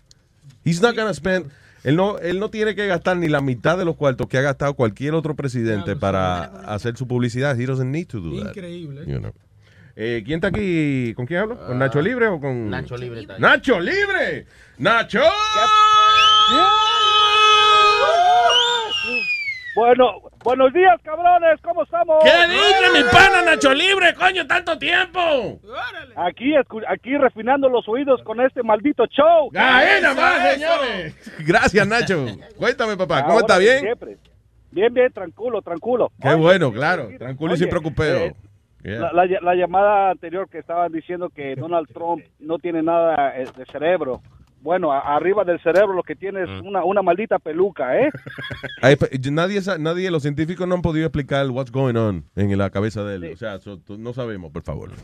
He's 0.63 0.81
not 0.81 0.95
gonna 0.95 1.13
spend. 1.13 1.47
Él 1.83 1.95
no, 1.95 2.17
él 2.17 2.39
no 2.39 2.49
tiene 2.49 2.75
que 2.75 2.87
gastar 2.87 3.17
ni 3.17 3.27
la 3.27 3.39
mitad 3.39 3.77
de 3.77 3.85
los 3.85 3.95
cuartos 3.95 4.27
que 4.27 4.37
ha 4.37 4.41
gastado 4.41 4.73
cualquier 4.73 5.13
otro 5.13 5.35
presidente 5.35 5.95
para 5.95 6.43
hacer 6.73 6.97
su 6.97 7.07
publicidad. 7.07 7.57
He 7.57 7.65
doesn't 7.65 7.91
need 7.91 8.07
to 8.07 8.19
do 8.19 8.41
that. 8.41 8.49
Increíble. 8.49 9.05
You 9.05 9.19
know. 9.19 9.33
Eh, 9.99 10.21
¿Quién 10.23 10.35
está 10.37 10.49
aquí? 10.49 11.11
¿Con 11.15 11.25
quién 11.25 11.39
hablo? 11.39 11.57
¿Con 11.65 11.79
Nacho 11.79 11.99
Libre 12.01 12.27
o 12.27 12.39
con...? 12.39 12.69
Nacho 12.69 12.95
Libre 12.95 13.21
está 13.21 13.33
ahí. 13.33 13.41
¡Nacho 13.41 13.79
Libre! 13.79 14.45
¡Nacho! 14.77 15.21
Bueno, 19.75 20.05
buenos 20.43 20.73
días, 20.73 20.99
cabrones, 21.03 21.59
¿cómo 21.61 21.83
estamos? 21.83 22.23
¿Qué 22.23 22.31
dice 22.47 22.91
mi 23.03 23.03
pana 23.11 23.43
Nacho 23.43 23.71
Libre, 23.73 24.13
coño, 24.15 24.45
tanto 24.47 24.77
tiempo? 24.79 25.19
Aquí, 26.15 26.53
escu- 26.55 26.83
aquí 26.87 27.15
refinando 27.15 27.69
los 27.69 27.87
oídos 27.87 28.21
con 28.23 28.41
este 28.41 28.63
maldito 28.63 29.05
show. 29.07 29.51
¡Ahí 29.55 30.01
nada 30.01 30.15
más, 30.15 30.53
señores! 30.53 31.15
Gracias, 31.45 31.87
Nacho. 31.87 32.25
Cuéntame, 32.57 32.97
papá, 32.97 33.21
¿cómo 33.21 33.33
Ahora 33.33 33.41
está? 33.41 33.57
¿Bien? 33.59 33.79
siempre. 33.81 34.17
Bien, 34.71 34.91
bien, 34.93 35.11
tranquilo, 35.13 35.61
tranquilo. 35.61 36.11
Qué 36.21 36.33
bueno, 36.33 36.71
claro. 36.71 37.09
Tranquilo 37.17 37.53
y 37.53 37.57
sin 37.57 37.69
preocupeo. 37.69 38.17
eh, 38.17 38.35
Yeah. 38.83 39.11
La, 39.11 39.25
la- 39.25 39.39
la 39.41 39.55
llamada 39.55 40.11
anterior 40.11 40.47
que 40.49 40.59
estaban 40.59 40.91
diciendo 40.91 41.29
que 41.29 41.55
Donald 41.57 41.87
Trump 41.93 42.23
no 42.39 42.57
tiene 42.59 42.81
nada 42.83 43.37
eh, 43.37 43.45
de 43.57 43.65
cerebro. 43.65 44.21
Bueno, 44.61 44.91
a- 44.91 45.15
arriba 45.15 45.43
del 45.43 45.59
cerebro 45.61 45.93
lo 45.93 46.03
que 46.03 46.15
tiene 46.15 46.43
es 46.43 46.49
una, 46.63 46.83
una 46.83 47.01
maldita 47.01 47.37
peluca, 47.39 47.99
¿eh? 47.99 48.09
Nadie, 49.31 49.59
nadie, 49.79 50.11
los 50.11 50.23
científicos 50.23 50.67
no 50.67 50.75
han 50.75 50.81
podido 50.81 51.05
explicar 51.05 51.47
what's 51.49 51.71
going 51.71 51.95
on 51.95 52.23
en 52.35 52.57
la 52.57 52.69
cabeza 52.69 53.03
de 53.03 53.15
él. 53.15 53.33
O 53.33 53.37
sea, 53.37 53.59
so- 53.59 53.79
no 53.97 54.13
sabemos, 54.13 54.51
por 54.51 54.63
favor. 54.63 54.89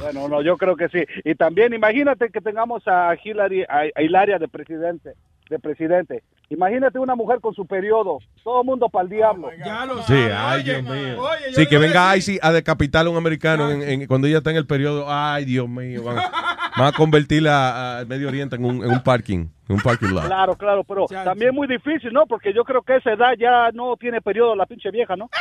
Bueno, 0.00 0.26
no, 0.28 0.42
yo 0.42 0.56
creo 0.56 0.74
que 0.76 0.88
sí. 0.88 1.04
Y 1.24 1.36
también 1.36 1.72
imagínate 1.72 2.28
que 2.30 2.40
tengamos 2.40 2.82
a 2.88 3.14
Hillary, 3.22 3.62
a, 3.62 3.84
a 3.94 4.02
Hilaria 4.02 4.38
de 4.40 4.48
presidente, 4.48 5.12
de 5.48 5.58
presidente. 5.60 6.24
Imagínate 6.50 6.98
una 6.98 7.14
mujer 7.14 7.40
con 7.40 7.54
su 7.54 7.66
periodo, 7.66 8.18
todo 8.44 8.60
el 8.60 8.66
mundo 8.66 8.88
para 8.88 9.04
el 9.04 9.08
diablo. 9.10 9.48
Ya 9.64 9.86
lo 9.86 10.02
Sí, 10.02 10.14
ay, 10.32 10.62
Dios 10.62 10.82
mío. 10.82 11.22
Sí, 11.54 11.66
que 11.66 11.78
venga 11.78 12.14
Icy 12.16 12.38
a 12.42 12.52
decapitar 12.52 13.06
a 13.06 13.10
un 13.10 13.16
americano 13.16 13.70
en- 13.70 13.82
en- 13.82 14.06
cuando 14.06 14.26
ella 14.28 14.38
está 14.38 14.50
en 14.50 14.56
el 14.56 14.66
periodo. 14.66 15.06
Ay, 15.08 15.46
Dios 15.46 15.68
mío. 15.68 16.02
Van, 16.04 16.16
van 16.76 16.86
a 16.88 16.92
convertirla 16.92 17.98
al 17.98 18.06
Medio 18.06 18.28
Oriente 18.28 18.56
en 18.56 18.64
un, 18.64 18.84
en 18.84 18.90
un 18.90 19.02
parking, 19.02 19.46
en 19.68 19.76
un 19.76 19.80
parking 19.80 20.08
lot. 20.08 20.26
Claro, 20.26 20.56
claro, 20.56 20.84
pero 20.84 21.06
también 21.06 21.50
es 21.50 21.54
muy 21.54 21.66
difícil, 21.68 22.12
¿no? 22.12 22.26
Porque 22.26 22.52
yo 22.52 22.64
creo 22.64 22.82
que 22.82 22.94
a 22.94 22.96
esa 22.96 23.12
edad 23.12 23.32
ya 23.38 23.70
no 23.72 23.96
tiene 23.96 24.20
periodo 24.20 24.54
la 24.56 24.66
pinche 24.66 24.90
vieja, 24.90 25.16
¿no? 25.16 25.30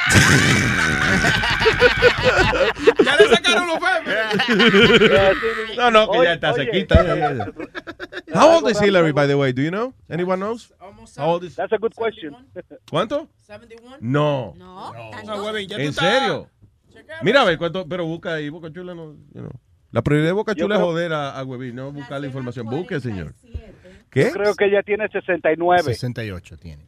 Ya 3.04 3.16
le 3.18 3.28
sacaron 3.36 3.68
los 3.68 3.80
femes. 3.80 5.38
No, 5.78 5.92
no, 5.92 6.10
que 6.12 6.18
Oye, 6.18 6.28
ya 6.28 6.34
está 6.34 6.54
sequita. 6.54 7.04
How 8.34 8.58
old 8.58 8.70
is 8.70 8.82
Hillary, 8.82 9.12
by 9.12 9.28
the 9.28 9.36
way? 9.36 9.54
Do 9.54 9.62
you 9.62 9.70
know? 9.72 9.94
Anyone 10.10 10.38
knows? 10.40 10.74
How 11.18 11.34
old 11.34 11.44
is- 11.44 11.56
That's 11.56 11.74
a 11.74 11.78
good 11.78 11.94
question. 11.96 12.36
¿Cuánto? 12.90 13.28
71. 13.48 13.98
No. 14.02 14.54
No. 14.58 14.92
No, 15.26 15.58
¿En 15.58 15.94
serio? 15.94 16.50
Mira, 17.22 17.42
a 17.42 17.46
ver 17.46 17.58
cuánto, 17.58 17.88
pero 17.88 18.06
busca 18.06 18.34
ahí, 18.34 18.50
Boca 18.50 18.72
Chula 18.72 18.94
no, 18.94 19.14
you 19.34 19.42
know. 19.42 19.52
La 19.94 20.02
prioridad 20.02 20.28
de 20.30 20.34
Boca 20.34 20.56
Chula 20.56 20.76
es 20.76 20.82
joder 20.82 21.14
a, 21.14 21.40
a 21.40 21.44
Huevín, 21.46 21.76
no 21.76 21.92
buscar 21.94 22.20
la 22.20 22.28
información. 22.28 22.66
Busque, 22.66 23.00
señor. 23.00 23.34
¿Qué? 24.10 24.26
Yo 24.26 24.32
creo 24.32 24.56
que 24.56 24.66
ella 24.66 24.84
tiene 24.84 25.08
69. 25.08 25.82
68 25.84 26.58
tiene. 26.58 26.84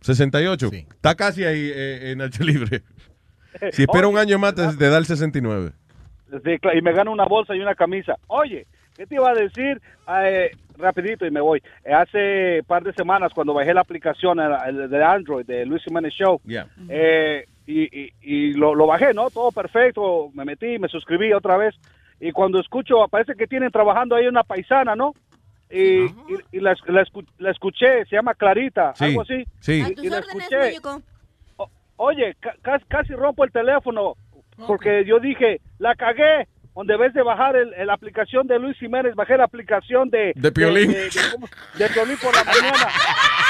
68. 0.00 0.70
Está 0.72 1.14
casi 1.14 1.44
ahí 1.44 1.70
eh, 1.74 2.12
en 2.12 2.18
Nacho 2.18 2.42
Libre. 2.44 2.82
Si 3.72 3.82
espera 3.82 4.06
un 4.06 4.16
año 4.18 4.38
más, 4.38 4.54
te, 4.54 4.64
te 4.76 4.88
da 4.88 4.98
el 4.98 5.06
69. 5.06 5.72
Sí, 6.30 6.36
cla- 6.60 6.78
y 6.78 6.82
me 6.82 6.92
gano 6.92 7.10
una 7.10 7.24
bolsa 7.24 7.56
y 7.56 7.60
una 7.60 7.74
camisa. 7.74 8.14
Oye, 8.28 8.66
¿qué 8.96 9.04
te 9.06 9.16
iba 9.16 9.30
a 9.30 9.34
decir? 9.34 9.80
Eh, 10.22 10.50
rapidito 10.76 11.26
y 11.26 11.30
me 11.32 11.40
voy. 11.40 11.60
Eh, 11.84 11.92
hace 11.92 12.62
par 12.68 12.84
de 12.84 12.92
semanas 12.92 13.32
cuando 13.34 13.54
bajé 13.54 13.74
la 13.74 13.80
aplicación 13.80 14.38
eh, 14.38 14.72
de 14.88 15.02
Android 15.04 15.44
de 15.46 15.64
Luis 15.66 15.82
Jiménez 15.82 16.12
Show, 16.12 16.40
Yeah. 16.44 16.68
eh, 16.88 17.46
y, 17.66 17.82
y- 17.84 18.12
y 18.20 18.52
lo, 18.52 18.74
lo 18.76 18.86
bajé, 18.86 19.12
¿no? 19.12 19.28
Todo 19.30 19.50
perfecto. 19.50 20.30
Me 20.34 20.44
metí, 20.44 20.78
me 20.78 20.88
suscribí 20.88 21.32
otra 21.32 21.56
vez. 21.56 21.74
Y 22.20 22.32
cuando 22.32 22.58
escucho, 22.60 23.06
parece 23.08 23.34
que 23.34 23.46
tienen 23.46 23.70
trabajando 23.70 24.14
ahí 24.16 24.26
una 24.26 24.42
paisana, 24.42 24.94
¿no? 24.96 25.12
Y, 25.70 26.04
y- 26.06 26.10
y 26.52 26.60
la, 26.60 26.74
la 26.86 27.02
escu- 27.02 27.26
la 27.38 27.50
escuché, 27.50 28.04
se 28.06 28.16
llama 28.16 28.34
Clarita, 28.34 28.92
Sí, 28.94 29.04
algo 29.04 29.22
así. 29.22 29.44
sí. 29.60 29.82
Y- 30.02 30.08
la 30.08 30.18
órdenes, 30.18 30.50
escuché. 30.50 30.80
Oye, 31.96 32.36
ca- 32.40 32.54
ca- 32.62 32.80
casi 32.88 33.12
rompo 33.12 33.44
el 33.44 33.52
teléfono 33.52 34.14
porque 34.66 35.04
yo 35.04 35.18
dije, 35.20 35.60
la 35.78 35.94
cagué. 35.94 36.46
Donde 36.74 36.96
ves 36.96 37.12
de 37.12 37.24
bajar 37.24 37.56
el, 37.56 37.74
el- 37.74 37.88
la 37.88 37.94
aplicación 37.94 38.46
de 38.46 38.56
Luis 38.56 38.78
Jiménez, 38.78 39.16
bajé 39.16 39.36
la 39.36 39.42
aplicación 39.44 40.10
de... 40.10 40.32
De 40.36 40.52
Piolín. 40.52 40.92
De, 40.92 40.98
de- 40.98 41.04
de- 41.06 41.10
¿cómo? 41.32 41.48
De 41.76 41.88
Piolín 41.88 42.16
por 42.22 42.32
la 42.32 42.44
mañana. 42.44 42.88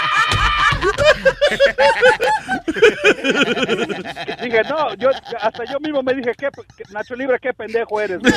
dije, 4.42 4.62
no, 4.68 4.94
yo 4.94 5.10
hasta 5.40 5.64
yo 5.64 5.80
mismo 5.80 6.02
me 6.02 6.14
dije, 6.14 6.32
¿qué, 6.36 6.48
Nacho 6.90 7.14
Libre, 7.14 7.38
qué 7.40 7.52
pendejo 7.52 8.00
eres. 8.00 8.20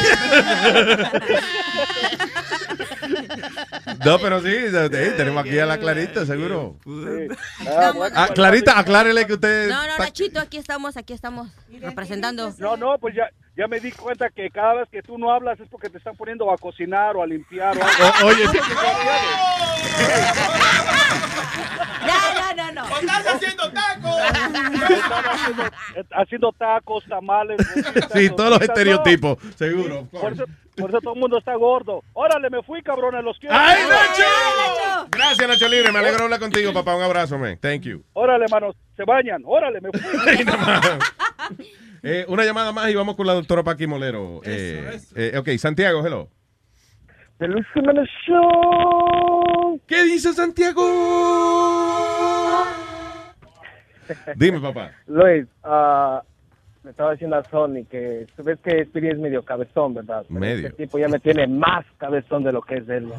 No, 4.06 4.20
pero 4.20 4.42
sí, 4.42 4.52
eh, 4.52 5.14
tenemos 5.18 5.46
aquí 5.46 5.58
a 5.60 5.66
la 5.66 5.78
Clarita, 5.78 6.26
seguro. 6.26 6.78
Ah, 6.86 6.88
bueno, 6.88 7.36
Ah, 7.68 7.92
bueno, 7.96 8.16
Clarita, 8.34 8.80
aclárele 8.80 9.28
que 9.28 9.34
usted... 9.34 9.70
No, 9.70 9.86
no, 9.88 9.98
Nachito, 9.98 10.40
aquí 10.40 10.58
estamos, 10.58 10.98
aquí 10.98 11.14
estamos 11.14 11.50
representando. 11.80 12.54
No, 12.58 12.78
no, 12.78 12.98
pues 13.00 13.16
ya, 13.16 13.30
ya 13.58 13.68
me 13.68 13.80
di 13.80 13.92
cuenta 13.92 14.30
que 14.30 14.50
cada 14.50 14.76
vez 14.76 14.90
que 14.90 15.02
tú 15.02 15.18
no 15.18 15.32
hablas 15.32 15.60
es 15.60 15.68
porque 15.70 15.90
te 15.90 15.98
están 15.98 16.16
poniendo 16.16 16.52
a 16.52 16.58
cocinar 16.58 17.16
o 17.18 17.24
a 17.24 17.28
limpiar 17.28 17.78
o 17.78 17.82
algo. 17.84 18.04
O- 18.24 18.28
oye. 18.28 18.44
No, 22.02 22.56
no, 22.56 22.72
no, 22.72 22.72
no. 22.88 22.98
¡Estás 22.98 23.28
haciendo 23.36 23.72
tacos! 23.72 24.18
Están 24.26 25.26
haciendo, 25.26 25.64
eh, 25.96 26.04
haciendo 26.12 26.52
tacos, 26.54 27.06
tamales. 27.08 27.58
Sí, 28.14 28.30
todos 28.36 28.50
los 28.52 28.62
estereotipos, 28.62 29.38
seguro. 29.56 30.08
no. 30.12 30.20
Por 30.20 30.34
eso, 30.34 30.46
por 30.76 30.90
eso 30.90 31.00
todo 31.02 31.14
el 31.14 31.20
mundo 31.20 31.38
está 31.38 31.56
gordo. 31.56 32.04
Órale, 32.14 32.50
me 32.50 32.62
fui, 32.64 32.82
cabrones, 32.82 33.24
los 33.24 33.38
quiero. 33.40 33.56
¡Ay, 33.58 33.84
Nacho! 33.88 35.08
Gracias, 35.12 35.48
Nacho 35.48 35.68
Libre. 35.68 35.92
Me 35.92 36.00
alegro 36.00 36.18
de 36.20 36.24
hablar 36.26 36.40
contigo, 36.40 36.74
papá. 36.74 36.96
Un 36.96 37.04
abrazo, 37.04 37.38
man. 37.38 37.58
Thank 37.62 37.82
you. 37.84 38.04
Órale, 38.14 38.46
hermanos, 38.46 38.76
se 38.98 39.04
bañan. 39.04 39.42
Órale, 39.46 39.80
me 39.82 39.90
fui. 39.92 40.02
Eh, 42.04 42.26
una 42.28 42.44
llamada 42.44 42.72
más 42.72 42.90
y 42.90 42.96
vamos 42.96 43.16
con 43.16 43.28
la 43.28 43.34
doctora 43.34 43.64
Paqui 43.64 43.86
Molero. 43.86 44.42
Eh, 44.44 45.00
eh, 45.16 45.38
ok, 45.38 45.50
Santiago, 45.58 46.06
hello. 46.06 46.30
Luis 47.40 47.66
Jiménez 47.74 48.10
Show. 48.26 49.80
¿Qué 49.88 50.04
dice 50.04 50.34
Santiago? 50.34 50.84
Dime, 54.36 54.60
papá. 54.60 54.92
Luis, 55.08 55.48
ah, 55.64 56.22
me 56.84 56.92
estaba 56.92 57.12
diciendo 57.12 57.38
a 57.38 57.44
Sony 57.50 57.86
que 57.90 58.28
tú 58.36 58.44
ves 58.44 58.60
que 58.60 58.86
Speedy 58.86 59.10
es 59.10 59.18
medio 59.18 59.44
cabezón, 59.44 59.94
¿verdad? 59.94 60.24
Pero 60.28 60.40
Medio. 60.40 60.68
Este 60.68 60.84
tipo 60.86 61.00
ya 61.00 61.08
me 61.08 61.20
tiene 61.20 61.48
más 61.48 61.86
cabezón 61.98 62.44
de 62.44 62.52
lo 62.52 62.62
que 62.62 62.76
es 62.76 62.90
él. 62.90 63.12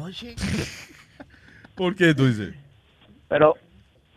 ¿Por 1.75 1.95
qué 1.95 2.13
tú 2.13 2.27
dices? 2.27 2.53
Pero 3.27 3.55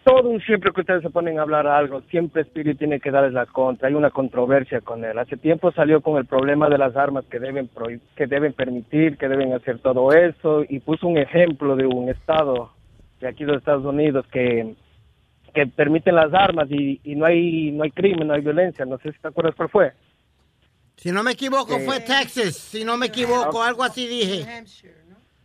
todo 0.06 0.28
un 0.28 0.40
siempre 0.42 0.70
que 0.72 0.82
ustedes 0.82 1.02
se 1.02 1.10
ponen 1.10 1.40
a 1.40 1.42
hablar 1.42 1.66
algo, 1.66 2.00
siempre 2.02 2.44
Speedy 2.44 2.76
tiene 2.76 3.00
que 3.00 3.10
darles 3.10 3.32
la 3.32 3.44
contra. 3.44 3.88
Hay 3.88 3.94
una 3.94 4.10
controversia 4.10 4.80
con 4.80 5.04
él. 5.04 5.18
Hace 5.18 5.36
tiempo 5.36 5.72
salió 5.72 6.00
con 6.00 6.16
el 6.16 6.26
problema 6.26 6.68
de 6.68 6.78
las 6.78 6.94
armas 6.94 7.24
que 7.28 7.40
deben 7.40 7.68
prohib- 7.68 8.00
que 8.14 8.28
deben 8.28 8.52
permitir, 8.52 9.18
que 9.18 9.28
deben 9.28 9.52
hacer 9.52 9.80
todo 9.80 10.12
eso 10.12 10.64
y 10.68 10.78
puso 10.78 11.08
un 11.08 11.18
ejemplo 11.18 11.74
de 11.74 11.86
un 11.86 12.08
estado 12.08 12.70
de 13.20 13.26
aquí 13.26 13.44
de 13.44 13.52
los 13.54 13.58
Estados 13.58 13.84
Unidos 13.84 14.24
que 14.30 14.76
que 15.52 15.66
permiten 15.66 16.14
las 16.14 16.32
armas 16.32 16.68
y, 16.70 17.00
y 17.02 17.16
no 17.16 17.26
hay 17.26 17.72
no 17.72 17.82
hay 17.82 17.90
crimen, 17.90 18.28
no 18.28 18.34
hay 18.34 18.42
violencia. 18.42 18.84
No 18.84 18.98
sé 18.98 19.10
si 19.12 19.18
te 19.18 19.26
acuerdas 19.26 19.56
cuál 19.56 19.70
fue. 19.70 19.92
Si 20.94 21.10
no 21.10 21.24
me 21.24 21.32
equivoco, 21.32 21.80
fue 21.80 21.98
Texas. 21.98 22.54
Si 22.54 22.84
no 22.84 22.96
me 22.96 23.06
equivoco, 23.06 23.60
algo 23.60 23.82
así 23.82 24.06
dije. 24.06 24.46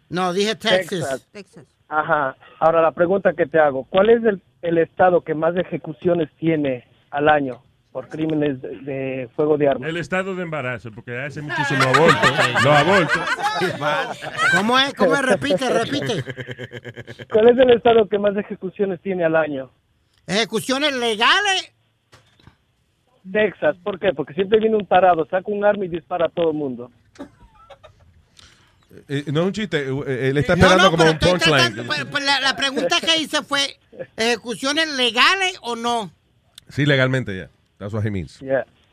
No, 0.08 0.34
dije 0.34 0.56
Texas. 0.56 1.28
Texas. 1.32 1.66
Ajá. 1.88 2.36
Ahora 2.60 2.82
la 2.84 2.92
pregunta 2.92 3.34
que 3.34 3.48
te 3.48 3.58
hago, 3.58 3.86
¿cuál 3.90 4.10
es 4.12 4.24
el, 4.24 4.42
el 4.62 4.78
estado 4.78 5.22
que 5.22 5.34
más 5.34 5.56
ejecuciones 5.56 6.30
tiene 6.40 6.86
al 7.10 7.30
año 7.30 7.62
por 7.92 8.08
crímenes 8.08 8.62
de, 8.62 8.70
de 8.80 9.30
fuego 9.36 9.58
de 9.58 9.68
armas? 9.68 9.90
El 9.90 9.98
estado 9.98 10.36
de 10.36 10.44
embarazo, 10.44 10.92
porque 10.92 11.18
hace 11.18 11.42
muchísimo 11.42 11.84
aborto. 11.84 12.28
Los 12.54 12.66
abortos. 12.66 13.22
¿Cómo 14.58 14.80
es? 14.80 14.94
¿Cómo 14.94 15.16
es? 15.16 15.22
Repite, 15.26 15.70
repite. 15.70 16.24
¿Cuál 17.32 17.50
es 17.50 17.58
el 17.58 17.72
estado 17.72 18.08
que 18.08 18.18
más 18.18 18.36
ejecuciones 18.38 19.02
tiene 19.02 19.26
al 19.26 19.36
año? 19.36 19.70
¿Ejecuciones 20.28 20.96
legales? 20.96 21.74
Texas, 23.30 23.76
¿por 23.84 24.00
qué? 24.00 24.14
Porque 24.14 24.34
siempre 24.34 24.60
viene 24.60 24.76
un 24.76 24.86
tarado, 24.86 25.26
saca 25.26 25.52
un 25.52 25.64
arma 25.64 25.86
y 25.86 25.90
dispara 25.90 26.26
a 26.26 26.30
todo 26.30 26.52
el 26.52 26.58
mundo. 26.58 26.90
Eh, 29.08 29.24
no 29.32 29.42
es 29.42 29.46
un 29.48 29.54
chiste, 29.54 29.78
eh, 29.88 30.30
él 30.30 30.38
está 30.38 30.56
No, 30.56 30.64
esperando 30.66 30.84
no, 30.84 30.92
como 30.92 31.04
pero 31.04 31.12
un 31.14 31.20
punchline. 31.20 31.58
tratando- 31.58 31.84
pues, 31.86 32.06
pues 32.06 32.26
la, 32.26 32.42
la 32.42 32.56
pregunta 32.56 32.98
que 33.00 33.18
hice 33.22 33.42
fue, 33.42 33.78
¿ejecuciones 34.18 34.88
legales 34.96 35.58
o 35.62 35.76
no? 35.76 36.12
Sí, 36.70 36.86
legalmente 36.86 37.36
ya. 37.38 37.50
That's 37.78 37.94
what 37.94 38.06
he 38.06 38.12
means. 38.12 38.40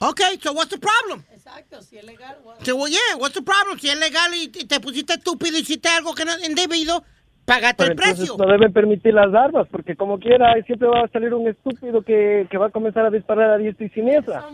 Okay, 0.00 0.38
so 0.40 0.52
what's 0.52 0.70
the 0.70 0.78
problem? 0.78 1.24
Exacto, 1.32 1.82
si 1.82 1.98
es 1.98 2.04
legal. 2.04 2.36
So, 2.62 2.76
well, 2.76 2.88
yeah, 2.90 3.16
what's 3.18 3.34
the 3.34 3.42
problem? 3.42 3.78
Si 3.80 3.88
es 3.88 3.98
legal 3.98 4.32
y 4.34 4.44
y 4.44 4.64
te 4.66 4.78
pusiste 4.80 5.14
estúpido 5.14 5.56
y 5.58 5.62
hiciste 5.62 5.88
algo 5.88 6.14
que 6.14 6.24
no 6.24 6.32
es 6.32 6.48
indebido, 6.48 7.02
pagaste 7.44 7.76
Pero 7.78 7.86
el 7.86 7.98
entonces 7.98 8.16
precio. 8.28 8.36
no 8.38 8.46
deben 8.52 8.72
permitir 8.72 9.14
las 9.14 9.34
armas, 9.34 9.66
porque 9.70 9.96
como 9.96 10.18
quiera 10.20 10.54
siempre 10.66 10.86
va 10.88 11.04
a 11.04 11.08
salir 11.08 11.34
un 11.34 11.48
estúpido 11.48 12.02
que, 12.02 12.46
que 12.48 12.58
va 12.58 12.66
a 12.66 12.70
comenzar 12.70 13.06
a 13.06 13.10
disparar 13.10 13.50
a 13.50 13.56
diestra 13.58 13.86
y 13.86 13.88
siniestra. 13.90 14.44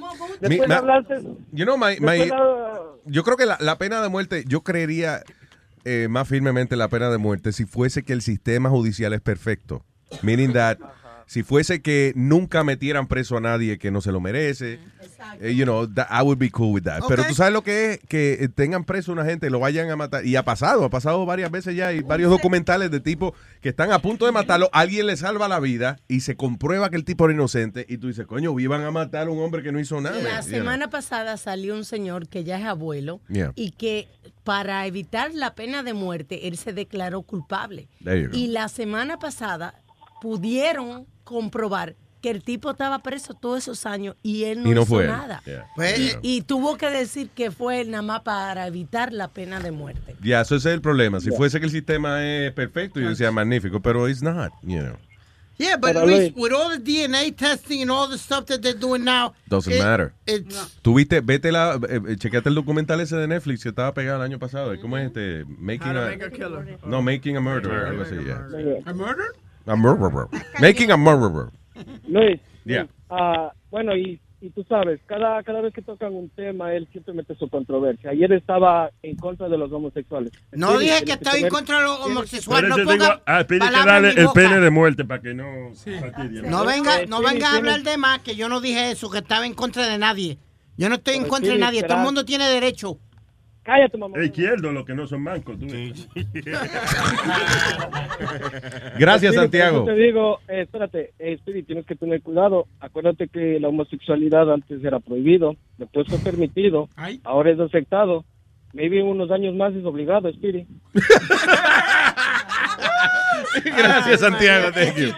Después 0.41 0.61
Mi- 0.61 0.67
ma- 0.67 0.77
hablaste... 0.77 1.17
You 1.53 1.65
know, 1.67 1.77
my- 1.77 1.99
my- 2.01 2.19
después 2.19 2.29
la- 2.31 2.81
yo 3.07 3.25
creo 3.25 3.37
que 3.37 3.47
la, 3.47 3.57
la 3.61 3.79
pena 3.79 4.01
de 4.03 4.09
muerte, 4.09 4.45
yo 4.47 4.63
creería 4.63 5.23
eh, 5.85 6.09
más 6.09 6.27
firmemente 6.29 6.77
la 6.77 6.89
pena 6.89 7.11
de 7.11 7.19
muerte 7.19 7.53
si 7.53 7.67
fuese 7.67 8.05
que 8.05 8.15
el 8.15 8.23
sistema 8.23 8.71
judicial 8.71 9.13
es 9.13 9.21
perfecto. 9.21 9.85
Meaning 10.23 10.53
that, 10.53 10.79
si 11.27 11.43
fuese 11.43 11.81
que 11.83 12.13
nunca 12.17 12.65
metieran 12.65 13.07
preso 13.07 13.37
a 13.37 13.41
nadie 13.41 13.79
que 13.79 13.91
no 13.91 14.01
se 14.01 14.13
lo 14.13 14.21
merece, 14.21 14.79
eh, 15.41 15.55
you 15.55 15.65
know, 15.65 15.87
that- 15.87 16.09
I 16.11 16.23
would 16.23 16.39
be 16.39 16.51
cool 16.51 16.73
with 16.73 16.83
that. 16.83 17.03
Pero 17.09 17.25
tú 17.25 17.35
sabes 17.35 17.53
lo 17.53 17.63
que 17.63 17.93
es 17.93 18.01
que 18.09 18.35
eh, 18.45 18.49
tengan 18.49 18.85
preso 18.85 19.11
a 19.13 19.15
una 19.15 19.25
gente 19.25 19.47
y 19.47 19.51
lo 19.51 19.59
vayan 19.59 19.91
a 19.91 19.97
matar. 19.97 20.25
Y 20.27 20.37
ha 20.37 20.45
pasado, 20.45 20.85
ha 20.85 20.91
pasado 20.91 21.25
varias 21.27 21.51
veces 21.51 21.75
ya. 21.77 21.89
Hay 21.89 22.01
varios 22.01 22.31
documentales 22.31 22.91
de 22.91 23.01
tipos 23.01 23.33
que 23.61 23.71
están 23.71 23.91
a 23.93 24.01
punto 24.01 24.27
de 24.27 24.33
matarlo. 24.33 24.69
Alguien 24.73 25.07
le 25.07 25.17
salva 25.17 25.49
la 25.49 25.61
vida 25.61 25.99
y 26.09 26.21
se 26.21 26.37
comprueba 26.37 26.91
que 26.91 26.97
el 26.97 27.05
tipo 27.05 27.25
era 27.25 27.35
inocente. 27.35 27.87
Y 27.89 27.99
tú 27.99 28.09
dices, 28.09 28.27
coño, 28.27 28.59
iban 28.61 28.83
a 28.83 28.91
matar 28.91 29.27
a 29.27 29.31
un 29.31 29.41
hombre 29.43 29.63
que 29.63 29.73
no 29.73 29.81
hizo 29.81 30.01
nada. 30.01 30.17
La 30.21 30.41
you 30.41 30.49
know. 30.49 30.59
semana 30.59 30.91
pasada 30.91 31.37
salió 31.37 31.75
un 31.75 31.85
señor 31.85 32.29
que 32.29 32.45
ya 32.45 32.59
es 32.59 32.65
abuelo 32.65 33.21
Yeah. 33.29 33.53
y 33.57 33.71
que 33.73 34.09
para 34.45 34.87
evitar 34.87 35.33
la 35.35 35.55
pena 35.55 35.83
de 35.83 35.95
muerte, 35.95 36.47
él 36.49 36.57
se 36.59 36.73
declaró 36.73 37.23
culpable. 37.23 37.89
Y 38.33 38.49
la 38.49 38.69
semana 38.69 39.19
pasada 39.19 39.75
pudieron 40.21 41.07
comprobar 41.25 41.97
que 42.23 42.31
el 42.31 42.43
tipo 42.43 42.71
estaba 42.71 43.01
preso 43.01 43.35
todos 43.35 43.59
esos 43.59 43.85
años 43.85 44.17
y 44.23 44.45
él 44.45 44.63
no, 44.63 44.71
Y 44.71 44.75
no 44.75 44.83
hizo 44.83 44.87
fue 44.95 45.05
él. 45.05 45.11
nada. 45.11 45.43
Yeah. 45.45 45.67
Pues, 45.77 45.99
Y, 46.23 46.37
y 46.37 46.41
tuvo 46.43 46.79
que 46.79 46.89
decir 46.89 47.29
que 47.29 47.51
fue 47.51 47.83
él 47.83 47.91
nada 47.91 48.03
más 48.03 48.21
para 48.23 48.67
evitar 48.67 49.13
la 49.13 49.29
pena 49.29 49.61
de 49.61 49.71
muerte. 49.73 50.17
Ya, 50.23 50.41
eso 50.41 50.57
ese 50.57 50.71
es 50.71 50.75
el 50.75 50.81
problema. 50.81 51.21
Si 51.21 51.31
fuese 51.31 51.61
que 51.61 51.67
el 51.67 51.73
sistema 51.73 52.25
es 52.25 52.51
perfecto, 52.53 52.99
yo 52.99 53.11
decía 53.11 53.31
magnífico, 53.31 53.81
pero 53.81 54.09
it's 54.09 54.23
not, 54.23 54.53
you 54.63 54.81
know. 54.81 54.97
Yeah, 55.57 55.77
but 55.77 55.93
Pero, 55.93 56.07
Luis, 56.07 56.19
Luis- 56.19 56.33
with 56.35 56.53
all 56.53 56.71
the 56.71 56.81
DNA 56.83 57.31
testing 57.37 57.83
and 57.83 57.91
all 57.91 58.09
the 58.11 58.19
stuff 58.19 58.47
that 58.47 58.59
they're 58.61 58.77
doing 58.77 59.05
now, 59.05 59.35
Doesn't 59.47 59.73
it- 59.73 59.81
matter. 59.83 60.13
it's- 60.27 60.79
Tú 60.83 60.95
viste, 60.95 61.21
vete 61.21 61.53
la, 61.53 61.75
eh, 61.89 62.01
eh, 62.09 62.17
chequeate 62.17 62.49
el 62.49 62.57
documental 62.57 62.99
ese 63.01 63.15
de 63.17 63.29
Netflix 63.29 63.63
que 63.63 63.69
estaba 63.69 63.95
pegado 63.95 64.17
el 64.17 64.23
año 64.31 64.41
pasado. 64.41 64.75
¿Cómo 64.81 64.97
es 64.99 65.07
este? 65.07 65.45
Making 65.47 65.89
How 65.89 65.95
to 65.95 66.01
a, 66.01 66.07
make 66.07 66.25
a 66.25 66.31
killer. 66.31 66.79
No, 66.87 67.03
Making 67.03 67.37
a 67.37 67.41
Murderer, 67.41 67.87
algo 67.87 68.03
así, 68.03 68.17
ya. 68.27 68.47
¿A 68.85 68.93
murder? 68.95 69.27
A 69.67 69.77
murderer. 69.77 70.27
Making 70.61 70.91
a 70.93 70.97
murderer. 70.97 71.51
Luis, 72.07 72.41
Yeah. 72.67 72.87
ah, 73.11 73.53
bueno, 73.71 73.95
y, 73.95 74.19
y 74.41 74.49
tú 74.51 74.65
sabes, 74.67 74.99
cada, 75.07 75.43
cada 75.43 75.61
vez 75.61 75.75
que 75.75 75.83
tocan 75.83 76.15
un 76.15 76.31
tema, 76.31 76.73
él 76.73 76.89
siempre 76.93 77.13
mete 77.13 77.35
su 77.35 77.49
controversia. 77.51 78.11
Ayer 78.11 78.33
estaba 78.33 78.91
en 79.03 79.17
contra 79.17 79.49
de 79.51 79.59
los 79.59 79.71
homosexuales. 79.71 80.33
no 80.53 80.79
dije 80.79 81.05
que 81.05 81.13
estoy 81.13 81.43
en 81.43 81.49
contra 81.51 81.79
de 81.79 81.85
los 81.85 81.99
Por 81.99 82.11
homosexuales. 82.11 82.71
eso 82.71 82.79
No 82.79 82.93
digo, 82.93 83.05
ponga 83.05 83.23
ah, 83.27 83.45
darle 83.85 84.11
en 84.11 84.15
mi 84.17 84.21
el 84.23 84.29
pene 84.35 84.61
de 84.61 84.71
muerte 84.71 85.05
para 85.05 85.21
que 85.21 85.35
no 85.35 85.45
fastidie. 85.75 86.43
No 86.43 86.65
venga, 86.65 87.05
no 87.07 87.23
venga 87.23 87.53
a 87.53 87.57
hablar 87.57 87.83
de 87.83 87.97
más, 87.99 88.21
que 88.21 88.35
yo 88.35 88.49
no 88.49 88.61
dije 88.61 88.93
eso, 88.93 89.11
que 89.11 89.19
estaba 89.19 89.45
en 89.45 89.55
contra 89.55 89.87
de 89.87 89.99
nadie. 89.99 90.39
Yo 90.77 90.89
no 90.89 90.97
estoy 90.97 91.15
en 91.15 91.21
Pero, 91.23 91.31
contra 91.31 91.53
de 91.53 91.59
nadie, 91.59 91.83
todo 91.83 91.99
el 91.99 92.05
mundo 92.05 92.25
tiene 92.25 92.49
derecho. 92.49 92.99
Cállate, 93.65 93.97
mamá. 93.99 94.19
Es 94.19 94.27
izquierdo, 94.27 94.71
los 94.73 94.85
que 94.85 94.95
no 94.95 95.07
son 95.07 95.23
mancos. 95.23 95.59
tú. 95.59 95.67
Gracias, 98.99 99.33
Speedy, 99.33 99.35
Santiago. 99.35 99.85
Te 99.85 99.95
digo, 99.95 100.39
eh, 100.49 100.63
espérate, 100.63 101.13
eh, 101.19 101.37
Speedy, 101.39 101.63
tienes 101.63 101.87
que 101.87 101.97
tener 101.97 102.21
cuidado. 102.23 102.67
Acuérdate 102.81 103.29
que 103.29 103.59
la 103.59 103.69
homosexualidad 103.69 104.53
antes 104.53 104.85
era 104.85 105.01
prohibido, 105.01 105.57
después 105.79 106.07
fue 106.09 106.19
permitido, 106.19 106.89
ahora 107.25 107.51
es 107.53 107.59
aceptado. 107.61 108.25
Maybe 108.75 109.03
unos 109.03 109.31
años 109.31 109.55
más 109.55 109.73
es 109.75 109.85
obligado, 109.85 110.31
Speedy. 110.33 110.67
Gracias, 113.65 114.21
Santiago. 114.21 114.73
Thank 114.73 114.97
you. 114.97 115.13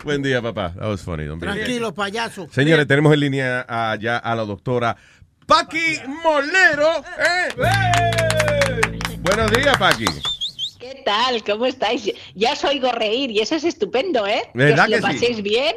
Buen 0.04 0.22
día, 0.22 0.40
papá. 0.40 0.72
That 0.78 0.88
was 0.88 1.02
funny. 1.02 1.24
don't 1.26 1.40
Tranquilo, 1.40 1.92
payaso. 1.92 2.46
Señores, 2.50 2.86
tenemos 2.86 3.12
en 3.12 3.20
línea 3.20 3.64
a- 3.68 3.96
ya 3.96 4.16
a 4.18 4.34
la 4.36 4.44
doctora 4.44 4.96
Paqui 5.50 6.00
Molero. 6.22 7.02
¡Eh! 7.18 7.48
Buenos 9.18 9.50
días, 9.50 9.76
Paqui. 9.76 10.06
¿Qué 10.90 11.02
tal? 11.04 11.44
¿Cómo 11.44 11.66
estáis? 11.66 12.12
Ya 12.34 12.52
os 12.52 12.64
oigo 12.64 12.90
reír 12.90 13.30
y 13.30 13.38
eso 13.38 13.54
es 13.54 13.62
estupendo, 13.64 14.26
¿eh? 14.26 14.42
¿Verdad 14.54 14.88
que 14.88 14.94
os 14.96 15.00
que 15.00 15.06
lo 15.06 15.06
sí? 15.06 15.12
paséis 15.20 15.42
bien. 15.42 15.74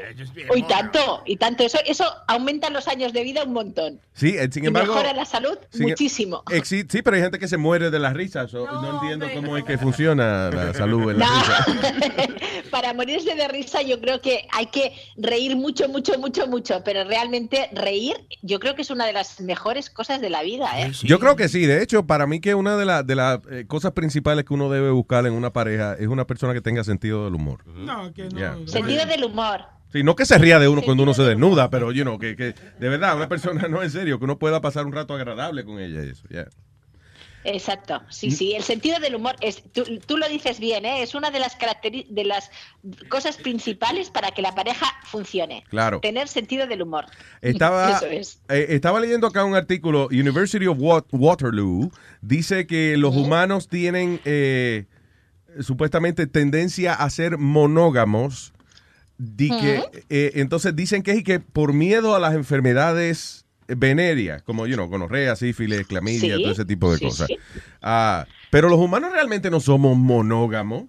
Uy, 0.52 0.64
tanto, 0.64 1.22
y 1.27 1.38
tanto. 1.38 1.64
Eso, 1.64 1.77
eso 1.85 2.03
aumenta 2.27 2.69
los 2.72 2.88
años 2.88 3.14
de 3.14 3.22
vida 3.23 3.44
un 3.44 3.53
montón. 3.53 3.99
Sí, 4.15 4.35
eh, 4.38 4.48
sin 4.52 4.64
y 4.64 4.68
embargo. 4.68 4.94
mejora 4.94 5.14
la 5.14 5.26
salud 5.26 5.57
sin- 5.72 5.84
muchísimo. 5.90 6.44
sí, 6.64 6.84
pero 7.03 7.15
hay 7.15 7.22
gente 7.23 7.38
que 7.40 7.48
se 7.48 7.57
muere 7.57 7.91
de 7.91 7.99
las 7.99 8.14
risas. 8.14 8.52
no, 8.53 8.94
entiendo 9.02 9.27
cómo 9.35 9.56
es 9.57 9.64
que 9.65 9.77
funciona 9.77 10.49
la 10.49 10.73
salud 10.73 11.11
en 11.11 11.19
la 11.19 11.26
No. 11.27 11.34
risa. 11.40 12.27
Para 12.72 12.94
morirse 12.94 13.35
de 13.35 13.48
risa 13.48 13.81
yo 13.84 13.99
creo 14.02 14.19
que 14.22 14.48
hay 14.52 14.65
que 14.68 14.94
reír 15.15 15.56
mucho, 15.56 15.88
mucho, 15.90 16.18
mucho, 16.18 16.48
mucho, 16.48 16.81
pero 16.84 17.03
realmente 17.03 17.69
reír 17.73 18.15
yo 18.41 18.60
creo 18.60 18.73
que 18.76 18.81
es 18.81 18.90
una 18.90 19.06
de 19.06 19.14
las 19.14 19.40
mejores 19.41 19.90
cosas 19.91 20.22
de 20.22 20.30
la 20.31 20.41
vida, 20.41 20.68
¿eh? 20.80 20.91
Yo 21.03 21.19
creo 21.19 21.35
que 21.35 21.49
sí. 21.49 21.65
De 21.68 21.84
hecho, 21.84 22.07
para 22.07 22.26
mí 22.26 22.40
que 22.40 22.56
una 22.56 22.77
de, 22.77 22.85
las 22.85 23.06
de 23.06 23.15
las 23.15 23.40
eh, 23.52 23.65
cosas 23.68 23.91
principales 23.91 24.44
que 24.45 24.53
uno 24.53 24.69
debe 24.72 24.90
buscar 24.90 25.02
en 25.09 25.34
una 25.34 25.51
pareja 25.53 25.93
es 25.95 26.07
una 26.07 26.25
persona 26.25 26.53
que 26.53 26.61
tenga 26.61 26.84
sentido 26.84 27.25
del 27.25 27.35
humor. 27.35 27.65
No, 27.67 28.13
que 28.13 28.23
no. 28.30 28.38
Yeah. 28.38 28.57
Sentido 28.65 29.05
del 29.05 29.23
humor. 29.25 29.61
Sí, 29.91 30.03
no 30.03 30.15
que 30.15 30.25
se 30.25 30.38
ría 30.39 30.57
de 30.57 30.67
uno 30.67 30.81
cuando 30.81 31.03
uno 31.03 31.13
se 31.13 31.21
desnuda, 31.23 31.69
pero 31.69 31.91
you 31.91 32.01
know, 32.03 32.17
que, 32.17 32.35
que 32.35 32.55
de 32.80 32.89
verdad, 32.89 33.15
una 33.15 33.30
persona 33.30 33.67
no 33.69 33.84
en 33.84 33.91
serio, 33.91 34.17
que 34.17 34.25
uno 34.25 34.39
pueda 34.39 34.59
pasar 34.61 34.85
un 34.85 34.91
rato 34.93 35.13
agradable 35.13 35.63
con 35.65 35.80
ella 35.80 36.03
y 36.03 36.09
eso. 36.09 36.27
yeah. 36.30 36.47
Exacto, 37.45 38.01
sí, 38.09 38.27
Mm. 38.27 38.31
sí, 38.31 38.53
el 38.55 38.63
sentido 38.63 38.99
del 39.01 39.15
humor, 39.15 39.35
es, 39.41 39.61
tú, 39.73 39.84
tú 40.05 40.15
lo 40.17 40.30
dices 40.30 40.61
bien, 40.61 40.85
¿eh? 40.85 41.03
es 41.03 41.13
una 41.13 41.30
de 41.30 41.39
las, 41.39 41.57
de 42.09 42.23
las 42.23 42.49
cosas 43.09 43.35
principales 43.35 44.09
para 44.09 44.31
que 44.31 44.41
la 44.41 44.55
pareja 44.55 44.85
funcione. 45.03 45.65
Claro. 45.69 45.99
Tener 45.99 46.30
sentido 46.30 46.67
del 46.67 46.81
humor. 46.84 47.05
Estaba, 47.41 47.91
Eso 47.97 48.05
es. 48.05 48.39
eh, 48.47 48.67
estaba 48.69 49.01
leyendo 49.01 49.27
acá 49.27 49.43
un 49.43 49.55
artículo, 49.55 50.05
University 50.05 50.67
of 50.67 50.77
Wat- 50.80 51.05
Waterloo, 51.11 51.91
dice 52.21 52.65
que 52.65 52.95
los 52.95 53.13
humanos 53.13 53.67
tienen 53.67 54.21
eh, 54.23 54.85
supuestamente 55.61 56.27
tendencia 56.27 56.93
a 56.93 57.09
ser 57.09 57.38
monógamos. 57.38 58.53
Di 59.17 59.49
que, 59.49 59.84
eh, 60.09 60.31
entonces 60.35 60.75
dicen 60.75 61.03
que 61.03 61.11
es 61.11 61.23
que 61.23 61.39
por 61.39 61.71
miedo 61.73 62.15
a 62.15 62.19
las 62.19 62.34
enfermedades 62.34 63.45
venéreas, 63.67 64.41
como 64.41 64.65
you 64.67 64.73
know, 64.75 64.88
gonorrea, 64.88 65.35
sífilis, 65.35 65.85
clamidia, 65.88 66.35
Sí, 66.35 66.41
todo 66.41 66.51
ese 66.51 66.65
tipo 66.65 66.91
de 66.91 66.97
sí, 66.97 67.05
cosas. 67.05 67.27
sí. 67.27 67.38
Ah, 67.81 68.25
pero 68.49 68.69
los 68.69 68.80
humanos 68.80 69.11
realmente 69.13 69.49
no 69.49 69.59
somos 69.59 69.95
monógamos. 69.97 70.85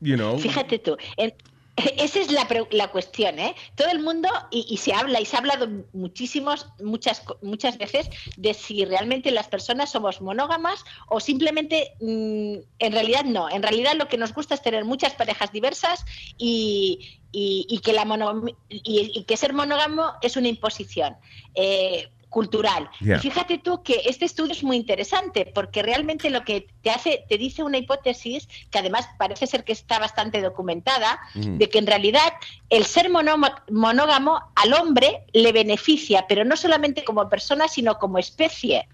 You 0.00 0.16
know. 0.16 0.38
Fíjate 0.38 0.78
tú, 0.78 0.96
en- 1.16 1.32
esa 1.98 2.20
es 2.20 2.30
la, 2.32 2.48
la 2.70 2.88
cuestión, 2.88 3.38
¿eh? 3.38 3.54
Todo 3.74 3.88
el 3.90 4.00
mundo, 4.00 4.28
y, 4.50 4.76
se 4.78 4.94
habla, 4.94 5.20
y 5.20 5.26
se 5.26 5.36
ha 5.36 5.40
hablado 5.40 5.68
muchísimos, 5.92 6.66
muchas, 6.78 7.22
muchas 7.42 7.76
veces, 7.78 8.08
de 8.36 8.54
si 8.54 8.84
realmente 8.84 9.30
las 9.30 9.48
personas 9.48 9.90
somos 9.90 10.20
monógamas 10.22 10.82
o 11.08 11.20
simplemente, 11.20 11.92
mm, 12.00 12.56
en 12.78 12.92
realidad 12.92 13.24
no. 13.24 13.50
En 13.50 13.62
realidad 13.62 13.94
lo 13.94 14.08
que 14.08 14.16
nos 14.18 14.32
gusta 14.32 14.54
es 14.54 14.62
tener 14.62 14.84
muchas 14.84 15.14
parejas 15.14 15.52
diversas 15.52 16.04
y, 16.38 17.06
y- 17.32 17.80
que, 17.80 17.92
la 17.92 18.04
mono- 18.06 18.42
y, 18.68 19.10
y 19.14 19.24
que 19.24 19.36
ser 19.36 19.52
monógamo 19.52 20.12
es 20.22 20.36
una 20.36 20.48
imposición. 20.48 21.16
eh, 21.54 22.08
cultural. 22.36 22.90
Yeah. 23.00 23.16
Y 23.16 23.20
fíjate 23.20 23.56
tú 23.56 23.82
que 23.82 24.02
este 24.04 24.26
estudio 24.26 24.52
es 24.52 24.62
muy 24.62 24.76
interesante 24.76 25.50
porque 25.54 25.82
realmente 25.82 26.28
lo 26.28 26.44
que 26.44 26.66
te 26.82 26.90
hace, 26.90 27.24
te 27.30 27.38
dice 27.38 27.62
una 27.62 27.78
hipótesis 27.78 28.46
que 28.70 28.78
además 28.78 29.08
parece 29.16 29.46
ser 29.46 29.64
que 29.64 29.72
está 29.72 29.98
bastante 29.98 30.42
documentada, 30.42 31.18
de 31.34 31.66
que 31.70 31.78
en 31.78 31.86
realidad 31.86 32.30
el 32.68 32.84
ser 32.84 33.08
monógamo 33.08 34.40
al 34.54 34.72
hombre 34.74 35.24
le 35.32 35.50
beneficia, 35.52 36.26
pero 36.28 36.44
no 36.44 36.58
solamente 36.58 37.04
como 37.04 37.26
persona, 37.30 37.68
sino 37.68 37.98
como 37.98 38.18
especie. 38.18 38.86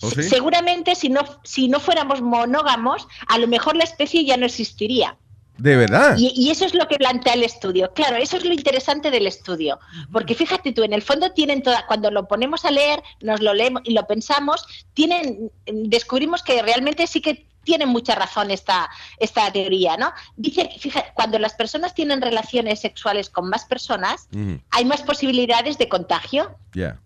¿Oh, 0.00 0.10
sí? 0.10 0.22
Seguramente 0.22 0.94
si 0.94 1.08
no, 1.08 1.22
si 1.42 1.66
no 1.66 1.80
fuéramos 1.80 2.22
monógamos, 2.22 3.08
a 3.26 3.38
lo 3.38 3.48
mejor 3.48 3.74
la 3.74 3.84
especie 3.84 4.24
ya 4.24 4.36
no 4.36 4.46
existiría. 4.46 5.16
De 5.58 5.76
verdad. 5.76 6.16
Y, 6.16 6.50
eso 6.50 6.64
es 6.64 6.74
lo 6.74 6.86
que 6.86 6.96
plantea 6.96 7.34
el 7.34 7.42
estudio. 7.42 7.92
Claro, 7.92 8.16
eso 8.16 8.36
es 8.36 8.44
lo 8.44 8.54
interesante 8.54 9.10
del 9.10 9.26
estudio. 9.26 9.80
Porque 10.12 10.36
fíjate 10.36 10.72
tú, 10.72 10.84
en 10.84 10.92
el 10.92 11.02
fondo 11.02 11.32
tienen 11.32 11.62
toda, 11.62 11.84
cuando 11.86 12.12
lo 12.12 12.28
ponemos 12.28 12.64
a 12.64 12.70
leer, 12.70 13.02
nos 13.20 13.40
lo 13.40 13.52
leemos 13.52 13.82
y 13.84 13.92
lo 13.92 14.06
pensamos, 14.06 14.64
tienen, 14.94 15.50
descubrimos 15.66 16.44
que 16.44 16.62
realmente 16.62 17.08
sí 17.08 17.20
que 17.20 17.47
tiene 17.68 17.84
mucha 17.84 18.14
razón 18.14 18.50
esta, 18.50 18.88
esta 19.18 19.52
teoría, 19.52 19.98
¿no? 19.98 20.10
Dice, 20.36 20.70
fíjate, 20.78 21.10
cuando 21.12 21.38
las 21.38 21.52
personas 21.52 21.92
tienen 21.94 22.22
relaciones 22.22 22.80
sexuales 22.80 23.28
con 23.28 23.50
más 23.50 23.66
personas, 23.66 24.26
hay 24.70 24.84
más 24.86 25.02
posibilidades 25.02 25.76
de 25.76 25.86
contagio. 25.86 26.56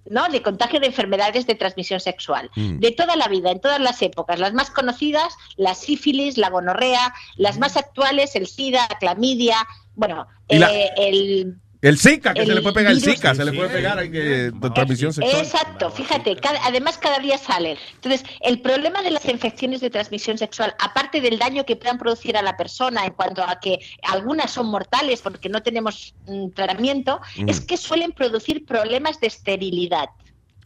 ¿no? 0.08 0.28
De 0.28 0.40
contagio 0.40 0.78
de 0.78 0.86
enfermedades 0.86 1.46
de 1.48 1.54
transmisión 1.56 1.98
sexual. 1.98 2.48
Mm. 2.54 2.78
De 2.78 2.92
toda 2.92 3.16
la 3.16 3.26
vida, 3.26 3.50
en 3.50 3.60
todas 3.60 3.80
las 3.80 4.02
épocas. 4.02 4.38
Las 4.38 4.52
más 4.52 4.70
conocidas, 4.70 5.34
la 5.56 5.74
sífilis, 5.74 6.38
la 6.38 6.48
gonorrea, 6.50 7.12
las 7.36 7.58
más 7.58 7.76
actuales, 7.76 8.36
el 8.36 8.46
SIDA, 8.46 8.86
la 8.88 8.98
clamidia, 8.98 9.56
bueno, 9.96 10.28
la- 10.48 10.72
eh, 10.72 10.90
el... 10.96 11.56
El 11.82 11.98
Zika, 11.98 12.32
que 12.32 12.42
El 12.42 12.46
se 12.46 12.54
le 12.54 12.62
puede 12.62 12.74
pegar 12.76 12.92
el 12.92 13.02
Zika, 13.02 13.34
se 13.34 13.44
le 13.44 13.52
puede 13.52 13.68
pegar 13.68 13.98
que, 14.08 14.18
de 14.52 14.70
transmisión 14.70 15.12
sexual. 15.12 15.42
Exacto, 15.42 15.90
fíjate, 15.90 16.36
cada- 16.36 16.64
además 16.64 16.96
cada 16.96 17.18
día 17.18 17.36
salen. 17.38 17.76
Entonces, 17.96 18.22
el 18.40 18.60
problema 18.60 19.02
de 19.02 19.10
las 19.10 19.24
infecciones 19.28 19.80
de 19.80 19.90
transmisión 19.90 20.38
sexual, 20.38 20.74
aparte 20.78 21.20
del 21.20 21.40
daño 21.40 21.66
que 21.66 21.74
puedan 21.74 21.98
producir 21.98 22.36
a 22.36 22.42
la 22.42 22.56
persona 22.56 23.04
en 23.04 23.12
cuanto 23.14 23.42
a 23.42 23.58
que 23.58 23.80
algunas 24.04 24.52
son 24.52 24.66
mortales 24.68 25.20
porque 25.22 25.48
no 25.48 25.60
tenemos 25.64 26.14
mm, 26.28 26.50
tratamiento, 26.50 27.20
es 27.48 27.60
que 27.60 27.76
suelen 27.76 28.12
producir 28.12 28.64
problemas 28.64 29.18
de 29.20 29.26
esterilidad. 29.26 30.08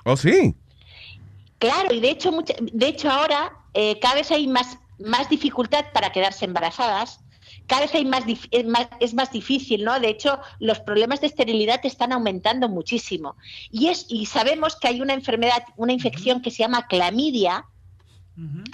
Oh, 0.04 0.18
sí. 0.18 0.54
Claro, 1.58 1.94
y 1.94 2.00
de 2.00 2.10
hecho, 2.10 2.30
mucha- 2.30 2.54
de 2.60 2.86
hecho 2.88 3.10
ahora 3.10 3.52
eh, 3.72 3.98
cada 4.00 4.16
vez 4.16 4.30
hay 4.30 4.46
más, 4.46 4.76
más 4.98 5.28
dificultad 5.30 5.86
para 5.94 6.12
quedarse 6.12 6.44
embarazadas, 6.44 7.20
cada 7.66 7.82
vez 7.82 7.94
hay 7.94 8.04
más, 8.04 8.24
dif- 8.24 8.48
es 8.50 8.64
más 8.66 8.88
es 9.00 9.14
más 9.14 9.32
difícil, 9.32 9.84
¿no? 9.84 9.98
De 10.00 10.08
hecho, 10.08 10.38
los 10.58 10.80
problemas 10.80 11.20
de 11.20 11.26
esterilidad 11.26 11.80
están 11.84 12.12
aumentando 12.12 12.68
muchísimo. 12.68 13.36
Y, 13.70 13.88
es, 13.88 14.06
y 14.08 14.26
sabemos 14.26 14.76
que 14.76 14.88
hay 14.88 15.00
una 15.00 15.14
enfermedad, 15.14 15.62
una 15.76 15.92
infección 15.92 16.42
que 16.42 16.50
se 16.50 16.58
llama 16.58 16.86
clamidia, 16.86 17.64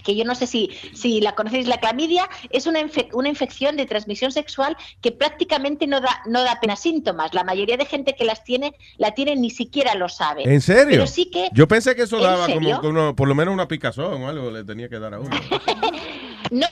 que 0.03 0.17
yo 0.17 0.25
no 0.25 0.35
sé 0.35 0.49
si, 0.49 0.71
si 0.93 1.21
la 1.21 1.37
conocéis, 1.37 1.69
la 1.69 1.79
clamidia 1.79 2.29
es 2.51 2.67
una, 2.67 2.81
infe- 2.81 3.09
una 3.13 3.29
infección 3.29 3.77
de 3.77 3.87
transmisión 3.87 4.33
sexual 4.33 4.77
que 5.01 5.13
prácticamente 5.13 5.87
no 5.87 6.01
da, 6.01 6.21
no 6.27 6.43
da 6.43 6.53
apenas 6.55 6.81
síntomas. 6.81 7.33
La 7.33 7.45
mayoría 7.45 7.77
de 7.77 7.85
gente 7.87 8.17
que 8.17 8.25
las 8.25 8.43
tiene, 8.43 8.75
la 8.97 9.13
tiene 9.15 9.37
ni 9.37 9.51
siquiera 9.51 9.95
lo 9.95 10.09
sabe. 10.09 10.53
¿En 10.53 10.61
serio? 10.61 10.91
Pero 10.91 11.07
sí 11.07 11.27
que 11.31 11.49
Yo 11.53 11.69
pensé 11.69 11.95
que 11.95 12.03
eso 12.03 12.17
¿En 12.17 12.25
daba 12.25 12.47
serio? 12.47 12.81
como 12.81 13.15
por 13.15 13.29
lo 13.29 13.37
menos 13.37 13.55
una 13.55 13.69
picazón 13.69 14.21
o 14.25 14.29
algo 14.29 14.51
le 14.51 14.65
tenía 14.65 14.89
que 14.89 14.99
dar 14.99 15.15
a 15.15 15.21
uno. 15.21 15.31
No, 16.51 16.67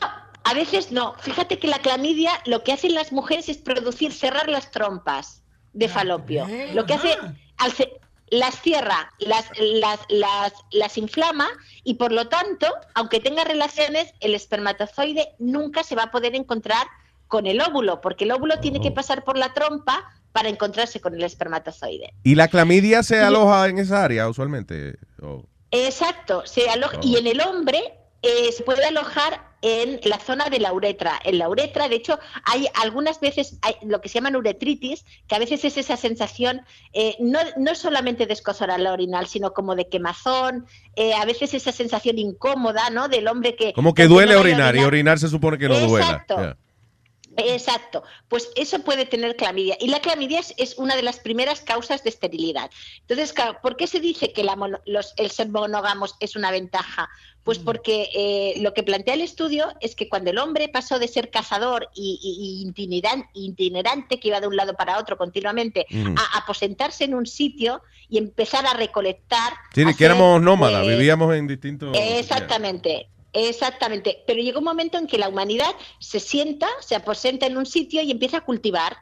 a 0.44 0.54
veces 0.54 0.92
no. 0.92 1.14
Fíjate 1.20 1.58
que 1.58 1.68
la 1.68 1.78
clamidia 1.78 2.32
lo 2.46 2.62
que 2.64 2.72
hacen 2.72 2.94
las 2.94 3.12
mujeres 3.12 3.48
es 3.48 3.58
producir, 3.58 4.12
cerrar 4.12 4.48
las 4.48 4.70
trompas 4.70 5.42
de 5.72 5.88
falopio. 5.88 6.46
Lo 6.74 6.86
que 6.86 6.94
hace, 6.94 7.16
al 7.58 7.72
ce- 7.72 7.92
las 8.30 8.60
cierra, 8.60 9.12
las, 9.18 9.50
las, 9.58 10.00
las, 10.08 10.52
las 10.70 10.98
inflama 10.98 11.48
y 11.84 11.94
por 11.94 12.12
lo 12.12 12.28
tanto, 12.28 12.66
aunque 12.94 13.20
tenga 13.20 13.44
relaciones, 13.44 14.12
el 14.20 14.34
espermatozoide 14.34 15.34
nunca 15.38 15.82
se 15.82 15.94
va 15.96 16.04
a 16.04 16.10
poder 16.10 16.34
encontrar 16.34 16.86
con 17.28 17.46
el 17.46 17.60
óvulo, 17.60 18.00
porque 18.00 18.24
el 18.24 18.32
óvulo 18.32 18.58
tiene 18.60 18.80
que 18.80 18.90
pasar 18.90 19.24
por 19.24 19.36
la 19.38 19.52
trompa 19.54 20.04
para 20.32 20.48
encontrarse 20.48 21.00
con 21.00 21.14
el 21.14 21.22
espermatozoide. 21.22 22.12
¿Y 22.22 22.34
la 22.36 22.48
clamidia 22.48 23.02
se 23.02 23.20
aloja 23.20 23.68
en 23.68 23.78
esa 23.78 24.04
área 24.04 24.28
usualmente? 24.28 24.96
Oh. 25.22 25.44
Exacto, 25.72 26.44
se 26.46 26.68
aloja, 26.68 26.98
y 27.02 27.16
en 27.16 27.26
el 27.28 27.40
hombre 27.40 27.99
eh, 28.22 28.52
se 28.52 28.62
puede 28.62 28.84
alojar 28.84 29.50
en 29.62 30.00
la 30.04 30.18
zona 30.18 30.48
de 30.48 30.58
la 30.58 30.72
uretra. 30.72 31.18
En 31.24 31.38
la 31.38 31.48
uretra, 31.48 31.88
de 31.88 31.96
hecho, 31.96 32.18
hay 32.44 32.66
algunas 32.82 33.20
veces 33.20 33.58
hay 33.62 33.74
lo 33.82 34.00
que 34.00 34.08
se 34.08 34.20
llama 34.20 34.36
uretritis, 34.36 35.04
que 35.28 35.34
a 35.34 35.38
veces 35.38 35.64
es 35.64 35.76
esa 35.76 35.96
sensación, 35.96 36.62
eh, 36.92 37.16
no, 37.18 37.40
no 37.56 37.74
solamente 37.74 38.26
de 38.26 38.32
escozor 38.32 38.70
al 38.70 38.86
orinal, 38.86 39.26
sino 39.26 39.52
como 39.52 39.74
de 39.74 39.88
quemazón, 39.88 40.66
eh, 40.96 41.14
a 41.14 41.24
veces 41.24 41.54
esa 41.54 41.72
sensación 41.72 42.18
incómoda, 42.18 42.90
¿no? 42.90 43.08
Del 43.08 43.28
hombre 43.28 43.56
que... 43.56 43.72
Como 43.72 43.94
que 43.94 44.06
duele 44.06 44.34
no 44.34 44.40
orinar 44.40 44.76
y 44.76 44.80
orinar 44.80 45.18
se 45.18 45.28
supone 45.28 45.58
que 45.58 45.68
no 45.68 45.78
duela. 45.78 46.06
Exacto. 46.06 46.36
Ya. 46.40 46.56
Exacto, 47.48 48.02
pues 48.28 48.48
eso 48.56 48.78
puede 48.80 49.06
tener 49.06 49.36
clamidia. 49.36 49.76
Y 49.80 49.88
la 49.88 50.00
clamidia 50.00 50.40
es, 50.40 50.54
es 50.56 50.78
una 50.78 50.96
de 50.96 51.02
las 51.02 51.18
primeras 51.18 51.60
causas 51.60 52.02
de 52.04 52.10
esterilidad. 52.10 52.70
Entonces, 53.00 53.32
claro, 53.32 53.58
¿por 53.62 53.76
qué 53.76 53.86
se 53.86 54.00
dice 54.00 54.32
que 54.32 54.44
la 54.44 54.56
mono- 54.56 54.80
los- 54.86 55.14
el 55.16 55.30
ser 55.30 55.48
monógamos 55.48 56.14
es 56.20 56.36
una 56.36 56.50
ventaja? 56.50 57.08
Pues 57.42 57.58
porque 57.58 58.10
eh, 58.14 58.54
lo 58.60 58.74
que 58.74 58.82
plantea 58.82 59.14
el 59.14 59.22
estudio 59.22 59.72
es 59.80 59.94
que 59.96 60.08
cuando 60.10 60.30
el 60.30 60.38
hombre 60.38 60.68
pasó 60.68 60.98
de 60.98 61.08
ser 61.08 61.30
cazador 61.30 61.88
y, 61.94 62.18
y- 62.22 62.62
y 62.62 62.70
itineran- 62.70 63.28
itinerante, 63.32 64.20
que 64.20 64.28
iba 64.28 64.40
de 64.40 64.46
un 64.46 64.56
lado 64.56 64.74
para 64.74 64.98
otro 64.98 65.16
continuamente, 65.16 65.86
Ujú. 65.90 66.14
a 66.18 66.38
aposentarse 66.38 67.04
en 67.04 67.14
un 67.14 67.24
sitio 67.26 67.82
y 68.10 68.18
empezar 68.18 68.66
a 68.66 68.74
recolectar. 68.74 69.54
Sí, 69.74 69.84
que 69.96 70.04
éramos 70.04 70.40
nómadas, 70.42 70.84
eh, 70.86 70.90
vivíamos 70.90 71.34
en 71.34 71.46
distintos... 71.46 71.96
Exactamente. 71.96 73.08
Exactamente, 73.32 74.24
pero 74.26 74.40
llega 74.42 74.58
un 74.58 74.64
momento 74.64 74.98
en 74.98 75.06
que 75.06 75.18
la 75.18 75.28
humanidad 75.28 75.70
se 75.98 76.20
sienta, 76.20 76.68
se 76.80 76.94
aposenta 76.96 77.46
en 77.46 77.56
un 77.56 77.66
sitio 77.66 78.02
y 78.02 78.10
empieza 78.10 78.38
a 78.38 78.44
cultivar 78.44 78.96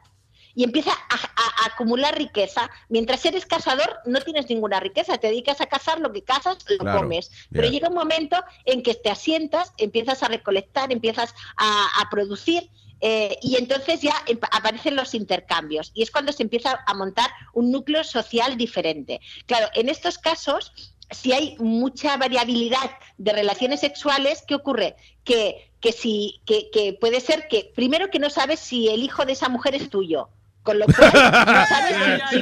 y 0.55 0.63
empieza 0.63 0.91
a, 0.91 1.15
a- 1.15 1.63
a 1.63 1.65
acumular 1.73 2.17
riqueza. 2.17 2.69
Mientras 2.89 3.23
eres 3.25 3.45
cazador 3.45 3.97
no 4.05 4.19
tienes 4.21 4.49
ninguna 4.49 4.79
riqueza, 4.79 5.17
te 5.17 5.27
dedicas 5.27 5.61
a 5.61 5.67
cazar 5.67 5.99
lo 5.99 6.11
que 6.11 6.23
cazas, 6.23 6.57
lo 6.69 6.77
Claro, 6.79 6.99
comes. 7.01 7.31
Pero 7.51 7.69
llega 7.69 7.87
un 7.89 7.95
momento 7.95 8.35
en 8.65 8.83
que 8.83 8.95
te 8.95 9.09
asientas, 9.09 9.73
empiezas 9.77 10.21
a 10.23 10.27
recolectar, 10.27 10.91
empiezas 10.91 11.33
a, 11.55 11.87
a 12.01 12.09
producir 12.09 12.69
eh, 13.01 13.37
y 13.41 13.55
entonces 13.55 14.01
ya 14.01 14.13
aparecen 14.51 14.95
los 14.95 15.13
intercambios 15.13 15.91
y 15.93 16.03
es 16.03 16.11
cuando 16.11 16.33
se 16.33 16.43
empieza 16.43 16.83
a 16.85 16.93
montar 16.93 17.31
un 17.53 17.71
núcleo 17.71 18.03
social 18.03 18.57
diferente. 18.57 19.21
Claro, 19.45 19.69
en 19.75 19.87
estos 19.87 20.17
casos, 20.17 20.73
si 21.11 21.31
hay 21.33 21.55
mucha 21.59 22.17
variabilidad 22.17 22.91
de 23.17 23.33
relaciones 23.33 23.79
sexuales, 23.79 24.43
¿qué 24.47 24.55
ocurre? 24.55 24.95
Que, 25.23 25.71
que, 25.79 25.91
si, 25.91 26.41
que, 26.45 26.69
que 26.71 26.93
puede 26.93 27.19
ser 27.21 27.47
que, 27.47 27.71
primero 27.75 28.09
que 28.09 28.19
no 28.19 28.29
sabes 28.29 28.59
si 28.59 28.87
el 28.89 29.03
hijo 29.03 29.25
de 29.25 29.33
esa 29.33 29.49
mujer 29.49 29.75
es 29.75 29.89
tuyo. 29.89 30.29
Con 30.61 30.77
lo 30.77 30.85
cual, 30.87 31.11
no 31.13 31.65
sabes 31.65 31.95
si- 32.29 32.35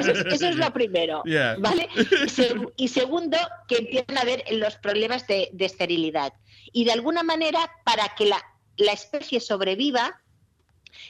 eso, 0.00 0.10
es, 0.10 0.34
eso 0.34 0.48
es 0.48 0.56
lo 0.56 0.72
primero. 0.72 1.22
¿vale? 1.60 1.88
Y, 1.94 2.00
seg- 2.26 2.72
y 2.76 2.88
segundo, 2.88 3.38
que 3.68 3.76
empiezan 3.76 4.18
a 4.18 4.22
haber 4.22 4.44
los 4.50 4.74
problemas 4.76 5.26
de, 5.28 5.48
de 5.52 5.64
esterilidad. 5.64 6.32
Y 6.72 6.84
de 6.84 6.92
alguna 6.92 7.22
manera, 7.22 7.60
para 7.84 8.08
que 8.16 8.26
la, 8.26 8.42
la 8.76 8.92
especie 8.92 9.38
sobreviva, 9.40 10.20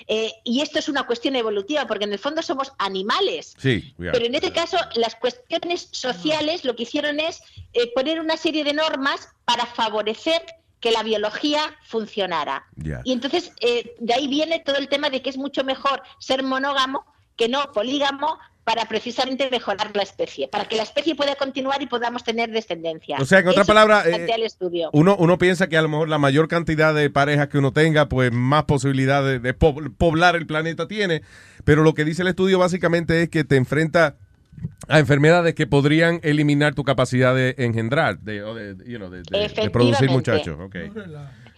eh, 0.06 0.32
y 0.44 0.60
esto 0.60 0.78
es 0.78 0.88
una 0.88 1.06
cuestión 1.06 1.36
evolutiva, 1.36 1.86
porque 1.86 2.04
en 2.04 2.12
el 2.12 2.18
fondo 2.18 2.42
somos 2.42 2.72
animales. 2.78 3.54
Sí. 3.58 3.94
Pero 3.96 4.24
en 4.24 4.34
este 4.34 4.52
caso, 4.52 4.76
las 4.94 5.14
cuestiones 5.16 5.88
sociales 5.90 6.64
lo 6.64 6.76
que 6.76 6.84
hicieron 6.84 7.20
es 7.20 7.40
eh, 7.72 7.92
poner 7.94 8.20
una 8.20 8.36
serie 8.36 8.64
de 8.64 8.72
normas 8.72 9.28
para 9.44 9.66
favorecer 9.66 10.42
que 10.80 10.90
la 10.90 11.02
biología 11.02 11.76
funcionara. 11.86 12.66
Ya. 12.76 13.00
Y 13.04 13.12
entonces, 13.12 13.52
eh, 13.60 13.94
de 13.98 14.14
ahí 14.14 14.28
viene 14.28 14.60
todo 14.60 14.76
el 14.76 14.88
tema 14.88 15.08
de 15.08 15.22
que 15.22 15.30
es 15.30 15.38
mucho 15.38 15.64
mejor 15.64 16.02
ser 16.18 16.42
monógamo 16.42 17.06
que 17.36 17.48
no 17.48 17.72
polígamo 17.72 18.38
para 18.64 18.86
precisamente 18.86 19.48
mejorar 19.50 19.90
la 19.94 20.02
especie, 20.02 20.48
para 20.48 20.64
que 20.64 20.76
la 20.76 20.82
especie 20.84 21.14
pueda 21.14 21.34
continuar 21.36 21.82
y 21.82 21.86
podamos 21.86 22.24
tener 22.24 22.50
descendencia. 22.50 23.18
O 23.20 23.24
sea, 23.26 23.40
en 23.40 23.48
otras 23.48 23.64
Eso 23.64 23.66
palabras, 23.74 24.04
plantea 24.04 24.34
eh, 24.36 24.38
el 24.38 24.44
estudio. 24.44 24.88
Uno, 24.94 25.16
uno 25.18 25.36
piensa 25.36 25.68
que 25.68 25.76
a 25.76 25.82
lo 25.82 25.88
mejor 25.88 26.08
la 26.08 26.16
mayor 26.18 26.48
cantidad 26.48 26.94
de 26.94 27.10
parejas 27.10 27.48
que 27.48 27.58
uno 27.58 27.72
tenga, 27.72 28.08
pues 28.08 28.32
más 28.32 28.64
posibilidad 28.64 29.22
de, 29.22 29.38
de 29.38 29.52
po- 29.54 29.74
poblar 29.98 30.34
el 30.34 30.46
planeta 30.46 30.88
tiene. 30.88 31.20
Pero 31.64 31.82
lo 31.82 31.92
que 31.94 32.04
dice 32.06 32.22
el 32.22 32.28
estudio 32.28 32.58
básicamente 32.58 33.22
es 33.22 33.28
que 33.28 33.44
te 33.44 33.56
enfrenta 33.56 34.16
a 34.88 34.98
enfermedades 34.98 35.54
que 35.54 35.66
podrían 35.66 36.20
eliminar 36.22 36.74
tu 36.74 36.84
capacidad 36.84 37.34
de 37.34 37.54
engendrar, 37.58 38.20
de, 38.20 38.42
o 38.44 38.54
de, 38.54 38.76
you 38.86 38.96
know, 38.98 39.10
de- 39.10 39.22
de- 39.22 39.48
de 39.48 39.70
producir 39.70 40.08
muchachos. 40.10 40.56
Ok. 40.58 40.76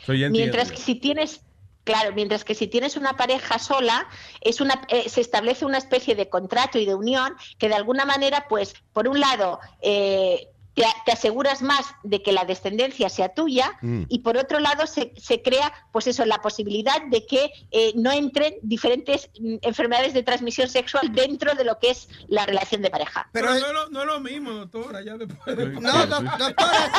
So, 0.04 0.12
ya 0.14 0.28
Mientras 0.28 0.72
que 0.72 0.78
si 0.78 0.96
tienes, 0.96 1.40
claro, 1.86 2.12
mientras 2.14 2.44
que 2.44 2.54
si 2.56 2.66
tienes 2.66 2.96
una 2.96 3.16
pareja 3.16 3.58
sola, 3.60 4.08
es 4.40 4.60
una, 4.60 4.82
eh, 4.88 5.08
se 5.08 5.20
establece 5.20 5.64
una 5.64 5.78
especie 5.78 6.16
de 6.16 6.28
contrato 6.28 6.78
y 6.78 6.84
de 6.84 6.96
unión 6.96 7.34
que 7.58 7.68
de 7.68 7.76
alguna 7.76 8.04
manera, 8.04 8.46
pues, 8.48 8.74
por 8.92 9.06
un 9.06 9.20
lado, 9.20 9.60
eh, 9.80 10.48
te, 10.76 10.84
te 11.06 11.10
aseguras 11.12 11.62
más 11.62 11.86
de 12.04 12.22
que 12.22 12.30
la 12.32 12.44
descendencia 12.44 13.08
sea 13.08 13.30
tuya 13.34 13.72
Mm. 13.82 14.02
y 14.08 14.18
por 14.20 14.36
otro 14.36 14.60
lado 14.60 14.86
se, 14.86 15.12
se 15.16 15.42
crea, 15.42 15.72
pues 15.90 16.06
eso, 16.06 16.24
la 16.26 16.38
posibilidad 16.42 17.00
de 17.10 17.26
que 17.26 17.50
eh, 17.72 17.92
no 17.96 18.12
entren 18.12 18.54
diferentes 18.62 19.30
mm, 19.40 19.56
enfermedades 19.62 20.12
de 20.14 20.22
transmisión 20.22 20.68
sexual 20.68 21.12
dentro 21.12 21.54
de 21.54 21.64
lo 21.64 21.78
que 21.78 21.90
es 21.90 22.08
la 22.28 22.44
relación 22.46 22.82
de 22.82 22.90
pareja. 22.90 23.28
Pero 23.32 23.46
no, 23.48 23.54
es 23.56 23.62
lo- 23.72 23.88
no 23.88 24.00
es 24.02 24.06
lo 24.06 24.20
mismo, 24.20 24.50
doctora, 24.52 25.02
ya 25.02 25.16
después. 25.16 25.56
de- 25.56 25.66
No, 25.80 26.06
doc- 26.06 26.36
doctora. 26.38 26.92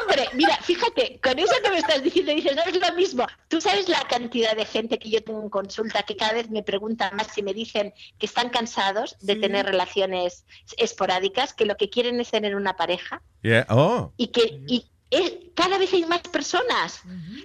Hombre, 0.00 0.28
mira, 0.34 0.56
fíjate, 0.62 1.20
con 1.22 1.38
eso 1.38 1.54
que 1.62 1.70
me 1.70 1.78
estás 1.78 2.02
diciendo, 2.02 2.32
dices, 2.32 2.56
no 2.56 2.62
es 2.62 2.80
lo 2.88 2.94
mismo. 2.96 3.26
Tú 3.48 3.60
sabes 3.60 3.88
la 3.88 4.00
cantidad 4.08 4.56
de 4.56 4.64
gente 4.64 4.98
que 4.98 5.10
yo 5.10 5.22
tengo 5.22 5.42
en 5.42 5.50
consulta 5.50 6.02
que 6.02 6.16
cada 6.16 6.32
vez 6.32 6.50
me 6.50 6.62
preguntan 6.62 7.14
más 7.16 7.36
y 7.38 7.42
me 7.42 7.54
dicen 7.54 7.94
que 8.18 8.26
están 8.26 8.48
cansados 8.50 9.16
de 9.20 9.36
tener 9.36 9.66
relaciones 9.66 10.44
esporádicas, 10.76 11.19
que 11.56 11.64
lo 11.66 11.76
que 11.76 11.88
quieren 11.90 12.20
es 12.20 12.30
tener 12.30 12.54
una 12.56 12.76
pareja 12.76 13.22
Yeah. 13.42 13.66
Oh. 13.70 14.12
y 14.16 14.28
que 14.28 14.62
y 14.68 14.86
es- 15.10 15.34
cada 15.54 15.78
vez 15.78 15.92
hay 15.92 16.04
más 16.04 16.20
personas. 16.20 17.02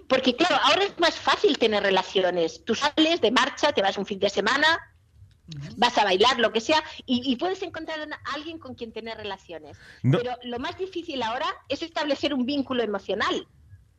Porque 0.07 0.35
claro, 0.35 0.57
ahora 0.63 0.83
es 0.83 0.97
más 0.99 1.15
fácil 1.15 1.57
tener 1.57 1.83
relaciones. 1.83 2.63
Tú 2.65 2.75
sales 2.75 3.21
de 3.21 3.31
marcha, 3.31 3.71
te 3.73 3.81
vas 3.81 3.97
un 3.97 4.05
fin 4.05 4.19
de 4.19 4.29
semana, 4.29 4.67
vas 5.77 5.97
a 5.97 6.03
bailar, 6.03 6.39
lo 6.39 6.51
que 6.51 6.61
sea, 6.61 6.83
y, 7.05 7.21
y 7.31 7.35
puedes 7.35 7.61
encontrar 7.63 7.99
a 8.01 8.33
alguien 8.33 8.57
con 8.59 8.75
quien 8.75 8.91
tener 8.91 9.17
relaciones. 9.17 9.77
No. 10.03 10.17
Pero 10.17 10.37
lo 10.43 10.59
más 10.59 10.77
difícil 10.77 11.21
ahora 11.23 11.47
es 11.69 11.81
establecer 11.81 12.33
un 12.33 12.45
vínculo 12.45 12.83
emocional. 12.83 13.47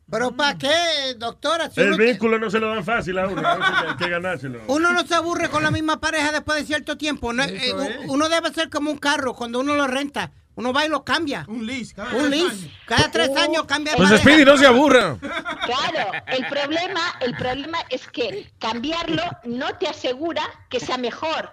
¿Pero 0.08 0.36
para 0.36 0.56
qué, 0.56 1.14
doctora? 1.16 1.68
Si 1.70 1.80
El 1.80 1.96
vínculo 1.96 2.38
no 2.38 2.48
se 2.48 2.60
lo 2.60 2.68
dan 2.68 2.84
fácil 2.84 3.18
a 3.18 3.26
uno. 3.26 3.42
¿no? 3.42 3.48
Hay 3.48 3.96
que 3.98 4.08
ganárselo. 4.08 4.60
uno 4.68 4.92
no 4.92 5.04
se 5.04 5.14
aburre 5.14 5.48
con 5.50 5.62
la 5.64 5.70
misma 5.72 6.00
pareja 6.00 6.30
después 6.30 6.60
de 6.60 6.64
cierto 6.66 6.96
tiempo. 6.96 7.32
No, 7.32 7.42
eh, 7.42 7.72
Uno 8.06 8.28
debe 8.28 8.52
ser 8.52 8.70
como 8.70 8.90
un 8.90 8.98
carro 8.98 9.34
cuando 9.34 9.58
uno 9.60 9.74
lo 9.74 9.86
renta. 9.86 10.30
Uno 10.54 10.72
va 10.72 10.86
y 10.86 10.88
lo 10.88 11.04
cambia. 11.04 11.44
Un 11.48 11.66
lease. 11.66 11.94
Un 12.14 12.30
lease. 12.30 12.70
Cada 12.86 13.10
tres 13.10 13.30
años 13.36 13.64
cambia 13.66 13.92
de 13.92 13.98
Pues 13.98 14.08
pareja. 14.08 14.22
Speedy, 14.24 14.44
no 14.44 14.56
se 14.56 14.66
aburra. 14.66 15.18
Claro, 15.20 16.12
el 16.28 16.46
problema, 16.46 17.00
el 17.20 17.36
problema 17.36 17.78
es 17.90 18.06
que 18.08 18.50
cambiarlo 18.58 19.22
no 19.44 19.74
te 19.76 19.86
asegura 19.86 20.42
que 20.70 20.80
sea 20.80 20.96
mejor. 20.96 21.50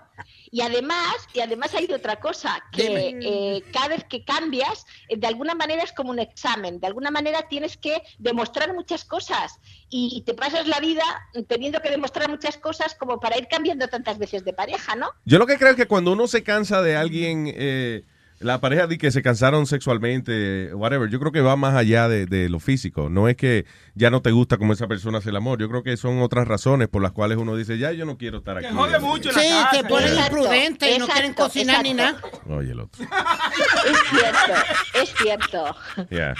Y 0.54 0.62
además, 0.62 1.16
y 1.34 1.40
además 1.40 1.74
hay 1.74 1.92
otra 1.92 2.20
cosa, 2.20 2.64
que 2.72 3.18
eh, 3.24 3.64
cada 3.74 3.88
vez 3.88 4.04
que 4.04 4.24
cambias, 4.24 4.86
eh, 5.10 5.18
de 5.18 5.26
alguna 5.26 5.56
manera 5.56 5.82
es 5.82 5.92
como 5.94 6.12
un 6.12 6.20
examen, 6.20 6.80
de 6.80 6.86
alguna 6.86 7.10
manera 7.10 7.48
tienes 7.50 7.76
que 7.76 8.04
demostrar 8.20 8.72
muchas 8.72 9.04
cosas 9.04 9.60
y, 9.90 10.12
y 10.16 10.22
te 10.22 10.36
pasas 10.36 10.68
la 10.68 10.80
vida 10.80 11.04
teniendo 11.48 11.82
que 11.82 11.90
demostrar 11.90 12.30
muchas 12.30 12.58
cosas 12.58 12.94
como 12.94 13.20
para 13.20 13.36
ir 13.40 13.48
cambiando 13.48 13.88
tantas 13.88 14.20
veces 14.20 14.46
de 14.46 14.54
pareja, 14.54 14.96
¿no? 14.96 15.10
Yo 15.26 15.40
lo 15.40 15.48
que 15.48 15.58
creo 15.58 15.72
es 15.72 15.76
que 15.76 15.88
cuando 15.88 16.12
uno 16.12 16.28
se 16.28 16.44
cansa 16.44 16.84
de 16.84 16.98
alguien, 16.98 17.52
eh, 17.52 18.04
la 18.44 18.60
pareja 18.62 18.88
de 18.88 18.98
que 18.98 19.12
se 19.12 19.22
cansaron 19.22 19.66
sexualmente, 19.66 20.74
whatever, 20.76 21.10
yo 21.10 21.20
creo 21.20 21.32
que 21.32 21.42
va 21.42 21.56
más 21.56 21.76
allá 21.76 22.08
de, 22.08 22.26
de 22.26 22.50
lo 22.50 22.60
físico. 22.60 23.10
No 23.10 23.28
es 23.28 23.36
que 23.38 23.66
ya 23.96 24.10
no 24.10 24.22
te 24.22 24.32
gusta 24.32 24.58
como 24.58 24.74
esa 24.74 24.88
persona 24.88 25.18
hace 25.20 25.30
el 25.30 25.36
amor. 25.36 25.60
Yo 25.60 25.70
creo 25.70 25.84
que 25.84 25.98
son 25.98 26.22
otras 26.22 26.48
razones 26.48 26.88
por 26.90 27.02
las 27.02 27.12
cuales 27.12 27.38
uno 27.38 27.56
dice, 27.56 27.78
ya 27.78 27.92
yo 27.92 28.06
no 28.06 28.18
quiero 28.18 28.40
estar 28.40 28.58
aquí. 28.58 28.68
jode 28.74 29.00
mucho 29.00 29.32
la 29.32 29.40
Sí, 29.42 29.50
casa. 29.50 29.70
se 29.78 29.84
ponen 29.86 30.10
Exacto, 30.10 30.38
imprudentes 30.38 30.96
y 30.96 31.00
no 31.00 31.06
quieren 31.08 31.32
exacto, 31.32 31.44
cocinar 31.44 31.84
ni 31.84 31.92
exacto. 31.92 32.42
Oye, 32.50 32.72
el 32.72 32.80
otro. 32.82 33.04
Es 33.04 34.10
cierto, 34.10 34.54
es 35.02 35.14
cierto. 35.18 35.76
Yeah. 36.10 36.36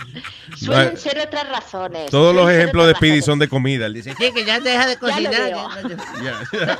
Suelen 0.58 0.98
ser 0.98 1.20
otras 1.20 1.48
razones. 1.50 2.10
Todos 2.12 2.36
los 2.36 2.50
ejemplos 2.50 2.88
de 2.88 2.96
Speedy 2.96 3.22
son 3.22 3.40
de 3.40 3.48
comida. 3.48 3.86
Él 3.86 3.94
dice, 3.94 4.14
Sí, 4.18 4.32
que 4.34 4.46
ya 4.46 4.60
deja 4.60 4.88
de 4.88 4.94
Ya 5.02 5.20
lo 5.20 5.30
cocinar. 5.30 5.50
ya- 6.24 6.80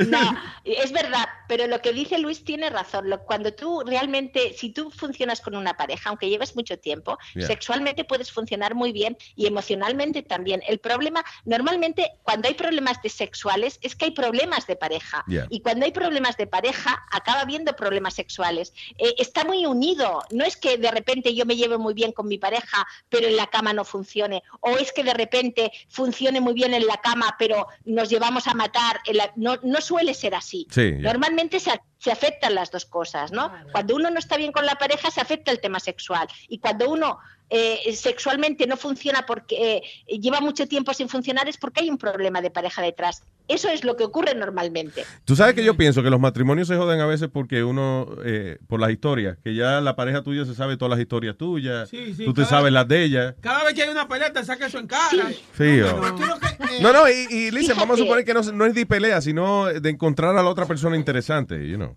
No, 0.06 0.36
es 0.64 0.92
verdad, 0.92 1.26
pero 1.48 1.66
lo 1.66 1.80
que 1.80 1.92
dice 1.92 2.18
Luis 2.18 2.44
tiene 2.44 2.70
razón. 2.70 3.06
Cuando 3.26 3.52
tú 3.52 3.82
realmente, 3.86 4.54
si 4.60 4.70
tú 4.70 4.90
funcionas 4.90 5.40
con 5.40 5.54
una 5.56 5.74
pareja, 5.76 6.10
aunque 6.10 6.28
lleves 6.28 6.54
mucho 6.54 6.78
tiempo, 6.78 7.18
Yeah. 7.34 7.46
sexualmente 7.46 8.04
puedes 8.04 8.30
funcionar 8.30 8.74
muy 8.74 8.92
bien 8.92 9.16
y 9.36 9.46
emocionalmente 9.46 10.22
también. 10.22 10.62
El 10.66 10.78
problema, 10.78 11.24
normalmente, 11.44 12.02
cuando 12.22 12.48
hay 12.48 12.54
problemas 12.54 13.00
de 13.02 13.08
sexuales, 13.08 13.78
es 13.82 13.96
que 13.96 14.06
hay 14.06 14.10
problemas 14.10 14.66
de 14.66 14.76
pareja. 14.76 15.24
Yeah. 15.26 15.46
Y 15.50 15.60
cuando 15.60 15.86
hay 15.86 15.92
problemas 15.92 16.36
de 16.36 16.46
pareja, 16.46 17.02
acaba 17.10 17.40
habiendo 17.40 17.74
problemas 17.74 18.14
sexuales. 18.14 18.72
Eh, 18.98 19.14
está 19.18 19.44
muy 19.44 19.64
unido. 19.66 20.22
No 20.30 20.44
es 20.44 20.56
que 20.56 20.76
de 20.76 20.90
repente 20.90 21.34
yo 21.34 21.44
me 21.46 21.56
lleve 21.56 21.78
muy 21.78 21.94
bien 21.94 22.12
con 22.12 22.26
mi 22.28 22.38
pareja, 22.38 22.86
pero 23.08 23.26
en 23.28 23.36
la 23.36 23.46
cama 23.46 23.72
no 23.72 23.84
funcione. 23.84 24.42
O 24.60 24.76
es 24.76 24.92
que 24.92 25.02
de 25.04 25.14
repente 25.14 25.72
funcione 25.88 26.40
muy 26.40 26.54
bien 26.54 26.74
en 26.74 26.86
la 26.86 26.98
cama, 26.98 27.36
pero 27.38 27.66
nos 27.84 28.08
llevamos 28.10 28.46
a 28.46 28.54
matar. 28.54 29.00
en 29.06 29.16
la- 29.16 29.32
No, 29.36 29.56
no 29.62 29.80
suele 29.80 30.12
ser 30.14 30.34
así. 30.34 30.66
Sí. 30.70 30.92
Normalmente 30.98 31.58
se, 31.60 31.70
se 32.00 32.10
afectan 32.10 32.54
las 32.54 32.70
dos 32.70 32.86
cosas, 32.86 33.30
¿no? 33.30 33.52
Cuando 33.72 33.94
uno 33.94 34.10
no 34.10 34.18
está 34.18 34.38
bien 34.38 34.52
con 34.52 34.64
la 34.64 34.76
pareja, 34.76 35.10
se 35.10 35.20
afecta 35.20 35.50
el 35.50 35.60
tema 35.60 35.80
sexual. 35.80 36.26
Y 36.48 36.58
cuando 36.58 36.88
uno 36.88 37.18
eh, 37.50 37.92
sexualmente 37.94 38.66
no 38.66 38.76
funciona 38.76 39.24
porque 39.26 39.82
eh, 40.06 40.18
lleva 40.20 40.40
mucho 40.40 40.66
tiempo 40.66 40.94
sin 40.94 41.08
funcionar, 41.08 41.48
es 41.48 41.56
porque 41.58 41.80
hay 41.82 41.90
un 41.90 41.98
problema 41.98 42.40
de 42.40 42.50
pareja 42.50 42.80
detrás. 42.82 43.22
Eso 43.48 43.68
es 43.68 43.82
lo 43.82 43.96
que 43.96 44.04
ocurre 44.04 44.34
normalmente. 44.36 45.04
Tú 45.24 45.34
sabes 45.34 45.54
que 45.56 45.64
yo 45.64 45.76
pienso 45.76 46.04
que 46.04 46.10
los 46.10 46.20
matrimonios 46.20 46.68
se 46.68 46.76
joden 46.76 47.00
a 47.00 47.06
veces 47.06 47.28
porque 47.32 47.64
uno, 47.64 48.06
eh, 48.24 48.58
por 48.68 48.78
las 48.80 48.90
historias, 48.92 49.36
que 49.42 49.56
ya 49.56 49.80
la 49.80 49.96
pareja 49.96 50.22
tuya 50.22 50.44
se 50.44 50.54
sabe 50.54 50.76
todas 50.76 50.90
las 50.90 51.00
historias 51.00 51.36
tuyas, 51.36 51.88
Sí, 51.88 52.14
sí, 52.14 52.24
tú 52.24 52.32
te 52.32 52.44
sabes 52.44 52.72
las 52.72 52.86
de 52.86 53.02
ella. 53.02 53.34
Cada 53.40 53.64
vez 53.64 53.74
que 53.74 53.82
hay 53.82 53.88
una 53.88 54.06
pelea, 54.06 54.32
te 54.32 54.44
saca 54.44 54.66
eso 54.66 54.78
en 54.78 54.86
cara. 54.86 55.32
Sí, 55.56 55.80
o- 55.80 56.16
No, 56.80 56.92
no, 56.92 57.08
y, 57.08 57.26
y 57.28 57.50
listen, 57.50 57.76
vamos 57.76 57.98
a 57.98 58.02
suponer 58.04 58.24
que 58.24 58.32
no, 58.34 58.42
no 58.42 58.66
es 58.66 58.74
de 58.74 58.86
pelea, 58.86 59.20
sino 59.20 59.66
de 59.66 59.90
encontrar 59.90 60.36
a 60.36 60.42
la 60.44 60.48
otra 60.48 60.66
persona 60.66 60.94
interesante, 60.96 61.68
you 61.68 61.76
know. 61.76 61.96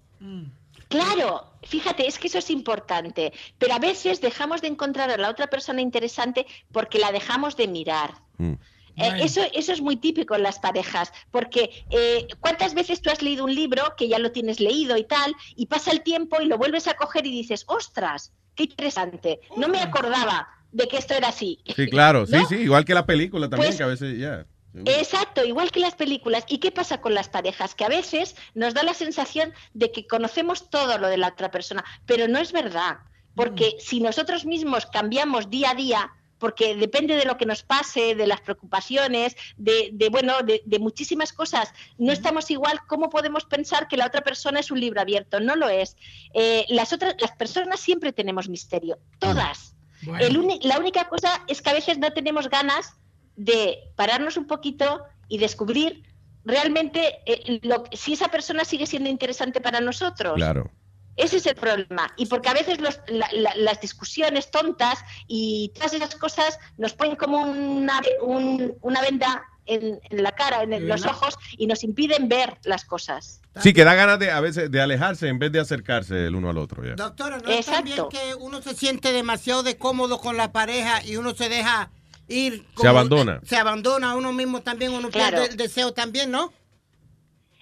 Claro, 0.90 1.53
fíjate, 1.74 2.08
es 2.08 2.20
que 2.20 2.28
eso 2.28 2.38
es 2.38 2.52
importante, 2.52 3.34
pero 3.58 3.74
a 3.74 3.80
veces 3.80 4.22
dejamos 4.22 4.62
de 4.62 4.68
encontrar 4.68 5.10
a 5.10 5.18
la 5.18 5.28
otra 5.28 5.48
persona 5.48 5.82
interesante 5.82 6.46
porque 6.72 7.00
la 7.00 7.12
dejamos 7.12 7.58
de 7.58 7.68
mirar. 7.68 8.14
Mm. 8.38 8.54
Eh, 8.96 9.14
eso, 9.22 9.42
eso 9.56 9.74
es 9.74 9.82
muy 9.82 9.96
típico 9.96 10.36
en 10.36 10.44
las 10.44 10.60
parejas, 10.60 11.12
porque 11.32 11.72
eh, 11.90 12.28
¿cuántas 12.40 12.76
veces 12.76 13.02
tú 13.02 13.10
has 13.10 13.24
leído 13.24 13.44
un 13.44 13.56
libro 13.56 13.96
que 13.98 14.08
ya 14.08 14.20
lo 14.20 14.32
tienes 14.32 14.60
leído 14.60 14.96
y 14.98 15.04
tal, 15.04 15.34
y 15.56 15.66
pasa 15.66 15.90
el 15.90 16.04
tiempo 16.04 16.40
y 16.42 16.46
lo 16.46 16.60
vuelves 16.60 16.88
a 16.88 16.94
coger 16.94 17.26
y 17.26 17.32
dices, 17.32 17.64
ostras, 17.68 18.34
qué 18.54 18.66
interesante, 18.66 19.40
no 19.58 19.68
me 19.68 19.80
acordaba 19.80 20.48
de 20.72 20.88
que 20.88 20.98
esto 20.98 21.16
era 21.16 21.30
así. 21.30 21.58
Sí, 21.76 21.88
claro, 21.88 22.28
sí, 22.28 22.34
¿No? 22.34 22.46
sí, 22.48 22.56
igual 22.58 22.86
que 22.86 22.94
la 22.94 23.08
película 23.08 23.50
también, 23.50 23.70
Pues- 23.70 23.78
que 23.78 23.84
a 23.84 23.88
veces, 23.88 24.20
ya. 24.20 24.46
Exacto, 24.86 25.46
igual 25.46 25.72
que 25.72 25.80
las 25.80 25.96
películas. 25.96 26.46
¿Y 26.48 26.58
qué 26.58 26.72
pasa 26.72 27.00
con 27.00 27.14
las 27.14 27.30
parejas? 27.30 27.76
Que 27.76 27.86
a 27.86 27.90
veces 27.90 28.36
nos 28.56 28.74
da 28.74 28.84
la 28.84 28.94
sensación 28.94 29.54
de 29.74 29.92
que 29.92 30.08
conocemos 30.08 30.70
todo 30.70 30.98
lo 30.98 31.08
de 31.08 31.18
la 31.18 31.30
otra 31.30 31.52
persona, 31.52 31.84
pero 32.06 32.28
no 32.28 32.40
es 32.40 32.52
verdad. 32.52 32.98
Porque 33.36 33.78
si 33.80 34.00
nosotros 34.00 34.46
mismos 34.46 34.86
cambiamos 34.86 35.50
día 35.50 35.72
a 35.72 35.76
día, 35.76 36.12
porque 36.38 36.76
depende 36.76 37.16
de 37.16 37.26
lo 37.26 37.38
que 37.38 37.46
nos 37.46 37.64
pase, 37.64 38.16
de 38.16 38.28
las 38.28 38.42
preocupaciones, 38.42 39.36
de, 39.58 39.92
de, 39.94 40.10
bueno, 40.10 40.42
de, 40.44 40.62
de 40.66 40.80
muchísimas 40.80 41.32
cosas, 41.32 41.72
no 41.98 42.12
estamos 42.12 42.52
igual, 42.52 42.82
¿cómo 42.88 43.10
podemos 43.10 43.46
pensar 43.46 43.88
que 43.88 43.96
la 43.96 44.08
otra 44.08 44.22
persona 44.22 44.60
es 44.60 44.70
un 44.70 44.80
libro 44.80 45.00
abierto? 45.00 45.40
No 45.40 45.56
lo 45.56 45.70
es. 45.70 45.96
Eh, 46.34 46.66
las 46.68 46.94
otras, 46.94 47.16
las 47.20 47.32
personas 47.32 47.80
siempre 47.80 48.12
tenemos 48.12 48.50
misterio, 48.50 49.00
todas. 49.20 49.76
El 50.20 50.60
la 50.64 50.80
única 50.80 51.08
cosa 51.08 51.44
es 51.48 51.62
que 51.62 51.70
a 51.70 51.74
veces 51.74 51.98
no 51.98 52.12
tenemos 52.12 52.50
ganas 52.50 52.98
de 53.36 53.80
pararnos 53.96 54.38
un 54.38 54.48
poquito 54.48 55.04
y 55.28 55.38
descubrir 55.38 56.04
realmente 56.46 57.20
eh, 57.26 57.60
lo- 57.64 57.84
si 57.94 58.14
esa 58.14 58.30
persona 58.30 58.66
sigue 58.66 58.86
siendo 58.86 59.10
interesante 59.10 59.62
para 59.62 59.80
nosotros. 59.82 60.36
Claro. 60.36 60.70
Ese 61.16 61.38
es 61.38 61.46
el 61.46 61.56
problema. 61.56 62.12
Y 62.18 62.26
porque 62.26 62.50
a 62.50 62.54
veces 62.54 62.82
los- 62.82 63.00
la- 63.08 63.30
la- 63.34 63.56
las 63.56 63.80
discusiones 63.80 64.50
tontas 64.52 65.00
y 65.28 65.72
todas 65.76 65.94
esas 65.94 66.16
cosas 66.16 66.60
nos 66.78 66.94
ponen 66.94 67.16
como 67.16 67.44
una, 67.44 68.02
un- 68.22 68.76
una 68.82 69.02
venda 69.02 69.44
en, 69.66 70.00
en 70.10 70.24
la 70.24 70.32
cara, 70.34 70.64
en 70.64 70.74
el- 70.74 70.88
los 70.88 71.06
ojos, 71.06 71.36
y 71.58 71.68
nos 71.68 71.84
impiden 71.86 72.28
ver 72.28 72.58
las 72.66 72.84
cosas. 72.84 73.40
Sí, 73.62 73.72
que 73.72 73.86
da 73.86 73.94
ganas 73.94 74.20
de 74.20 74.30
a 74.32 74.42
veces 74.42 74.70
de 74.70 74.82
alejarse 74.82 75.28
en 75.30 75.40
vez 75.40 75.52
de 75.54 75.60
acercarse 75.62 76.26
el 76.26 76.36
uno 76.36 76.50
al 76.50 76.58
otro. 76.58 76.84
ya. 76.84 76.96
Doctora, 76.96 77.38
¿no 77.38 77.48
es 77.50 77.66
también 77.68 78.10
que 78.10 78.36
uno 78.36 78.62
se 78.62 78.74
siente 78.76 79.14
demasiado 79.14 79.64
de 79.64 79.78
cómodo 79.78 80.20
con 80.20 80.36
la 80.36 80.52
pareja 80.52 81.06
y 81.06 81.16
uno 81.16 81.34
se 81.36 81.48
deja 81.48 81.92
ir? 82.28 82.66
Se 82.80 82.88
abandona. 82.88 83.42
Se 83.46 83.56
abandona 83.58 84.12
a 84.12 84.16
uno 84.16 84.32
mismo 84.34 84.62
también, 84.62 84.92
uno 84.94 85.10
Claro. 85.10 85.38
pierde 85.38 85.52
el 85.52 85.58
deseo 85.58 85.94
también, 85.94 86.32
¿no? 86.32 86.52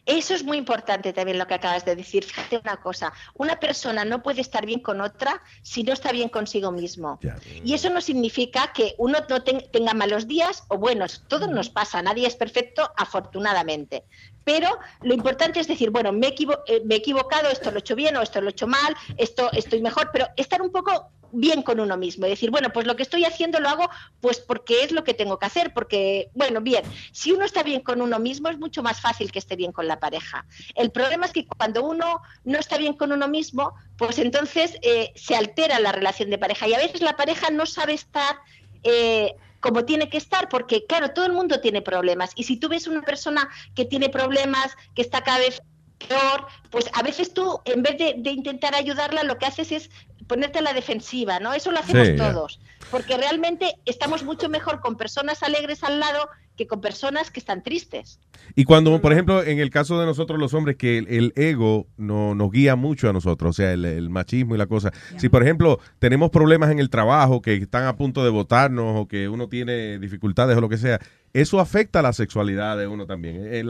Eso 0.07 0.33
es 0.33 0.43
muy 0.43 0.57
importante 0.57 1.13
también 1.13 1.37
lo 1.37 1.45
que 1.45 1.53
acabas 1.53 1.85
de 1.85 1.95
decir. 1.95 2.23
Fíjate 2.23 2.57
una 2.57 2.77
cosa, 2.77 3.13
una 3.35 3.59
persona 3.59 4.03
no 4.03 4.23
puede 4.23 4.41
estar 4.41 4.65
bien 4.65 4.79
con 4.79 4.99
otra 4.99 5.39
si 5.61 5.83
no 5.83 5.93
está 5.93 6.11
bien 6.11 6.27
consigo 6.27 6.71
mismo. 6.71 7.19
Y 7.63 7.75
eso 7.75 7.89
no 7.91 8.01
significa 8.01 8.73
que 8.73 8.95
uno 8.97 9.19
no 9.29 9.43
ten- 9.43 9.63
tenga 9.71 9.93
malos 9.93 10.27
días 10.27 10.63
o 10.69 10.77
buenos. 10.79 11.23
Todo 11.27 11.45
nos 11.47 11.69
pasa, 11.69 12.01
nadie 12.01 12.27
es 12.27 12.35
perfecto, 12.35 12.91
afortunadamente. 12.97 14.03
Pero 14.43 14.69
lo 15.01 15.13
importante 15.13 15.59
es 15.59 15.67
decir, 15.67 15.89
bueno, 15.91 16.11
me 16.11 16.27
equivo- 16.27 16.61
eh, 16.67 16.81
me 16.85 16.95
he 16.95 16.97
equivocado, 16.97 17.49
esto 17.49 17.69
lo 17.71 17.77
he 17.77 17.79
hecho 17.79 17.95
bien 17.95 18.15
o 18.17 18.21
esto 18.21 18.41
lo 18.41 18.47
he 18.47 18.51
hecho 18.51 18.67
mal, 18.67 18.95
esto 19.17 19.51
estoy 19.53 19.81
mejor, 19.81 20.09
pero 20.11 20.27
estar 20.35 20.61
un 20.61 20.71
poco 20.71 21.11
bien 21.33 21.61
con 21.63 21.79
uno 21.79 21.95
mismo 21.95 22.25
decir, 22.25 22.51
bueno, 22.51 22.71
pues 22.73 22.85
lo 22.85 22.97
que 22.97 23.03
estoy 23.03 23.23
haciendo 23.23 23.61
lo 23.61 23.69
hago 23.69 23.89
pues 24.19 24.41
porque 24.41 24.83
es 24.83 24.91
lo 24.91 25.05
que 25.05 25.13
tengo 25.13 25.39
que 25.39 25.45
hacer, 25.45 25.71
porque, 25.73 26.29
bueno, 26.33 26.59
bien, 26.59 26.83
si 27.13 27.31
uno 27.31 27.45
está 27.45 27.63
bien 27.63 27.79
con 27.81 28.01
uno 28.01 28.19
mismo 28.19 28.49
es 28.49 28.57
mucho 28.57 28.83
más 28.83 28.99
fácil 28.99 29.31
que 29.31 29.39
esté 29.39 29.55
bien 29.55 29.71
con 29.71 29.87
la 29.87 29.97
pareja. 29.99 30.45
El 30.75 30.91
problema 30.91 31.25
es 31.27 31.31
que 31.31 31.45
cuando 31.47 31.83
uno 31.83 32.21
no 32.43 32.59
está 32.59 32.77
bien 32.77 32.95
con 32.95 33.13
uno 33.13 33.29
mismo, 33.29 33.73
pues 33.95 34.19
entonces 34.19 34.77
eh, 34.81 35.13
se 35.15 35.35
altera 35.35 35.79
la 35.79 35.93
relación 35.93 36.29
de 36.29 36.37
pareja 36.37 36.67
y 36.67 36.73
a 36.73 36.79
veces 36.79 37.01
la 37.01 37.15
pareja 37.15 37.49
no 37.49 37.65
sabe 37.65 37.93
estar... 37.93 38.37
eh, 38.83 39.35
como 39.61 39.85
tiene 39.85 40.09
que 40.09 40.17
estar, 40.17 40.49
porque 40.49 40.85
claro, 40.85 41.11
todo 41.11 41.25
el 41.25 41.33
mundo 41.33 41.61
tiene 41.61 41.81
problemas. 41.81 42.31
Y 42.35 42.43
si 42.43 42.57
tú 42.57 42.67
ves 42.67 42.87
una 42.87 43.01
persona 43.03 43.49
que 43.75 43.85
tiene 43.85 44.09
problemas, 44.09 44.75
que 44.95 45.01
está 45.01 45.21
cada 45.21 45.39
vez 45.39 45.61
peor, 46.07 46.47
pues 46.69 46.89
a 46.93 47.03
veces 47.03 47.33
tú, 47.33 47.61
en 47.65 47.83
vez 47.83 47.97
de, 47.97 48.15
de 48.17 48.31
intentar 48.31 48.75
ayudarla, 48.75 49.23
lo 49.23 49.37
que 49.37 49.45
haces 49.45 49.71
es 49.71 49.89
ponerte 50.27 50.59
a 50.59 50.61
la 50.61 50.73
defensiva, 50.73 51.39
¿no? 51.39 51.53
Eso 51.53 51.71
lo 51.71 51.79
hacemos 51.79 52.07
Sí, 52.07 52.15
todos, 52.15 52.59
porque 52.89 53.17
realmente 53.17 53.75
estamos 53.85 54.23
mucho 54.23 54.49
mejor 54.49 54.79
con 54.79 54.95
personas 54.95 55.43
alegres 55.43 55.83
al 55.83 55.99
lado 55.99 56.29
que 56.61 56.67
con 56.67 56.79
personas 56.79 57.31
que 57.31 57.39
están 57.39 57.63
tristes. 57.63 58.19
Y 58.55 58.65
cuando, 58.65 59.01
por 59.01 59.11
ejemplo, 59.11 59.43
en 59.43 59.57
el 59.57 59.71
caso 59.71 59.99
de 59.99 60.05
nosotros 60.05 60.39
los 60.39 60.53
hombres, 60.53 60.75
que 60.75 60.99
el, 60.99 61.07
el 61.07 61.33
ego 61.35 61.87
no, 61.97 62.35
nos 62.35 62.51
guía 62.51 62.75
mucho 62.75 63.09
a 63.09 63.13
nosotros, 63.13 63.49
o 63.49 63.53
sea, 63.53 63.73
el, 63.73 63.83
el 63.83 64.11
machismo 64.11 64.53
y 64.53 64.59
la 64.59 64.67
cosa. 64.67 64.91
Si, 65.17 65.27
por 65.27 65.41
ejemplo, 65.41 65.79
tenemos 65.97 66.29
problemas 66.29 66.69
en 66.69 66.77
el 66.77 66.91
trabajo, 66.91 67.41
que 67.41 67.55
están 67.55 67.85
a 67.85 67.95
punto 67.95 68.23
de 68.23 68.29
votarnos 68.29 68.99
o 68.99 69.07
que 69.07 69.27
uno 69.27 69.49
tiene 69.49 69.97
dificultades 69.97 70.55
o 70.55 70.61
lo 70.61 70.69
que 70.69 70.77
sea, 70.77 70.99
eso 71.33 71.59
afecta 71.59 72.03
la 72.03 72.13
sexualidad 72.13 72.77
de 72.77 72.85
uno 72.85 73.07
también. 73.07 73.37
Eh, 73.41 73.63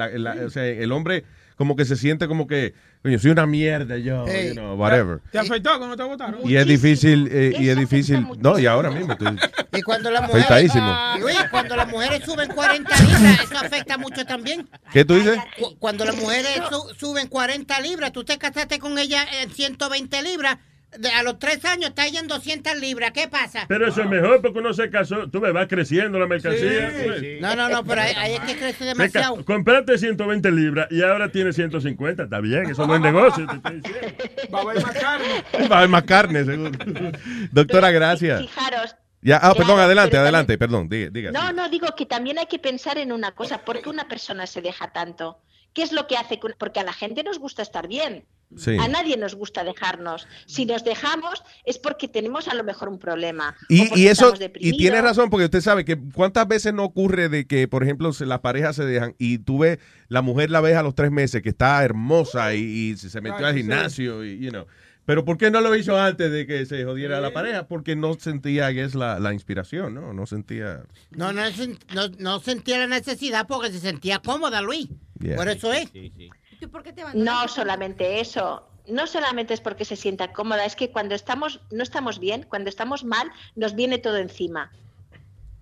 o 0.46 0.50
sea, 0.50 0.66
el 0.66 0.92
hombre 0.92 1.24
como 1.56 1.76
que 1.76 1.86
se 1.86 1.96
siente 1.96 2.28
como 2.28 2.48
que, 2.48 2.74
coño, 3.02 3.18
soy 3.20 3.32
una 3.32 3.46
mierda 3.46 3.98
yo, 3.98 4.26
Hey. 4.28 4.50
you 4.50 4.54
know, 4.54 4.76
whatever. 4.76 5.20
¿Te 5.32 5.40
afectó 5.40 5.78
cuando 5.78 5.96
te 5.98 6.04
votaron? 6.04 6.40
Y 6.44 6.56
es 6.56 6.66
difícil, 6.68 7.28
eh, 7.32 7.54
y 7.60 7.70
es 7.70 7.78
difícil, 7.78 8.26
no, 8.40 8.60
y 8.60 8.66
ahora 8.68 8.92
mismo 8.92 9.14
estoy 9.14 9.38
Y 9.74 9.82
cuando 9.82 10.12
las 10.12 10.22
mujeres. 10.28 10.74
Luis, 11.20 11.38
cuando 11.50 11.76
las 11.76 11.88
mujeres 11.90 12.24
suben 12.26 12.50
40 12.50 12.96
libras, 13.02 13.40
eso 13.44 13.58
afecta 13.58 13.98
mucho 13.98 14.26
también. 14.26 14.70
¿Qué 14.92 15.06
tú 15.06 15.16
dices? 15.16 15.40
Cu- 15.60 15.76
Cuando 15.80 16.06
las 16.06 16.16
mujeres 16.16 16.62
su- 16.70 16.94
suben 17.00 17.28
40 17.28 17.80
libras, 17.82 18.12
tú 18.12 18.24
te 18.24 18.38
casaste 18.38 18.80
con 18.80 18.98
ella 19.00 19.26
en 19.42 19.50
120 19.52 20.22
libras, 20.24 20.58
a 21.14 21.24
los 21.24 21.40
3 21.40 21.64
años 21.66 21.90
está 21.90 22.06
ella 22.06 22.20
en 22.20 22.28
200 22.28 22.78
libras, 22.80 23.12
¿qué 23.12 23.28
pasa? 23.28 23.66
Pero 23.68 23.88
eso 23.88 24.02
es 24.02 24.10
mejor 24.10 24.42
porque 24.42 24.60
uno 24.60 24.74
se 24.74 24.90
casó. 24.90 25.30
Tú 25.30 25.40
ves, 25.40 25.56
va 25.56 25.68
creciendo 25.68 26.20
la 26.20 26.28
mercancía. 26.28 26.92
Sí, 26.92 27.10
sí. 27.20 27.38
No, 27.40 27.56
no, 27.56 27.70
no, 27.70 27.84
pero 27.84 28.02
ahí, 28.02 28.14
ahí 28.18 28.34
es 28.34 28.40
que 28.42 28.58
crece 28.58 28.86
demasiado. 28.86 29.44
Compraste 29.46 29.98
120 29.98 30.52
libras 30.52 30.88
y 30.92 31.02
ahora 31.02 31.32
tienes 31.32 31.56
150. 31.56 32.24
Está 32.24 32.40
bien, 32.40 32.70
eso 32.70 32.86
no 32.86 32.96
es 32.96 33.02
negocio. 33.02 33.46
te 33.48 33.56
estoy 33.56 33.82
diciendo. 33.82 34.08
Va 34.54 34.60
a 34.60 34.62
haber 34.62 34.84
más 34.84 34.94
carne. 34.94 35.44
Va 35.70 35.76
a 35.76 35.78
haber 35.78 35.90
más 35.90 36.04
carne, 36.04 36.46
seguro. 36.46 36.72
Doctora, 37.52 37.92
gracias. 37.92 38.42
Fijaros. 38.42 38.96
Ya, 39.22 39.38
ah, 39.38 39.54
perdón, 39.54 39.76
Claro, 39.76 39.82
adelante, 39.84 40.12
pero 40.12 40.24
adelante, 40.24 40.58
perdón, 40.58 40.90
diga. 40.90 41.10
diga. 41.12 41.32
No, 41.32 41.54
no, 41.54 41.70
digo 41.70 41.88
que 41.96 42.08
también 42.08 42.40
hay 42.40 42.48
que 42.48 42.58
pensar 42.58 42.98
en 42.98 43.12
una 43.12 43.34
cosa, 43.34 43.64
¿por 43.64 43.80
qué 43.82 43.90
una 43.90 44.08
persona 44.08 44.48
se 44.48 44.62
deja 44.62 44.92
tanto? 44.92 45.40
¿Qué 45.74 45.84
es 45.84 45.92
lo 45.92 46.08
que 46.08 46.18
hace? 46.18 46.40
Porque 46.58 46.80
a 46.80 46.84
la 46.84 46.92
gente 46.92 47.24
nos 47.24 47.38
gusta 47.38 47.62
estar 47.62 47.88
bien. 47.88 48.26
Sí. 48.58 48.78
A 48.80 48.88
nadie 48.88 49.18
nos 49.18 49.36
gusta 49.36 49.64
dejarnos. 49.64 50.28
Si 50.46 50.66
nos 50.66 50.84
dejamos 50.84 51.44
es 51.66 51.78
porque 51.78 52.08
tenemos 52.08 52.48
a 52.48 52.54
lo 52.54 52.64
mejor 52.64 52.90
un 52.90 53.00
problema. 53.00 53.56
Y, 53.70 54.00
y 54.00 54.08
eso, 54.08 54.34
y 54.56 54.78
tiene 54.78 55.02
razón, 55.02 55.30
porque 55.30 55.46
usted 55.46 55.62
sabe 55.62 55.86
que 55.86 55.98
cuántas 56.14 56.48
veces 56.48 56.74
no 56.74 56.84
ocurre 56.84 57.30
de 57.30 57.48
que, 57.48 57.68
por 57.68 57.84
ejemplo, 57.84 58.12
las 58.20 58.40
parejas 58.40 58.76
se 58.76 58.86
dejan 58.86 59.16
y 59.18 59.40
tú 59.40 59.60
ves, 59.60 59.80
la 60.10 60.22
mujer 60.22 60.50
la 60.50 60.62
ves 60.62 60.76
a 60.76 60.84
los 60.84 60.96
tres 60.96 61.12
meses 61.12 61.42
que 61.42 61.50
está 61.50 61.84
hermosa 61.84 62.54
y, 62.54 62.62
y 62.62 62.98
se 62.98 63.22
metió 63.22 63.46
al 63.46 63.54
sí. 63.54 63.60
gimnasio 63.60 64.26
y, 64.26 64.40
you 64.40 64.50
know. 64.50 64.66
Pero 65.06 65.26
¿por 65.26 65.38
qué 65.38 65.50
no 65.50 65.62
lo 65.62 65.76
hizo 65.76 66.00
antes 66.00 66.32
de 66.32 66.46
que 66.46 66.66
se 66.66 66.84
jodiera 66.84 67.20
la 67.20 67.34
pareja? 67.34 67.68
Porque 67.68 67.96
no 67.96 68.14
sentía 68.14 68.72
que 68.72 68.84
es 68.84 68.94
la, 68.94 69.20
la 69.20 69.34
inspiración, 69.34 69.96
¿no? 69.96 70.14
No 70.14 70.26
sentía... 70.28 70.84
No, 71.10 71.34
no, 71.34 71.42
no, 71.94 72.08
no 72.20 72.40
sentía 72.40 72.78
la 72.78 72.88
necesidad 72.88 73.48
porque 73.48 73.72
se 73.72 73.80
sentía 73.80 74.20
cómoda, 74.20 74.62
Luis. 74.62 74.90
Yeah. 75.20 75.38
Por 75.38 75.50
eso 75.50 75.74
es. 75.74 75.92
No 77.14 77.48
solamente 77.48 78.20
eso. 78.20 78.68
No 78.88 79.08
solamente 79.08 79.54
es 79.54 79.62
porque 79.62 79.86
se 79.86 79.96
sienta 79.96 80.34
cómoda, 80.34 80.66
es 80.66 80.76
que 80.76 80.92
cuando 80.92 81.16
estamos, 81.16 81.62
no 81.72 81.84
estamos 81.84 82.20
bien, 82.20 82.46
cuando 82.50 82.70
estamos 82.70 83.04
mal, 83.04 83.32
nos 83.56 83.76
viene 83.76 84.00
todo 84.00 84.18
encima. 84.18 84.72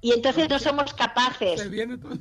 Y 0.02 0.14
entonces 0.14 0.48
no 0.50 0.60
somos 0.60 0.94
capaces, 0.94 1.60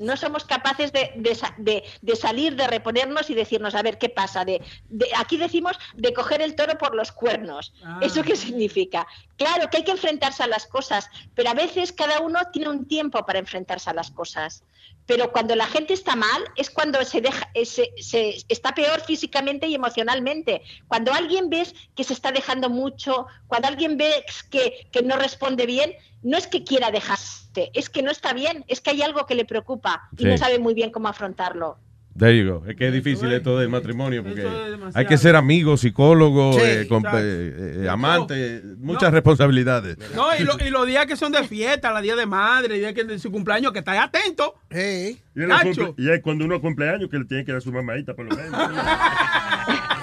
no 0.01 0.17
somos 0.17 0.45
capaces 0.45 0.93
de, 0.93 1.13
de 1.15 1.35
sa- 1.37 1.55
de- 1.59 1.85
de 2.03 2.17
salir, 2.17 2.57
de 2.57 2.67
reponernos 2.67 3.31
y 3.31 3.35
decirnos, 3.35 3.75
a 3.77 3.83
ver, 3.83 3.99
¿qué 3.99 4.09
pasa? 4.09 4.45
De, 4.45 4.61
de- 4.89 5.07
aquí 5.17 5.37
decimos 5.37 5.79
de 5.95 6.13
coger 6.13 6.43
el 6.43 6.57
toro 6.57 6.77
por 6.77 6.97
los 6.97 7.13
cuernos. 7.13 7.73
Ah. 7.85 8.01
¿Eso 8.03 8.23
qué 8.25 8.35
significa? 8.37 9.07
Claro 9.37 9.71
que 9.71 9.77
hay 9.77 9.85
que 9.85 9.93
enfrentarse 9.93 10.43
a 10.43 10.49
las 10.49 10.67
cosas, 10.67 11.09
pero 11.37 11.51
a 11.51 11.55
veces 11.55 11.93
cada 11.93 12.21
uno 12.21 12.41
tiene 12.53 12.69
un 12.69 12.87
tiempo 12.89 13.25
para 13.25 13.39
enfrentarse 13.39 13.91
a 13.91 13.95
las 13.95 14.11
cosas. 14.11 14.65
Pero 15.07 15.33
cuando 15.33 15.55
la 15.57 15.67
gente 15.67 15.95
está 15.95 16.17
mal 16.17 16.43
es 16.57 16.69
cuando 16.71 17.03
se 17.05 17.21
deja, 17.21 17.49
eh, 17.55 17.65
se, 17.65 17.93
se- 17.99 18.39
está 18.49 18.75
peor 18.75 19.01
físicamente 19.01 19.67
y 19.69 19.75
emocionalmente. 19.75 20.63
Cuando 20.89 21.13
alguien 21.15 21.49
ves 21.49 21.75
que 21.95 22.05
se 22.05 22.13
está 22.13 22.31
dejando 22.33 22.69
mucho, 22.69 23.27
cuando 23.47 23.69
alguien 23.69 23.97
ves 23.97 24.43
que, 24.51 24.89
que 24.93 25.03
no 25.03 25.17
responde 25.17 25.65
bien, 25.65 25.95
no 26.23 26.37
es 26.37 26.47
que 26.49 26.65
quiera 26.65 26.91
dejarse, 26.91 27.48
es 27.75 27.89
que 27.91 28.03
no 28.03 28.11
está 28.11 28.33
bien, 28.33 28.65
es 28.69 28.81
que 28.81 28.91
hay 28.91 29.03
algo 29.03 29.27
que 29.27 29.35
le 29.35 29.45
preocupa 29.45 30.09
y 30.17 30.23
Sí. 30.23 30.29
no 30.29 30.39
sabe 30.39 30.59
muy 30.59 30.75
bien 30.75 30.91
cómo 30.91 31.09
afrontarlo. 31.09 31.79
There 32.19 32.37
you 32.37 32.51
go. 32.53 32.67
Es 32.67 32.75
que 32.75 32.89
es 32.89 32.93
difícil 32.93 33.31
esto 33.33 33.57
del 33.61 33.69
matrimonio 33.69 34.25
porque 34.25 34.45
hay 34.93 35.07
que 35.07 35.17
ser 35.17 35.37
amigos, 35.37 35.83
psicólogos, 35.83 36.57
Sí, 36.57 36.63
eh, 36.63 36.89
eh, 36.91 37.83
eh, 37.85 37.89
amantes, 37.89 38.65
muchas 38.79 39.13
responsabilidades. 39.13 39.97
No, 40.17 40.35
y, 40.37 40.43
lo- 40.43 40.59
y 40.59 40.69
los 40.71 40.85
días 40.85 41.07
que 41.07 41.15
son 41.15 41.31
de 41.31 41.45
fiesta, 41.45 41.93
los 41.93 42.03
días 42.03 42.17
de 42.17 42.27
madre, 42.27 42.75
el 42.75 42.81
día 42.81 42.93
que 42.93 43.05
de 43.05 43.21
su 43.21 43.31
cumpleaños, 43.31 43.71
que 43.73 43.79
estáis 43.79 44.01
atento. 44.03 44.57
Y, 44.69 44.77
él 44.77 45.19
Nacho. 45.47 45.71
cumple- 45.71 45.95
y 45.97 46.11
es 46.11 46.21
cuando 46.21 46.45
uno 46.45 46.61
cumple 46.61 46.91
años 46.91 47.09
que 47.09 47.19
le 47.21 47.25
tiene 47.25 47.45
que 47.45 47.53
dar 47.53 47.59
a 47.59 47.61
su 47.61 47.71
mamadita 47.71 48.15
por 48.15 48.25
lo 48.25 48.35
menos. 48.35 48.51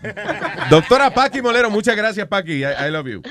Doctora 0.70 1.12
Paqui 1.12 1.42
Molero, 1.42 1.70
muchas 1.70 1.96
gracias 1.96 2.26
Paqui. 2.28 2.60
I, 2.62 2.86
I 2.86 2.90
love 2.90 3.08
you. 3.08 3.22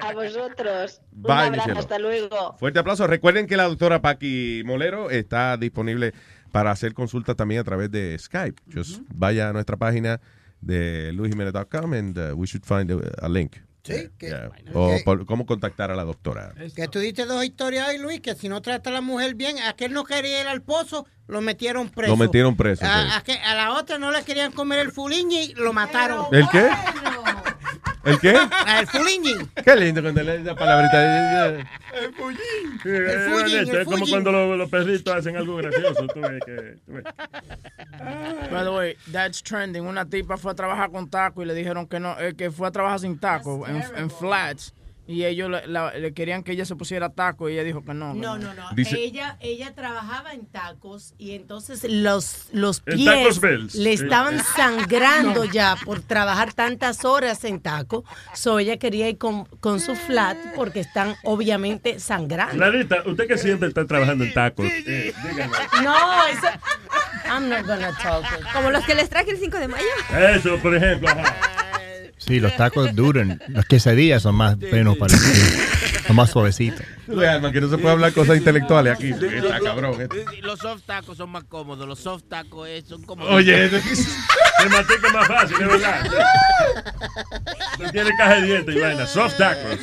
A 0.00 0.12
vosotros. 0.12 1.00
Un 1.12 1.22
Bye, 1.22 1.50
mi 1.50 1.58
abrazo, 1.58 1.78
hasta 1.78 1.98
luego. 1.98 2.56
Fuerte 2.58 2.78
aplauso. 2.78 3.06
Recuerden 3.06 3.46
que 3.46 3.56
la 3.56 3.64
doctora 3.64 4.02
Paqui 4.02 4.62
Molero 4.64 5.10
está 5.10 5.56
disponible 5.56 6.12
para 6.52 6.70
hacer 6.70 6.94
consultas 6.94 7.36
también 7.36 7.60
a 7.60 7.64
través 7.64 7.90
de 7.90 8.18
Skype. 8.18 8.60
Just 8.72 9.02
vaya 9.14 9.48
a 9.48 9.52
nuestra 9.52 9.76
página 9.76 10.20
de 10.60 11.12
luisjimenez.com 11.12 11.92
and 11.92 12.18
uh, 12.18 12.34
we 12.36 12.46
should 12.46 12.64
find 12.64 12.90
a, 12.90 12.98
a 13.18 13.28
link. 13.28 13.56
Sí, 13.84 14.08
que- 14.18 14.28
Yeah. 14.28 14.50
O 14.72 14.94
Ok. 14.96 15.04
por- 15.04 15.26
cómo 15.26 15.44
contactar 15.44 15.90
a 15.90 15.94
la 15.94 16.04
doctora. 16.04 16.54
Que 16.74 16.88
tú 16.88 16.98
diste 17.00 17.26
dos 17.26 17.44
historias 17.44 17.86
ahí, 17.88 17.98
Luis, 17.98 18.20
que 18.20 18.34
si 18.34 18.48
no 18.48 18.62
trata 18.62 18.88
a 18.90 18.92
la 18.94 19.00
mujer 19.02 19.34
bien, 19.34 19.58
aquel 19.58 19.92
no 19.92 20.04
quería 20.04 20.40
ir 20.40 20.46
al 20.48 20.62
pozo, 20.62 21.06
lo 21.26 21.40
metieron 21.42 21.90
preso. 21.90 22.10
Lo 22.12 22.16
metieron 22.16 22.56
preso, 22.56 22.84
A, 22.86 23.02
sí. 23.02 23.08
a 23.12 23.20
que- 23.22 23.38
a 23.38 23.54
la 23.54 23.72
otra 23.74 23.98
no 23.98 24.10
le 24.10 24.22
querían 24.24 24.52
comer 24.52 24.78
el 24.78 24.90
fuliñi, 24.90 25.52
lo 25.56 25.72
mataron. 25.74 26.26
¿El 26.32 26.48
qué? 26.48 26.70
¿El 28.04 28.20
qué? 28.20 28.34
Ah, 28.50 28.80
El 28.80 28.86
fuliñi. 28.86 29.34
Qué 29.64 29.76
lindo 29.76 30.02
cuando 30.02 30.22
le 30.22 30.36
esa 30.42 30.54
palabrita. 30.54 31.46
El 31.46 31.64
Sí, 32.82 32.88
El 32.88 33.06
es 33.06 33.32
fullín, 33.32 33.56
honesto, 33.56 33.72
el 33.72 33.78
es 33.78 33.84
como 33.84 33.96
fullín. 33.98 34.10
cuando 34.12 34.32
los, 34.32 34.58
los 34.58 34.70
perritos 34.70 35.14
hacen 35.14 35.36
algo 35.36 35.56
gracioso. 35.56 36.06
Tú 36.08 36.20
ves 36.20 36.40
que, 36.44 36.76
tú 36.84 36.92
ves. 36.92 37.04
By 38.50 38.64
the 38.64 38.70
way, 38.70 38.96
that's 39.12 39.42
trending. 39.42 39.86
Una 39.86 40.04
tipa 40.04 40.36
fue 40.36 40.52
a 40.52 40.54
trabajar 40.54 40.90
con 40.90 41.08
taco 41.08 41.42
y 41.42 41.46
le 41.46 41.54
dijeron 41.54 41.86
que 41.86 41.98
no, 42.00 42.18
eh, 42.18 42.34
que 42.36 42.50
fue 42.50 42.68
a 42.68 42.70
trabajar 42.70 43.00
sin 43.00 43.18
taco 43.18 43.66
en, 43.66 43.82
en 43.96 44.10
flats. 44.10 44.74
Y 45.06 45.24
ellos 45.26 45.50
le, 45.50 45.66
la- 45.66 45.92
le 45.92 46.14
querían 46.14 46.42
que 46.42 46.52
ella 46.52 46.64
se 46.64 46.76
pusiera 46.76 47.10
taco 47.10 47.50
y 47.50 47.52
ella 47.52 47.62
dijo 47.64 47.84
que 47.84 47.92
no. 47.92 48.14
No, 48.14 48.38
no, 48.38 48.54
no. 48.54 48.70
Dice- 48.74 48.98
ella, 48.98 49.36
ella 49.40 49.74
trabajaba 49.74 50.32
en 50.32 50.46
tacos 50.46 51.12
y 51.18 51.32
entonces 51.32 51.84
los, 51.86 52.48
los 52.52 52.80
pies 52.80 53.40
le 53.74 53.92
estaban 53.92 54.42
sangrando 54.42 55.44
No. 55.44 55.52
ya 55.52 55.76
por 55.84 56.00
trabajar 56.00 56.54
tantas 56.54 57.04
horas 57.04 57.44
en 57.44 57.60
taco. 57.60 58.04
So 58.32 58.58
ella 58.58 58.78
quería 58.78 59.08
ir 59.10 59.18
con, 59.18 59.44
con 59.60 59.78
su 59.80 59.94
flat 59.94 60.38
porque 60.56 60.80
están 60.80 61.16
obviamente 61.22 62.00
sangrando. 62.00 62.54
Clarita, 62.56 63.02
usted 63.04 63.26
que 63.28 63.36
siempre 63.36 63.68
está 63.68 63.86
trabajando 63.86 64.24
en 64.24 64.32
tacos. 64.32 64.66
eh. 64.66 65.12
No, 65.82 66.26
eso. 66.28 66.46
I'm 67.26 67.48
not 67.48 67.66
gonna 67.66 67.92
talk. 68.02 68.24
Como 68.52 68.70
los 68.70 68.84
que 68.84 68.94
les 68.94 69.08
traje 69.10 69.30
el 69.32 69.38
5 69.38 69.58
de 69.58 69.68
mayo. 69.68 69.84
Eso, 70.34 70.56
por 70.58 70.74
ejemplo. 70.74 71.08
ajá. 71.08 71.34
Sí, 72.16 72.40
los 72.40 72.56
tacos 72.56 72.94
duran. 72.94 73.40
Las 73.48 73.66
quesadillas 73.66 74.22
son 74.22 74.34
más 74.36 74.56
menos 74.58 74.96
para 74.96 75.14
son 76.06 76.16
más 76.16 76.30
suavecitos. 76.30 76.80
Alma, 77.08 77.52
que 77.52 77.60
no 77.60 77.68
se 77.68 77.76
puede 77.76 77.92
hablar 77.92 78.12
cosas 78.12 78.36
intelectuales 78.38 78.94
aquí. 78.94 79.10
Está 79.10 79.60
cabrón. 79.60 80.00
eh. 80.00 80.08
Los 80.42 80.58
soft 80.60 80.82
tacos 80.86 81.18
son 81.18 81.30
más 81.30 81.44
cómodos. 81.44 81.86
Los 81.86 81.98
soft 82.00 82.24
tacos 82.28 82.66
eh, 82.68 82.82
son 82.86 83.02
como. 83.02 83.24
Oye, 83.26 83.68
Se 83.68 84.68
mantenga 84.70 85.12
más 85.12 85.26
fácil, 85.26 85.58
de 85.58 85.66
verdad. 85.66 86.10
No 87.78 87.90
tiene 87.90 88.10
caja 88.16 88.34
de 88.40 88.46
dieta 88.46 88.72
y 88.72 88.78
vaina. 88.80 89.06
Soft 89.06 89.36
tacos. 89.36 89.78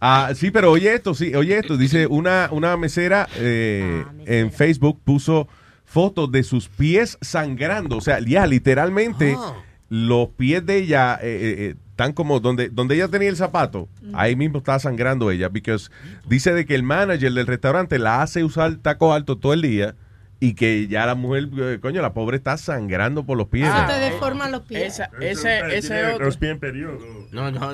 Ah, 0.00 0.32
sí, 0.34 0.50
pero 0.50 0.70
oye 0.72 0.92
esto, 0.94 1.14
sí, 1.14 1.34
oye 1.34 1.58
esto. 1.58 1.76
Dice 1.76 2.06
una, 2.06 2.48
una 2.50 2.76
mesera 2.76 3.28
eh, 3.36 4.04
en 4.26 4.52
Facebook 4.52 5.00
puso 5.04 5.48
fotos 5.92 6.32
de 6.32 6.42
sus 6.42 6.68
pies 6.68 7.18
sangrando. 7.20 7.98
O 7.98 8.00
sea, 8.00 8.18
ya 8.20 8.46
literalmente 8.46 9.36
los 9.90 10.28
pies 10.30 10.64
de 10.64 10.78
ella 10.78 11.18
eh, 11.20 11.26
eh, 11.26 11.54
eh, 11.58 11.74
están 11.90 12.14
como 12.14 12.40
donde, 12.40 12.70
donde 12.70 12.94
ella 12.94 13.08
tenía 13.08 13.28
el 13.28 13.36
zapato. 13.36 13.90
Ahí 14.14 14.34
mismo 14.34 14.58
está 14.58 14.78
sangrando 14.78 15.30
ella. 15.30 15.50
Because 15.50 15.90
dice 16.26 16.54
de 16.54 16.64
que 16.64 16.74
el 16.74 16.82
manager 16.82 17.30
del 17.30 17.46
restaurante 17.46 17.98
la 17.98 18.22
hace 18.22 18.42
usar 18.42 18.76
taco 18.76 19.12
alto 19.12 19.36
todo 19.36 19.52
el 19.52 19.60
día. 19.60 19.94
Y 20.44 20.54
que 20.54 20.88
ya 20.88 21.06
la 21.06 21.14
mujer, 21.14 21.48
eh, 21.56 21.78
coño, 21.80 22.02
la 22.02 22.14
pobre 22.14 22.36
está 22.36 22.56
sangrando 22.56 23.24
por 23.24 23.38
los 23.38 23.46
pies. 23.46 23.68
Eso 23.68 23.86
te 23.86 23.98
deforma 24.00 24.48
los 24.48 24.62
pies. 24.62 24.94
Esa, 24.94 25.08
ese, 25.20 25.76
ese 25.76 26.06
otro. 26.06 26.24
Los 26.24 26.36
pies 26.36 26.50
en 26.50 26.58
periodo. 26.58 26.98
No, 27.30 27.48
no, 27.52 27.70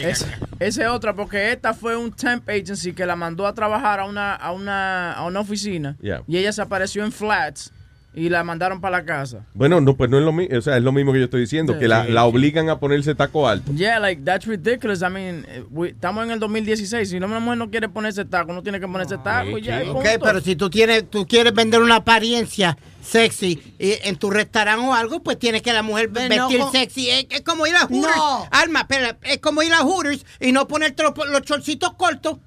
Es- 0.00 0.26
Ese 0.60 0.86
otra, 0.86 1.14
porque 1.14 1.50
esta 1.50 1.74
fue 1.74 1.96
un 1.96 2.12
temp 2.12 2.48
agency 2.48 2.92
que 2.92 3.04
la 3.04 3.16
mandó 3.16 3.48
a 3.48 3.52
trabajar 3.54 3.98
a 3.98 4.04
una, 4.04 4.32
a 4.36 4.52
una, 4.52 5.12
a 5.12 5.24
una 5.24 5.40
oficina. 5.40 5.96
Yeah. 6.00 6.22
Y 6.28 6.36
ella 6.36 6.52
se 6.52 6.62
apareció 6.62 7.04
en 7.04 7.10
flats. 7.10 7.72
Y 8.12 8.28
la 8.28 8.42
mandaron 8.42 8.80
para 8.80 8.98
la 8.98 9.04
casa. 9.04 9.46
Bueno, 9.54 9.80
no, 9.80 9.96
pues 9.96 10.10
no 10.10 10.18
es 10.18 10.24
lo 10.24 10.32
mismo, 10.32 10.58
o 10.58 10.60
sea, 10.60 10.76
es 10.76 10.82
lo 10.82 10.90
mismo 10.92 11.12
que 11.12 11.18
yo 11.20 11.24
estoy 11.26 11.42
diciendo, 11.42 11.78
que 11.78 11.86
la, 11.88 12.06
Sí. 12.06 12.12
la 12.12 12.24
obligan 12.24 12.68
a 12.68 12.78
ponerse 12.80 13.14
taco 13.14 13.48
alto. 13.48 13.72
Yeah, 13.72 13.98
like, 14.00 14.22
that's 14.24 14.46
ridiculous. 14.46 15.00
I 15.02 15.08
mean, 15.10 15.46
eh, 15.48 15.64
we- 15.70 15.90
estamos 15.90 16.24
en 16.24 16.32
el 16.32 16.40
2016. 16.40 17.08
Si 17.10 17.16
una 17.16 17.28
mujer 17.28 17.58
no 17.58 17.70
quiere 17.70 17.88
ponerse 17.88 18.24
taco, 18.24 18.52
no 18.52 18.62
tiene 18.62 18.80
que 18.80 18.88
ponerse 18.88 19.16
taco 19.18 19.58
y 19.58 19.62
ya. 19.62 19.84
y 19.84 19.88
Ok, 19.88 20.04
pero 20.22 20.40
si 20.40 20.56
tú 20.56 20.68
tienes, 20.70 21.08
tú 21.08 21.26
quieres 21.26 21.54
vender 21.54 21.80
una 21.82 21.96
apariencia 21.96 22.76
sexy 23.02 23.74
y 23.78 23.94
en 24.02 24.16
tu 24.16 24.30
restaurante 24.30 24.84
o 24.86 24.92
algo, 24.94 25.22
pues 25.22 25.38
tienes 25.38 25.62
que 25.62 25.72
la 25.72 25.82
mujer 25.82 26.08
Ve, 26.08 26.28
vestir 26.28 26.58
no, 26.58 26.70
sexy. 26.70 27.08
Es, 27.10 27.26
es 27.30 27.40
como 27.42 27.66
ir 27.66 27.74
a 27.76 27.86
Hooters. 27.86 28.16
No. 28.16 28.46
Alma, 28.50 28.80
espera, 28.80 29.16
es 29.22 29.38
como 29.38 29.62
ir 29.62 29.72
a 29.72 29.82
Hooters 29.82 30.24
y 30.40 30.52
no 30.52 30.66
ponerte 30.68 31.02
los, 31.02 31.12
los 31.30 31.42
chorcitos 31.42 31.94
cortos. 31.94 32.38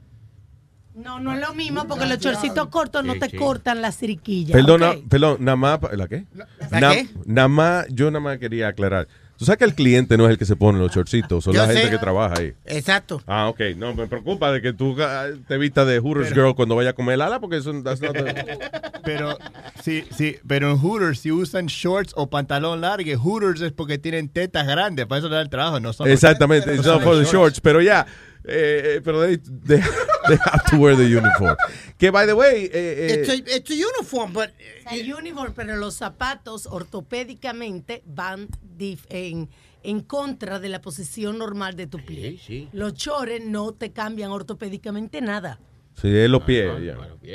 No, 0.95 1.19
no 1.19 1.33
es 1.33 1.41
lo 1.41 1.53
mismo 1.53 1.87
porque 1.87 2.05
los 2.05 2.19
chorcitos 2.19 2.67
cortos 2.69 3.03
no 3.03 3.15
te 3.15 3.35
cortan 3.35 3.81
la 3.81 3.91
cirquilla. 3.91 4.53
Perdona, 4.53 4.93
perdón, 5.09 5.37
nada 5.39 5.55
más, 5.55 5.79
¿la 5.93 6.07
qué? 6.07 6.25
¿La 6.71 6.79
Na- 6.79 6.91
qué? 6.91 7.07
Nada 7.25 7.47
más, 7.47 7.85
yo 7.89 8.11
nada 8.11 8.19
más 8.19 8.37
quería 8.37 8.67
aclarar. 8.67 9.07
Tú 9.35 9.45
sabes 9.45 9.57
que 9.57 9.65
el 9.65 9.73
cliente 9.73 10.15
no 10.15 10.25
es 10.25 10.31
el 10.31 10.37
que 10.37 10.45
se 10.45 10.55
pone 10.55 10.77
los 10.77 10.91
shortcitos, 10.93 11.43
son 11.43 11.53
Yo 11.53 11.65
la 11.65 11.73
gente 11.73 11.89
que 11.89 11.97
trabaja 11.97 12.35
ahí. 12.37 12.53
Exacto. 12.65 13.21
Ah, 13.25 13.47
ok. 13.49 13.59
No, 13.75 13.95
me 13.95 14.05
preocupa 14.07 14.51
de 14.51 14.61
que 14.61 14.73
tú 14.73 14.95
ah, 15.01 15.25
te 15.47 15.57
vistas 15.57 15.87
de 15.87 15.99
Hooters 15.99 16.29
Girl 16.33 16.53
cuando 16.55 16.75
vaya 16.75 16.91
a 16.91 16.93
comer 16.93 17.19
ala, 17.19 17.39
porque 17.39 17.57
eso 17.57 17.73
that's 17.83 17.99
not 17.99 18.13
the- 18.13 18.59
Pero, 19.03 19.37
sí, 19.81 20.05
sí, 20.15 20.37
pero 20.47 20.71
en 20.71 20.77
Hooters, 20.77 21.19
si 21.19 21.29
usan 21.31 21.65
shorts 21.65 22.13
o 22.15 22.29
pantalón 22.29 22.79
largo, 22.79 23.11
Hooters 23.21 23.59
es 23.59 23.73
porque 23.73 23.97
tienen 23.97 24.29
tetas 24.29 24.65
grandes, 24.65 25.07
para 25.07 25.19
eso 25.19 25.27
le 25.27 25.35
dan 25.35 25.43
el 25.43 25.49
trabajo, 25.49 25.79
no 25.81 25.91
son 25.91 26.07
Exactamente, 26.09 26.67
no 26.67 26.73
it's 26.75 26.85
son 26.85 26.93
not 26.95 27.03
for 27.03 27.15
the 27.15 27.23
los 27.23 27.31
shorts, 27.31 27.59
pero 27.59 27.81
ya, 27.81 28.05
eh, 28.45 29.01
pero 29.03 29.21
they, 29.21 29.37
they, 29.37 29.79
they 30.27 30.37
have 30.37 30.63
to 30.69 30.77
wear 30.77 30.95
the 30.95 31.03
uniform. 31.05 31.55
Que, 31.97 32.09
by 32.11 32.25
the 32.25 32.33
way, 32.33 32.69
eh, 32.73 33.17
It's, 33.21 33.29
a, 33.29 33.33
eh, 33.35 33.57
it's 33.57 33.71
a 33.71 33.75
uniform, 33.75 34.33
but 34.33 34.49
O 34.85 34.89
sea, 34.89 35.17
uniform, 35.17 35.53
pero 35.53 35.75
los 35.77 35.95
zapatos 35.95 36.65
ortopédicamente 36.67 38.03
van 38.05 38.47
dif- 38.77 39.05
en, 39.09 39.49
en 39.83 40.01
contra 40.01 40.59
de 40.59 40.69
la 40.69 40.81
posición 40.81 41.37
normal 41.37 41.75
de 41.75 41.87
tu 41.87 41.99
pie. 42.05 42.37
Los 42.73 42.93
chores 42.95 43.41
no 43.45 43.71
te 43.73 43.91
cambian 43.91 44.31
ortopédicamente 44.31 45.21
nada. 45.21 45.59
sí, 46.01 46.07
es 46.15 46.29
los 46.29 46.43
pies. 46.43 46.67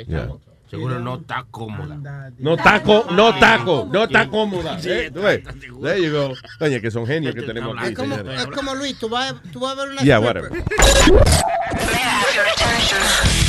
ya. 0.07 0.27
Seguro 0.69 0.99
no 0.99 1.15
está 1.15 1.45
cómoda. 1.49 2.31
No 2.37 2.55
taco, 2.55 3.07
no 3.11 3.37
taco, 3.39 3.89
no 3.91 4.03
está 4.03 4.27
cómoda. 4.27 4.77
Eh, 4.83 5.09
tú 5.11 5.21
ves. 5.21 5.41
There 5.81 6.01
you 6.01 6.11
go. 6.11 6.33
Oye, 6.59 6.79
que 6.79 6.91
son 6.91 7.07
genios 7.07 7.33
que 7.33 7.41
tenemos 7.41 7.75
aquí. 7.77 7.89
es 7.89 7.95
como, 7.95 8.15
es 8.15 8.47
como 8.47 8.75
Luis, 8.75 8.97
tú 8.99 9.09
vas, 9.09 9.33
tú 9.51 9.61
vas 9.61 9.77
a 9.77 9.81
ver 9.81 9.89
una 9.93 10.01
Yeah, 10.03 10.19
whatever. 10.19 10.51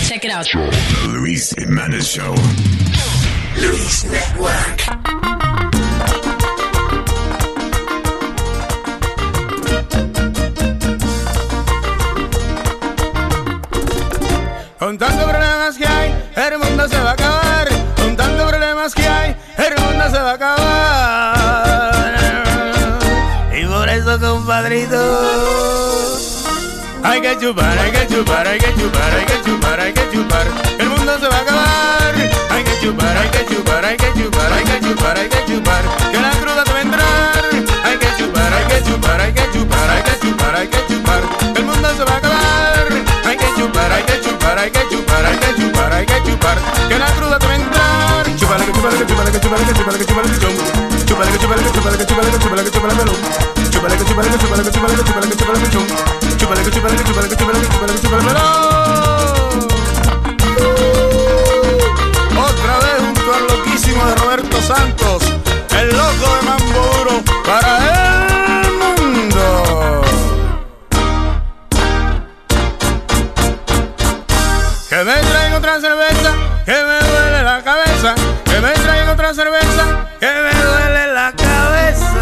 Check 0.06 0.24
it 0.24 0.32
out. 0.32 0.46
Luis 1.12 1.54
Jimenez 1.58 2.04
Show. 2.04 2.34
Luis 3.56 4.04
Network. 4.06 5.29
Con 14.90 14.98
tantos 14.98 15.22
problemas 15.22 15.78
que 15.78 15.86
hay, 15.86 16.12
el 16.34 16.58
mundo 16.58 16.88
se 16.88 16.98
va 16.98 17.10
a 17.10 17.12
acabar. 17.12 17.68
Con 17.94 18.16
tantos 18.16 18.50
problemas 18.50 18.92
que 18.92 19.06
hay, 19.06 19.36
el 19.56 19.80
mundo 19.84 20.04
se 20.10 20.18
va 20.18 20.32
a 20.32 20.34
acabar. 20.34 22.14
Y 23.56 23.64
por 23.66 23.88
eso, 23.88 24.18
compadrito, 24.18 24.98
hay 27.04 27.20
que 27.20 27.38
chupar, 27.38 27.78
hay 27.78 27.92
que 27.92 28.08
chupar, 28.08 28.48
hay 28.48 28.58
que 28.58 28.74
chupar, 28.74 29.14
hay 29.14 29.26
que 29.26 29.40
chupar, 29.44 29.78
hay 29.78 29.92
que 29.92 30.10
chupar. 30.10 30.46
El 30.80 30.88
mundo 30.88 31.18
se 31.20 31.28
va 31.28 31.36
a 31.36 31.40
acabar. 31.40 32.14
Hay 32.50 32.64
que 32.64 32.80
chupar, 32.80 33.16
hay 33.16 33.28
que 33.28 33.46
chupar, 33.46 33.84
hay 33.84 33.96
que 33.96 34.12
chupar, 34.12 34.52
hay 34.52 34.64
que 34.64 34.80
chupar, 34.80 35.18
hay 35.18 35.28
que 35.28 35.44
chupar. 35.46 35.84
Que 36.10 36.20
la 36.20 36.30
cruda 36.32 36.64
te 36.64 36.72
va 36.72 36.78
a 36.78 36.82
entrar. 36.82 37.44
Hay 37.84 37.96
que 37.96 38.08
chupar, 38.18 38.52
hay 38.52 38.64
que 38.64 38.82
chupar, 38.82 39.20
hay 39.20 39.32
que 39.34 39.50
chupar, 39.52 39.88
hay 39.88 40.02
que 40.02 40.18
chupar, 40.18 40.56
hay 40.56 40.66
que 40.66 40.84
chupar. 40.88 41.22
El 41.54 41.64
mundo 41.64 41.88
se 41.96 42.04
va 42.04 42.12
a 42.12 42.16
acabar. 42.16 42.79
Que 46.88 46.98
la 46.98 47.06
cruda 47.14 47.38
te 47.38 47.46
va 47.46 48.56
que 48.56 48.72
que 48.72 49.38
que 49.38 49.40
que 49.40 50.06
que. 50.06 50.20
Otra 62.36 62.78
vez 62.78 62.98
junto 63.00 63.34
al 63.34 63.46
loquísimo 63.46 64.04
de 64.06 64.14
Roberto 64.16 64.62
Santos, 64.62 65.22
el 65.78 65.88
loco 65.88 66.34
de 66.36 66.42
Mamburo 66.42 67.39
que 80.20 80.26
me 80.26 80.52
duele 80.52 81.14
la 81.14 81.32
cabeza. 81.32 82.12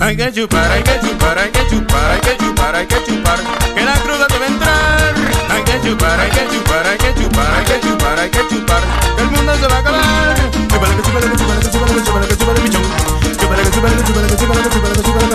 Hay 0.00 0.16
que 0.16 0.32
chupar, 0.32 0.72
hay 0.72 0.82
que 0.82 1.00
chupar, 1.00 1.38
hay 1.38 1.50
que 1.50 1.66
chupar, 1.68 2.10
hay 2.10 2.20
que 2.20 2.36
chupar, 2.38 2.74
hay 2.74 2.86
que 2.86 3.04
chupar. 3.04 3.38
Que 3.74 3.84
la 3.84 3.92
cruda 4.00 4.26
te 4.26 4.38
va 4.38 4.44
a 4.44 4.48
entrar. 4.48 5.14
Hay 5.50 5.62
que 5.64 5.80
chupar, 5.82 6.18
hay 6.18 6.30
que 6.30 6.48
chupar, 6.48 6.86
hay 6.86 6.96
que 6.96 7.14
chupar, 7.14 7.54
hay 7.54 7.64
que 7.64 7.80
chupar, 7.80 8.18
hay 8.18 8.30
que 8.30 8.48
chupar. 8.48 8.82
Que 9.16 9.22
el 9.22 9.30
mundo 9.30 9.54
se 9.54 9.66
va 9.68 9.76
a 9.76 9.80
acabar. 9.80 10.34
Chupale, 10.72 10.96
que 10.96 11.02
chupale, 11.02 11.28
que 11.28 11.36
chupale, 11.36 11.60
que 11.60 11.68
que 11.68 11.70
chupale, 11.70 12.24
que 12.24 12.36
chupale, 12.36 12.64
que 12.64 12.64
chupale, 12.64 13.60
que 13.60 13.70
chupale, 13.70 13.96
que 13.96 14.04
chupale, 14.04 14.24
que 14.24 14.40
chupale, 14.44 14.78
que 14.84 15.28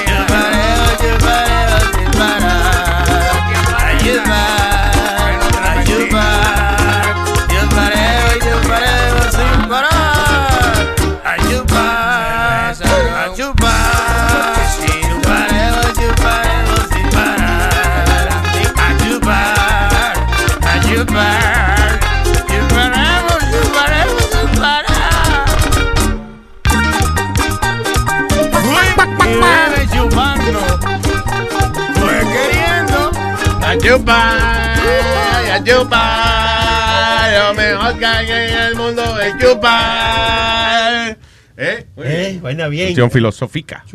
A 35.91 37.27
chupar. 37.31 37.47
Lo 37.47 37.53
mejor 37.53 37.99
que 37.99 38.05
hay 38.05 38.31
en 38.31 38.59
el 38.59 38.75
mundo 38.75 39.19
es 39.19 39.37
chupar. 39.37 41.17
¿Eh? 41.57 41.85
Eh, 41.97 42.37
buena 42.41 42.67
bien. 42.67 42.87
Cuestión 42.87 43.11
filosófica. 43.11 43.85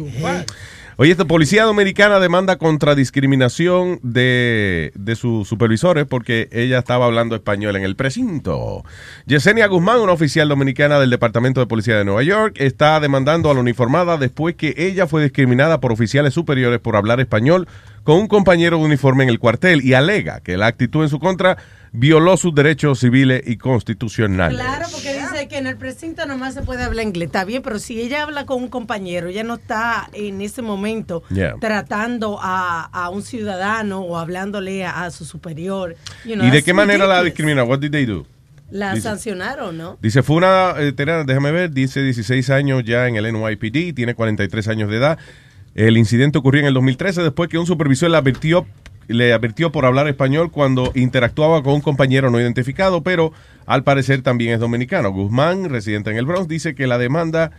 Oye, 0.98 1.10
esta 1.10 1.27
policía 1.27 1.64
dominicana 1.64 2.18
demanda 2.20 2.56
contra 2.56 2.94
discriminación 2.94 4.01
de, 4.02 4.93
de 4.94 5.14
sus 5.14 5.47
supervisores 5.47 6.06
porque 6.06 6.48
ella 6.52 6.78
estaba 6.78 7.05
hablando 7.05 7.35
español 7.35 7.77
en 7.77 7.82
el 7.82 7.97
precinto. 7.97 8.82
Yesenia 9.27 9.66
Guzmán, 9.66 10.01
una 10.01 10.12
oficial 10.12 10.48
dominicana 10.48 10.98
del 10.98 11.10
Departamento 11.10 11.60
de 11.60 11.66
Policía 11.66 11.98
de 11.98 12.06
Nueva 12.06 12.23
York, 12.23 12.55
está 12.59 12.98
demandando 12.98 13.51
a 13.51 13.55
la 13.55 13.60
uniformada 13.60 14.16
después 14.16 14.55
que 14.55 14.73
ella 14.78 15.06
fue 15.06 15.23
discriminada 15.23 15.81
por 15.81 15.93
oficiales 15.93 16.32
superiores 16.32 16.81
por 16.81 16.97
hablar 16.97 17.20
español 17.20 17.68
con 18.02 18.16
un 18.16 18.27
compañero 18.27 18.78
de 18.78 18.85
uniforme 18.85 19.24
en 19.24 19.28
el 19.28 19.39
cuartel 19.39 19.85
y 19.85 19.93
alega 19.93 20.40
que 20.40 20.56
la 20.56 20.66
actitud 20.66 21.02
en 21.02 21.10
su 21.10 21.18
contra 21.18 21.59
violó 21.93 22.39
sus 22.39 22.55
derechos 22.55 23.01
civiles 23.01 23.43
y 23.47 23.56
constitucionales. 23.59 24.59
Claro, 24.59 24.86
porque 24.90 25.15
es 25.47 25.51
que 25.51 25.59
en 25.59 25.66
el 25.66 25.77
precinto 25.77 26.24
nomás 26.27 26.55
se 26.55 26.62
puede 26.62 26.82
hablar 26.85 27.05
inglés, 27.06 27.27
está 27.27 27.44
bien, 27.44 27.62
pero 27.62 27.78
si 27.78 28.01
ella 28.01 28.23
habla 28.23 28.47
con 28.47 28.62
un 28.62 28.68
compañero, 28.68 29.28
ella 29.28 29.43
no 29.43 29.55
está 29.55 30.09
en 30.12 30.40
ese 30.40 30.62
momento 30.62 31.23
Yeah. 31.31 31.55
tratando 31.60 32.39
a, 32.40 32.85
a 32.93 33.10
un 33.10 33.23
ciudadano 33.23 34.01
o 34.01 34.16
hablándole 34.18 34.85
a, 34.85 35.05
a 35.05 35.10
su 35.10 35.24
superior. 35.24 35.97
You 36.24 36.35
know, 36.35 36.47
¿Y 36.47 36.51
de 36.51 36.62
qué 36.62 36.73
manera 36.74 37.06
la 37.06 37.23
discriminaron? 37.23 37.68
What 37.70 37.81
did 37.81 37.90
they 37.90 38.06
do? 38.06 38.27
La 38.70 38.94
Dice- 38.94 39.02
sancionaron, 39.09 39.78
¿no? 39.78 39.97
Dice, 40.02 40.23
fue 40.23 40.36
una 40.36 40.74
eh, 40.78 40.93
déjame 40.93 41.52
ver, 41.52 41.70
dice 41.70 42.02
16 42.02 42.51
años 42.51 42.82
ya 42.85 43.06
en 43.06 43.16
el 43.16 43.32
NYPD, 43.32 43.94
tiene 43.94 44.14
43 44.14 44.68
años 44.68 44.90
de 44.90 44.97
edad. 44.97 45.18
El 45.77 45.97
incidente 45.98 46.39
ocurrió 46.39 46.62
en 46.62 46.66
el 46.69 46.74
2013 46.74 47.23
después 47.23 47.48
que 47.51 47.59
un 47.59 47.66
supervisor 47.66 48.11
le 48.11 48.16
advirtió, 48.16 48.66
le 49.09 49.32
advirtió 49.35 49.70
por 49.70 49.85
hablar 49.85 50.09
español 50.09 50.51
cuando 50.51 50.90
interactuaba 50.94 51.62
con 51.62 51.74
un 51.74 51.81
compañero 51.82 52.31
no 52.31 52.40
identificado, 52.40 53.03
pero 53.03 53.32
al 53.66 53.85
parecer 53.85 54.23
también 54.23 54.55
es 54.55 54.59
dominicano. 54.61 55.11
Guzmán, 55.11 55.69
residente 55.69 56.11
en 56.11 56.16
el 56.16 56.24
Bronx, 56.24 56.48
dice 56.48 56.74
que 56.74 56.86
la 56.86 56.97
demanda 56.97 57.51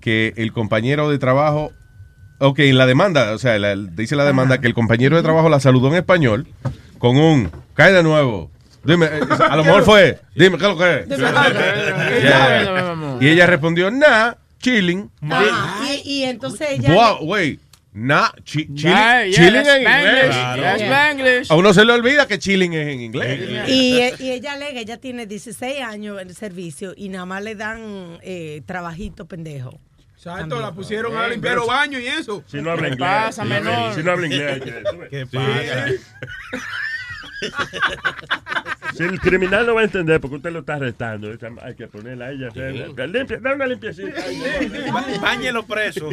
que 0.00 0.34
el 0.36 0.52
compañero 0.52 1.08
de 1.08 1.18
trabajo, 1.18 1.72
ok, 2.38 2.58
la 2.72 2.84
demanda, 2.84 3.32
o 3.32 3.38
sea, 3.38 3.58
la- 3.58 3.74
dice 3.76 4.14
la 4.14 4.24
demanda 4.26 4.58
que 4.60 4.66
el 4.66 4.74
compañero 4.74 5.16
de 5.16 5.22
trabajo 5.22 5.48
la 5.48 5.58
saludó 5.58 5.88
en 5.88 5.94
español 5.94 6.46
con 6.98 7.16
un, 7.16 7.50
cae 7.72 7.92
de 7.92 8.02
nuevo. 8.02 8.50
Dime, 8.84 9.06
eh, 9.06 9.20
a 9.48 9.56
lo 9.56 9.64
mejor 9.64 9.82
fue, 9.84 10.18
dime, 10.36 10.58
¿qué 10.58 10.64
es 10.64 10.70
lo 10.70 10.76
que 10.76 10.98
es? 10.98 11.06
Y 13.22 13.28
ella 13.28 13.46
respondió, 13.46 13.90
nah, 13.90 14.34
chilling. 14.64 15.10
Ah, 15.30 15.86
y, 16.04 16.20
y 16.20 16.24
entonces 16.24 16.68
ella... 16.72 16.92
Wow, 16.94 17.24
wait, 17.28 17.60
nah, 17.92 18.30
chi- 18.44 18.66
chilling, 18.74 18.76
Yeah, 18.76 19.24
yeah, 19.24 19.32
chilling 19.36 19.62
that's 19.62 19.68
en 19.68 19.82
inglés. 19.82 20.30
That's 20.30 20.82
Spanglish. 20.82 21.50
A 21.50 21.54
uno 21.56 21.72
se 21.74 21.84
le 21.84 21.92
olvida 21.92 22.26
que 22.26 22.38
chilling 22.38 22.72
es 22.74 22.88
en 22.88 23.00
inglés. 23.00 23.68
Y, 23.68 23.98
eh, 24.00 24.14
y 24.18 24.30
ella 24.30 24.54
alega, 24.54 24.80
ella 24.80 24.96
tiene 24.96 25.26
16 25.26 25.80
años 25.82 26.20
en 26.20 26.28
el 26.28 26.34
servicio 26.34 26.92
y 26.96 27.08
nada 27.08 27.26
más 27.26 27.42
le 27.42 27.54
dan 27.54 28.18
eh, 28.22 28.62
trabajito 28.66 29.26
pendejo. 29.26 29.78
Exacto, 30.16 30.58
la 30.58 30.72
pusieron 30.72 31.14
a 31.18 31.28
limpiar 31.28 31.56
los 31.56 31.66
baños 31.66 32.00
y 32.00 32.06
eso. 32.06 32.42
Si 32.46 32.56
no 32.62 32.70
habla 32.70 32.86
¿Qué 32.88 32.94
inglés. 32.94 33.08
pasa, 33.10 33.42
si, 33.42 33.48
no 33.50 33.54
habla- 33.56 33.70
menor? 33.70 33.94
si 33.94 34.02
no 34.02 34.10
habla 34.12 34.26
inglés. 34.26 34.62
¿Qué 35.10 35.26
Sí. 35.30 35.36
pasa? 35.36 35.86
Si 38.96 39.02
el 39.02 39.18
criminal 39.20 39.66
no 39.66 39.74
va 39.74 39.80
a 39.80 39.84
entender 39.84 40.20
porque 40.20 40.36
usted 40.36 40.52
lo 40.52 40.60
está 40.60 40.74
arrestando, 40.74 41.28
hay 41.62 41.74
que 41.74 41.88
ponerla 41.88 42.26
a 42.26 42.30
ella. 42.30 42.48
Limpia, 43.06 43.38
da 43.40 43.54
una 43.54 43.66
limpiecita. 43.66 44.20
Báñelo 45.20 45.66
preso. 45.66 46.10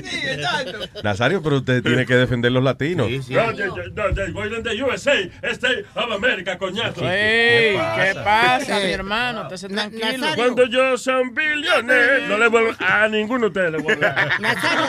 Nazario, 1.03 1.43
pero 1.43 1.57
usted 1.57 1.84
tiene 1.84 2.06
que 2.07 2.15
defender 2.15 2.52
los 2.52 2.64
latinos. 2.64 3.07
No, 3.07 3.52
yo- 3.52 3.76
yo- 3.76 3.84
no, 3.93 4.10
yo 4.15 4.34
voy 4.34 4.49
donde 4.49 4.81
USA, 4.84 5.14
State 5.43 5.85
of 5.93 6.11
America, 6.11 6.57
coñazo. 6.57 7.02
Ey, 7.07 7.76
¿qué 7.95 8.15
pasa, 8.23 8.80
mi 8.80 8.91
hermano? 8.91 9.43
Usted 9.43 9.57
se 9.57 9.68
tranquilo. 9.69 10.26
Cuando 10.35 10.65
yo 10.65 10.98
son 10.98 11.35
billones, 11.35 12.27
no 12.27 12.38
le 12.39 12.48
vuelvo 12.48 12.72
a 12.80 13.07
ninguno 13.07 13.41
de 13.41 13.48
ustedes 13.48 13.72
le 13.73 13.77
voy 13.77 13.91
a 13.93 13.95
hablar. 13.95 14.41
Nazario, 14.41 14.85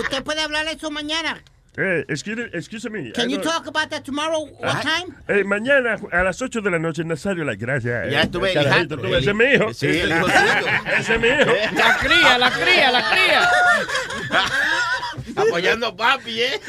¿usted 0.00 0.22
puede 0.22 0.40
hablar 0.40 0.66
eso 0.68 0.90
mañana? 0.90 1.42
Eh, 1.76 2.04
excuse, 2.08 2.38
excuse 2.52 2.88
me. 2.88 3.10
Can 3.12 3.28
I 3.28 3.32
you 3.32 3.38
don't- 3.40 3.44
talk 3.50 3.66
about 3.66 3.90
that 3.90 4.04
tomorrow? 4.04 4.46
What 4.60 4.82
time? 4.82 5.12
Eh, 5.26 5.42
mañana 5.44 5.96
a 6.12 6.22
las 6.22 6.40
8 6.40 6.60
de 6.60 6.70
la 6.70 6.78
noche, 6.78 7.02
Nazario, 7.04 7.42
las 7.44 7.56
gracias. 7.58 8.10
Ya 8.10 8.20
Eh, 8.20 8.22
estuve 8.24 8.52
el 8.52 8.54
carajito, 8.64 8.94
hija- 8.94 9.02
tú, 9.02 9.14
Ese 9.16 9.30
es 9.30 9.36
mi 9.36 9.44
hijo. 9.44 9.74
Sí, 9.74 9.86
el 9.88 10.10
hijo. 10.10 10.26
Ese 10.98 11.14
es 11.14 11.20
mi 11.20 11.28
hijo. 11.28 11.52
La 11.76 11.96
cría, 11.98 12.38
la 12.38 12.50
cría, 12.52 12.90
la 12.92 13.10
cría. 13.10 13.50
Apoyando 15.36 15.86
a 15.88 15.96
papi, 15.96 16.40
¿eh? 16.42 16.60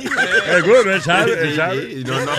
Seguro, 0.52 0.94
él 0.94 1.02
sabe, 1.02 1.34
él 1.42 1.50
Sí, 1.52 1.56
sabe. 1.56 1.82
sí, 1.94 2.04
no, 2.06 2.20
no, 2.26 2.32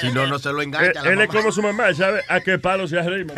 si 0.00 0.12
no, 0.12 0.26
no 0.26 0.38
se 0.38 0.52
lo 0.52 0.60
Eh, 0.60 0.64
engancha. 0.64 1.02
la 1.02 1.10
él 1.12 1.20
es 1.22 1.28
como 1.28 1.50
su 1.52 1.62
mamá, 1.62 1.88
él 1.88 1.96
sabe 1.96 2.22
a 2.28 2.40
qué 2.40 2.58
palo 2.58 2.86
se 2.88 2.98
arrima. 2.98 3.32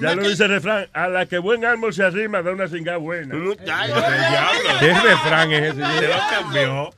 ya 0.00 0.14
lo 0.14 0.22
dice 0.22 0.44
el 0.44 0.50
refrán, 0.50 0.88
a 0.92 1.08
la 1.08 1.26
que 1.26 1.38
buen 1.38 1.64
árbol 1.64 1.92
se 1.92 2.04
arrima 2.04 2.42
da 2.42 2.52
una 2.52 2.68
cingada 2.68 2.98
buena. 2.98 3.34
¿Qué 4.80 4.94
refrán 4.94 5.52
es 5.52 5.74
ese? 5.74 5.82
Se 5.98 6.08
lo 6.08 6.14
cambió. 6.30 6.90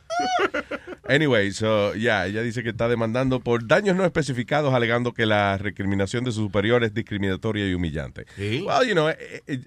Anyway, 1.08 1.50
so, 1.52 1.94
ya, 1.94 2.26
ella 2.26 2.42
dice 2.42 2.62
que 2.62 2.70
está 2.70 2.88
demandando 2.88 3.40
por 3.40 3.66
daños 3.66 3.96
no 3.96 4.04
especificados, 4.04 4.72
alegando 4.72 5.12
que 5.12 5.26
la 5.26 5.58
recriminación 5.58 6.24
de 6.24 6.32
su 6.32 6.40
superior 6.42 6.84
es 6.84 6.94
discriminatoria 6.94 7.68
y 7.68 7.74
humillante. 7.74 8.26
Well, 8.64 8.86
you 8.86 8.92
know, 8.94 9.08
eh, 9.08 9.42
eh, 9.46 9.58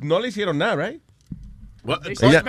no 0.00 0.18
le 0.20 0.28
hicieron 0.28 0.58
nada, 0.58 0.76
right? 0.88 1.00
Ella- 2.28 2.42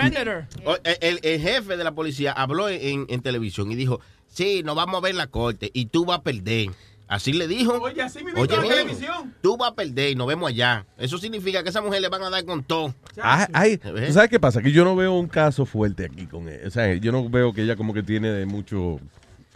O- 0.66 0.78
el, 0.84 0.98
el- 1.02 1.20
el 1.22 1.42
jefe 1.42 1.78
de 1.78 1.84
la 1.84 1.94
policía 1.94 2.32
habló 2.32 2.68
en, 2.70 3.06
en 3.10 3.22
televisión 3.22 3.72
y 3.72 3.76
dijo, 3.76 4.02
sí, 4.28 4.64
nos 4.64 4.76
vamos 4.76 4.96
a 4.98 5.02
ver 5.02 5.12
en 5.12 5.18
la 5.18 5.28
corte 5.28 5.70
y 5.74 5.86
tú 5.88 6.06
vas 6.06 6.20
a 6.20 6.24
perder. 6.24 6.70
Así 7.08 7.34
le 7.34 7.48
dijo. 7.48 7.74
Oye, 7.82 8.02
así 8.02 8.24
mismo 8.24 8.42
Oye, 8.42 8.58
bien, 8.58 8.68
televisión. 8.70 9.34
tú 9.42 9.58
vas 9.58 9.72
a 9.72 9.76
perder 9.76 10.12
y 10.12 10.16
nos 10.16 10.28
vemos 10.28 10.50
allá. 10.50 10.86
Eso 10.98 11.18
significa 11.18 11.62
que 11.62 11.70
a 11.70 11.72
esa 11.72 11.82
mujer 11.82 12.02
le 12.02 12.10
van 12.10 12.24
a 12.24 12.30
dar 12.30 12.44
con 12.46 12.64
todo. 12.64 12.96
Ah, 13.22 13.48
ay, 13.54 13.78
¿Ves? 13.78 14.08
¿tú 14.08 14.14
sabes 14.14 14.30
qué 14.30 14.40
pasa? 14.40 14.62
Que 14.62 14.72
yo 14.72 14.84
no 14.84 14.96
veo 14.96 15.14
un 15.14 15.28
caso 15.28 15.66
fuerte 15.66 16.06
aquí 16.06 16.26
con 16.26 16.50
él. 16.50 16.62
O 16.66 16.72
sea, 16.72 16.94
yo 16.96 17.12
no 17.12 17.30
veo 17.30 17.54
que 17.54 17.62
ella 17.62 17.76
como 17.76 17.94
que 17.94 18.04
tiene 18.04 18.30
de 18.30 18.46
mucho... 18.46 19.00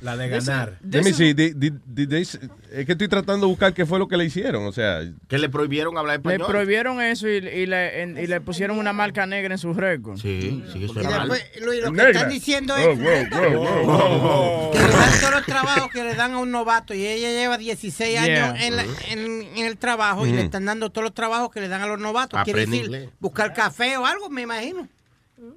La 0.02 0.16
de 0.16 0.30
ganar. 0.30 0.78
Let 0.90 1.04
me 1.04 1.12
see, 1.14 1.34
did- 1.34 1.56
did- 1.58 1.80
did 1.86 2.08
they- 2.10 2.22
es 2.22 2.86
que 2.86 2.92
estoy 2.94 3.08
tratando 3.10 3.46
de 3.48 3.50
buscar 3.50 3.74
qué 3.74 3.86
fue 3.86 4.00
lo 4.00 4.08
que 4.08 4.16
le 4.16 4.26
hicieron. 4.26 4.66
O 4.66 4.72
sea, 4.72 5.02
Que 5.28 5.38
le 5.38 5.50
prohibieron 5.50 5.98
hablar 5.98 6.18
Le 6.24 6.32
español. 6.36 6.48
prohibieron 6.48 7.02
eso 7.02 7.28
y, 7.28 7.32
y 7.38 7.66
le, 7.66 8.02
en- 8.04 8.18
y 8.18 8.26
le 8.28 8.40
pusieron 8.40 8.78
una 8.80 8.94
marca 8.94 9.26
negra 9.26 9.54
en 9.54 9.58
su 9.58 9.74
récord. 9.74 10.18
Sí, 10.18 10.64
sí, 10.72 10.86
eso 10.86 10.94
Y 10.96 11.00
era 11.00 11.10
malo. 11.10 11.34
después, 11.34 11.66
Luis, 11.66 11.82
lo 11.82 11.92
que 11.92 11.98
Negra. 11.98 12.12
están 12.12 12.30
diciendo 12.30 12.78
es 12.78 12.86
wow, 12.86 12.96
wow, 12.96 13.62
wow, 13.62 13.86
wow, 13.86 14.20
wow. 14.20 14.72
que 14.72 14.80
le 14.80 14.88
dan 14.88 15.20
todos 15.20 15.34
los 15.34 15.46
trabajos 15.46 15.92
que 15.92 16.04
le 16.04 16.16
dan 16.16 16.32
a 16.34 16.38
un 16.40 16.52
novato 16.52 16.94
y 16.94 17.06
ella 17.06 17.30
lleva 17.32 17.58
16 17.58 18.18
años 18.20 18.56
en, 18.62 18.76
la- 18.78 18.86
en- 19.10 19.42
en 19.58 19.66
el 19.66 19.78
trabajo 19.78 20.26
y 20.26 20.32
le 20.32 20.42
están 20.44 20.64
dando 20.66 20.90
todos 20.92 21.04
los 21.04 21.14
trabajos 21.14 21.50
que 21.52 21.60
le 21.60 21.68
dan 21.68 21.82
a 21.82 21.88
los 21.88 22.00
novatos. 22.00 22.40
Quiere 22.46 22.62
Aprende 22.62 22.78
decir, 22.78 22.86
inglés. 22.94 23.10
buscar 23.20 23.54
café 23.54 23.98
o 23.98 24.06
algo, 24.06 24.30
me 24.30 24.44
imagino. 24.44 24.88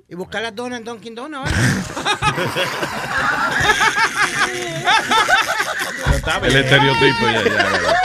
Y 0.09 0.15
buscar 0.15 0.43
las 0.43 0.55
donas 0.55 0.79
en 0.79 0.85
Dunkin' 0.85 1.15
Donuts. 1.15 1.51
el 6.43 6.57
estereotipo 6.57 7.27
ya, 7.27 7.43
ya, 7.43 7.51
ya. 7.51 7.97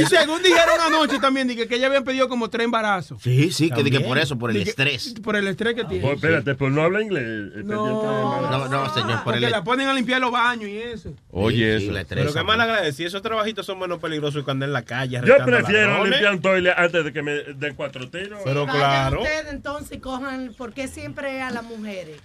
Y 0.00 0.06
según 0.06 0.42
dijeron 0.42 0.80
anoche 0.86 1.18
también, 1.18 1.48
dije 1.48 1.66
que 1.68 1.76
ella 1.76 1.86
habían 1.88 2.04
pedido 2.04 2.28
como 2.28 2.48
tres 2.50 2.64
embarazos. 2.64 3.20
Sí, 3.22 3.50
sí, 3.50 3.70
que, 3.70 3.84
que 3.90 4.00
por 4.00 4.18
eso, 4.18 4.38
por 4.38 4.50
el 4.50 4.62
que- 4.62 4.70
estrés. 4.70 5.14
Por 5.22 5.36
el 5.36 5.46
estrés 5.48 5.74
que 5.74 5.84
tiene. 5.84 6.12
Espérate, 6.12 6.54
pues 6.54 6.72
no 6.72 6.82
habla 6.82 7.02
inglés. 7.02 7.24
el 7.24 7.66
No. 7.66 8.50
No, 8.50 8.68
no, 8.68 8.94
señor, 8.94 9.22
por 9.24 9.32
Porque 9.34 9.46
el 9.46 9.50
la 9.52 9.64
ponen 9.64 9.88
a 9.88 9.94
limpiar 9.94 10.20
los 10.20 10.30
baños 10.30 10.68
y 10.68 10.78
eso. 10.78 11.12
Oye, 11.30 11.76
eso. 11.76 11.92
Pero 12.08 12.32
qué 12.32 12.42
mal 12.42 12.60
agradecido. 12.60 13.08
Esos 13.08 13.22
trabajitos 13.22 13.66
son 13.66 13.78
menos 13.78 13.98
peligrosos 13.98 14.44
que 14.44 14.50
andar 14.50 14.68
en 14.68 14.72
la 14.72 14.82
calle. 14.82 15.20
Yo 15.24 15.36
prefiero 15.44 16.04
limpiar 16.04 16.34
un 16.34 16.40
toile 16.42 16.72
antes 16.76 17.04
de 17.04 17.12
que 17.12 17.22
me 17.22 17.32
den 17.32 17.74
cuatro 17.74 18.08
tiros. 18.08 18.40
Pero 18.44 18.66
claro. 18.66 19.22
ustedes 19.22 19.46
entonces 19.52 19.98
cojan, 20.00 20.54
¿por 20.56 20.72
qué 20.72 20.88
siempre 20.88 21.40
a 21.42 21.50
las 21.50 21.64
mujeres? 21.64 22.16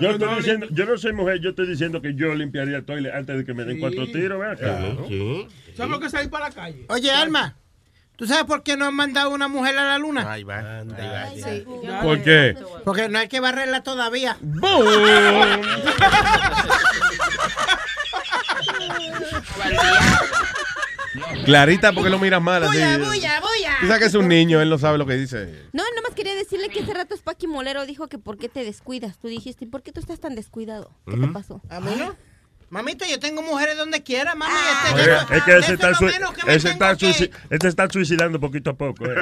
Yo, 0.00 0.10
estoy 0.10 0.36
diciendo, 0.36 0.66
yo 0.70 0.84
no 0.84 0.98
soy 0.98 1.12
mujer, 1.12 1.40
yo 1.40 1.50
estoy 1.50 1.66
diciendo 1.66 2.02
que 2.02 2.14
yo 2.14 2.34
limpiaría 2.34 2.76
el 2.76 2.84
toile 2.84 3.12
antes 3.12 3.38
de 3.38 3.44
que 3.44 3.54
me 3.54 3.64
den 3.64 3.80
cuatro 3.80 4.06
tiros. 4.06 4.42
Sí. 5.08 5.48
¿Sabes 5.74 5.90
lo 5.90 5.98
que 6.00 6.06
es 6.06 6.12
salir 6.12 6.30
para 6.30 6.48
la 6.48 6.54
calle? 6.54 6.84
Oye, 6.88 7.10
Alma, 7.10 7.56
¿tú 8.16 8.26
sabes 8.26 8.44
por 8.44 8.62
qué 8.62 8.76
no 8.76 8.84
han 8.84 8.94
mandado 8.94 9.30
una 9.30 9.48
mujer 9.48 9.78
a 9.78 9.84
la 9.84 9.98
luna? 9.98 10.30
Ahí 10.30 10.44
va, 10.44 10.80
ahí 10.80 10.86
va. 10.86 11.30
Sí. 11.34 11.64
¿Por 12.02 12.22
qué? 12.22 12.56
Porque 12.84 13.08
no 13.08 13.18
hay 13.18 13.28
que 13.28 13.40
barrerla 13.40 13.82
todavía. 13.82 14.36
Clarita, 21.44 21.92
porque 21.92 22.10
lo 22.10 22.18
miras 22.18 22.42
mal 22.42 22.64
así? 22.64 22.76
Bulla, 22.76 22.98
bulla, 22.98 23.40
bulla. 23.40 23.76
Tú 23.80 23.86
sabes 23.86 24.00
que 24.00 24.06
es 24.06 24.14
un 24.14 24.28
niño, 24.28 24.60
él 24.60 24.68
no 24.68 24.78
sabe 24.78 24.98
lo 24.98 25.06
que 25.06 25.14
dice. 25.14 25.68
No, 25.72 25.82
decirle 26.46 26.68
que 26.70 26.80
hace 26.80 26.94
rato 26.94 27.16
Spaki 27.16 27.46
Molero 27.46 27.84
dijo 27.86 28.08
que 28.08 28.18
por 28.18 28.38
qué 28.38 28.48
te 28.48 28.64
descuidas. 28.64 29.18
Tú 29.18 29.28
dijiste, 29.28 29.64
¿y 29.64 29.68
por 29.68 29.82
qué 29.82 29.92
tú 29.92 30.00
estás 30.00 30.20
tan 30.20 30.34
descuidado? 30.34 30.90
¿Qué 31.06 31.16
te 31.16 31.28
pasó? 31.28 31.60
¿A 31.68 31.80
mí 31.80 31.90
no? 31.98 32.14
Mamita, 32.68 33.06
yo 33.06 33.20
tengo 33.20 33.42
mujeres 33.42 33.76
donde 33.76 34.02
quiera, 34.02 34.34
mami. 34.34 34.52
Ah. 34.52 34.88
Este, 34.96 35.02
Oye, 35.02 35.36
es 35.38 35.42
que 35.44 35.56
ese 35.56 35.74
está, 35.74 35.90
menos 36.00 36.32
que 36.34 36.52
ese 36.52 36.70
está 36.70 36.96
que- 36.96 37.30
este 37.50 37.68
está 37.68 37.88
suicidando 37.88 38.40
poquito 38.40 38.70
a 38.70 38.74
poco. 38.74 39.04
eh. 39.06 39.14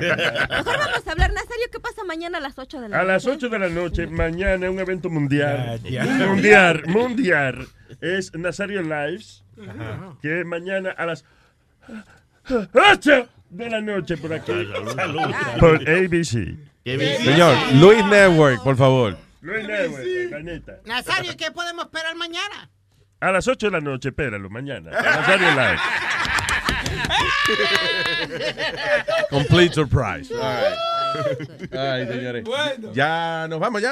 Mejor 0.49 0.79
vamos 0.79 1.07
a 1.07 1.13
hablar, 1.13 1.31
Nazario, 1.31 1.67
¿qué 1.71 1.79
pasa 1.79 2.05
mañana 2.05 2.39
a 2.39 2.41
las 2.41 2.59
8 2.59 2.81
de 2.81 2.89
la 2.89 2.97
A 2.97 3.01
noche? 3.03 3.13
las 3.13 3.27
8 3.27 3.49
de 3.51 3.59
la 3.59 3.69
noche, 3.69 4.07
mañana, 4.07 4.71
un 4.71 4.79
evento 4.79 5.11
mundial. 5.11 5.79
Ya, 5.83 6.05
ya. 6.07 6.27
Mundial, 6.27 6.85
mundial. 6.87 7.69
Es 8.01 8.33
Nazario 8.35 8.81
Lives. 8.83 9.45
Que 10.23 10.41
es 10.41 10.47
mañana 10.47 10.93
a 10.93 11.05
las 11.05 11.25
8 12.73 13.29
de 13.51 13.71
la 13.71 13.81
noche 13.83 14.17
por 14.17 14.33
aquí. 14.33 14.53
Por 15.61 15.87
ABC. 15.89 16.57
Señor, 16.85 17.57
Luis 17.75 18.05
Network, 18.05 18.63
por 18.63 18.77
favor. 18.77 19.17
Luis 19.41 19.67
Network, 19.67 20.05
Caneta. 20.31 20.81
Nazario, 20.85 21.35
¿qué 21.37 21.51
podemos 21.51 21.87
esperar 21.87 22.15
mañana? 22.15 22.71
A 23.21 23.33
las 23.33 23.49
8 23.49 23.67
de 23.67 23.73
la 23.73 23.81
noche, 23.81 24.11
espéralo, 24.11 24.51
mañana. 24.51 24.91
Nazario 24.91 25.51
Live. 25.51 25.79
Complete 29.31 29.75
surprise. 29.75 30.31
Ay, 31.73 32.07
señores. 32.07 32.45
Ya 32.93 33.47
nos 33.49 33.61
vamos, 33.61 33.81
ya. 33.81 33.91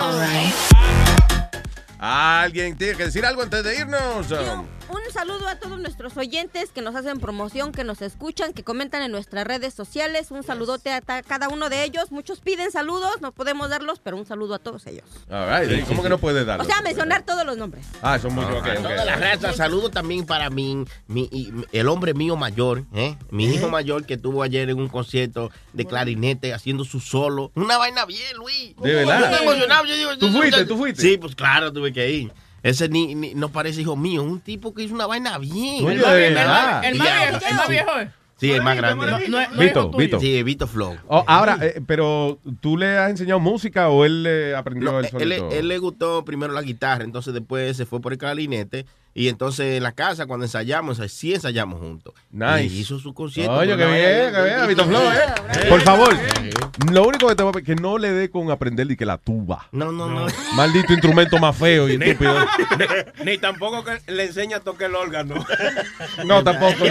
¿Alguien 1.98 2.76
tiene 2.76 2.94
que 2.96 3.04
decir 3.04 3.24
algo 3.24 3.42
antes 3.42 3.64
de 3.64 3.76
irnos? 3.76 4.30
Um, 4.32 4.66
Un 4.92 5.10
saludo 5.12 5.48
a 5.48 5.56
todos 5.56 5.78
nuestros 5.80 6.16
oyentes 6.18 6.70
que 6.70 6.82
nos 6.82 6.94
hacen 6.94 7.18
promoción, 7.18 7.72
que 7.72 7.82
nos 7.82 8.02
escuchan, 8.02 8.52
que 8.52 8.62
comentan 8.62 9.02
en 9.02 9.10
nuestras 9.10 9.46
redes 9.46 9.72
sociales. 9.72 10.30
Un 10.30 10.42
saludote 10.42 10.90
a 10.92 11.00
cada 11.00 11.48
uno 11.48 11.70
de 11.70 11.82
ellos. 11.84 12.12
Muchos 12.12 12.40
piden 12.40 12.70
saludos, 12.70 13.10
no 13.22 13.32
podemos 13.32 13.70
darlos, 13.70 14.00
pero 14.00 14.18
un 14.18 14.26
saludo 14.26 14.54
a 14.54 14.58
todos 14.58 14.86
ellos. 14.86 15.04
all 15.30 15.48
right, 15.66 15.86
¿Cómo 15.86 16.02
que 16.02 16.10
no 16.10 16.18
puede 16.18 16.44
darlo? 16.44 16.64
O 16.64 16.66
sea, 16.66 16.82
mencionar 16.82 17.22
todos 17.24 17.46
los 17.46 17.56
nombres. 17.56 17.86
Ah, 18.02 18.18
son 18.18 18.34
muy... 18.34 18.44
Ah, 18.44 18.48
ok, 18.52 18.66
ok. 18.66 18.82
toda 18.82 19.04
la 19.06 19.16
raza. 19.16 19.52
Saludo 19.54 19.88
también 19.90 20.26
para 20.26 20.50
mi, 20.50 20.84
mi- 21.06 21.30
el 21.72 21.88
hombre 21.88 22.12
mío 22.12 22.36
mayor, 22.36 22.84
¿eh? 22.94 23.16
mi 23.30 23.46
hijo 23.46 23.68
mayor 23.70 24.04
que 24.04 24.14
estuvo 24.14 24.42
ayer 24.42 24.68
en 24.68 24.78
un 24.78 24.88
concierto 24.88 25.50
de 25.72 25.86
clarinete 25.86 26.52
haciendo 26.52 26.84
su 26.84 27.00
solo. 27.00 27.50
Una 27.54 27.78
vaina 27.78 28.04
bien, 28.04 28.36
Luis. 28.36 28.76
¿De 28.76 28.92
verdad? 28.94 29.20
Yo 29.20 29.24
estoy 29.26 29.46
emocionado. 29.46 29.84
Yo 29.86 29.96
digo, 29.96 30.18
¿Tú 30.18 30.26
yo- 30.28 30.38
fuiste? 30.38 30.58
yo- 30.60 30.66
¿Tú 30.66 30.76
fuiste? 30.76 31.02
Sí, 31.02 31.16
pues 31.16 31.34
claro, 31.34 31.72
tuve 31.72 31.92
que 31.94 32.10
ir. 32.10 32.32
Ese 32.62 32.88
ni, 32.88 33.14
ni- 33.14 33.34
no 33.34 33.48
parece 33.50 33.80
hijo 33.80 33.96
mío, 33.96 34.22
es 34.22 34.28
un 34.28 34.40
tipo 34.40 34.72
que 34.74 34.82
hizo 34.84 34.94
una 34.94 35.06
vaina 35.06 35.38
bien. 35.38 35.82
El 36.84 36.94
más 36.96 37.08
viejo, 37.30 37.46
el 37.48 37.54
más 37.56 37.68
viejo 37.68 37.98
es. 37.98 38.08
Sí, 38.36 38.50
el 38.50 38.62
más 38.62 38.76
grande. 38.76 39.06
No, 39.06 39.12
no 39.12 39.18
es- 39.18 39.28
no 39.28 39.40
es 39.40 39.58
Vito. 39.58 39.90
Vito. 39.90 40.18
Sí, 40.20 40.42
Vito 40.42 40.66
Flow. 40.66 40.96
Oh, 41.06 41.22
ahora, 41.28 41.58
eh, 41.62 41.80
pero 41.86 42.40
¿tú 42.60 42.76
le 42.76 42.98
has 42.98 43.10
enseñado 43.10 43.38
música 43.38 43.88
o 43.88 44.04
él 44.04 44.24
eh, 44.26 44.54
aprendió 44.56 44.90
No, 44.90 44.98
él 44.98 45.08
él, 45.20 45.32
él 45.52 45.68
le 45.68 45.78
gustó 45.78 46.24
primero 46.24 46.52
la 46.52 46.62
guitarra, 46.62 47.04
entonces 47.04 47.32
después 47.34 47.76
se 47.76 47.86
fue 47.86 48.00
por 48.00 48.12
el 48.12 48.18
clarinete. 48.18 48.86
Y 49.14 49.28
entonces 49.28 49.76
en 49.76 49.82
la 49.82 49.92
casa, 49.92 50.26
cuando 50.26 50.46
ensayamos, 50.46 51.00
sí 51.08 51.34
ensayamos 51.34 51.80
juntos. 51.80 52.14
Nice. 52.30 52.64
Y 52.64 52.80
hizo 52.80 52.98
su 52.98 53.12
concierto. 53.12 53.52
Oye, 53.52 53.76
qué 53.76 53.86
bien, 53.86 54.34
qué 54.34 54.42
bien, 54.42 54.68
Vito 54.68 54.84
Flow, 54.84 55.02
¿eh? 55.12 55.68
Por 55.68 55.80
favor, 55.82 56.16
lo 56.90 57.06
único 57.06 57.28
que 57.28 57.34
te 57.34 57.42
voy 57.42 57.50
a 57.50 57.52
pedir 57.52 57.70
es 57.70 57.76
que 57.76 57.82
no 57.82 57.98
le 57.98 58.12
dé 58.12 58.30
con 58.30 58.50
aprender 58.50 58.90
y 58.90 58.96
que 58.96 59.04
la 59.04 59.18
tuba. 59.18 59.68
No, 59.72 59.92
no, 59.92 60.08
no. 60.08 60.26
Maldito 60.54 60.92
instrumento 60.92 61.38
más 61.38 61.56
feo 61.56 61.88
y 61.88 61.94
estúpido. 61.94 62.46
Ni 63.24 63.38
tampoco 63.38 63.84
que 63.84 64.00
le 64.10 64.24
enseña 64.24 64.58
a 64.58 64.60
tocar 64.60 64.90
el 64.90 64.96
órgano. 64.96 65.34
No, 66.24 66.42
tampoco. 66.42 66.84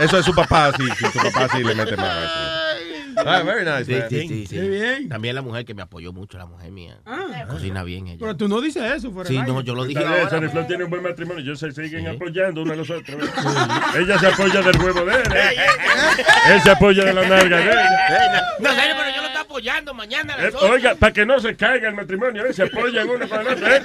Eso 0.00 0.18
es 0.18 0.24
su 0.24 0.34
papá, 0.34 0.72
sí. 0.76 0.84
sí, 0.98 1.06
su 1.12 1.18
papá 1.18 1.48
sí 1.52 1.62
le 1.62 1.74
mete 1.74 1.96
más. 1.96 2.67
Sí. 3.08 3.14
Ah, 3.26 3.42
very 3.42 3.64
nice, 3.64 3.84
Sí, 3.84 3.92
man. 3.92 4.08
sí, 4.08 4.28
sí, 4.28 4.46
sí. 4.46 4.54
Qué 4.56 4.68
bien. 4.68 5.08
También 5.08 5.34
la 5.34 5.42
mujer 5.42 5.64
que 5.64 5.74
me 5.74 5.82
apoyó 5.82 6.12
mucho, 6.12 6.38
la 6.38 6.46
mujer 6.46 6.70
mía. 6.70 6.98
Ah. 7.06 7.44
Cocina 7.48 7.82
bien 7.84 8.06
ella. 8.08 8.18
Pero 8.20 8.36
tú 8.36 8.48
no 8.48 8.60
dices 8.60 8.82
eso 8.96 9.10
fuera 9.10 9.28
Sí, 9.28 9.38
no, 9.38 9.60
yo 9.62 9.74
lo 9.74 9.84
dije 9.84 10.04
ahora. 10.04 10.48
Flow 10.50 10.66
tiene 10.66 10.84
un 10.84 10.90
buen 10.90 11.02
matrimonio. 11.02 11.42
Ellos 11.42 11.58
se 11.58 11.72
siguen 11.72 12.06
apoyando 12.08 12.62
uno 12.62 12.72
a 12.72 12.76
los 12.76 12.90
otros. 12.90 13.22
Ella 13.96 14.18
se 14.18 14.26
apoya 14.26 14.62
del 14.62 14.76
huevo 14.80 15.04
de 15.04 15.14
él. 15.14 15.32
¿eh? 15.34 15.56
Él 16.52 16.60
se 16.62 16.70
apoya 16.70 17.04
de 17.04 17.14
la 17.14 17.26
narga 17.28 17.56
de 17.58 17.62
ella. 17.70 18.46
No, 18.60 18.70
serio, 18.74 18.94
pero 18.98 19.10
yo 19.10 19.20
lo 19.22 19.26
estoy 19.28 19.42
apoyando 19.42 19.94
mañana. 19.94 20.34
a 20.34 20.36
las 20.42 20.54
Eh. 20.54 20.56
Oiga, 20.62 20.94
para 20.94 21.12
que 21.12 21.24
no 21.26 21.38
se 21.40 21.56
caiga 21.56 21.88
el 21.88 21.94
matrimonio, 21.94 22.44
¿eh? 22.46 22.52
se 22.52 22.64
apoyan 22.64 23.08
uno 23.08 23.28
con 23.28 23.40
el 23.40 23.46
otro. 23.48 23.66
¿eh? 23.68 23.82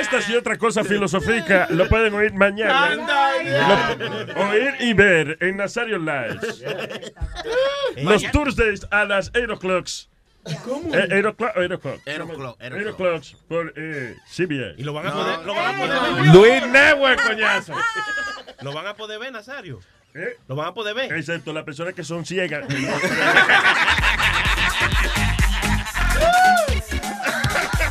Estas 0.00 0.28
y 0.28 0.36
otra 0.36 0.56
cosa 0.58 0.84
filosófica 0.84 1.68
lo 1.70 1.88
pueden 1.88 2.14
oír 2.14 2.32
mañana. 2.34 2.94
Lo- 2.94 4.48
oír 4.50 4.74
y 4.80 4.92
ver 4.94 5.38
en 5.40 5.56
Nazario 5.56 5.98
Lives. 5.98 6.62
Los 7.96 8.30
Thursdays 8.30 8.86
a 8.90 9.04
las 9.04 9.30
8 9.34 9.52
o'clock. 9.54 9.88
¿Cómo? 10.64 10.94
Eh, 10.94 11.08
8 11.10 11.28
o'clock, 11.28 11.52
8 11.56 11.74
o'clock. 11.74 12.00
Eight 12.06 12.20
o'clock, 12.20 12.56
eight 12.60 12.72
8 12.72 12.88
o'clock 12.90 13.24
por 13.48 13.72
eh, 13.76 14.16
CBS. 14.28 14.74
Y 14.78 14.84
lo 14.84 14.92
van 14.92 15.06
a 15.08 15.12
poder, 15.12 15.38
lo 15.40 15.54
van 15.54 15.74
a 15.74 15.78
poder 15.78 16.24
ver. 16.24 16.34
Luis 16.34 16.66
Network, 16.68 17.26
coñazo. 17.26 17.74
Lo 18.62 18.72
van 18.72 18.86
a 18.86 18.94
poder 18.94 19.18
ver, 19.18 19.30
Nazario. 19.30 19.80
¿Eh? 20.14 20.38
Lo 20.48 20.56
van 20.56 20.68
a 20.68 20.72
poder 20.72 20.94
ver. 20.94 21.12
Excepto 21.12 21.52
las 21.52 21.64
personas 21.64 21.92
que 21.92 22.02
son 22.04 22.24
ciegas. 22.24 22.64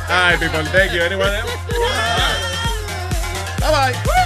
Right, 0.08 0.38
people, 0.38 0.64
thank 0.66 0.92
you. 0.92 1.02
Anyone 1.02 1.34
else? 1.34 1.50
Bye 3.60 3.92
bye. 3.92 4.25